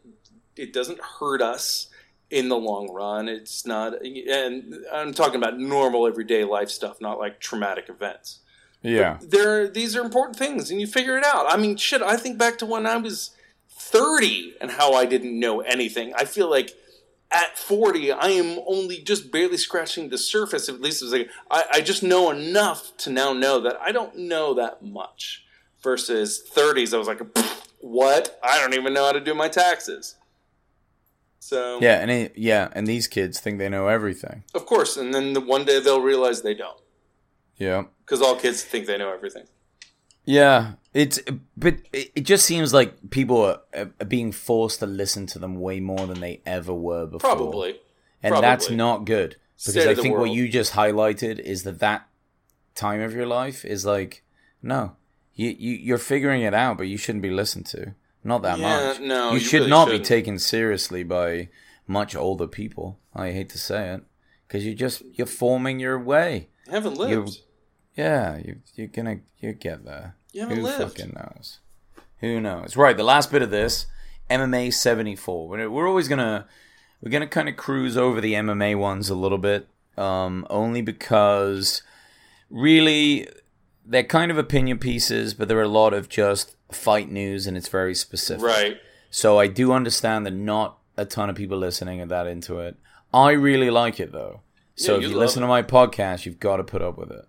it 0.57 0.73
doesn't 0.73 1.01
hurt 1.19 1.43
us 1.43 1.89
in 2.31 2.49
the 2.49 2.57
long 2.57 2.93
run. 2.93 3.29
It's 3.29 3.67
not 3.67 3.95
and 4.03 4.75
I'm 4.93 5.15
talking 5.15 5.37
about 5.37 5.59
normal 5.59 6.07
everyday 6.07 6.45
life 6.45 6.71
stuff, 6.71 7.01
not 7.01 7.19
like 7.19 7.41
traumatic 7.41 7.89
events. 7.89 8.41
Yeah. 8.83 9.19
There 9.23 9.69
these 9.69 9.97
are 9.97 10.03
important 10.03 10.37
things 10.37 10.71
and 10.71 10.81
you 10.81 10.87
figure 10.87 11.17
it 11.17 11.25
out. 11.25 11.47
I 11.49 11.57
mean, 11.57 11.77
shit, 11.77 12.03
I 12.03 12.17
think 12.17 12.39
back 12.39 12.59
to 12.59 12.67
when 12.67 12.87
I 12.87 12.97
was 12.97 13.31
30 13.71 14.57
and 14.61 14.71
how 14.71 14.93
I 14.93 15.07
didn't 15.07 15.39
know 15.39 15.61
anything. 15.61 16.13
I 16.15 16.25
feel 16.25 16.51
like 16.51 16.73
at 17.31 17.59
40, 17.59 18.13
I 18.13 18.29
am 18.29 18.61
only 18.67 18.99
just 18.99 19.33
barely 19.33 19.57
scratching 19.57 20.11
the 20.11 20.19
surface. 20.19 20.69
At 20.69 20.81
least 20.81 21.03
it 21.03 21.07
was 21.07 21.13
like 21.13 21.31
I, 21.51 21.65
I 21.75 21.81
just 21.81 22.03
know 22.03 22.31
enough 22.31 22.97
to 22.99 23.11
now 23.11 23.33
know 23.33 23.61
that 23.61 23.79
I 23.81 23.93
don't 23.93 24.17
know 24.17 24.55
that 24.55 24.85
much. 24.85 25.46
Versus 25.87 26.43
30s, 26.53 26.93
I 26.93 26.99
was 26.99 27.07
like, 27.07 27.21
what? 27.81 28.41
I 28.43 28.59
don't 28.59 28.75
even 28.75 28.93
know 28.93 29.05
how 29.05 29.13
to 29.13 29.21
do 29.21 29.35
my 29.35 29.47
taxes. 29.49 30.17
So 31.39 31.79
Yeah, 31.81 32.01
and 32.01 32.11
it, 32.11 32.33
yeah, 32.37 32.71
and 32.73 32.89
these 32.89 33.07
kids 33.07 33.39
think 33.39 33.59
they 33.59 33.69
know 33.69 33.87
everything. 33.87 34.43
of 34.53 34.67
course, 34.67 34.97
and 34.97 35.15
then 35.15 35.33
the 35.33 35.41
one 35.41 35.65
day 35.65 35.79
they'll 35.79 36.01
realize 36.01 36.43
they 36.43 36.55
don't, 36.55 36.81
Yeah. 37.57 37.85
because 38.05 38.21
all 38.21 38.35
kids 38.35 38.65
think 38.65 38.87
they 38.89 38.99
know 38.99 39.13
everything. 39.13 39.45
Yeah, 40.25 40.73
it's 40.93 41.21
but 41.57 41.75
it 41.93 42.11
it 42.17 42.23
just 42.23 42.45
seems 42.45 42.75
like 42.75 43.11
people 43.11 43.41
are, 43.43 43.61
are 44.01 44.05
being 44.17 44.33
forced 44.33 44.81
to 44.81 44.87
listen 44.87 45.27
to 45.29 45.39
them 45.39 45.55
way 45.61 45.79
more 45.79 46.05
than 46.09 46.19
they 46.21 46.41
ever 46.45 46.75
were 46.75 47.07
before. 47.07 47.31
Probably. 47.31 47.79
and 48.25 48.35
that's 48.35 48.69
not 48.71 49.05
good 49.05 49.37
because 49.57 49.75
State 49.75 49.87
I 49.89 49.95
think 49.95 50.19
what 50.19 50.31
you 50.33 50.49
just 50.49 50.73
highlighted 50.73 51.39
is 51.39 51.63
that 51.63 51.79
that 51.79 52.09
time 52.75 53.01
of 53.03 53.15
your 53.15 53.27
life 53.27 53.65
is 53.65 53.87
like 53.87 54.25
no, 54.63 54.97
you, 55.37 55.51
you 55.59 55.73
you're 55.75 55.99
figuring 55.99 56.43
it 56.43 56.55
out, 56.55 56.77
but 56.79 56.89
you 56.89 56.97
shouldn't 56.97 57.23
be 57.23 57.31
listened 57.31 57.67
to. 57.67 57.95
Not 58.25 58.43
that 58.43 58.59
Yeah, 58.59 58.87
much. 58.89 59.01
no, 59.01 59.29
you, 59.29 59.35
you 59.35 59.41
should 59.41 59.59
really 59.59 59.71
not 59.71 59.85
be 59.87 59.93
shouldn't. 59.93 60.07
taken 60.07 60.39
seriously 60.41 61.05
by 61.05 61.49
much 61.87 62.17
older 62.17 62.49
people. 62.49 62.99
I 63.15 63.31
hate 63.31 63.49
to 63.51 63.59
say 63.59 63.91
it 63.95 64.03
because 64.49 64.65
you're 64.67 64.75
just 64.75 65.03
you're 65.15 65.29
forming 65.29 65.79
your 65.79 65.99
way. 66.01 66.49
You 66.67 66.73
haven't 66.73 66.97
lived. 66.99 67.13
You- 67.37 67.43
Yeah, 68.05 68.39
you, 68.45 68.57
you're 68.75 68.89
gonna 68.89 69.19
you 69.39 69.53
get 69.53 69.85
there. 69.85 70.17
You 70.33 70.41
haven't 70.43 70.57
Who 70.59 70.63
lived. 70.65 70.99
fucking 70.99 71.15
knows? 71.15 71.61
Who 72.21 72.41
knows? 72.41 72.77
Right, 72.77 72.97
the 72.97 73.05
last 73.05 73.31
bit 73.31 73.43
of 73.43 73.51
this 73.51 73.87
MMA 74.31 74.73
74. 74.73 75.49
We're, 75.49 75.71
we're 75.71 75.87
always 75.89 76.09
gonna 76.09 76.47
we're 77.01 77.11
gonna 77.13 77.27
kind 77.29 77.49
of 77.49 77.57
cruise 77.57 77.97
over 77.97 78.21
the 78.21 78.33
MMA 78.35 78.77
ones 78.77 79.09
a 79.09 79.15
little 79.15 79.39
bit, 79.39 79.69
um, 79.97 80.47
only 80.51 80.83
because 80.83 81.83
really 82.51 83.29
they're 83.87 84.03
kind 84.05 84.31
of 84.31 84.39
opinion 84.39 84.79
pieces, 84.79 85.35
but 85.35 85.49
there 85.49 85.59
are 85.59 85.63
a 85.63 85.69
lot 85.69 85.95
of 85.95 86.09
just 86.09 86.57
fight 86.73 87.11
news, 87.11 87.47
and 87.47 87.57
it's 87.57 87.69
very 87.69 87.95
specific. 87.95 88.45
right. 88.45 88.77
So 89.11 89.39
I 89.39 89.47
do 89.47 89.73
understand 89.73 90.27
that 90.27 90.33
not 90.35 90.79
a 90.97 91.05
ton 91.05 91.31
of 91.31 91.37
people 91.37 91.57
listening 91.57 92.01
are 92.01 92.07
that 92.07 92.27
into 92.27 92.59
it. 92.59 92.77
I 93.15 93.31
really 93.33 93.71
like 93.71 94.01
it 94.01 94.13
though. 94.13 94.41
So 94.75 94.93
Yeah, 94.93 94.99
if 94.99 95.03
you 95.05 95.09
you 95.11 95.17
listen 95.19 95.43
it. 95.43 95.47
to 95.47 95.49
my 95.49 95.63
podcast, 95.63 96.27
you've 96.27 96.41
got 96.41 96.57
to 96.59 96.65
put 96.65 96.83
up 96.83 96.99
with 96.99 97.11
it 97.11 97.25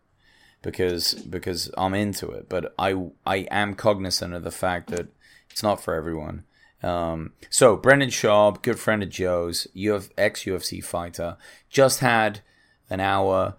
because 0.61 1.13
because 1.13 1.71
I'm 1.77 1.93
into 1.93 2.29
it. 2.31 2.49
But 2.49 2.73
I 2.77 3.09
I 3.25 3.47
am 3.51 3.75
cognizant 3.75 4.33
of 4.33 4.43
the 4.43 4.51
fact 4.51 4.89
that 4.89 5.07
it's 5.49 5.63
not 5.63 5.81
for 5.81 5.93
everyone. 5.93 6.43
Um, 6.83 7.33
so 7.49 7.75
Brendan 7.77 8.09
Schaub, 8.09 8.61
good 8.61 8.79
friend 8.79 9.01
of 9.01 9.09
Joe's, 9.09 9.67
Uf, 9.75 10.09
ex 10.17 10.43
UFC 10.43 10.83
fighter, 10.83 11.37
just 11.69 11.99
had 12.01 12.41
an 12.89 12.99
hour 12.99 13.55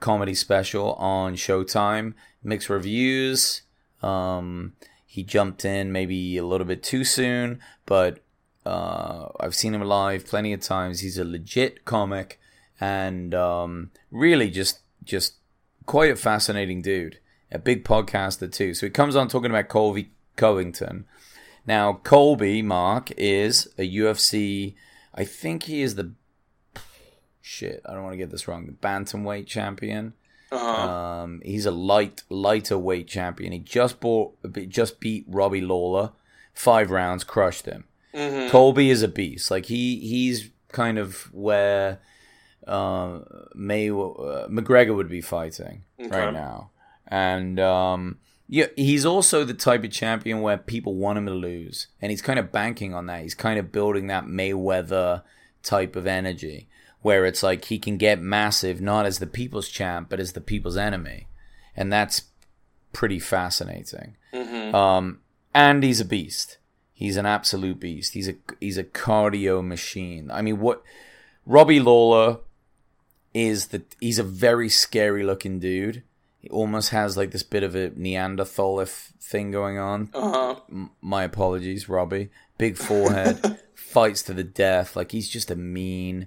comedy 0.00 0.34
special 0.34 0.94
on 0.94 1.34
Showtime. 1.34 2.14
Mixed 2.42 2.68
reviews. 2.68 3.62
Um, 4.02 4.72
he 5.06 5.22
jumped 5.22 5.64
in 5.64 5.92
maybe 5.92 6.36
a 6.36 6.44
little 6.44 6.66
bit 6.66 6.82
too 6.82 7.04
soon, 7.04 7.60
but 7.86 8.20
uh, 8.64 9.28
I've 9.38 9.54
seen 9.54 9.74
him 9.74 9.82
live 9.82 10.26
plenty 10.26 10.52
of 10.52 10.60
times. 10.60 11.00
He's 11.00 11.18
a 11.18 11.24
legit 11.24 11.84
comic 11.84 12.40
and 12.80 13.34
um, 13.34 13.90
really 14.10 14.50
just 14.50 14.80
just 15.04 15.34
quite 15.86 16.10
a 16.10 16.16
fascinating 16.16 16.82
dude. 16.82 17.18
a 17.50 17.58
big 17.58 17.84
podcaster 17.84 18.50
too. 18.50 18.74
So 18.74 18.86
he 18.86 18.90
comes 18.90 19.14
on 19.16 19.28
talking 19.28 19.50
about 19.50 19.68
Colby 19.68 20.10
Covington. 20.36 21.04
Now, 21.66 22.00
Colby, 22.02 22.62
Mark, 22.62 23.12
is 23.16 23.68
a 23.78 23.88
UFC, 23.88 24.74
I 25.14 25.24
think 25.24 25.64
he 25.64 25.82
is 25.82 25.94
the, 25.94 26.12
shit, 27.42 27.82
I 27.84 27.92
don't 27.92 28.02
want 28.02 28.14
to 28.14 28.18
get 28.18 28.30
this 28.30 28.48
wrong, 28.48 28.64
the 28.66 28.72
bantamweight 28.72 29.46
champion. 29.46 30.14
Uh-huh. 30.50 30.88
Um, 30.90 31.40
he's 31.44 31.66
a 31.66 31.70
light, 31.70 32.22
lighter 32.30 32.78
weight 32.78 33.08
champion. 33.08 33.52
He 33.52 33.58
just 33.58 34.00
bought, 34.00 34.34
just 34.68 35.00
beat 35.00 35.24
Robbie 35.28 35.60
Lawler, 35.62 36.12
five 36.54 36.90
rounds, 36.90 37.24
crushed 37.24 37.66
him. 37.66 37.84
Mhm. 38.14 38.50
Colby 38.50 38.90
is 38.90 39.02
a 39.02 39.08
beast. 39.08 39.50
Like 39.50 39.66
he, 39.66 39.98
he's 40.00 40.50
kind 40.68 40.98
of 40.98 41.32
where 41.34 41.98
uh, 42.66 43.20
May 43.54 43.88
uh, 43.90 44.46
McGregor 44.48 44.94
would 44.94 45.08
be 45.08 45.20
fighting 45.20 45.82
Okay. 45.98 46.16
right 46.26 46.32
now, 46.32 46.70
and 47.08 47.58
um, 47.58 48.18
yeah, 48.48 48.66
he's 48.76 49.04
also 49.06 49.44
the 49.44 49.54
type 49.54 49.82
of 49.84 49.90
champion 49.90 50.42
where 50.42 50.58
people 50.58 50.94
want 50.94 51.18
him 51.18 51.26
to 51.26 51.32
lose, 51.32 51.86
and 52.00 52.10
he's 52.10 52.22
kind 52.22 52.38
of 52.38 52.52
banking 52.52 52.92
on 52.94 53.06
that. 53.06 53.22
He's 53.22 53.34
kind 53.34 53.58
of 53.58 53.72
building 53.72 54.06
that 54.08 54.26
Mayweather 54.26 55.22
type 55.62 55.96
of 55.96 56.06
energy, 56.06 56.68
where 57.02 57.24
it's 57.26 57.42
like 57.42 57.66
he 57.66 57.78
can 57.78 57.96
get 57.96 58.20
massive, 58.20 58.80
not 58.80 59.06
as 59.06 59.18
the 59.18 59.26
people's 59.26 59.68
champ, 59.68 60.08
but 60.08 60.18
as 60.20 60.32
the 60.32 60.40
people's 60.40 60.76
enemy, 60.76 61.26
and 61.76 61.92
that's 61.92 62.22
pretty 62.92 63.18
fascinating. 63.18 64.16
Mhm. 64.32 64.72
Um, 64.74 65.20
and 65.54 65.82
he's 65.82 66.00
a 66.00 66.04
beast. 66.04 66.58
He's 66.94 67.16
an 67.16 67.26
absolute 67.26 67.80
beast. 67.80 68.14
He's 68.14 68.28
a 68.28 68.34
he's 68.60 68.78
a 68.78 68.84
cardio 68.84 69.64
machine. 69.66 70.30
I 70.30 70.40
mean, 70.42 70.60
what 70.60 70.82
Robbie 71.44 71.80
Lawler 71.80 72.38
is 73.34 73.68
the 73.68 73.82
he's 74.00 74.18
a 74.18 74.22
very 74.24 74.68
scary 74.68 75.24
looking 75.24 75.58
dude. 75.58 76.02
He 76.38 76.48
almost 76.50 76.90
has 76.90 77.16
like 77.16 77.30
this 77.30 77.42
bit 77.42 77.62
of 77.62 77.74
a 77.74 77.90
Neanderthal 77.96 78.84
thing 78.84 79.50
going 79.50 79.78
on. 79.78 80.10
Uh-huh. 80.12 80.56
M- 80.70 80.90
my 81.00 81.24
apologies, 81.24 81.88
Robbie. 81.88 82.30
Big 82.58 82.76
forehead, 82.76 83.58
fights 83.74 84.22
to 84.24 84.34
the 84.34 84.44
death. 84.44 84.94
Like 84.96 85.12
he's 85.12 85.28
just 85.28 85.50
a 85.50 85.56
mean 85.56 86.26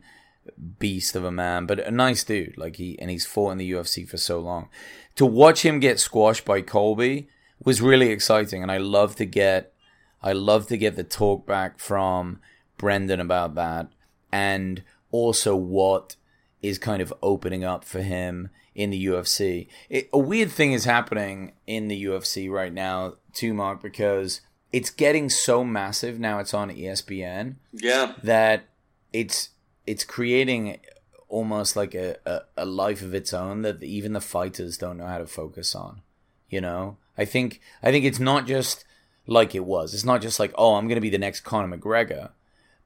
beast 0.80 1.16
of 1.16 1.24
a 1.24 1.32
man, 1.32 1.66
but 1.66 1.80
a 1.80 1.92
nice 1.92 2.24
dude. 2.24 2.58
Like 2.58 2.76
he 2.78 2.98
and 3.00 3.10
he's 3.10 3.26
fought 3.26 3.52
in 3.52 3.58
the 3.58 3.72
UFC 3.72 4.08
for 4.08 4.18
so 4.18 4.40
long. 4.40 4.70
To 5.16 5.26
watch 5.26 5.64
him 5.66 5.80
get 5.80 6.00
squashed 6.00 6.46
by 6.46 6.62
Colby 6.62 7.28
was 7.64 7.82
really 7.82 8.10
exciting, 8.10 8.62
and 8.62 8.72
I 8.72 8.78
love 8.78 9.16
to 9.18 9.26
get, 9.26 9.74
I 10.22 10.34
love 10.34 10.68
to 10.68 10.78
get 10.78 10.96
the 10.96 11.04
talk 11.04 11.46
back 11.46 11.80
from 11.80 12.40
Brendan 12.78 13.20
about 13.20 13.56
that, 13.56 13.88
and 14.32 14.84
also 15.12 15.56
what 15.56 16.16
is 16.62 16.78
kind 16.78 17.02
of 17.02 17.14
opening 17.22 17.64
up 17.64 17.86
for 17.86 18.02
him 18.02 18.50
in 18.74 18.90
the 18.90 19.06
UFC. 19.06 19.68
It, 19.90 20.10
a 20.12 20.18
weird 20.18 20.52
thing 20.52 20.74
is 20.74 20.84
happening 20.84 21.54
in 21.66 21.88
the 21.88 22.04
UFC 22.06 22.50
right 22.52 22.74
now, 22.74 23.16
too, 23.34 23.54
Mark, 23.54 23.82
because 23.82 24.42
it's 24.74 24.90
getting 24.90 25.30
so 25.30 25.64
massive 25.64 26.20
now. 26.20 26.40
It's 26.40 26.54
on 26.54 26.70
ESPN 26.70 27.56
Yeah. 27.72 28.14
that 28.24 28.66
it's 29.14 29.50
it's 29.88 30.04
creating 30.04 30.80
almost 31.28 31.76
like 31.76 31.94
a, 31.96 32.18
a, 32.26 32.42
a 32.58 32.66
life 32.66 33.02
of 33.02 33.14
its 33.14 33.34
own 33.34 33.62
that 33.64 33.82
even 33.84 34.14
the 34.14 34.22
fighters 34.22 34.78
don't 34.78 34.98
know 34.98 35.08
how 35.08 35.18
to 35.18 35.26
focus 35.26 35.76
on. 35.76 36.02
You 36.50 36.62
know, 36.62 36.98
I 37.18 37.26
think 37.26 37.62
I 37.82 37.92
think 37.92 38.06
it's 38.06 38.20
not 38.20 38.46
just 38.48 38.86
like 39.28 39.56
it 39.56 39.66
was. 39.66 39.94
It's 39.94 40.06
not 40.06 40.22
just 40.22 40.40
like 40.40 40.54
oh, 40.58 40.76
I'm 40.76 40.88
gonna 40.88 41.02
be 41.02 41.10
the 41.10 41.18
next 41.18 41.42
Conor 41.42 41.76
McGregor, 41.78 42.30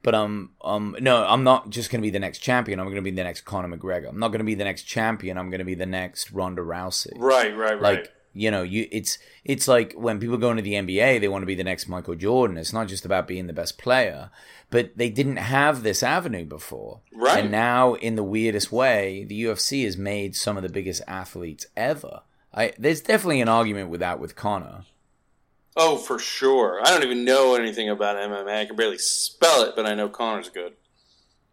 but 0.01 0.15
um 0.15 0.51
um 0.61 0.95
no, 0.99 1.25
I'm 1.25 1.43
not 1.43 1.69
just 1.69 1.91
gonna 1.91 2.01
be 2.01 2.09
the 2.09 2.19
next 2.19 2.39
champion. 2.39 2.79
I'm 2.79 2.87
gonna 2.89 3.01
be 3.01 3.11
the 3.11 3.23
next 3.23 3.41
Conor 3.41 3.75
McGregor. 3.75 4.09
I'm 4.09 4.19
not 4.19 4.29
gonna 4.29 4.43
be 4.43 4.55
the 4.55 4.63
next 4.63 4.83
champion. 4.83 5.37
I'm 5.37 5.49
gonna 5.49 5.65
be 5.65 5.75
the 5.75 5.85
next 5.85 6.31
Ronda 6.31 6.61
Rousey 6.61 7.11
Right, 7.15 7.55
right, 7.55 7.79
right. 7.79 7.81
like 7.81 8.13
you 8.33 8.51
know 8.51 8.61
you 8.61 8.87
it's 8.91 9.17
it's 9.43 9.67
like 9.67 9.93
when 9.93 10.19
people 10.19 10.37
go 10.37 10.51
into 10.51 10.61
the 10.61 10.73
NBA 10.73 11.19
they 11.19 11.27
want 11.27 11.41
to 11.41 11.47
be 11.47 11.55
the 11.55 11.63
next 11.63 11.87
Michael 11.87 12.15
Jordan 12.15 12.57
it's 12.57 12.73
not 12.73 12.87
just 12.87 13.05
about 13.05 13.27
being 13.27 13.47
the 13.47 13.53
best 13.53 13.77
player 13.77 14.29
but 14.69 14.91
they 14.95 15.09
didn't 15.09 15.37
have 15.37 15.81
this 15.81 16.03
avenue 16.03 16.45
before 16.45 16.99
Right. 17.11 17.39
and 17.43 17.51
now 17.51 17.95
in 17.95 18.15
the 18.15 18.23
weirdest 18.23 18.71
way 18.71 19.23
the 19.23 19.43
UFC 19.45 19.83
has 19.85 19.97
made 19.97 20.35
some 20.35 20.57
of 20.57 20.63
the 20.63 20.69
biggest 20.69 21.01
athletes 21.07 21.65
ever 21.75 22.21
I 22.53 22.73
there's 22.77 23.01
definitely 23.01 23.41
an 23.41 23.49
argument 23.49 23.89
with 23.89 23.99
that 24.01 24.19
with 24.19 24.35
Conor 24.35 24.85
oh, 25.77 25.95
for 25.97 26.19
sure. 26.19 26.81
I 26.83 26.89
don't 26.89 27.03
even 27.03 27.23
know 27.23 27.55
anything 27.55 27.89
about 27.89 28.17
MMA. 28.17 28.53
I 28.61 28.65
can 28.65 28.75
barely 28.75 28.97
spell 28.97 29.61
it, 29.63 29.75
but 29.77 29.85
I 29.85 29.95
know 29.95 30.09
Conor's 30.09 30.49
good. 30.49 30.73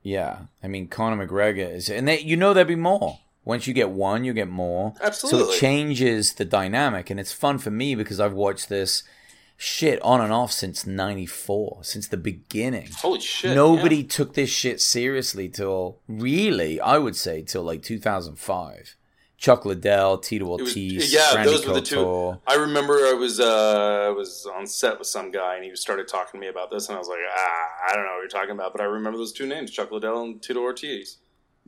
yeah 0.03 0.41
I 0.62 0.68
mean 0.68 0.89
Conor 0.89 1.27
McGregor 1.27 1.72
is 1.74 1.89
and 1.89 2.07
they, 2.07 2.20
you 2.20 2.37
know 2.37 2.53
there'd 2.53 2.66
be 2.68 2.77
more 2.77 3.20
once 3.47 3.67
you 3.67 3.73
get 3.73 3.89
one 3.89 4.25
you 4.25 4.35
get 4.35 4.51
more 4.51 4.93
Absolutely. 5.01 5.45
So 5.45 5.51
it 5.51 5.59
changes 5.59 6.35
the 6.35 6.45
dynamic, 6.45 7.09
and 7.09 7.19
it's 7.19 7.33
fun 7.33 7.57
for 7.57 7.71
me 7.71 7.95
because 7.95 8.21
I've 8.21 8.35
watched 8.35 8.69
this 8.69 9.03
shit 9.57 10.03
on 10.03 10.21
and 10.21 10.33
off 10.33 10.53
since 10.53 10.85
'94, 10.85 11.79
since 11.83 12.09
the 12.09 12.19
beginning. 12.19 12.89
Holy 12.99 13.21
shit. 13.21 13.55
Nobody 13.55 13.99
yeah. 13.99 14.09
took 14.09 14.35
this 14.35 14.51
shit 14.51 14.83
seriously 14.83 15.49
till 15.49 16.01
really, 16.07 16.79
I 16.79 16.99
would 16.99 17.17
say, 17.17 17.41
till 17.41 17.63
like 17.63 17.83
2005. 17.83 18.97
Chuck 19.39 19.67
Liddell, 19.67 20.17
Tito 20.17 20.47
It 20.47 20.63
was, 20.63 20.69
Ortiz, 20.71 21.13
yeah, 21.13 21.35
Randy 21.35 21.51
those 21.51 21.67
were 21.67 21.75
the 21.75 21.83
two. 21.83 22.41
I 22.47 22.55
remember 22.55 22.95
I 22.95 23.13
was 23.13 23.39
uh, 23.39 24.07
I 24.07 24.09
was 24.09 24.49
on 24.57 24.67
set 24.67 24.99
with 24.99 25.09
some 25.09 25.31
guy 25.31 25.57
and 25.57 25.65
he 25.65 25.77
started 25.77 26.09
talking 26.09 26.41
to 26.41 26.45
me 26.45 26.49
about 26.49 26.71
this 26.71 26.89
and 26.89 26.97
I 26.97 26.99
was 26.99 27.09
like, 27.09 27.19
ah, 27.31 27.69
I 27.91 27.95
don't 27.95 28.07
know 28.07 28.13
what 28.13 28.21
you're 28.21 28.29
talking 28.29 28.53
about, 28.53 28.73
but 28.73 28.81
I 28.81 28.85
remember 28.85 29.19
those 29.19 29.35
two 29.35 29.47
names, 29.47 29.71
Chuck 29.71 29.93
Liddell 29.93 30.23
and 30.23 30.43
Tito 30.43 30.61
Ortiz. 30.61 31.19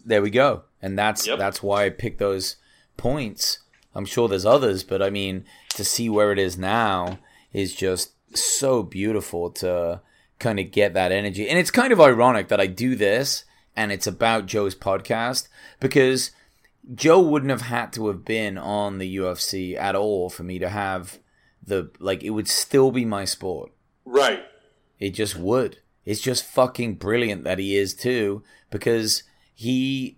There 0.04 0.22
we 0.22 0.30
go, 0.30 0.62
and 0.80 0.98
that's 0.98 1.26
Yep. 1.26 1.38
that's 1.38 1.62
why 1.62 1.84
I 1.84 1.90
picked 1.90 2.18
those 2.18 2.56
points. 2.96 3.58
I'm 3.94 4.04
sure 4.04 4.28
there's 4.28 4.46
others, 4.46 4.84
but 4.84 5.02
I 5.02 5.10
mean, 5.10 5.44
to 5.70 5.84
see 5.84 6.08
where 6.08 6.32
it 6.32 6.38
is 6.38 6.56
now 6.58 7.18
is 7.52 7.74
just 7.74 8.12
so 8.36 8.82
beautiful 8.82 9.50
to 9.50 10.00
kind 10.38 10.60
of 10.60 10.70
get 10.70 10.94
that 10.94 11.10
energy. 11.12 11.48
And 11.48 11.58
it's 11.58 11.70
kind 11.70 11.92
of 11.92 12.00
ironic 12.00 12.48
that 12.48 12.60
I 12.60 12.66
do 12.66 12.94
this 12.94 13.44
and 13.74 13.90
it's 13.90 14.06
about 14.06 14.46
Joe's 14.46 14.74
podcast 14.74 15.48
because 15.80 16.30
Joe 16.94 17.20
wouldn't 17.20 17.50
have 17.50 17.62
had 17.62 17.92
to 17.94 18.08
have 18.08 18.24
been 18.24 18.56
on 18.58 18.98
the 18.98 19.16
UFC 19.16 19.76
at 19.76 19.94
all 19.96 20.28
for 20.30 20.42
me 20.42 20.58
to 20.58 20.68
have 20.68 21.18
the 21.64 21.90
like 21.98 22.22
it 22.22 22.30
would 22.30 22.48
still 22.48 22.90
be 22.90 23.04
my 23.04 23.24
sport. 23.24 23.72
Right. 24.04 24.42
It 24.98 25.10
just 25.10 25.36
would. 25.36 25.78
It's 26.04 26.20
just 26.20 26.44
fucking 26.44 26.94
brilliant 26.94 27.44
that 27.44 27.58
he 27.58 27.76
is 27.76 27.94
too, 27.94 28.42
because 28.70 29.22
he 29.58 30.16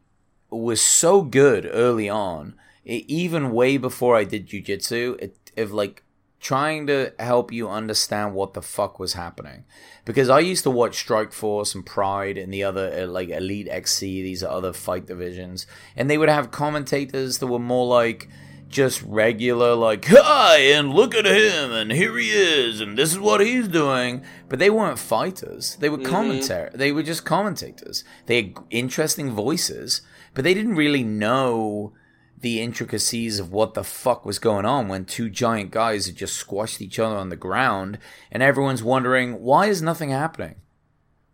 was 0.51 0.82
so 0.82 1.22
good 1.22 1.66
early 1.72 2.11
on, 2.11 2.55
e- 2.84 3.07
even 3.09 3.53
way 3.53 3.78
before 3.78 4.14
I 4.14 4.24
did 4.24 4.47
jujitsu, 4.47 5.18
it- 5.18 5.51
of 5.57 5.72
like 5.72 6.03
trying 6.41 6.86
to 6.88 7.14
help 7.18 7.51
you 7.51 7.66
understand 7.66 8.34
what 8.34 8.53
the 8.53 8.61
fuck 8.61 8.99
was 8.99 9.14
happening. 9.14 9.64
Because 10.05 10.28
I 10.28 10.41
used 10.41 10.62
to 10.64 10.70
watch 10.70 10.99
Strike 10.99 11.32
Force 11.32 11.74
and 11.74 11.86
Pride 11.86 12.36
and 12.36 12.53
the 12.53 12.62
other 12.64 12.93
uh, 12.95 13.07
like 13.07 13.30
Elite 13.30 13.68
XC, 13.70 14.22
these 14.22 14.43
other 14.43 14.74
fight 14.74 15.07
divisions, 15.07 15.66
and 15.97 16.11
they 16.11 16.18
would 16.18 16.28
have 16.28 16.51
commentators 16.51 17.38
that 17.38 17.47
were 17.47 17.59
more 17.59 17.86
like 17.86 18.28
just 18.71 19.03
regular, 19.03 19.75
like, 19.75 20.07
hi, 20.09 20.59
and 20.59 20.95
look 20.95 21.14
at 21.14 21.27
him, 21.27 21.73
and 21.73 21.93
here 21.93 22.16
he 22.16 22.31
is, 22.31 22.81
and 22.81 22.97
this 22.97 23.12
is 23.12 23.19
what 23.19 23.40
he's 23.40 23.69
doing. 23.69 24.23
But 24.49 24.59
they 24.59 24.70
weren't 24.70 24.99
fighters. 24.99 25.77
They 25.77 25.89
were 25.89 25.99
mm-hmm. 25.99 26.11
commentators. 26.11 26.74
They 26.74 26.93
were 26.93 27.03
just 27.03 27.24
commentators. 27.24 28.05
They 28.27 28.36
had 28.36 28.55
interesting 28.70 29.32
voices, 29.32 30.03
but 30.32 30.44
they 30.44 30.55
didn't 30.55 30.77
really 30.77 31.05
know 31.05 31.93
the 32.39 32.62
intricacies 32.62 33.39
of 33.39 33.53
what 33.53 33.74
the 33.74 33.85
fuck 33.85 34.24
was 34.24 34.39
going 34.39 34.65
on 34.65 34.89
when 34.89 35.05
two 35.05 35.28
giant 35.28 35.70
guys 35.70 36.07
had 36.07 36.16
just 36.16 36.36
squashed 36.36 36.81
each 36.81 36.99
other 36.99 37.16
on 37.16 37.28
the 37.28 37.36
ground, 37.36 37.99
and 38.32 38.43
everyone's 38.43 38.82
wondering, 38.82 39.43
why 39.43 39.66
is 39.66 39.82
nothing 39.82 40.11
happening? 40.11 40.55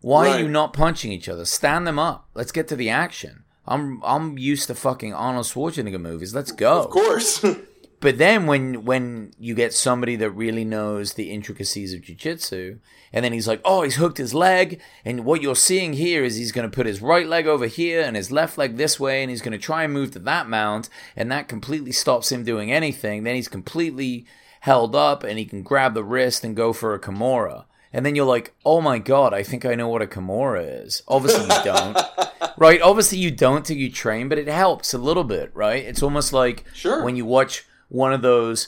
Why 0.01 0.29
are 0.29 0.39
you 0.39 0.47
not 0.47 0.73
punching 0.73 1.11
each 1.11 1.29
other? 1.29 1.45
Stand 1.45 1.87
them 1.87 1.97
up. 1.97 2.29
Let's 2.33 2.51
get 2.51 2.67
to 2.67 2.75
the 2.75 2.89
action. 2.89 3.43
I'm 3.67 4.01
I'm 4.03 4.37
used 4.37 4.67
to 4.67 4.75
fucking 4.75 5.13
Arnold 5.13 5.45
Schwarzenegger 5.45 5.99
movies. 5.99 6.33
Let's 6.33 6.51
go. 6.51 6.79
Of 6.79 6.89
course. 6.89 7.45
But 7.99 8.19
then 8.19 8.45
when 8.45 8.85
when 8.85 9.33
you 9.39 9.55
get 9.55 9.73
somebody 9.73 10.15
that 10.17 10.29
really 10.29 10.63
knows 10.63 11.13
the 11.13 11.31
intricacies 11.31 11.93
of 11.93 12.01
jiu-jitsu, 12.03 12.77
and 13.11 13.25
then 13.25 13.33
he's 13.33 13.47
like, 13.47 13.59
"Oh, 13.65 13.81
he's 13.81 13.95
hooked 13.95 14.19
his 14.19 14.35
leg, 14.35 14.79
and 15.03 15.25
what 15.25 15.41
you're 15.41 15.55
seeing 15.55 15.93
here 15.93 16.23
is 16.23 16.35
he's 16.35 16.51
going 16.51 16.69
to 16.69 16.75
put 16.75 16.85
his 16.85 17.01
right 17.01 17.25
leg 17.25 17.47
over 17.47 17.65
here 17.65 18.03
and 18.03 18.15
his 18.15 18.31
left 18.31 18.55
leg 18.55 18.77
this 18.77 18.99
way, 18.99 19.23
and 19.23 19.31
he's 19.31 19.41
going 19.41 19.57
to 19.57 19.57
try 19.57 19.83
and 19.83 19.93
move 19.93 20.11
to 20.11 20.19
that 20.19 20.47
mount, 20.47 20.89
and 21.15 21.31
that 21.31 21.47
completely 21.47 21.91
stops 21.91 22.31
him 22.31 22.43
doing 22.43 22.71
anything. 22.71 23.23
Then 23.23 23.33
he's 23.33 23.47
completely 23.47 24.27
held 24.59 24.95
up, 24.95 25.23
and 25.23 25.39
he 25.39 25.45
can 25.45 25.63
grab 25.63 25.95
the 25.95 26.03
wrist 26.03 26.43
and 26.43 26.55
go 26.55 26.73
for 26.73 26.93
a 26.93 26.99
kimura." 26.99 27.65
And 27.93 28.05
then 28.05 28.15
you're 28.15 28.25
like, 28.25 28.53
"Oh 28.65 28.81
my 28.81 28.99
god, 28.99 29.33
I 29.33 29.43
think 29.43 29.65
I 29.65 29.75
know 29.75 29.87
what 29.87 30.01
a 30.01 30.07
kimura 30.07 30.85
is." 30.85 31.01
Obviously 31.07 31.43
you 31.43 31.63
don't. 31.63 31.97
right? 32.57 32.81
Obviously 32.81 33.17
you 33.17 33.31
don't 33.31 33.65
till 33.65 33.77
you 33.77 33.91
train, 33.91 34.27
but 34.29 34.37
it 34.37 34.47
helps 34.47 34.93
a 34.93 34.97
little 34.97 35.23
bit, 35.23 35.51
right? 35.55 35.83
It's 35.85 36.03
almost 36.03 36.33
like 36.33 36.65
Sure. 36.73 37.03
when 37.03 37.15
you 37.15 37.25
watch 37.25 37.65
one 37.89 38.13
of 38.13 38.21
those 38.21 38.67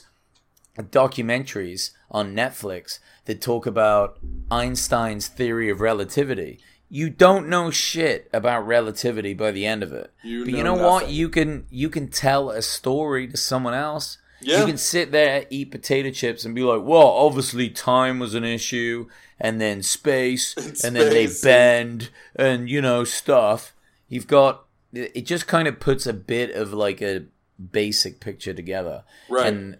documentaries 0.78 1.90
on 2.10 2.34
Netflix 2.34 2.98
that 3.26 3.40
talk 3.40 3.66
about 3.66 4.18
Einstein's 4.50 5.28
theory 5.28 5.68
of 5.70 5.80
relativity. 5.80 6.58
You 6.88 7.08
don't 7.10 7.48
know 7.48 7.70
shit 7.70 8.28
about 8.32 8.66
relativity 8.66 9.32
by 9.34 9.52
the 9.52 9.64
end 9.64 9.82
of 9.82 9.92
it. 9.92 10.12
You 10.24 10.44
but 10.44 10.54
you 10.54 10.64
know 10.64 10.74
know 10.74 10.88
what? 10.88 11.08
You 11.10 11.28
can 11.28 11.66
you 11.70 11.88
can 11.88 12.08
tell 12.08 12.50
a 12.50 12.62
story 12.62 13.28
to 13.28 13.36
someone 13.36 13.74
else 13.74 14.18
Yeah. 14.42 14.60
You 14.60 14.66
can 14.66 14.78
sit 14.78 15.12
there, 15.12 15.46
eat 15.50 15.70
potato 15.70 16.10
chips, 16.10 16.44
and 16.44 16.54
be 16.54 16.62
like, 16.62 16.82
well, 16.82 17.06
obviously 17.08 17.68
time 17.70 18.18
was 18.18 18.34
an 18.34 18.44
issue, 18.44 19.06
and 19.38 19.60
then 19.60 19.82
space, 19.82 20.54
and, 20.84 20.96
then 20.96 21.10
they 21.10 21.28
bend, 21.42 22.10
and, 22.36 22.68
you 22.68 22.80
know, 22.80 23.04
stuff. 23.04 23.74
You've 24.08 24.26
got, 24.26 24.64
it 24.92 25.26
just 25.26 25.46
kind 25.46 25.68
of 25.68 25.78
puts 25.78 26.06
a 26.06 26.12
bit 26.12 26.50
of 26.54 26.72
like 26.72 27.00
a 27.02 27.26
basic 27.72 28.18
picture 28.20 28.54
together. 28.54 29.04
Right. 29.28 29.46
And, 29.46 29.76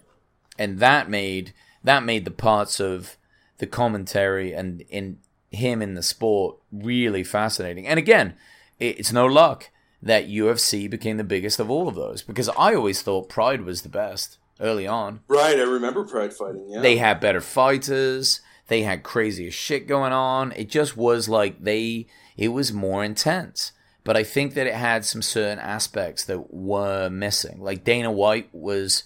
and 0.58 0.78
that 0.78 1.08
made, 1.10 1.52
that 1.82 2.04
made 2.04 2.24
the 2.24 2.30
parts 2.30 2.78
of 2.80 3.16
the 3.58 3.66
commentary 3.66 4.52
and 4.52 4.82
in 4.88 5.18
him 5.50 5.82
in 5.82 5.94
the 5.94 6.02
sport 6.02 6.56
really 6.70 7.24
fascinating. 7.24 7.86
And 7.86 7.98
again, 7.98 8.34
it- 8.78 8.98
it's 9.00 9.12
no 9.12 9.26
luck 9.26 9.70
that 10.02 10.28
UFC 10.28 10.88
became 10.88 11.16
the 11.16 11.24
biggest 11.24 11.58
of 11.60 11.70
all 11.70 11.88
of 11.88 11.94
those 11.96 12.22
because 12.22 12.48
I 12.50 12.74
always 12.74 13.02
thought 13.02 13.28
Pride 13.28 13.62
was 13.62 13.82
the 13.82 13.88
best 13.88 14.38
early 14.60 14.86
on. 14.86 15.20
Right, 15.28 15.56
I 15.58 15.62
remember 15.62 16.04
Pride 16.04 16.32
fighting. 16.32 16.66
Yeah, 16.68 16.80
They 16.80 16.96
had 16.96 17.20
better 17.20 17.40
fighters, 17.40 18.40
they 18.68 18.82
had 18.82 19.02
crazier 19.02 19.50
shit 19.50 19.86
going 19.86 20.12
on. 20.12 20.52
It 20.52 20.68
just 20.68 20.96
was 20.96 21.28
like 21.28 21.62
they 21.62 22.06
it 22.36 22.48
was 22.48 22.72
more 22.72 23.04
intense. 23.04 23.72
But 24.04 24.16
I 24.16 24.24
think 24.24 24.54
that 24.54 24.66
it 24.66 24.74
had 24.74 25.04
some 25.04 25.22
certain 25.22 25.58
aspects 25.58 26.24
that 26.24 26.52
were 26.54 27.10
missing. 27.10 27.60
Like 27.60 27.84
Dana 27.84 28.10
White 28.10 28.48
was 28.52 29.02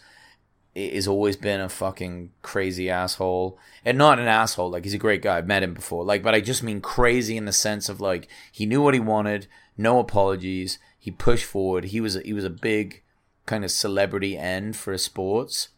has 0.77 1.07
always 1.07 1.37
been 1.37 1.61
a 1.61 1.69
fucking 1.69 2.33
crazy 2.43 2.91
asshole. 2.91 3.59
And 3.85 3.97
not 3.97 4.19
an 4.19 4.27
asshole, 4.27 4.71
like 4.71 4.85
he's 4.85 4.95
a 4.95 4.99
great 4.99 5.23
guy. 5.23 5.39
I've 5.39 5.47
met 5.47 5.63
him 5.63 5.75
before. 5.75 6.05
Like, 6.05 6.23
but 6.23 6.35
I 6.35 6.41
just 6.41 6.63
mean 6.63 6.81
crazy 6.81 7.37
in 7.37 7.45
the 7.45 7.53
sense 7.53 7.89
of 7.89 8.01
like 8.01 8.29
he 8.51 8.67
knew 8.67 8.83
what 8.83 8.95
he 8.95 9.01
wanted, 9.01 9.47
no 9.77 9.99
apologies. 9.99 10.79
He 10.99 11.11
pushed 11.11 11.45
forward. 11.45 11.85
He 11.87 12.01
was 12.01 12.17
a, 12.17 12.21
he 12.21 12.33
was 12.33 12.45
a 12.45 12.51
big 12.51 13.03
kind 13.47 13.65
of 13.65 13.71
celebrity 13.71 14.37
end 14.37 14.77
for 14.77 14.97
sports. 14.99 15.69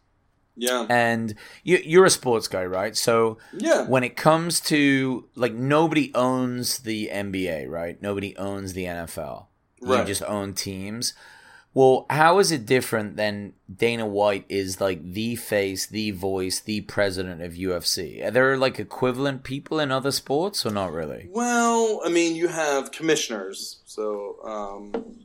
yeah, 0.55 0.85
And 0.89 1.35
you, 1.63 1.79
you're 1.83 2.05
a 2.05 2.09
sports 2.09 2.47
guy, 2.47 2.65
right? 2.65 2.95
So 2.95 3.37
yeah. 3.53 3.87
when 3.87 4.03
it 4.03 4.15
comes 4.15 4.59
to 4.61 5.27
like 5.35 5.53
nobody 5.53 6.11
owns 6.15 6.79
the 6.79 7.09
NBA, 7.11 7.69
right? 7.69 8.01
Nobody 8.01 8.35
owns 8.37 8.73
the 8.73 8.85
NFL. 8.85 9.45
You 9.81 10.03
just 10.03 10.23
own 10.23 10.53
teams. 10.53 11.13
Well, 11.77 12.07
how 12.09 12.39
is 12.39 12.51
it 12.51 12.65
different 12.65 13.17
than 13.17 13.53
Dana 13.71 14.07
White 14.07 14.45
is 14.49 14.81
like 14.81 15.13
the 15.13 15.35
face, 15.35 15.85
the 15.85 16.09
voice, 16.09 16.59
the 16.59 16.81
president 16.81 17.43
of 17.43 17.53
UFC? 17.53 18.25
Are 18.25 18.31
there 18.31 18.57
like 18.57 18.79
equivalent 18.79 19.43
people 19.43 19.79
in 19.79 19.91
other 19.91 20.11
sports 20.11 20.65
or 20.65 20.71
not 20.71 20.91
really? 20.91 21.27
Well, 21.29 22.01
I 22.03 22.09
mean, 22.09 22.35
you 22.35 22.47
have 22.47 22.91
commissioners, 22.91 23.83
so 23.85 24.39
um, 24.43 25.19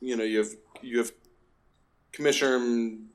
you 0.00 0.16
know 0.16 0.22
you 0.22 0.38
have 0.38 0.50
you 0.82 0.98
have 0.98 1.10
commissioner 2.12 2.56
in 2.56 3.06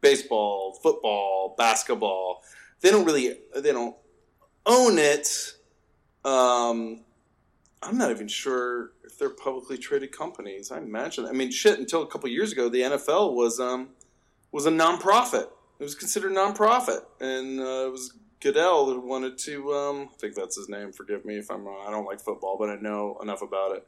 baseball, 0.00 0.78
football, 0.82 1.54
basketball. 1.56 2.42
They 2.80 2.90
don't 2.90 3.04
really 3.04 3.38
they 3.54 3.72
don't 3.72 3.96
own 4.66 4.98
it. 4.98 5.54
Um, 6.24 7.04
I'm 7.82 7.98
not 7.98 8.10
even 8.10 8.28
sure 8.28 8.92
if 9.04 9.18
they're 9.18 9.30
publicly 9.30 9.76
traded 9.76 10.12
companies. 10.12 10.70
I 10.70 10.78
imagine. 10.78 11.26
I 11.26 11.32
mean, 11.32 11.50
shit. 11.50 11.78
Until 11.78 12.02
a 12.02 12.06
couple 12.06 12.28
years 12.28 12.52
ago, 12.52 12.68
the 12.68 12.82
NFL 12.82 13.34
was 13.34 13.58
um, 13.58 13.90
was 14.52 14.66
a 14.66 14.70
nonprofit. 14.70 15.48
It 15.78 15.84
was 15.84 15.94
considered 15.94 16.32
nonprofit, 16.32 17.00
and 17.20 17.58
uh, 17.58 17.86
it 17.86 17.92
was 17.92 18.14
Goodell 18.40 18.86
that 18.86 19.00
wanted 19.00 19.38
to. 19.38 19.72
Um, 19.72 20.08
I 20.12 20.16
think 20.18 20.34
that's 20.34 20.56
his 20.56 20.68
name. 20.68 20.92
Forgive 20.92 21.24
me 21.24 21.38
if 21.38 21.50
I'm 21.50 21.64
wrong. 21.64 21.84
I 21.86 21.90
don't 21.90 22.04
like 22.04 22.20
football, 22.20 22.56
but 22.58 22.70
I 22.70 22.76
know 22.76 23.18
enough 23.20 23.42
about 23.42 23.76
it. 23.76 23.86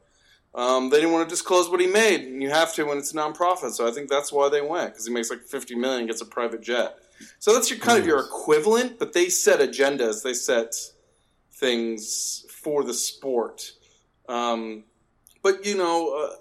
Um, 0.55 0.91
they 0.91 0.99
didn't 0.99 1.13
want 1.13 1.29
to 1.29 1.33
disclose 1.33 1.69
what 1.69 1.81
he 1.81 1.87
made, 1.89 2.21
and 2.21 2.41
you 2.41 2.51
have 2.51 2.73
to 2.75 2.85
when 2.85 2.99
it's 2.99 3.13
a 3.13 3.17
nonprofit. 3.17 3.73
So 3.73 3.89
I 3.89 3.91
think 3.91 4.09
that's 4.09 4.33
why 4.33 4.49
they 4.49 4.61
went 4.61 4.93
because 4.93 5.07
he 5.07 5.13
makes 5.13 5.31
like 5.31 5.43
fifty 5.43 5.75
million, 5.75 6.01
and 6.01 6.09
gets 6.09 6.21
a 6.21 6.27
private 6.27 6.61
jet. 6.61 6.97
So 7.39 7.53
that's 7.53 7.71
your 7.71 7.79
kind 7.79 7.99
of 7.99 8.07
your 8.07 8.21
equivalent, 8.21 8.99
but 8.99 9.13
they 9.13 9.29
set 9.29 9.61
agendas. 9.61 10.23
They 10.23 10.35
set 10.35 10.75
things 11.53 12.45
for 12.51 12.85
the 12.85 12.95
sport. 12.95 13.73
Um, 14.29 14.85
but 15.43 15.67
you 15.67 15.77
know, 15.77 16.17
uh, 16.17 16.37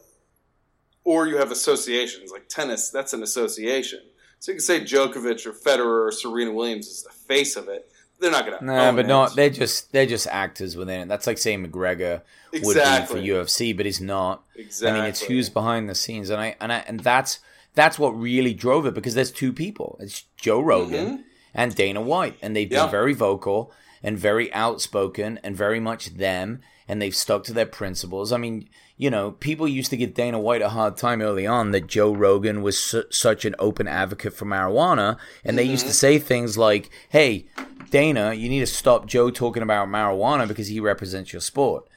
or 1.04 1.28
you 1.28 1.38
have 1.38 1.52
associations 1.52 2.32
like 2.32 2.48
tennis. 2.48 2.90
That's 2.90 3.14
an 3.14 3.24
association. 3.24 4.02
So 4.40 4.52
you 4.52 4.58
can 4.58 4.64
say 4.64 4.82
Djokovic 4.82 5.46
or 5.46 5.54
Federer 5.54 6.08
or 6.08 6.12
Serena 6.12 6.52
Williams 6.52 6.88
is 6.88 7.04
the 7.04 7.12
face 7.12 7.56
of 7.56 7.68
it. 7.68 7.90
They're 8.24 8.32
not 8.32 8.46
to. 8.46 8.66
Nah, 8.66 8.92
but 8.94 9.04
it. 9.06 9.08
not 9.08 9.36
they're 9.36 9.50
just 9.50 9.92
they're 9.92 10.06
just 10.06 10.28
actors 10.28 10.76
within 10.78 11.02
it. 11.02 11.08
That's 11.10 11.28
like 11.28 11.38
saying 11.38 11.66
McGregor 11.68 12.22
Exactly. 12.54 13.20
would 13.22 13.24
be 13.24 13.30
for 13.30 13.44
UFC, 13.46 13.76
but 13.76 13.86
he's 13.86 14.00
not. 14.02 14.44
Exactly. 14.56 14.98
I 14.98 15.02
mean, 15.02 15.10
it's 15.10 15.22
who's 15.22 15.50
behind 15.50 15.90
the 15.90 15.96
scenes, 15.96 16.30
and 16.30 16.40
I 16.42 16.56
and 16.62 16.72
I 16.72 16.78
and 16.88 17.02
that's 17.02 17.40
that's 17.76 18.00
what 18.00 18.12
really 18.12 18.54
drove 18.54 18.86
it 18.86 18.94
because 18.94 19.14
there's 19.14 19.32
two 19.32 19.52
people. 19.52 19.98
It's 20.00 20.24
Joe 20.38 20.62
Rogan 20.62 21.26
and 21.54 21.76
Dana 21.76 22.02
White, 22.02 22.38
and 22.42 22.56
they've 22.56 22.68
Mm-hmm. 22.68 22.74
Yeah. 22.76 22.84
been 22.86 22.92
very 22.92 23.14
vocal 23.14 23.72
and 24.02 24.18
very 24.18 24.54
outspoken 24.54 25.40
and 25.44 25.56
very 25.58 25.80
much 25.80 26.16
them, 26.16 26.62
and 26.88 27.02
they've 27.02 27.16
stuck 27.16 27.44
to 27.46 27.54
their 27.54 27.66
principles. 27.66 28.32
I 28.32 28.38
mean, 28.38 28.70
you 28.98 29.10
know, 29.10 29.32
people 29.32 29.68
used 29.68 29.90
to 29.90 29.98
give 29.98 30.14
Dana 30.14 30.40
White 30.40 30.62
a 30.62 30.70
hard 30.70 30.98
time 30.98 31.22
early 31.22 31.48
on 31.48 31.72
that 31.72 31.88
Joe 31.88 32.14
Rogan 32.14 32.62
was 32.62 32.78
su- 32.78 33.04
such 33.10 33.44
an 33.46 33.56
open 33.60 33.88
advocate 33.88 34.34
for 34.34 34.46
marijuana, 34.46 35.18
and 35.44 35.58
they 35.58 35.64
Mm-hmm. 35.64 35.72
used 35.72 35.86
to 35.88 35.94
say 35.94 36.20
things 36.20 36.58
like, 36.58 36.90
"Hey, 37.10 37.46
Dana, 37.90 38.34
you 38.34 38.50
need 38.50 38.60
to 38.60 38.68
stop 38.68 39.06
Joe 39.08 39.30
talking 39.32 39.64
about 39.64 39.88
marijuana 39.88 40.48
because 40.48 40.68
he 40.68 40.80
represents 40.80 41.34
your 41.34 41.42
sport." 41.42 41.88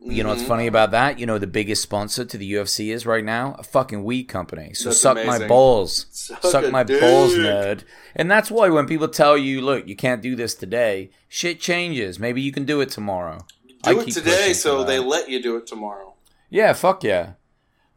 You 0.00 0.22
know 0.22 0.28
what's 0.28 0.42
Mm-hmm. 0.42 0.48
funny 0.48 0.66
about 0.68 0.92
that? 0.92 1.18
You 1.18 1.26
know 1.26 1.38
the 1.38 1.48
biggest 1.48 1.82
sponsor 1.82 2.24
to 2.24 2.38
the 2.38 2.52
UFC 2.52 2.92
is 2.92 3.06
right 3.06 3.24
now 3.24 3.56
a 3.58 3.64
fucking 3.64 4.04
weed 4.04 4.24
company. 4.24 4.72
So 4.72 4.90
That's 4.90 5.00
suck 5.00 5.16
my 5.26 5.48
balls, 5.48 6.06
Suck 6.12 6.42
suck 6.42 6.70
my 6.70 6.84
dick. 6.84 7.00
balls, 7.00 7.34
nerd. 7.34 7.82
And 8.14 8.30
that's 8.30 8.50
why 8.52 8.68
when 8.68 8.86
people 8.86 9.08
tell 9.08 9.36
you, 9.36 9.60
"Look, 9.60 9.88
you 9.88 9.96
can't 9.96 10.22
do 10.22 10.36
this 10.36 10.54
today," 10.54 11.10
shit 11.28 11.58
changes. 11.60 12.20
Maybe 12.20 12.40
you 12.40 12.52
can 12.52 12.64
do 12.64 12.80
it 12.80 12.90
tomorrow. 12.90 13.44
I 13.82 13.94
Do 13.94 14.00
it 14.00 14.04
keep 14.06 14.14
today, 14.14 14.52
so 14.52 14.84
they 14.84 14.98
let 15.00 15.28
you 15.28 15.42
do 15.42 15.56
it 15.56 15.66
tomorrow. 15.66 16.14
Yeah, 16.50 16.72
fuck 16.72 17.04
yeah. 17.04 17.32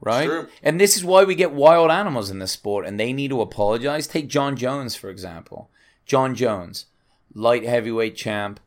Right? 0.01 0.27
True. 0.27 0.47
And 0.63 0.79
this 0.79 0.95
is 0.95 1.03
why 1.03 1.23
we 1.23 1.35
get 1.35 1.51
wild 1.51 1.91
animals 1.91 2.29
in 2.29 2.39
this 2.39 2.53
sport 2.53 2.85
and 2.85 2.99
they 2.99 3.11
need 3.11 3.29
to 3.29 3.41
apologize. 3.41 4.07
Take 4.07 4.27
Jon 4.27 4.55
Jones, 4.55 4.95
for 4.95 5.09
example. 5.09 5.69
Jon 6.05 6.35
Jones, 6.35 6.85
light 7.33 7.63
heavyweight 7.63 8.15
champ, 8.15 8.59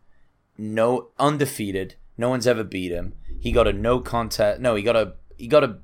no 0.58 1.08
undefeated. 1.18 1.96
No 2.18 2.28
one's 2.28 2.46
ever 2.46 2.64
beat 2.64 2.92
him. 2.92 3.14
He 3.40 3.50
got 3.50 3.66
a 3.66 3.72
no 3.72 4.00
contest. 4.00 4.60
No, 4.60 4.74
he 4.74 4.82
got 4.82 4.96
a 4.96 5.14
he 5.36 5.48
got 5.48 5.64
a, 5.64 5.78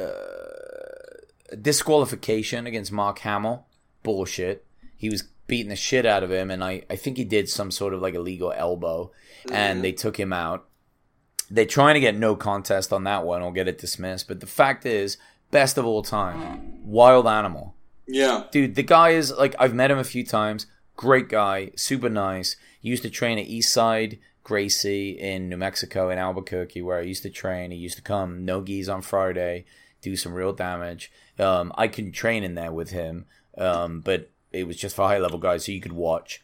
uh, 0.00 1.56
disqualification 1.60 2.66
against 2.66 2.90
Mark 2.90 3.20
Hamill. 3.20 3.66
Bullshit. 4.02 4.66
He 4.96 5.08
was 5.08 5.22
beating 5.46 5.68
the 5.68 5.76
shit 5.76 6.06
out 6.06 6.24
of 6.24 6.32
him, 6.32 6.50
and 6.50 6.64
I, 6.64 6.82
I 6.90 6.96
think 6.96 7.16
he 7.16 7.24
did 7.24 7.48
some 7.48 7.70
sort 7.70 7.94
of 7.94 8.00
like 8.00 8.14
illegal 8.14 8.52
elbow, 8.52 9.12
and 9.52 9.84
they 9.84 9.92
took 9.92 10.18
him 10.18 10.32
out 10.32 10.66
they're 11.52 11.66
trying 11.66 11.94
to 11.94 12.00
get 12.00 12.16
no 12.16 12.34
contest 12.34 12.92
on 12.94 13.04
that 13.04 13.26
one 13.26 13.42
or 13.42 13.52
get 13.52 13.68
it 13.68 13.78
dismissed. 13.78 14.26
But 14.26 14.40
the 14.40 14.46
fact 14.46 14.86
is, 14.86 15.18
best 15.50 15.76
of 15.76 15.84
all 15.84 16.02
time, 16.02 16.82
wild 16.82 17.26
animal. 17.26 17.74
Yeah. 18.08 18.44
Dude, 18.50 18.74
the 18.74 18.82
guy 18.82 19.10
is 19.10 19.30
like, 19.30 19.54
I've 19.58 19.74
met 19.74 19.90
him 19.90 19.98
a 19.98 20.04
few 20.04 20.24
times. 20.24 20.66
Great 20.96 21.28
guy, 21.28 21.70
super 21.76 22.08
nice. 22.08 22.56
He 22.80 22.88
used 22.88 23.02
to 23.02 23.10
train 23.10 23.38
at 23.38 23.46
Eastside 23.46 24.18
Gracie 24.42 25.10
in 25.10 25.50
New 25.50 25.58
Mexico, 25.58 26.08
in 26.08 26.18
Albuquerque, 26.18 26.82
where 26.82 26.98
I 26.98 27.02
used 27.02 27.22
to 27.24 27.30
train. 27.30 27.70
He 27.70 27.76
used 27.76 27.96
to 27.96 28.02
come, 28.02 28.44
no 28.44 28.62
geese 28.62 28.88
on 28.88 29.02
Friday, 29.02 29.66
do 30.00 30.16
some 30.16 30.32
real 30.32 30.54
damage. 30.54 31.12
Um, 31.38 31.70
I 31.76 31.86
couldn't 31.86 32.12
train 32.12 32.44
in 32.44 32.54
there 32.54 32.72
with 32.72 32.90
him, 32.90 33.26
um, 33.58 34.00
but 34.00 34.30
it 34.52 34.66
was 34.66 34.76
just 34.76 34.96
for 34.96 35.06
high 35.06 35.18
level 35.18 35.38
guys, 35.38 35.66
so 35.66 35.72
you 35.72 35.80
could 35.80 35.92
watch 35.92 36.42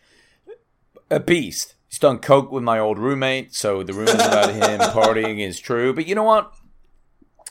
a 1.10 1.18
beast. 1.18 1.74
He's 1.88 1.98
done 1.98 2.18
coke 2.18 2.52
with 2.52 2.62
my 2.62 2.78
old 2.78 2.98
roommate, 2.98 3.54
so 3.54 3.82
the 3.82 3.94
rumors 3.94 4.14
about 4.14 4.52
him 4.54 4.78
partying 4.92 5.40
is 5.40 5.58
true. 5.58 5.92
But 5.94 6.06
you 6.06 6.14
know 6.14 6.22
what? 6.24 6.52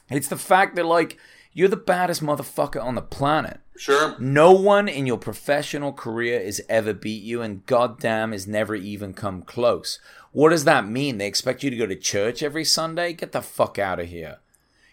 It's 0.09 0.27
the 0.27 0.37
fact 0.37 0.75
that 0.75 0.85
like 0.85 1.17
you're 1.53 1.67
the 1.67 1.75
baddest 1.75 2.21
motherfucker 2.23 2.81
on 2.83 2.95
the 2.95 3.01
planet. 3.01 3.59
Sure. 3.77 4.15
No 4.19 4.51
one 4.51 4.87
in 4.87 5.05
your 5.07 5.17
professional 5.17 5.91
career 5.93 6.39
has 6.43 6.61
ever 6.69 6.93
beat 6.93 7.23
you, 7.23 7.41
and 7.41 7.65
goddamn 7.65 8.31
has 8.31 8.47
never 8.47 8.75
even 8.75 9.13
come 9.13 9.41
close. 9.41 9.99
What 10.31 10.49
does 10.49 10.65
that 10.65 10.87
mean? 10.87 11.17
They 11.17 11.27
expect 11.27 11.63
you 11.63 11.69
to 11.71 11.75
go 11.77 11.85
to 11.87 11.95
church 11.95 12.43
every 12.43 12.63
Sunday? 12.63 13.13
Get 13.13 13.31
the 13.31 13.41
fuck 13.41 13.79
out 13.79 13.99
of 13.99 14.07
here. 14.07 14.37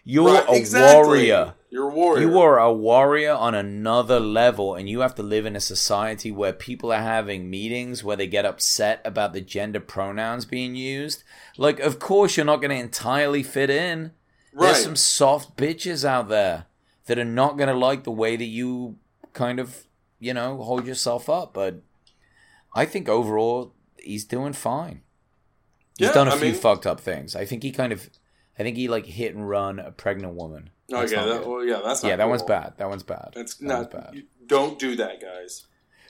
You're 0.03 0.33
Right, 0.33 0.49
a 0.49 0.53
exactly. 0.55 1.03
warrior. 1.07 1.53
You're 1.75 1.89
a 1.89 1.93
warrior. 1.93 2.21
You 2.21 2.39
are 2.39 2.57
a 2.57 2.71
warrior 2.71 3.33
on 3.33 3.53
another 3.53 4.17
level, 4.17 4.75
and 4.75 4.87
you 4.87 5.01
have 5.01 5.13
to 5.15 5.23
live 5.23 5.45
in 5.45 5.57
a 5.57 5.59
society 5.59 6.31
where 6.31 6.53
people 6.53 6.89
are 6.93 7.01
having 7.01 7.49
meetings 7.49 8.01
where 8.01 8.15
they 8.15 8.27
get 8.27 8.45
upset 8.45 9.01
about 9.03 9.33
the 9.33 9.41
gender 9.41 9.81
pronouns 9.81 10.45
being 10.45 10.75
used. 10.77 11.25
Like, 11.57 11.81
of 11.81 11.99
course, 11.99 12.37
you're 12.37 12.45
not 12.45 12.61
going 12.61 12.69
to 12.69 12.77
entirely 12.81 13.43
fit 13.43 13.69
in. 13.69 14.11
Right. 14.53 14.67
There's 14.67 14.83
some 14.85 14.95
soft 14.95 15.57
bitches 15.57 16.05
out 16.05 16.29
there 16.29 16.67
that 17.07 17.19
are 17.19 17.25
not 17.25 17.57
going 17.57 17.67
to 17.67 17.75
like 17.75 18.05
the 18.05 18.09
way 18.11 18.37
that 18.37 18.45
you 18.45 18.95
kind 19.33 19.59
of, 19.59 19.83
you 20.17 20.33
know, 20.33 20.55
hold 20.63 20.87
yourself 20.87 21.27
up. 21.29 21.53
But 21.53 21.81
I 22.73 22.85
think 22.85 23.09
overall, 23.09 23.73
he's 23.99 24.23
doing 24.23 24.53
fine. 24.53 25.01
He's 25.97 26.07
Yeah, 26.07 26.13
done 26.13 26.29
a 26.29 26.35
I 26.35 26.37
few 26.37 26.51
mean- 26.53 26.61
fucked 26.61 26.85
up 26.85 27.01
things. 27.01 27.35
I 27.35 27.43
think 27.43 27.63
he 27.63 27.71
kind 27.73 27.91
of, 27.91 28.09
I 28.57 28.63
think 28.63 28.77
he 28.77 28.87
like 28.87 29.05
hit 29.05 29.35
and 29.35 29.47
run 29.47 29.79
a 29.79 29.91
pregnant 29.91 30.33
woman. 30.33 30.69
That's 30.87 31.11
not 31.11 31.25
that, 31.27 31.47
well, 31.47 31.63
yeah, 31.65 31.81
that's 31.83 32.03
not 32.03 32.09
yeah, 32.09 32.15
that 32.17 32.29
one's 32.29 32.43
bad. 32.43 32.73
That 32.77 32.87
one's 32.89 33.03
bad. 33.03 33.31
That's 33.33 33.55
That 33.55 33.65
not. 33.67 33.91
bad. 33.91 34.23
Don't 34.45 34.77
do 34.77 34.95
that, 34.97 35.19
guys. 35.21 35.65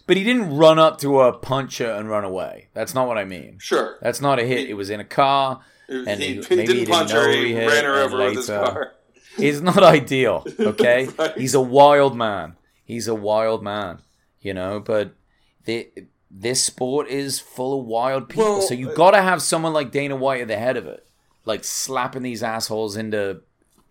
But 0.08 0.18
he 0.18 0.24
didn't 0.24 0.56
run 0.56 0.78
up 0.78 1.00
to 1.00 1.22
a 1.22 1.34
puncher 1.34 1.90
and 1.90 2.10
run 2.10 2.24
away. 2.26 2.68
That's 2.74 2.94
not 2.94 3.08
what 3.08 3.18
I 3.18 3.24
mean. 3.26 3.58
Sure. 3.60 3.98
That's 4.02 4.22
not 4.22 4.38
a 4.38 4.44
hit. 4.44 4.70
It 4.70 4.74
was 4.76 4.90
in 4.90 5.00
a 5.00 5.06
car. 5.06 5.62
He, 5.88 6.04
And 6.08 6.22
he, 6.22 6.28
he- 6.28 6.34
he 6.34 6.38
maybe 6.38 6.44
he 6.50 6.56
didn't 6.56 6.68
didn't 6.68 6.88
punch 6.90 7.14
know 7.14 7.22
her. 7.22 7.32
he 7.32 7.48
He 7.54 7.66
ran 7.66 7.84
her 7.86 7.96
over 8.04 8.18
with 8.18 8.36
his 8.36 8.48
car. 8.48 8.94
It's 9.38 9.62
not 9.62 9.82
ideal, 9.84 10.46
okay? 10.60 11.08
Right. 11.18 11.38
He's 11.38 11.54
a 11.56 11.62
wild 11.62 12.16
man. 12.16 12.56
He's 12.84 13.08
a 13.08 13.16
wild 13.16 13.64
man, 13.64 14.00
you 14.42 14.54
know, 14.54 14.80
but 14.80 15.16
the, 15.66 15.90
this 16.30 16.64
sport 16.64 17.08
is 17.08 17.40
full 17.40 17.80
of 17.80 17.86
wild 17.88 18.30
people. 18.30 18.46
Well, 18.60 18.62
so 18.62 18.74
you 18.76 18.92
uh, 18.92 18.94
got 18.94 19.12
to 19.12 19.22
have 19.22 19.42
someone 19.42 19.74
like 19.74 19.92
Dana 19.92 20.16
White 20.16 20.42
at 20.42 20.48
the 20.48 20.58
head 20.58 20.78
of 20.78 20.86
it. 20.86 21.08
Like 21.46 21.64
slapping 21.64 22.24
these 22.24 22.42
assholes 22.44 22.98
into 22.98 23.42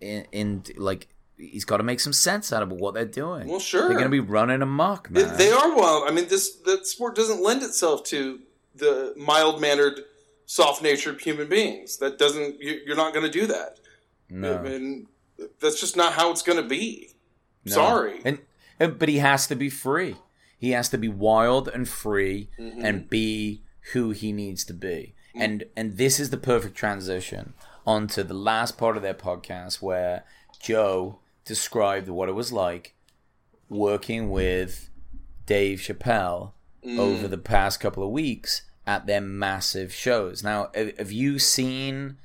in, 0.01 0.25
in 0.31 0.63
like 0.77 1.07
he's 1.37 1.65
got 1.65 1.77
to 1.77 1.83
make 1.83 1.99
some 1.99 2.13
sense 2.13 2.51
out 2.53 2.61
of 2.63 2.71
what 2.71 2.93
they're 2.93 3.05
doing. 3.05 3.47
Well, 3.47 3.59
sure. 3.59 3.83
They're 3.87 3.97
going 3.97 4.03
to 4.05 4.09
be 4.09 4.19
running 4.19 4.61
amok, 4.61 5.09
man. 5.09 5.37
They 5.37 5.51
are 5.51 5.75
wild. 5.75 6.07
I 6.07 6.11
mean, 6.11 6.27
this 6.27 6.55
that 6.65 6.85
sport 6.85 7.15
doesn't 7.15 7.41
lend 7.41 7.63
itself 7.63 8.03
to 8.05 8.39
the 8.75 9.13
mild 9.17 9.61
mannered, 9.61 10.01
soft 10.45 10.81
natured 10.83 11.21
human 11.21 11.47
beings. 11.47 11.97
That 11.97 12.17
doesn't. 12.19 12.61
You, 12.61 12.81
you're 12.85 12.95
not 12.97 13.13
going 13.13 13.25
to 13.25 13.31
do 13.31 13.47
that. 13.47 13.79
no. 14.29 14.57
I 14.57 14.61
mean, 14.61 15.07
that's 15.61 15.79
just 15.79 15.95
not 15.95 16.13
how 16.13 16.31
it's 16.31 16.41
going 16.41 16.61
to 16.61 16.67
be. 16.67 17.11
No. 17.65 17.73
Sorry. 17.73 18.19
And, 18.25 18.39
and 18.79 18.99
but 18.99 19.07
he 19.09 19.17
has 19.19 19.47
to 19.47 19.55
be 19.55 19.69
free. 19.69 20.17
He 20.57 20.71
has 20.71 20.89
to 20.89 20.97
be 20.97 21.07
wild 21.09 21.67
and 21.67 21.87
free 21.87 22.49
Mhm. 22.59 22.83
and 22.83 23.09
be 23.09 23.61
who 23.93 24.11
he 24.11 24.31
needs 24.31 24.63
to 24.65 24.73
be. 24.73 25.13
Mm. 25.35 25.41
And 25.43 25.63
and 25.75 25.97
this 25.97 26.19
is 26.19 26.29
the 26.29 26.37
perfect 26.37 26.75
transition 26.75 27.53
onto 27.85 28.23
the 28.23 28.33
last 28.33 28.77
part 28.77 28.97
of 28.97 29.03
their 29.03 29.13
podcast 29.13 29.81
where 29.81 30.23
Joe 30.61 31.19
described 31.43 32.07
what 32.09 32.29
it 32.29 32.33
was 32.33 32.51
like 32.51 32.95
working 33.69 34.29
with 34.31 34.89
Dave 35.45 35.79
Chappelle 35.79 36.51
Mm. 36.85 36.99
over 36.99 37.27
the 37.27 37.37
past 37.39 37.79
couple 37.79 38.03
of 38.03 38.11
weeks 38.11 38.61
at 38.85 39.07
their 39.07 39.19
massive 39.21 39.91
shows. 39.91 40.43
Now, 40.43 40.69
have 40.75 40.95
have 40.99 41.11
you 41.11 41.39
seen 41.39 42.17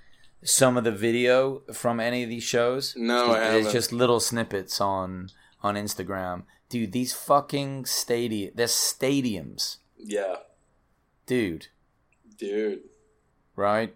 some 0.42 0.76
of 0.76 0.84
the 0.84 0.92
video 0.92 1.60
from 1.72 1.98
any 1.98 2.22
of 2.22 2.28
these 2.28 2.42
shows? 2.42 2.94
No, 2.94 3.32
it's 3.32 3.72
just 3.72 3.90
little 3.90 4.20
snippets 4.20 4.78
on 4.78 5.30
on 5.62 5.76
Instagram. 5.76 6.42
Dude, 6.68 6.92
these 6.92 7.14
fucking 7.14 7.86
stadium 7.86 8.52
they're 8.54 8.66
stadiums. 8.66 9.78
Yeah, 9.96 10.36
Dude, 11.24 11.68
dude. 12.36 12.80
Right? 13.56 13.94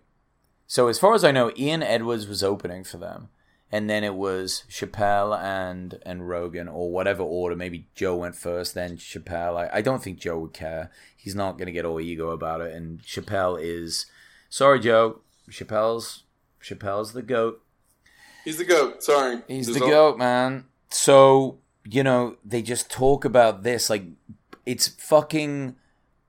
So 0.66 0.88
as 0.88 0.98
far 0.98 1.14
as 1.14 1.24
I 1.24 1.30
know, 1.30 1.52
Ian 1.56 1.82
Edwards 1.82 2.26
was 2.26 2.42
opening 2.42 2.84
for 2.84 2.96
them. 2.98 3.28
And 3.72 3.90
then 3.90 4.04
it 4.04 4.14
was 4.14 4.62
Chappelle 4.70 5.36
and 5.36 5.98
and 6.06 6.28
Rogan 6.28 6.68
or 6.68 6.92
whatever 6.92 7.22
order. 7.24 7.56
Maybe 7.56 7.86
Joe 7.96 8.14
went 8.16 8.36
first, 8.36 8.74
then 8.74 8.96
Chappelle. 8.98 9.56
I, 9.56 9.78
I 9.78 9.82
don't 9.82 10.00
think 10.02 10.20
Joe 10.20 10.38
would 10.38 10.52
care. 10.52 10.90
He's 11.16 11.34
not 11.34 11.58
gonna 11.58 11.72
get 11.72 11.84
all 11.84 12.00
ego 12.00 12.28
about 12.30 12.60
it. 12.60 12.72
And 12.72 13.02
Chappelle 13.02 13.58
is 13.60 14.06
sorry, 14.48 14.78
Joe. 14.78 15.20
Chappelle's 15.50 16.22
Chappelle's 16.62 17.14
the 17.14 17.22
goat. 17.22 17.62
He's 18.44 18.58
the 18.58 18.64
goat. 18.64 19.02
Sorry, 19.02 19.42
He's 19.48 19.66
There's 19.66 19.78
the 19.78 19.84
all- 19.84 19.90
goat, 19.90 20.18
man. 20.18 20.66
So, 20.90 21.58
you 21.84 22.04
know, 22.04 22.36
they 22.44 22.62
just 22.62 22.90
talk 22.90 23.24
about 23.24 23.64
this 23.64 23.90
like 23.90 24.04
it's 24.64 24.86
fucking 24.86 25.74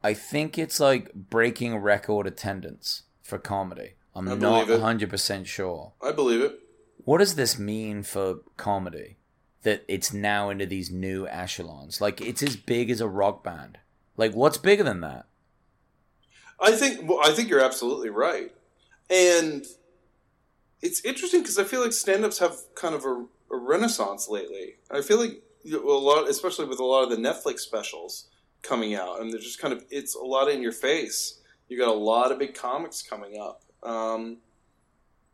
I 0.03 0.13
think 0.15 0.57
it's 0.57 0.79
like 0.79 1.13
breaking 1.13 1.75
record 1.77 2.25
attendance 2.25 3.03
for 3.25 3.39
comedy. 3.39 3.95
I'm 4.15 4.29
I 4.29 4.35
not 4.35 4.67
believe 4.67 4.79
it. 4.79 5.09
100% 5.09 5.45
sure. 5.47 5.93
I 6.01 6.11
believe 6.11 6.41
it. 6.41 6.59
What 7.03 7.17
does 7.17 7.35
this 7.35 7.57
mean 7.57 8.03
for 8.03 8.41
comedy? 8.55 9.17
That 9.63 9.83
it's 9.87 10.13
now 10.13 10.51
into 10.51 10.67
these 10.67 10.91
new 10.91 11.27
echelons. 11.27 11.99
Like 11.99 12.21
it's 12.21 12.43
as 12.43 12.55
big 12.55 12.91
as 12.91 13.01
a 13.01 13.07
rock 13.07 13.43
band. 13.43 13.79
Like 14.15 14.33
what's 14.33 14.59
bigger 14.59 14.83
than 14.83 15.01
that? 15.01 15.25
I 16.59 16.71
think. 16.71 17.09
Well, 17.09 17.19
I 17.23 17.31
think 17.31 17.49
you're 17.49 17.65
absolutely 17.65 18.09
right, 18.09 18.53
and 19.09 19.65
it's 20.81 21.03
interesting 21.03 21.41
because 21.41 21.57
I 21.57 21.63
feel 21.63 21.81
like 21.81 21.91
stand-ups 21.91 22.39
have 22.39 22.55
kind 22.75 22.95
of 22.95 23.03
a, 23.03 23.25
a 23.51 23.57
renaissance 23.57 24.29
lately. 24.29 24.75
I 24.89 25.01
feel 25.01 25.19
like 25.19 25.41
a 25.69 25.77
lot, 25.77 26.29
especially 26.29 26.65
with 26.65 26.79
a 26.79 26.85
lot 26.85 27.03
of 27.03 27.09
the 27.09 27.17
Netflix 27.17 27.59
specials 27.59 28.27
coming 28.61 28.95
out, 28.95 29.19
and 29.19 29.33
they're 29.33 29.39
just 29.39 29.59
kind 29.59 29.73
of 29.73 29.83
it's 29.89 30.15
a 30.15 30.23
lot 30.23 30.49
in 30.49 30.61
your 30.61 30.71
face. 30.71 31.41
You 31.67 31.77
got 31.77 31.87
a 31.89 31.93
lot 31.93 32.31
of 32.31 32.39
big 32.39 32.53
comics 32.53 33.01
coming 33.01 33.39
up. 33.39 33.63
Um, 33.83 34.37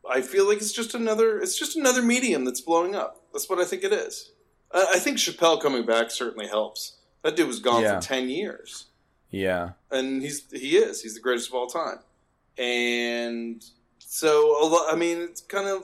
I 0.10 0.22
feel 0.22 0.48
like 0.48 0.58
it's 0.58 0.72
just 0.72 0.96
another 0.96 1.40
it's 1.40 1.58
just 1.58 1.76
another 1.78 2.02
medium 2.02 2.46
that's 2.46 2.62
blowing 2.62 2.96
up. 2.96 3.22
That's 3.34 3.50
what 3.50 3.60
I 3.60 3.66
think 3.66 3.84
it 3.84 3.94
is. 3.94 4.32
I, 4.72 4.94
I 4.96 5.00
think 5.00 5.18
Chappelle 5.18 5.62
coming 5.62 5.86
back 5.86 6.10
certainly 6.12 6.48
helps. 6.48 6.98
That 7.24 7.36
dude 7.36 7.48
was 7.48 7.60
gone 7.60 7.84
Yeah. 7.84 8.00
for 8.00 8.08
ten 8.08 8.30
years 8.30 8.86
Yeah. 9.30 9.72
and 9.92 10.22
he's 10.24 10.50
he 10.52 10.78
is 10.78 11.02
he's 11.04 11.14
the 11.14 11.20
greatest 11.22 11.50
of 11.50 11.54
all 11.56 11.68
time 11.68 12.00
and 12.58 13.64
so 14.00 14.32
a 14.56 14.92
i 14.92 14.96
mean 14.96 15.18
it's 15.20 15.42
kind 15.42 15.68
of 15.68 15.84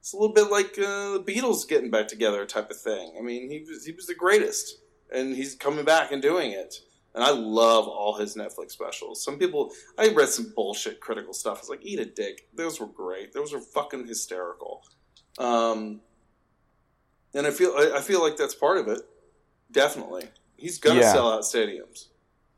it's 0.00 0.12
a 0.12 0.16
little 0.16 0.34
bit 0.34 0.50
like 0.50 0.78
uh, 0.78 1.18
the 1.18 1.24
beatles 1.26 1.68
getting 1.68 1.90
back 1.90 2.08
together 2.08 2.46
type 2.46 2.70
of 2.70 2.80
thing 2.80 3.12
i 3.18 3.22
mean 3.22 3.50
he 3.50 3.60
was 3.68 3.84
he 3.84 3.92
was 3.92 4.06
the 4.06 4.14
greatest 4.14 4.78
and 5.12 5.36
he's 5.36 5.54
coming 5.54 5.84
back 5.84 6.10
and 6.12 6.22
doing 6.22 6.52
it 6.52 6.80
and 7.14 7.24
i 7.24 7.30
love 7.30 7.86
all 7.88 8.16
his 8.18 8.36
netflix 8.36 8.70
specials 8.72 9.22
some 9.24 9.38
people 9.38 9.70
i 9.98 10.08
read 10.08 10.28
some 10.28 10.52
bullshit 10.54 11.00
critical 11.00 11.32
stuff 11.32 11.58
it's 11.58 11.68
like 11.68 11.80
eat 11.82 11.98
a 11.98 12.04
dick 12.04 12.48
those 12.54 12.80
were 12.80 12.86
great 12.86 13.32
those 13.32 13.52
were 13.52 13.60
fucking 13.60 14.06
hysterical 14.06 14.82
um 15.38 16.00
and 17.34 17.46
i 17.46 17.50
feel 17.50 17.72
i, 17.76 17.92
I 17.96 18.00
feel 18.00 18.22
like 18.22 18.36
that's 18.36 18.54
part 18.54 18.78
of 18.78 18.88
it 18.88 19.00
definitely 19.72 20.28
he's 20.56 20.78
gonna 20.78 21.00
Yeah. 21.00 21.12
sell 21.12 21.32
out 21.32 21.42
stadiums 21.42 22.06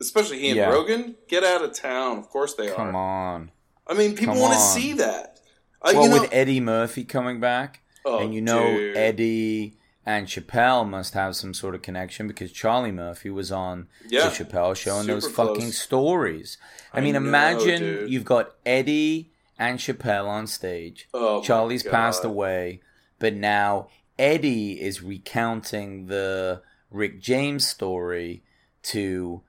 especially 0.01 0.41
he 0.41 0.49
and 0.49 0.57
Yeah. 0.57 0.71
Rogan, 0.71 1.15
get 1.29 1.45
out 1.45 1.63
of 1.63 1.73
town. 1.75 2.19
Of 2.19 2.29
course 2.29 2.55
they 2.55 2.67
Come 2.67 2.81
are. 2.81 2.87
Come 2.87 2.97
on. 2.97 3.51
I 3.87 3.95
mean, 3.95 4.17
people 4.17 4.35
want 4.35 4.53
to 4.55 4.59
see 4.59 4.95
that. 4.95 5.39
I, 5.81 5.93
Well, 5.93 6.03
you 6.03 6.09
know, 6.09 6.21
with 6.23 6.31
Eddie 6.33 6.59
Murphy 6.59 7.05
coming 7.05 7.39
back, 7.39 7.83
oh, 8.05 8.19
and 8.19 8.35
you 8.35 8.41
know 8.41 8.65
dude. 8.77 8.97
Eddie 8.97 9.77
and 10.05 10.27
Chappelle 10.27 10.89
must 10.89 11.15
have 11.15 11.37
some 11.37 11.55
sort 11.55 11.75
of 11.75 11.83
connection 11.83 12.27
because 12.27 12.51
Charlie 12.53 12.93
Murphy 12.93 13.31
was 13.31 13.53
on 13.53 13.89
yeah, 14.09 14.29
the 14.29 14.45
Chappelle 14.45 14.75
show 14.77 14.99
and 14.99 15.09
those 15.09 15.25
super 15.25 15.49
fucking 15.49 15.73
stories. 15.73 16.59
I, 16.93 16.99
I 16.99 17.01
mean, 17.01 17.13
know, 17.13 17.19
imagine 17.19 17.81
dude. 17.81 18.11
you've 18.11 18.25
got 18.25 18.55
Eddie 18.67 19.31
and 19.59 19.79
Chappelle 19.79 20.27
on 20.27 20.47
stage. 20.47 21.09
Oh, 21.15 21.43
Charlie's 21.43 21.85
passed 21.85 22.25
away, 22.25 22.81
but 23.19 23.35
now 23.35 23.89
Eddie 24.19 24.81
is 24.81 25.03
recounting 25.03 26.07
the 26.07 26.63
Rick 26.91 27.21
James 27.21 27.67
story 27.67 28.43
to 28.85 29.43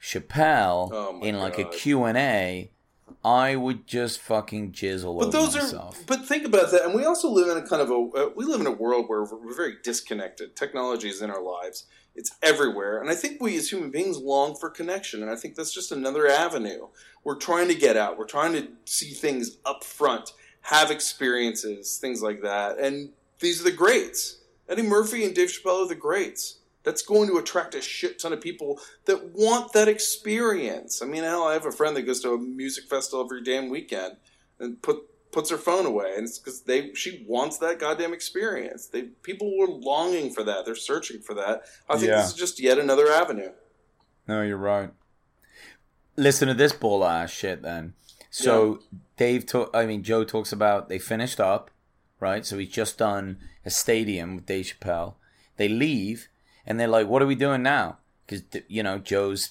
Chappelle 0.00 0.90
Oh, 0.92 1.20
in 1.22 1.38
like 1.38 1.58
a 1.58 1.64
Q&A. 1.64 2.70
I 3.24 3.56
would 3.56 3.86
just 3.86 4.20
fucking 4.20 4.72
jizz 4.72 5.04
all 5.04 5.18
But 5.18 5.28
over 5.28 5.38
those 5.38 5.54
myself. 5.54 6.00
are. 6.00 6.04
But 6.06 6.26
think 6.26 6.44
about 6.44 6.70
that, 6.70 6.84
and 6.84 6.94
we 6.94 7.04
also 7.04 7.28
live 7.28 7.48
in 7.48 7.62
a 7.62 7.66
kind 7.66 7.82
of 7.82 7.90
a. 7.90 7.94
Uh, 7.94 8.30
we 8.36 8.44
live 8.44 8.60
in 8.60 8.66
a 8.66 8.72
world 8.72 9.08
where 9.08 9.24
we're, 9.24 9.46
we're 9.46 9.54
very 9.56 9.74
disconnected. 9.82 10.54
Technology 10.54 11.08
is 11.08 11.20
in 11.20 11.30
our 11.30 11.42
lives. 11.42 11.86
It's 12.14 12.32
everywhere, 12.42 13.00
and 13.00 13.10
I 13.10 13.14
think 13.14 13.40
we 13.40 13.56
as 13.56 13.70
human 13.70 13.90
beings 13.90 14.18
long 14.18 14.56
for 14.56 14.70
connection, 14.70 15.22
and 15.22 15.30
I 15.30 15.36
think 15.36 15.54
that's 15.54 15.72
just 15.72 15.92
another 15.92 16.26
avenue. 16.28 16.88
We're 17.24 17.36
trying 17.36 17.68
to 17.68 17.74
get 17.74 17.96
out. 17.96 18.18
We're 18.18 18.26
trying 18.26 18.52
to 18.54 18.68
see 18.86 19.10
things 19.10 19.58
up 19.64 19.84
front, 19.84 20.32
have 20.62 20.90
experiences, 20.90 21.98
things 22.00 22.22
like 22.22 22.42
that, 22.42 22.78
and 22.78 23.10
these 23.40 23.60
are 23.60 23.64
the 23.64 23.72
greats. 23.76 24.38
Eddie 24.68 24.82
Murphy 24.82 25.24
and 25.24 25.34
Dave 25.34 25.48
Chappelle 25.48 25.84
are 25.84 25.88
the 25.88 25.94
greats. 25.94 26.57
That's 26.88 27.02
going 27.02 27.28
to 27.28 27.36
attract 27.36 27.74
a 27.74 27.82
shit 27.82 28.18
ton 28.18 28.32
of 28.32 28.40
people 28.40 28.80
that 29.04 29.32
want 29.34 29.74
that 29.74 29.88
experience. 29.88 31.02
I 31.02 31.04
mean, 31.06 31.22
hell, 31.22 31.42
I 31.44 31.52
have 31.52 31.66
a 31.66 31.70
friend 31.70 31.94
that 31.96 32.04
goes 32.04 32.20
to 32.22 32.30
a 32.32 32.38
music 32.38 32.84
festival 32.88 33.22
every 33.26 33.42
damn 33.44 33.68
weekend 33.68 34.16
and 34.58 34.80
put 34.80 34.96
puts 35.30 35.50
her 35.50 35.58
phone 35.58 35.84
away, 35.84 36.14
and 36.16 36.24
it's 36.26 36.38
because 36.38 36.62
they 36.62 36.94
she 36.94 37.26
wants 37.28 37.58
that 37.58 37.78
goddamn 37.78 38.14
experience. 38.14 38.86
They 38.86 39.02
people 39.02 39.58
were 39.58 39.68
longing 39.68 40.32
for 40.32 40.42
that. 40.44 40.64
They're 40.64 40.74
searching 40.74 41.20
for 41.20 41.34
that. 41.34 41.64
I 41.90 41.98
think 41.98 42.08
Yeah. 42.08 42.22
this 42.22 42.28
is 42.28 42.34
just 42.34 42.58
yet 42.58 42.78
another 42.78 43.08
avenue. 43.12 43.50
No, 44.26 44.40
you're 44.40 44.56
right. 44.56 44.90
Listen 46.16 46.48
to 46.48 46.54
this 46.54 46.72
bull 46.72 47.04
ass 47.04 47.30
shit 47.30 47.60
then. 47.60 47.92
So 48.30 48.80
Dave 49.18 49.44
talk 49.44 49.70
I 49.74 49.84
mean 49.84 50.02
Joe 50.02 50.24
talks 50.24 50.52
about 50.52 50.88
they 50.88 50.98
finished 50.98 51.38
up, 51.38 51.70
right? 52.18 52.46
So 52.46 52.56
he's 52.56 52.70
just 52.70 52.96
done 52.96 53.36
a 53.66 53.70
stadium 53.70 54.36
with 54.36 54.46
Dave 54.46 54.72
Chappelle. 54.80 55.16
They 55.58 55.68
leave 55.68 56.28
and 56.68 56.78
they're 56.78 56.86
like, 56.86 57.08
"What 57.08 57.20
are 57.22 57.26
we 57.26 57.34
doing 57.34 57.62
now?" 57.64 57.96
Cuz 58.28 58.42
you 58.68 58.84
know, 58.84 58.98
Joe's 58.98 59.50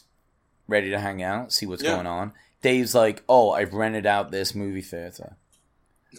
ready 0.70 0.90
to 0.90 1.00
hang 1.00 1.22
out, 1.22 1.52
see 1.52 1.66
what's 1.66 1.84
Yeah. 1.84 1.96
going 1.96 2.08
on. 2.08 2.32
Dave's 2.62 2.96
like, 2.96 3.24
"Oh, 3.28 3.52
I've 3.52 3.74
rented 3.74 4.06
out 4.06 4.32
this 4.32 4.56
movie 4.56 4.82
theater." 4.82 5.36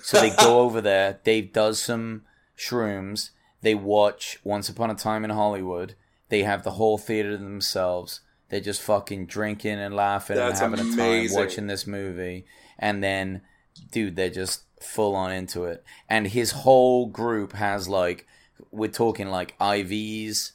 So 0.03 0.21
they 0.21 0.31
go 0.31 0.61
over 0.67 0.81
there. 0.83 1.21
Dave 1.25 1.53
does 1.55 1.81
some 1.81 2.25
shrooms. 2.57 3.31
They 3.63 3.75
watch 3.75 4.39
Once 4.45 4.69
Upon 4.69 4.91
a 4.91 4.95
Time 4.95 5.25
in 5.25 5.31
Hollywood. 5.31 5.95
They 6.29 6.43
have 6.43 6.63
the 6.63 6.73
whole 6.73 6.99
theater 6.99 7.31
to 7.33 7.37
themselves. 7.39 8.21
They're 8.51 8.61
just 8.61 8.81
fucking 8.83 9.27
drinking 9.27 9.79
and 9.79 9.95
laughing 9.95 10.37
That's 10.37 10.61
and 10.61 10.75
having 10.77 10.93
a 10.93 10.97
time 10.97 11.29
watching 11.33 11.67
this 11.67 11.87
movie. 11.87 12.47
And 12.79 13.03
then, 13.03 13.43
dude, 13.91 14.17
they're 14.17 14.31
just 14.31 14.63
full 14.81 15.15
on 15.17 15.33
into 15.33 15.65
it, 15.65 15.83
and 16.09 16.29
his 16.29 16.53
whole 16.53 17.07
group 17.07 17.53
has 17.55 17.89
like 17.89 18.27
we're 18.71 18.89
talking 18.91 19.29
like 19.29 19.59
IVs 19.59 20.53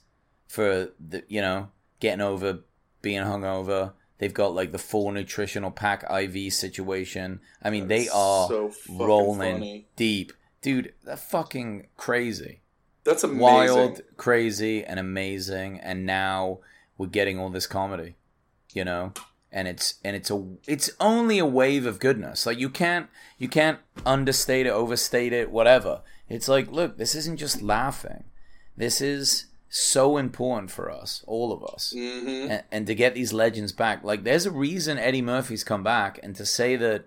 for 0.53 0.89
the 0.99 1.23
you 1.27 1.41
know 1.41 1.69
getting 1.99 2.21
over 2.21 2.59
being 3.01 3.23
hungover. 3.23 3.93
They've 4.19 4.33
got 4.33 4.53
like 4.53 4.71
the 4.71 4.77
full 4.77 5.11
nutritional 5.11 5.71
pack 5.71 6.05
IV 6.09 6.53
situation. 6.53 7.41
I 7.61 7.71
mean, 7.71 7.87
they 7.87 8.07
are 8.07 8.47
so 8.47 8.71
rolling 8.87 9.55
funny. 9.55 9.87
deep, 9.95 10.31
dude. 10.61 10.93
They're 11.03 11.17
fucking 11.17 11.87
crazy 11.97 12.61
That's 13.03 13.23
amazing. 13.23 13.41
wild, 13.41 14.01
crazy, 14.15 14.85
and 14.85 14.99
amazing. 14.99 15.79
And 15.79 16.05
now 16.05 16.59
we're 16.99 17.07
getting 17.07 17.39
all 17.39 17.49
this 17.49 17.65
comedy, 17.65 18.15
you 18.73 18.85
know. 18.85 19.13
And 19.51 19.67
it's 19.67 19.95
and 20.05 20.15
it's 20.15 20.29
a 20.29 20.45
it's 20.67 20.91
only 20.99 21.39
a 21.39 21.45
wave 21.45 21.87
of 21.87 21.99
goodness. 21.99 22.45
Like 22.45 22.59
you 22.59 22.69
can't 22.69 23.09
you 23.39 23.49
can't 23.49 23.79
understate 24.05 24.67
it, 24.67 24.71
overstate 24.71 25.33
it, 25.33 25.51
whatever. 25.51 26.01
It's 26.29 26.47
like, 26.47 26.71
look, 26.71 26.97
this 26.97 27.15
isn't 27.15 27.37
just 27.37 27.61
laughing. 27.63 28.23
This 28.77 29.01
is 29.01 29.47
so 29.75 30.17
important 30.17 30.69
for 30.69 30.91
us, 30.91 31.23
all 31.25 31.51
of 31.51 31.63
us, 31.63 31.93
hmm 31.95 32.27
and, 32.51 32.63
and 32.71 32.87
to 32.87 32.93
get 32.93 33.15
these 33.15 33.33
legends 33.33 33.71
back. 33.71 34.03
Like, 34.03 34.23
there's 34.23 34.45
a 34.45 34.51
reason 34.51 34.97
Eddie 34.99 35.21
Murphy's 35.23 35.63
come 35.63 35.81
back, 35.83 36.19
and 36.21 36.35
to 36.35 36.45
say 36.45 36.75
that, 36.75 37.05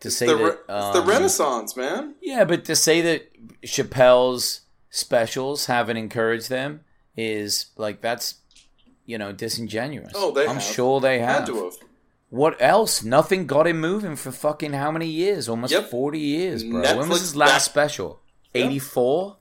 to 0.00 0.10
say 0.10 0.26
the, 0.26 0.34
that, 0.36 0.58
it's 0.68 0.92
the 0.96 1.02
um, 1.02 1.08
Renaissance, 1.08 1.76
man. 1.76 2.14
yeah, 2.22 2.44
but 2.44 2.64
to 2.64 2.74
say 2.76 3.00
that 3.02 3.62
Chappelle's 3.62 4.62
specials 4.88 5.66
haven't 5.66 5.98
encouraged 5.98 6.48
them 6.48 6.80
is 7.18 7.66
like 7.76 8.00
that's 8.00 8.36
you 9.04 9.18
know 9.18 9.32
disingenuous. 9.32 10.12
Oh, 10.14 10.32
they 10.32 10.46
I'm 10.46 10.54
have. 10.54 10.62
sure 10.62 11.00
they 11.00 11.18
have. 11.18 11.40
Had 11.40 11.46
to 11.48 11.64
have. 11.64 11.74
What 12.30 12.56
else? 12.60 13.04
Nothing 13.04 13.46
got 13.46 13.66
him 13.66 13.78
moving 13.80 14.16
for 14.16 14.32
fucking 14.32 14.72
how 14.72 14.90
many 14.90 15.06
years? 15.06 15.48
Almost 15.48 15.72
Yep. 15.72 15.90
forty 15.90 16.18
years, 16.18 16.64
bro. 16.64 16.80
when 16.96 17.08
was 17.10 17.20
his 17.20 17.36
last 17.36 17.64
special? 17.66 18.20
Eighty 18.54 18.78
four. 18.78 19.36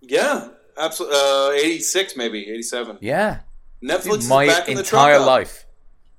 Yeah, 0.00 0.48
absolutely. 0.78 1.18
Uh, 1.18 1.50
Eighty-six, 1.52 2.16
maybe 2.16 2.48
eighty-seven. 2.50 2.98
Yeah, 3.00 3.40
Netflix 3.82 4.28
my 4.28 4.44
is 4.44 4.54
back 4.54 4.68
in 4.68 4.74
the 4.74 4.80
entire 4.80 5.18
life, 5.18 5.66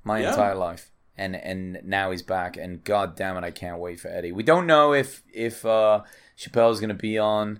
my 0.03 0.19
Yeah. 0.19 0.30
entire 0.30 0.56
life, 0.56 0.91
and 1.18 1.36
and 1.36 1.80
now 1.84 2.11
he's 2.11 2.22
back, 2.23 2.57
and 2.57 2.84
god 2.84 3.15
damn 3.15 3.38
it, 3.38 3.44
I 3.44 3.52
can't 3.52 3.80
wait 3.80 3.99
for 3.99 4.07
Eddie. 4.10 4.32
We 4.32 4.44
don't 4.44 4.68
know 4.68 4.94
if 4.94 5.23
if 5.34 5.65
uh, 5.65 6.02
Chappelle's 6.38 6.80
going 6.80 6.90
to 6.90 6.95
be 6.95 7.18
on 7.18 7.60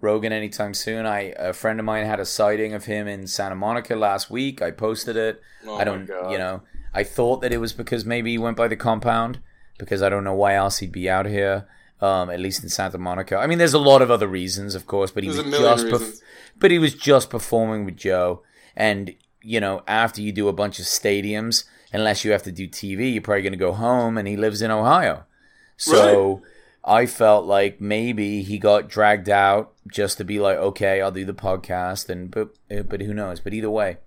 Rogan 0.00 0.32
anytime 0.32 0.74
soon. 0.74 1.06
I 1.06 1.34
a 1.38 1.52
friend 1.52 1.78
of 1.78 1.84
mine 1.86 2.06
had 2.06 2.20
a 2.20 2.24
sighting 2.24 2.72
of 2.74 2.84
him 2.86 3.06
in 3.08 3.26
Santa 3.26 3.54
Monica 3.54 3.94
last 3.96 4.30
week. 4.30 4.62
I 4.62 4.70
posted 4.70 5.16
it. 5.16 5.40
Oh 5.66 5.76
I 5.76 5.84
don't, 5.84 6.08
you 6.30 6.38
know, 6.38 6.62
I 6.94 7.04
thought 7.04 7.40
that 7.42 7.52
it 7.52 7.58
was 7.58 7.72
because 7.72 8.04
maybe 8.04 8.30
he 8.32 8.38
went 8.38 8.56
by 8.56 8.68
the 8.68 8.76
compound 8.76 9.38
because 9.78 10.02
I 10.02 10.08
don't 10.08 10.24
know 10.24 10.34
why 10.34 10.54
else 10.54 10.78
he'd 10.78 10.92
be 10.92 11.08
out 11.10 11.26
here. 11.26 11.66
Um, 12.02 12.30
at 12.30 12.40
least 12.40 12.64
in 12.64 12.68
Santa 12.68 12.98
Monica. 12.98 13.36
I 13.36 13.46
mean, 13.46 13.58
there's 13.58 13.74
a 13.74 13.78
lot 13.78 14.02
of 14.02 14.10
other 14.10 14.26
reasons, 14.26 14.74
of 14.74 14.88
course, 14.88 15.12
but 15.12 15.22
he 15.22 15.30
There's 15.30 15.44
was 15.46 15.54
just, 15.56 15.86
perf- 15.86 16.20
but 16.58 16.72
he 16.72 16.78
was 16.80 16.94
just 16.94 17.30
performing 17.30 17.84
with 17.84 17.96
Joe. 17.96 18.42
And 18.74 19.14
you 19.40 19.60
know, 19.60 19.82
after 19.86 20.20
you 20.20 20.32
do 20.32 20.48
a 20.48 20.52
bunch 20.52 20.80
of 20.80 20.86
stadiums, 20.86 21.62
unless 21.92 22.24
you 22.24 22.32
have 22.32 22.42
to 22.42 22.50
do 22.50 22.66
TV, 22.66 23.12
you're 23.12 23.22
probably 23.22 23.42
going 23.42 23.52
to 23.52 23.56
go 23.56 23.72
home. 23.72 24.18
And 24.18 24.26
he 24.26 24.36
lives 24.36 24.62
in 24.62 24.72
Ohio, 24.72 25.26
so 25.76 26.42
I 26.84 27.06
felt 27.06 27.46
like 27.46 27.80
maybe 27.80 28.42
he 28.42 28.58
got 28.58 28.88
dragged 28.88 29.28
out 29.28 29.72
just 29.88 30.18
to 30.18 30.24
be 30.24 30.40
like, 30.40 30.58
okay, 30.58 31.00
I'll 31.00 31.12
do 31.12 31.24
the 31.24 31.32
podcast, 31.32 32.08
and 32.08 32.30
but 32.30 32.50
uh, 32.70 32.82
but 32.82 33.00
who 33.00 33.14
knows? 33.14 33.38
But 33.38 33.54
either 33.54 33.70
way, 33.70 33.98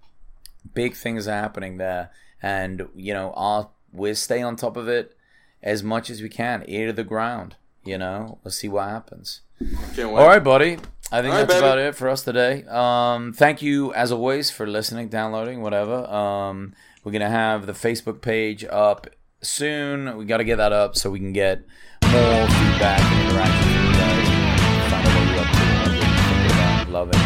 big 0.73 0.95
things 0.95 1.27
are 1.27 1.31
happening 1.31 1.77
there, 1.77 2.11
and 2.41 2.89
you 2.93 3.13
know, 3.13 3.33
I'll 3.37 3.73
we'll 3.93 4.15
stay 4.15 4.41
on 4.41 4.57
top 4.57 4.75
of 4.75 4.89
it 4.89 5.15
as 5.63 5.81
much 5.81 6.09
as 6.09 6.21
we 6.21 6.29
can, 6.29 6.63
ear 6.67 6.87
to 6.87 6.93
the 6.93 7.03
ground. 7.03 7.55
You 7.85 7.97
know, 7.97 8.39
we'll 8.43 8.51
see 8.51 8.67
what 8.67 8.89
happens. 8.89 9.41
All 10.19 10.27
right, 10.27 10.43
buddy. 10.43 10.77
I 11.11 11.21
think 11.21 11.33
All 11.33 11.45
that's 11.45 11.53
about 11.59 11.77
it 11.77 11.95
for 11.95 12.09
us 12.09 12.23
today. 12.23 12.63
Um, 12.67 13.31
thank 13.31 13.61
you, 13.61 13.93
as 13.93 14.11
always, 14.11 14.49
for 14.49 14.65
listening, 14.67 15.07
downloading, 15.09 15.61
whatever. 15.61 16.05
Um, 16.07 16.73
we're 17.03 17.11
gonna 17.11 17.29
have 17.29 17.67
the 17.67 17.73
Facebook 17.73 18.21
page 18.21 18.65
up 18.65 19.07
soon. 19.41 20.17
We 20.17 20.25
got 20.25 20.37
to 20.37 20.43
get 20.43 20.57
that 20.57 20.73
up 20.73 20.95
so 20.95 21.09
we 21.11 21.19
can 21.19 21.31
get 21.33 21.59
more 22.03 22.47
feedback 22.47 22.99
and 22.99 23.29
interaction 23.29 23.69
from 23.69 23.85
you 23.85 23.93
guys. 23.93 24.27
Find 24.89 25.05
out 25.05 25.13
what 25.13 25.25
you're 25.29 25.39
up 25.39 25.51
to. 25.53 25.65
what 25.85 25.93
you're 25.93 26.25
thinking 26.25 26.51
about. 26.57 26.89
Love 26.89 27.09
it. 27.09 27.21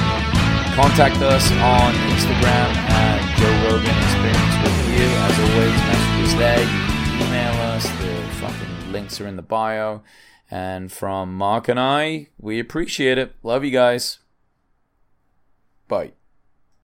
Contact 0.75 1.15
us 1.23 1.51
on 1.51 1.93
Instagram 2.11 2.69
at 2.91 3.19
Joe 3.39 3.55
Rogan 3.67 3.95
Experience 4.03 4.55
with 4.63 4.77
you. 4.91 5.07
As 5.07 5.35
always, 5.39 5.75
messages 5.87 6.35
there. 6.37 6.59
You 6.59 6.67
can 6.67 7.27
email 7.27 7.55
us. 7.71 7.83
The 7.83 8.11
fucking 8.39 8.91
links 8.91 9.19
are 9.21 9.27
in 9.27 9.35
the 9.35 9.41
bio. 9.41 10.03
And 10.51 10.91
from 10.91 11.35
Mark 11.35 11.67
and 11.67 11.79
I, 11.79 12.29
we 12.39 12.59
appreciate 12.59 13.17
it. 13.17 13.35
Love 13.43 13.63
you 13.63 13.71
guys. 13.71 14.19
Bye. 15.87 16.13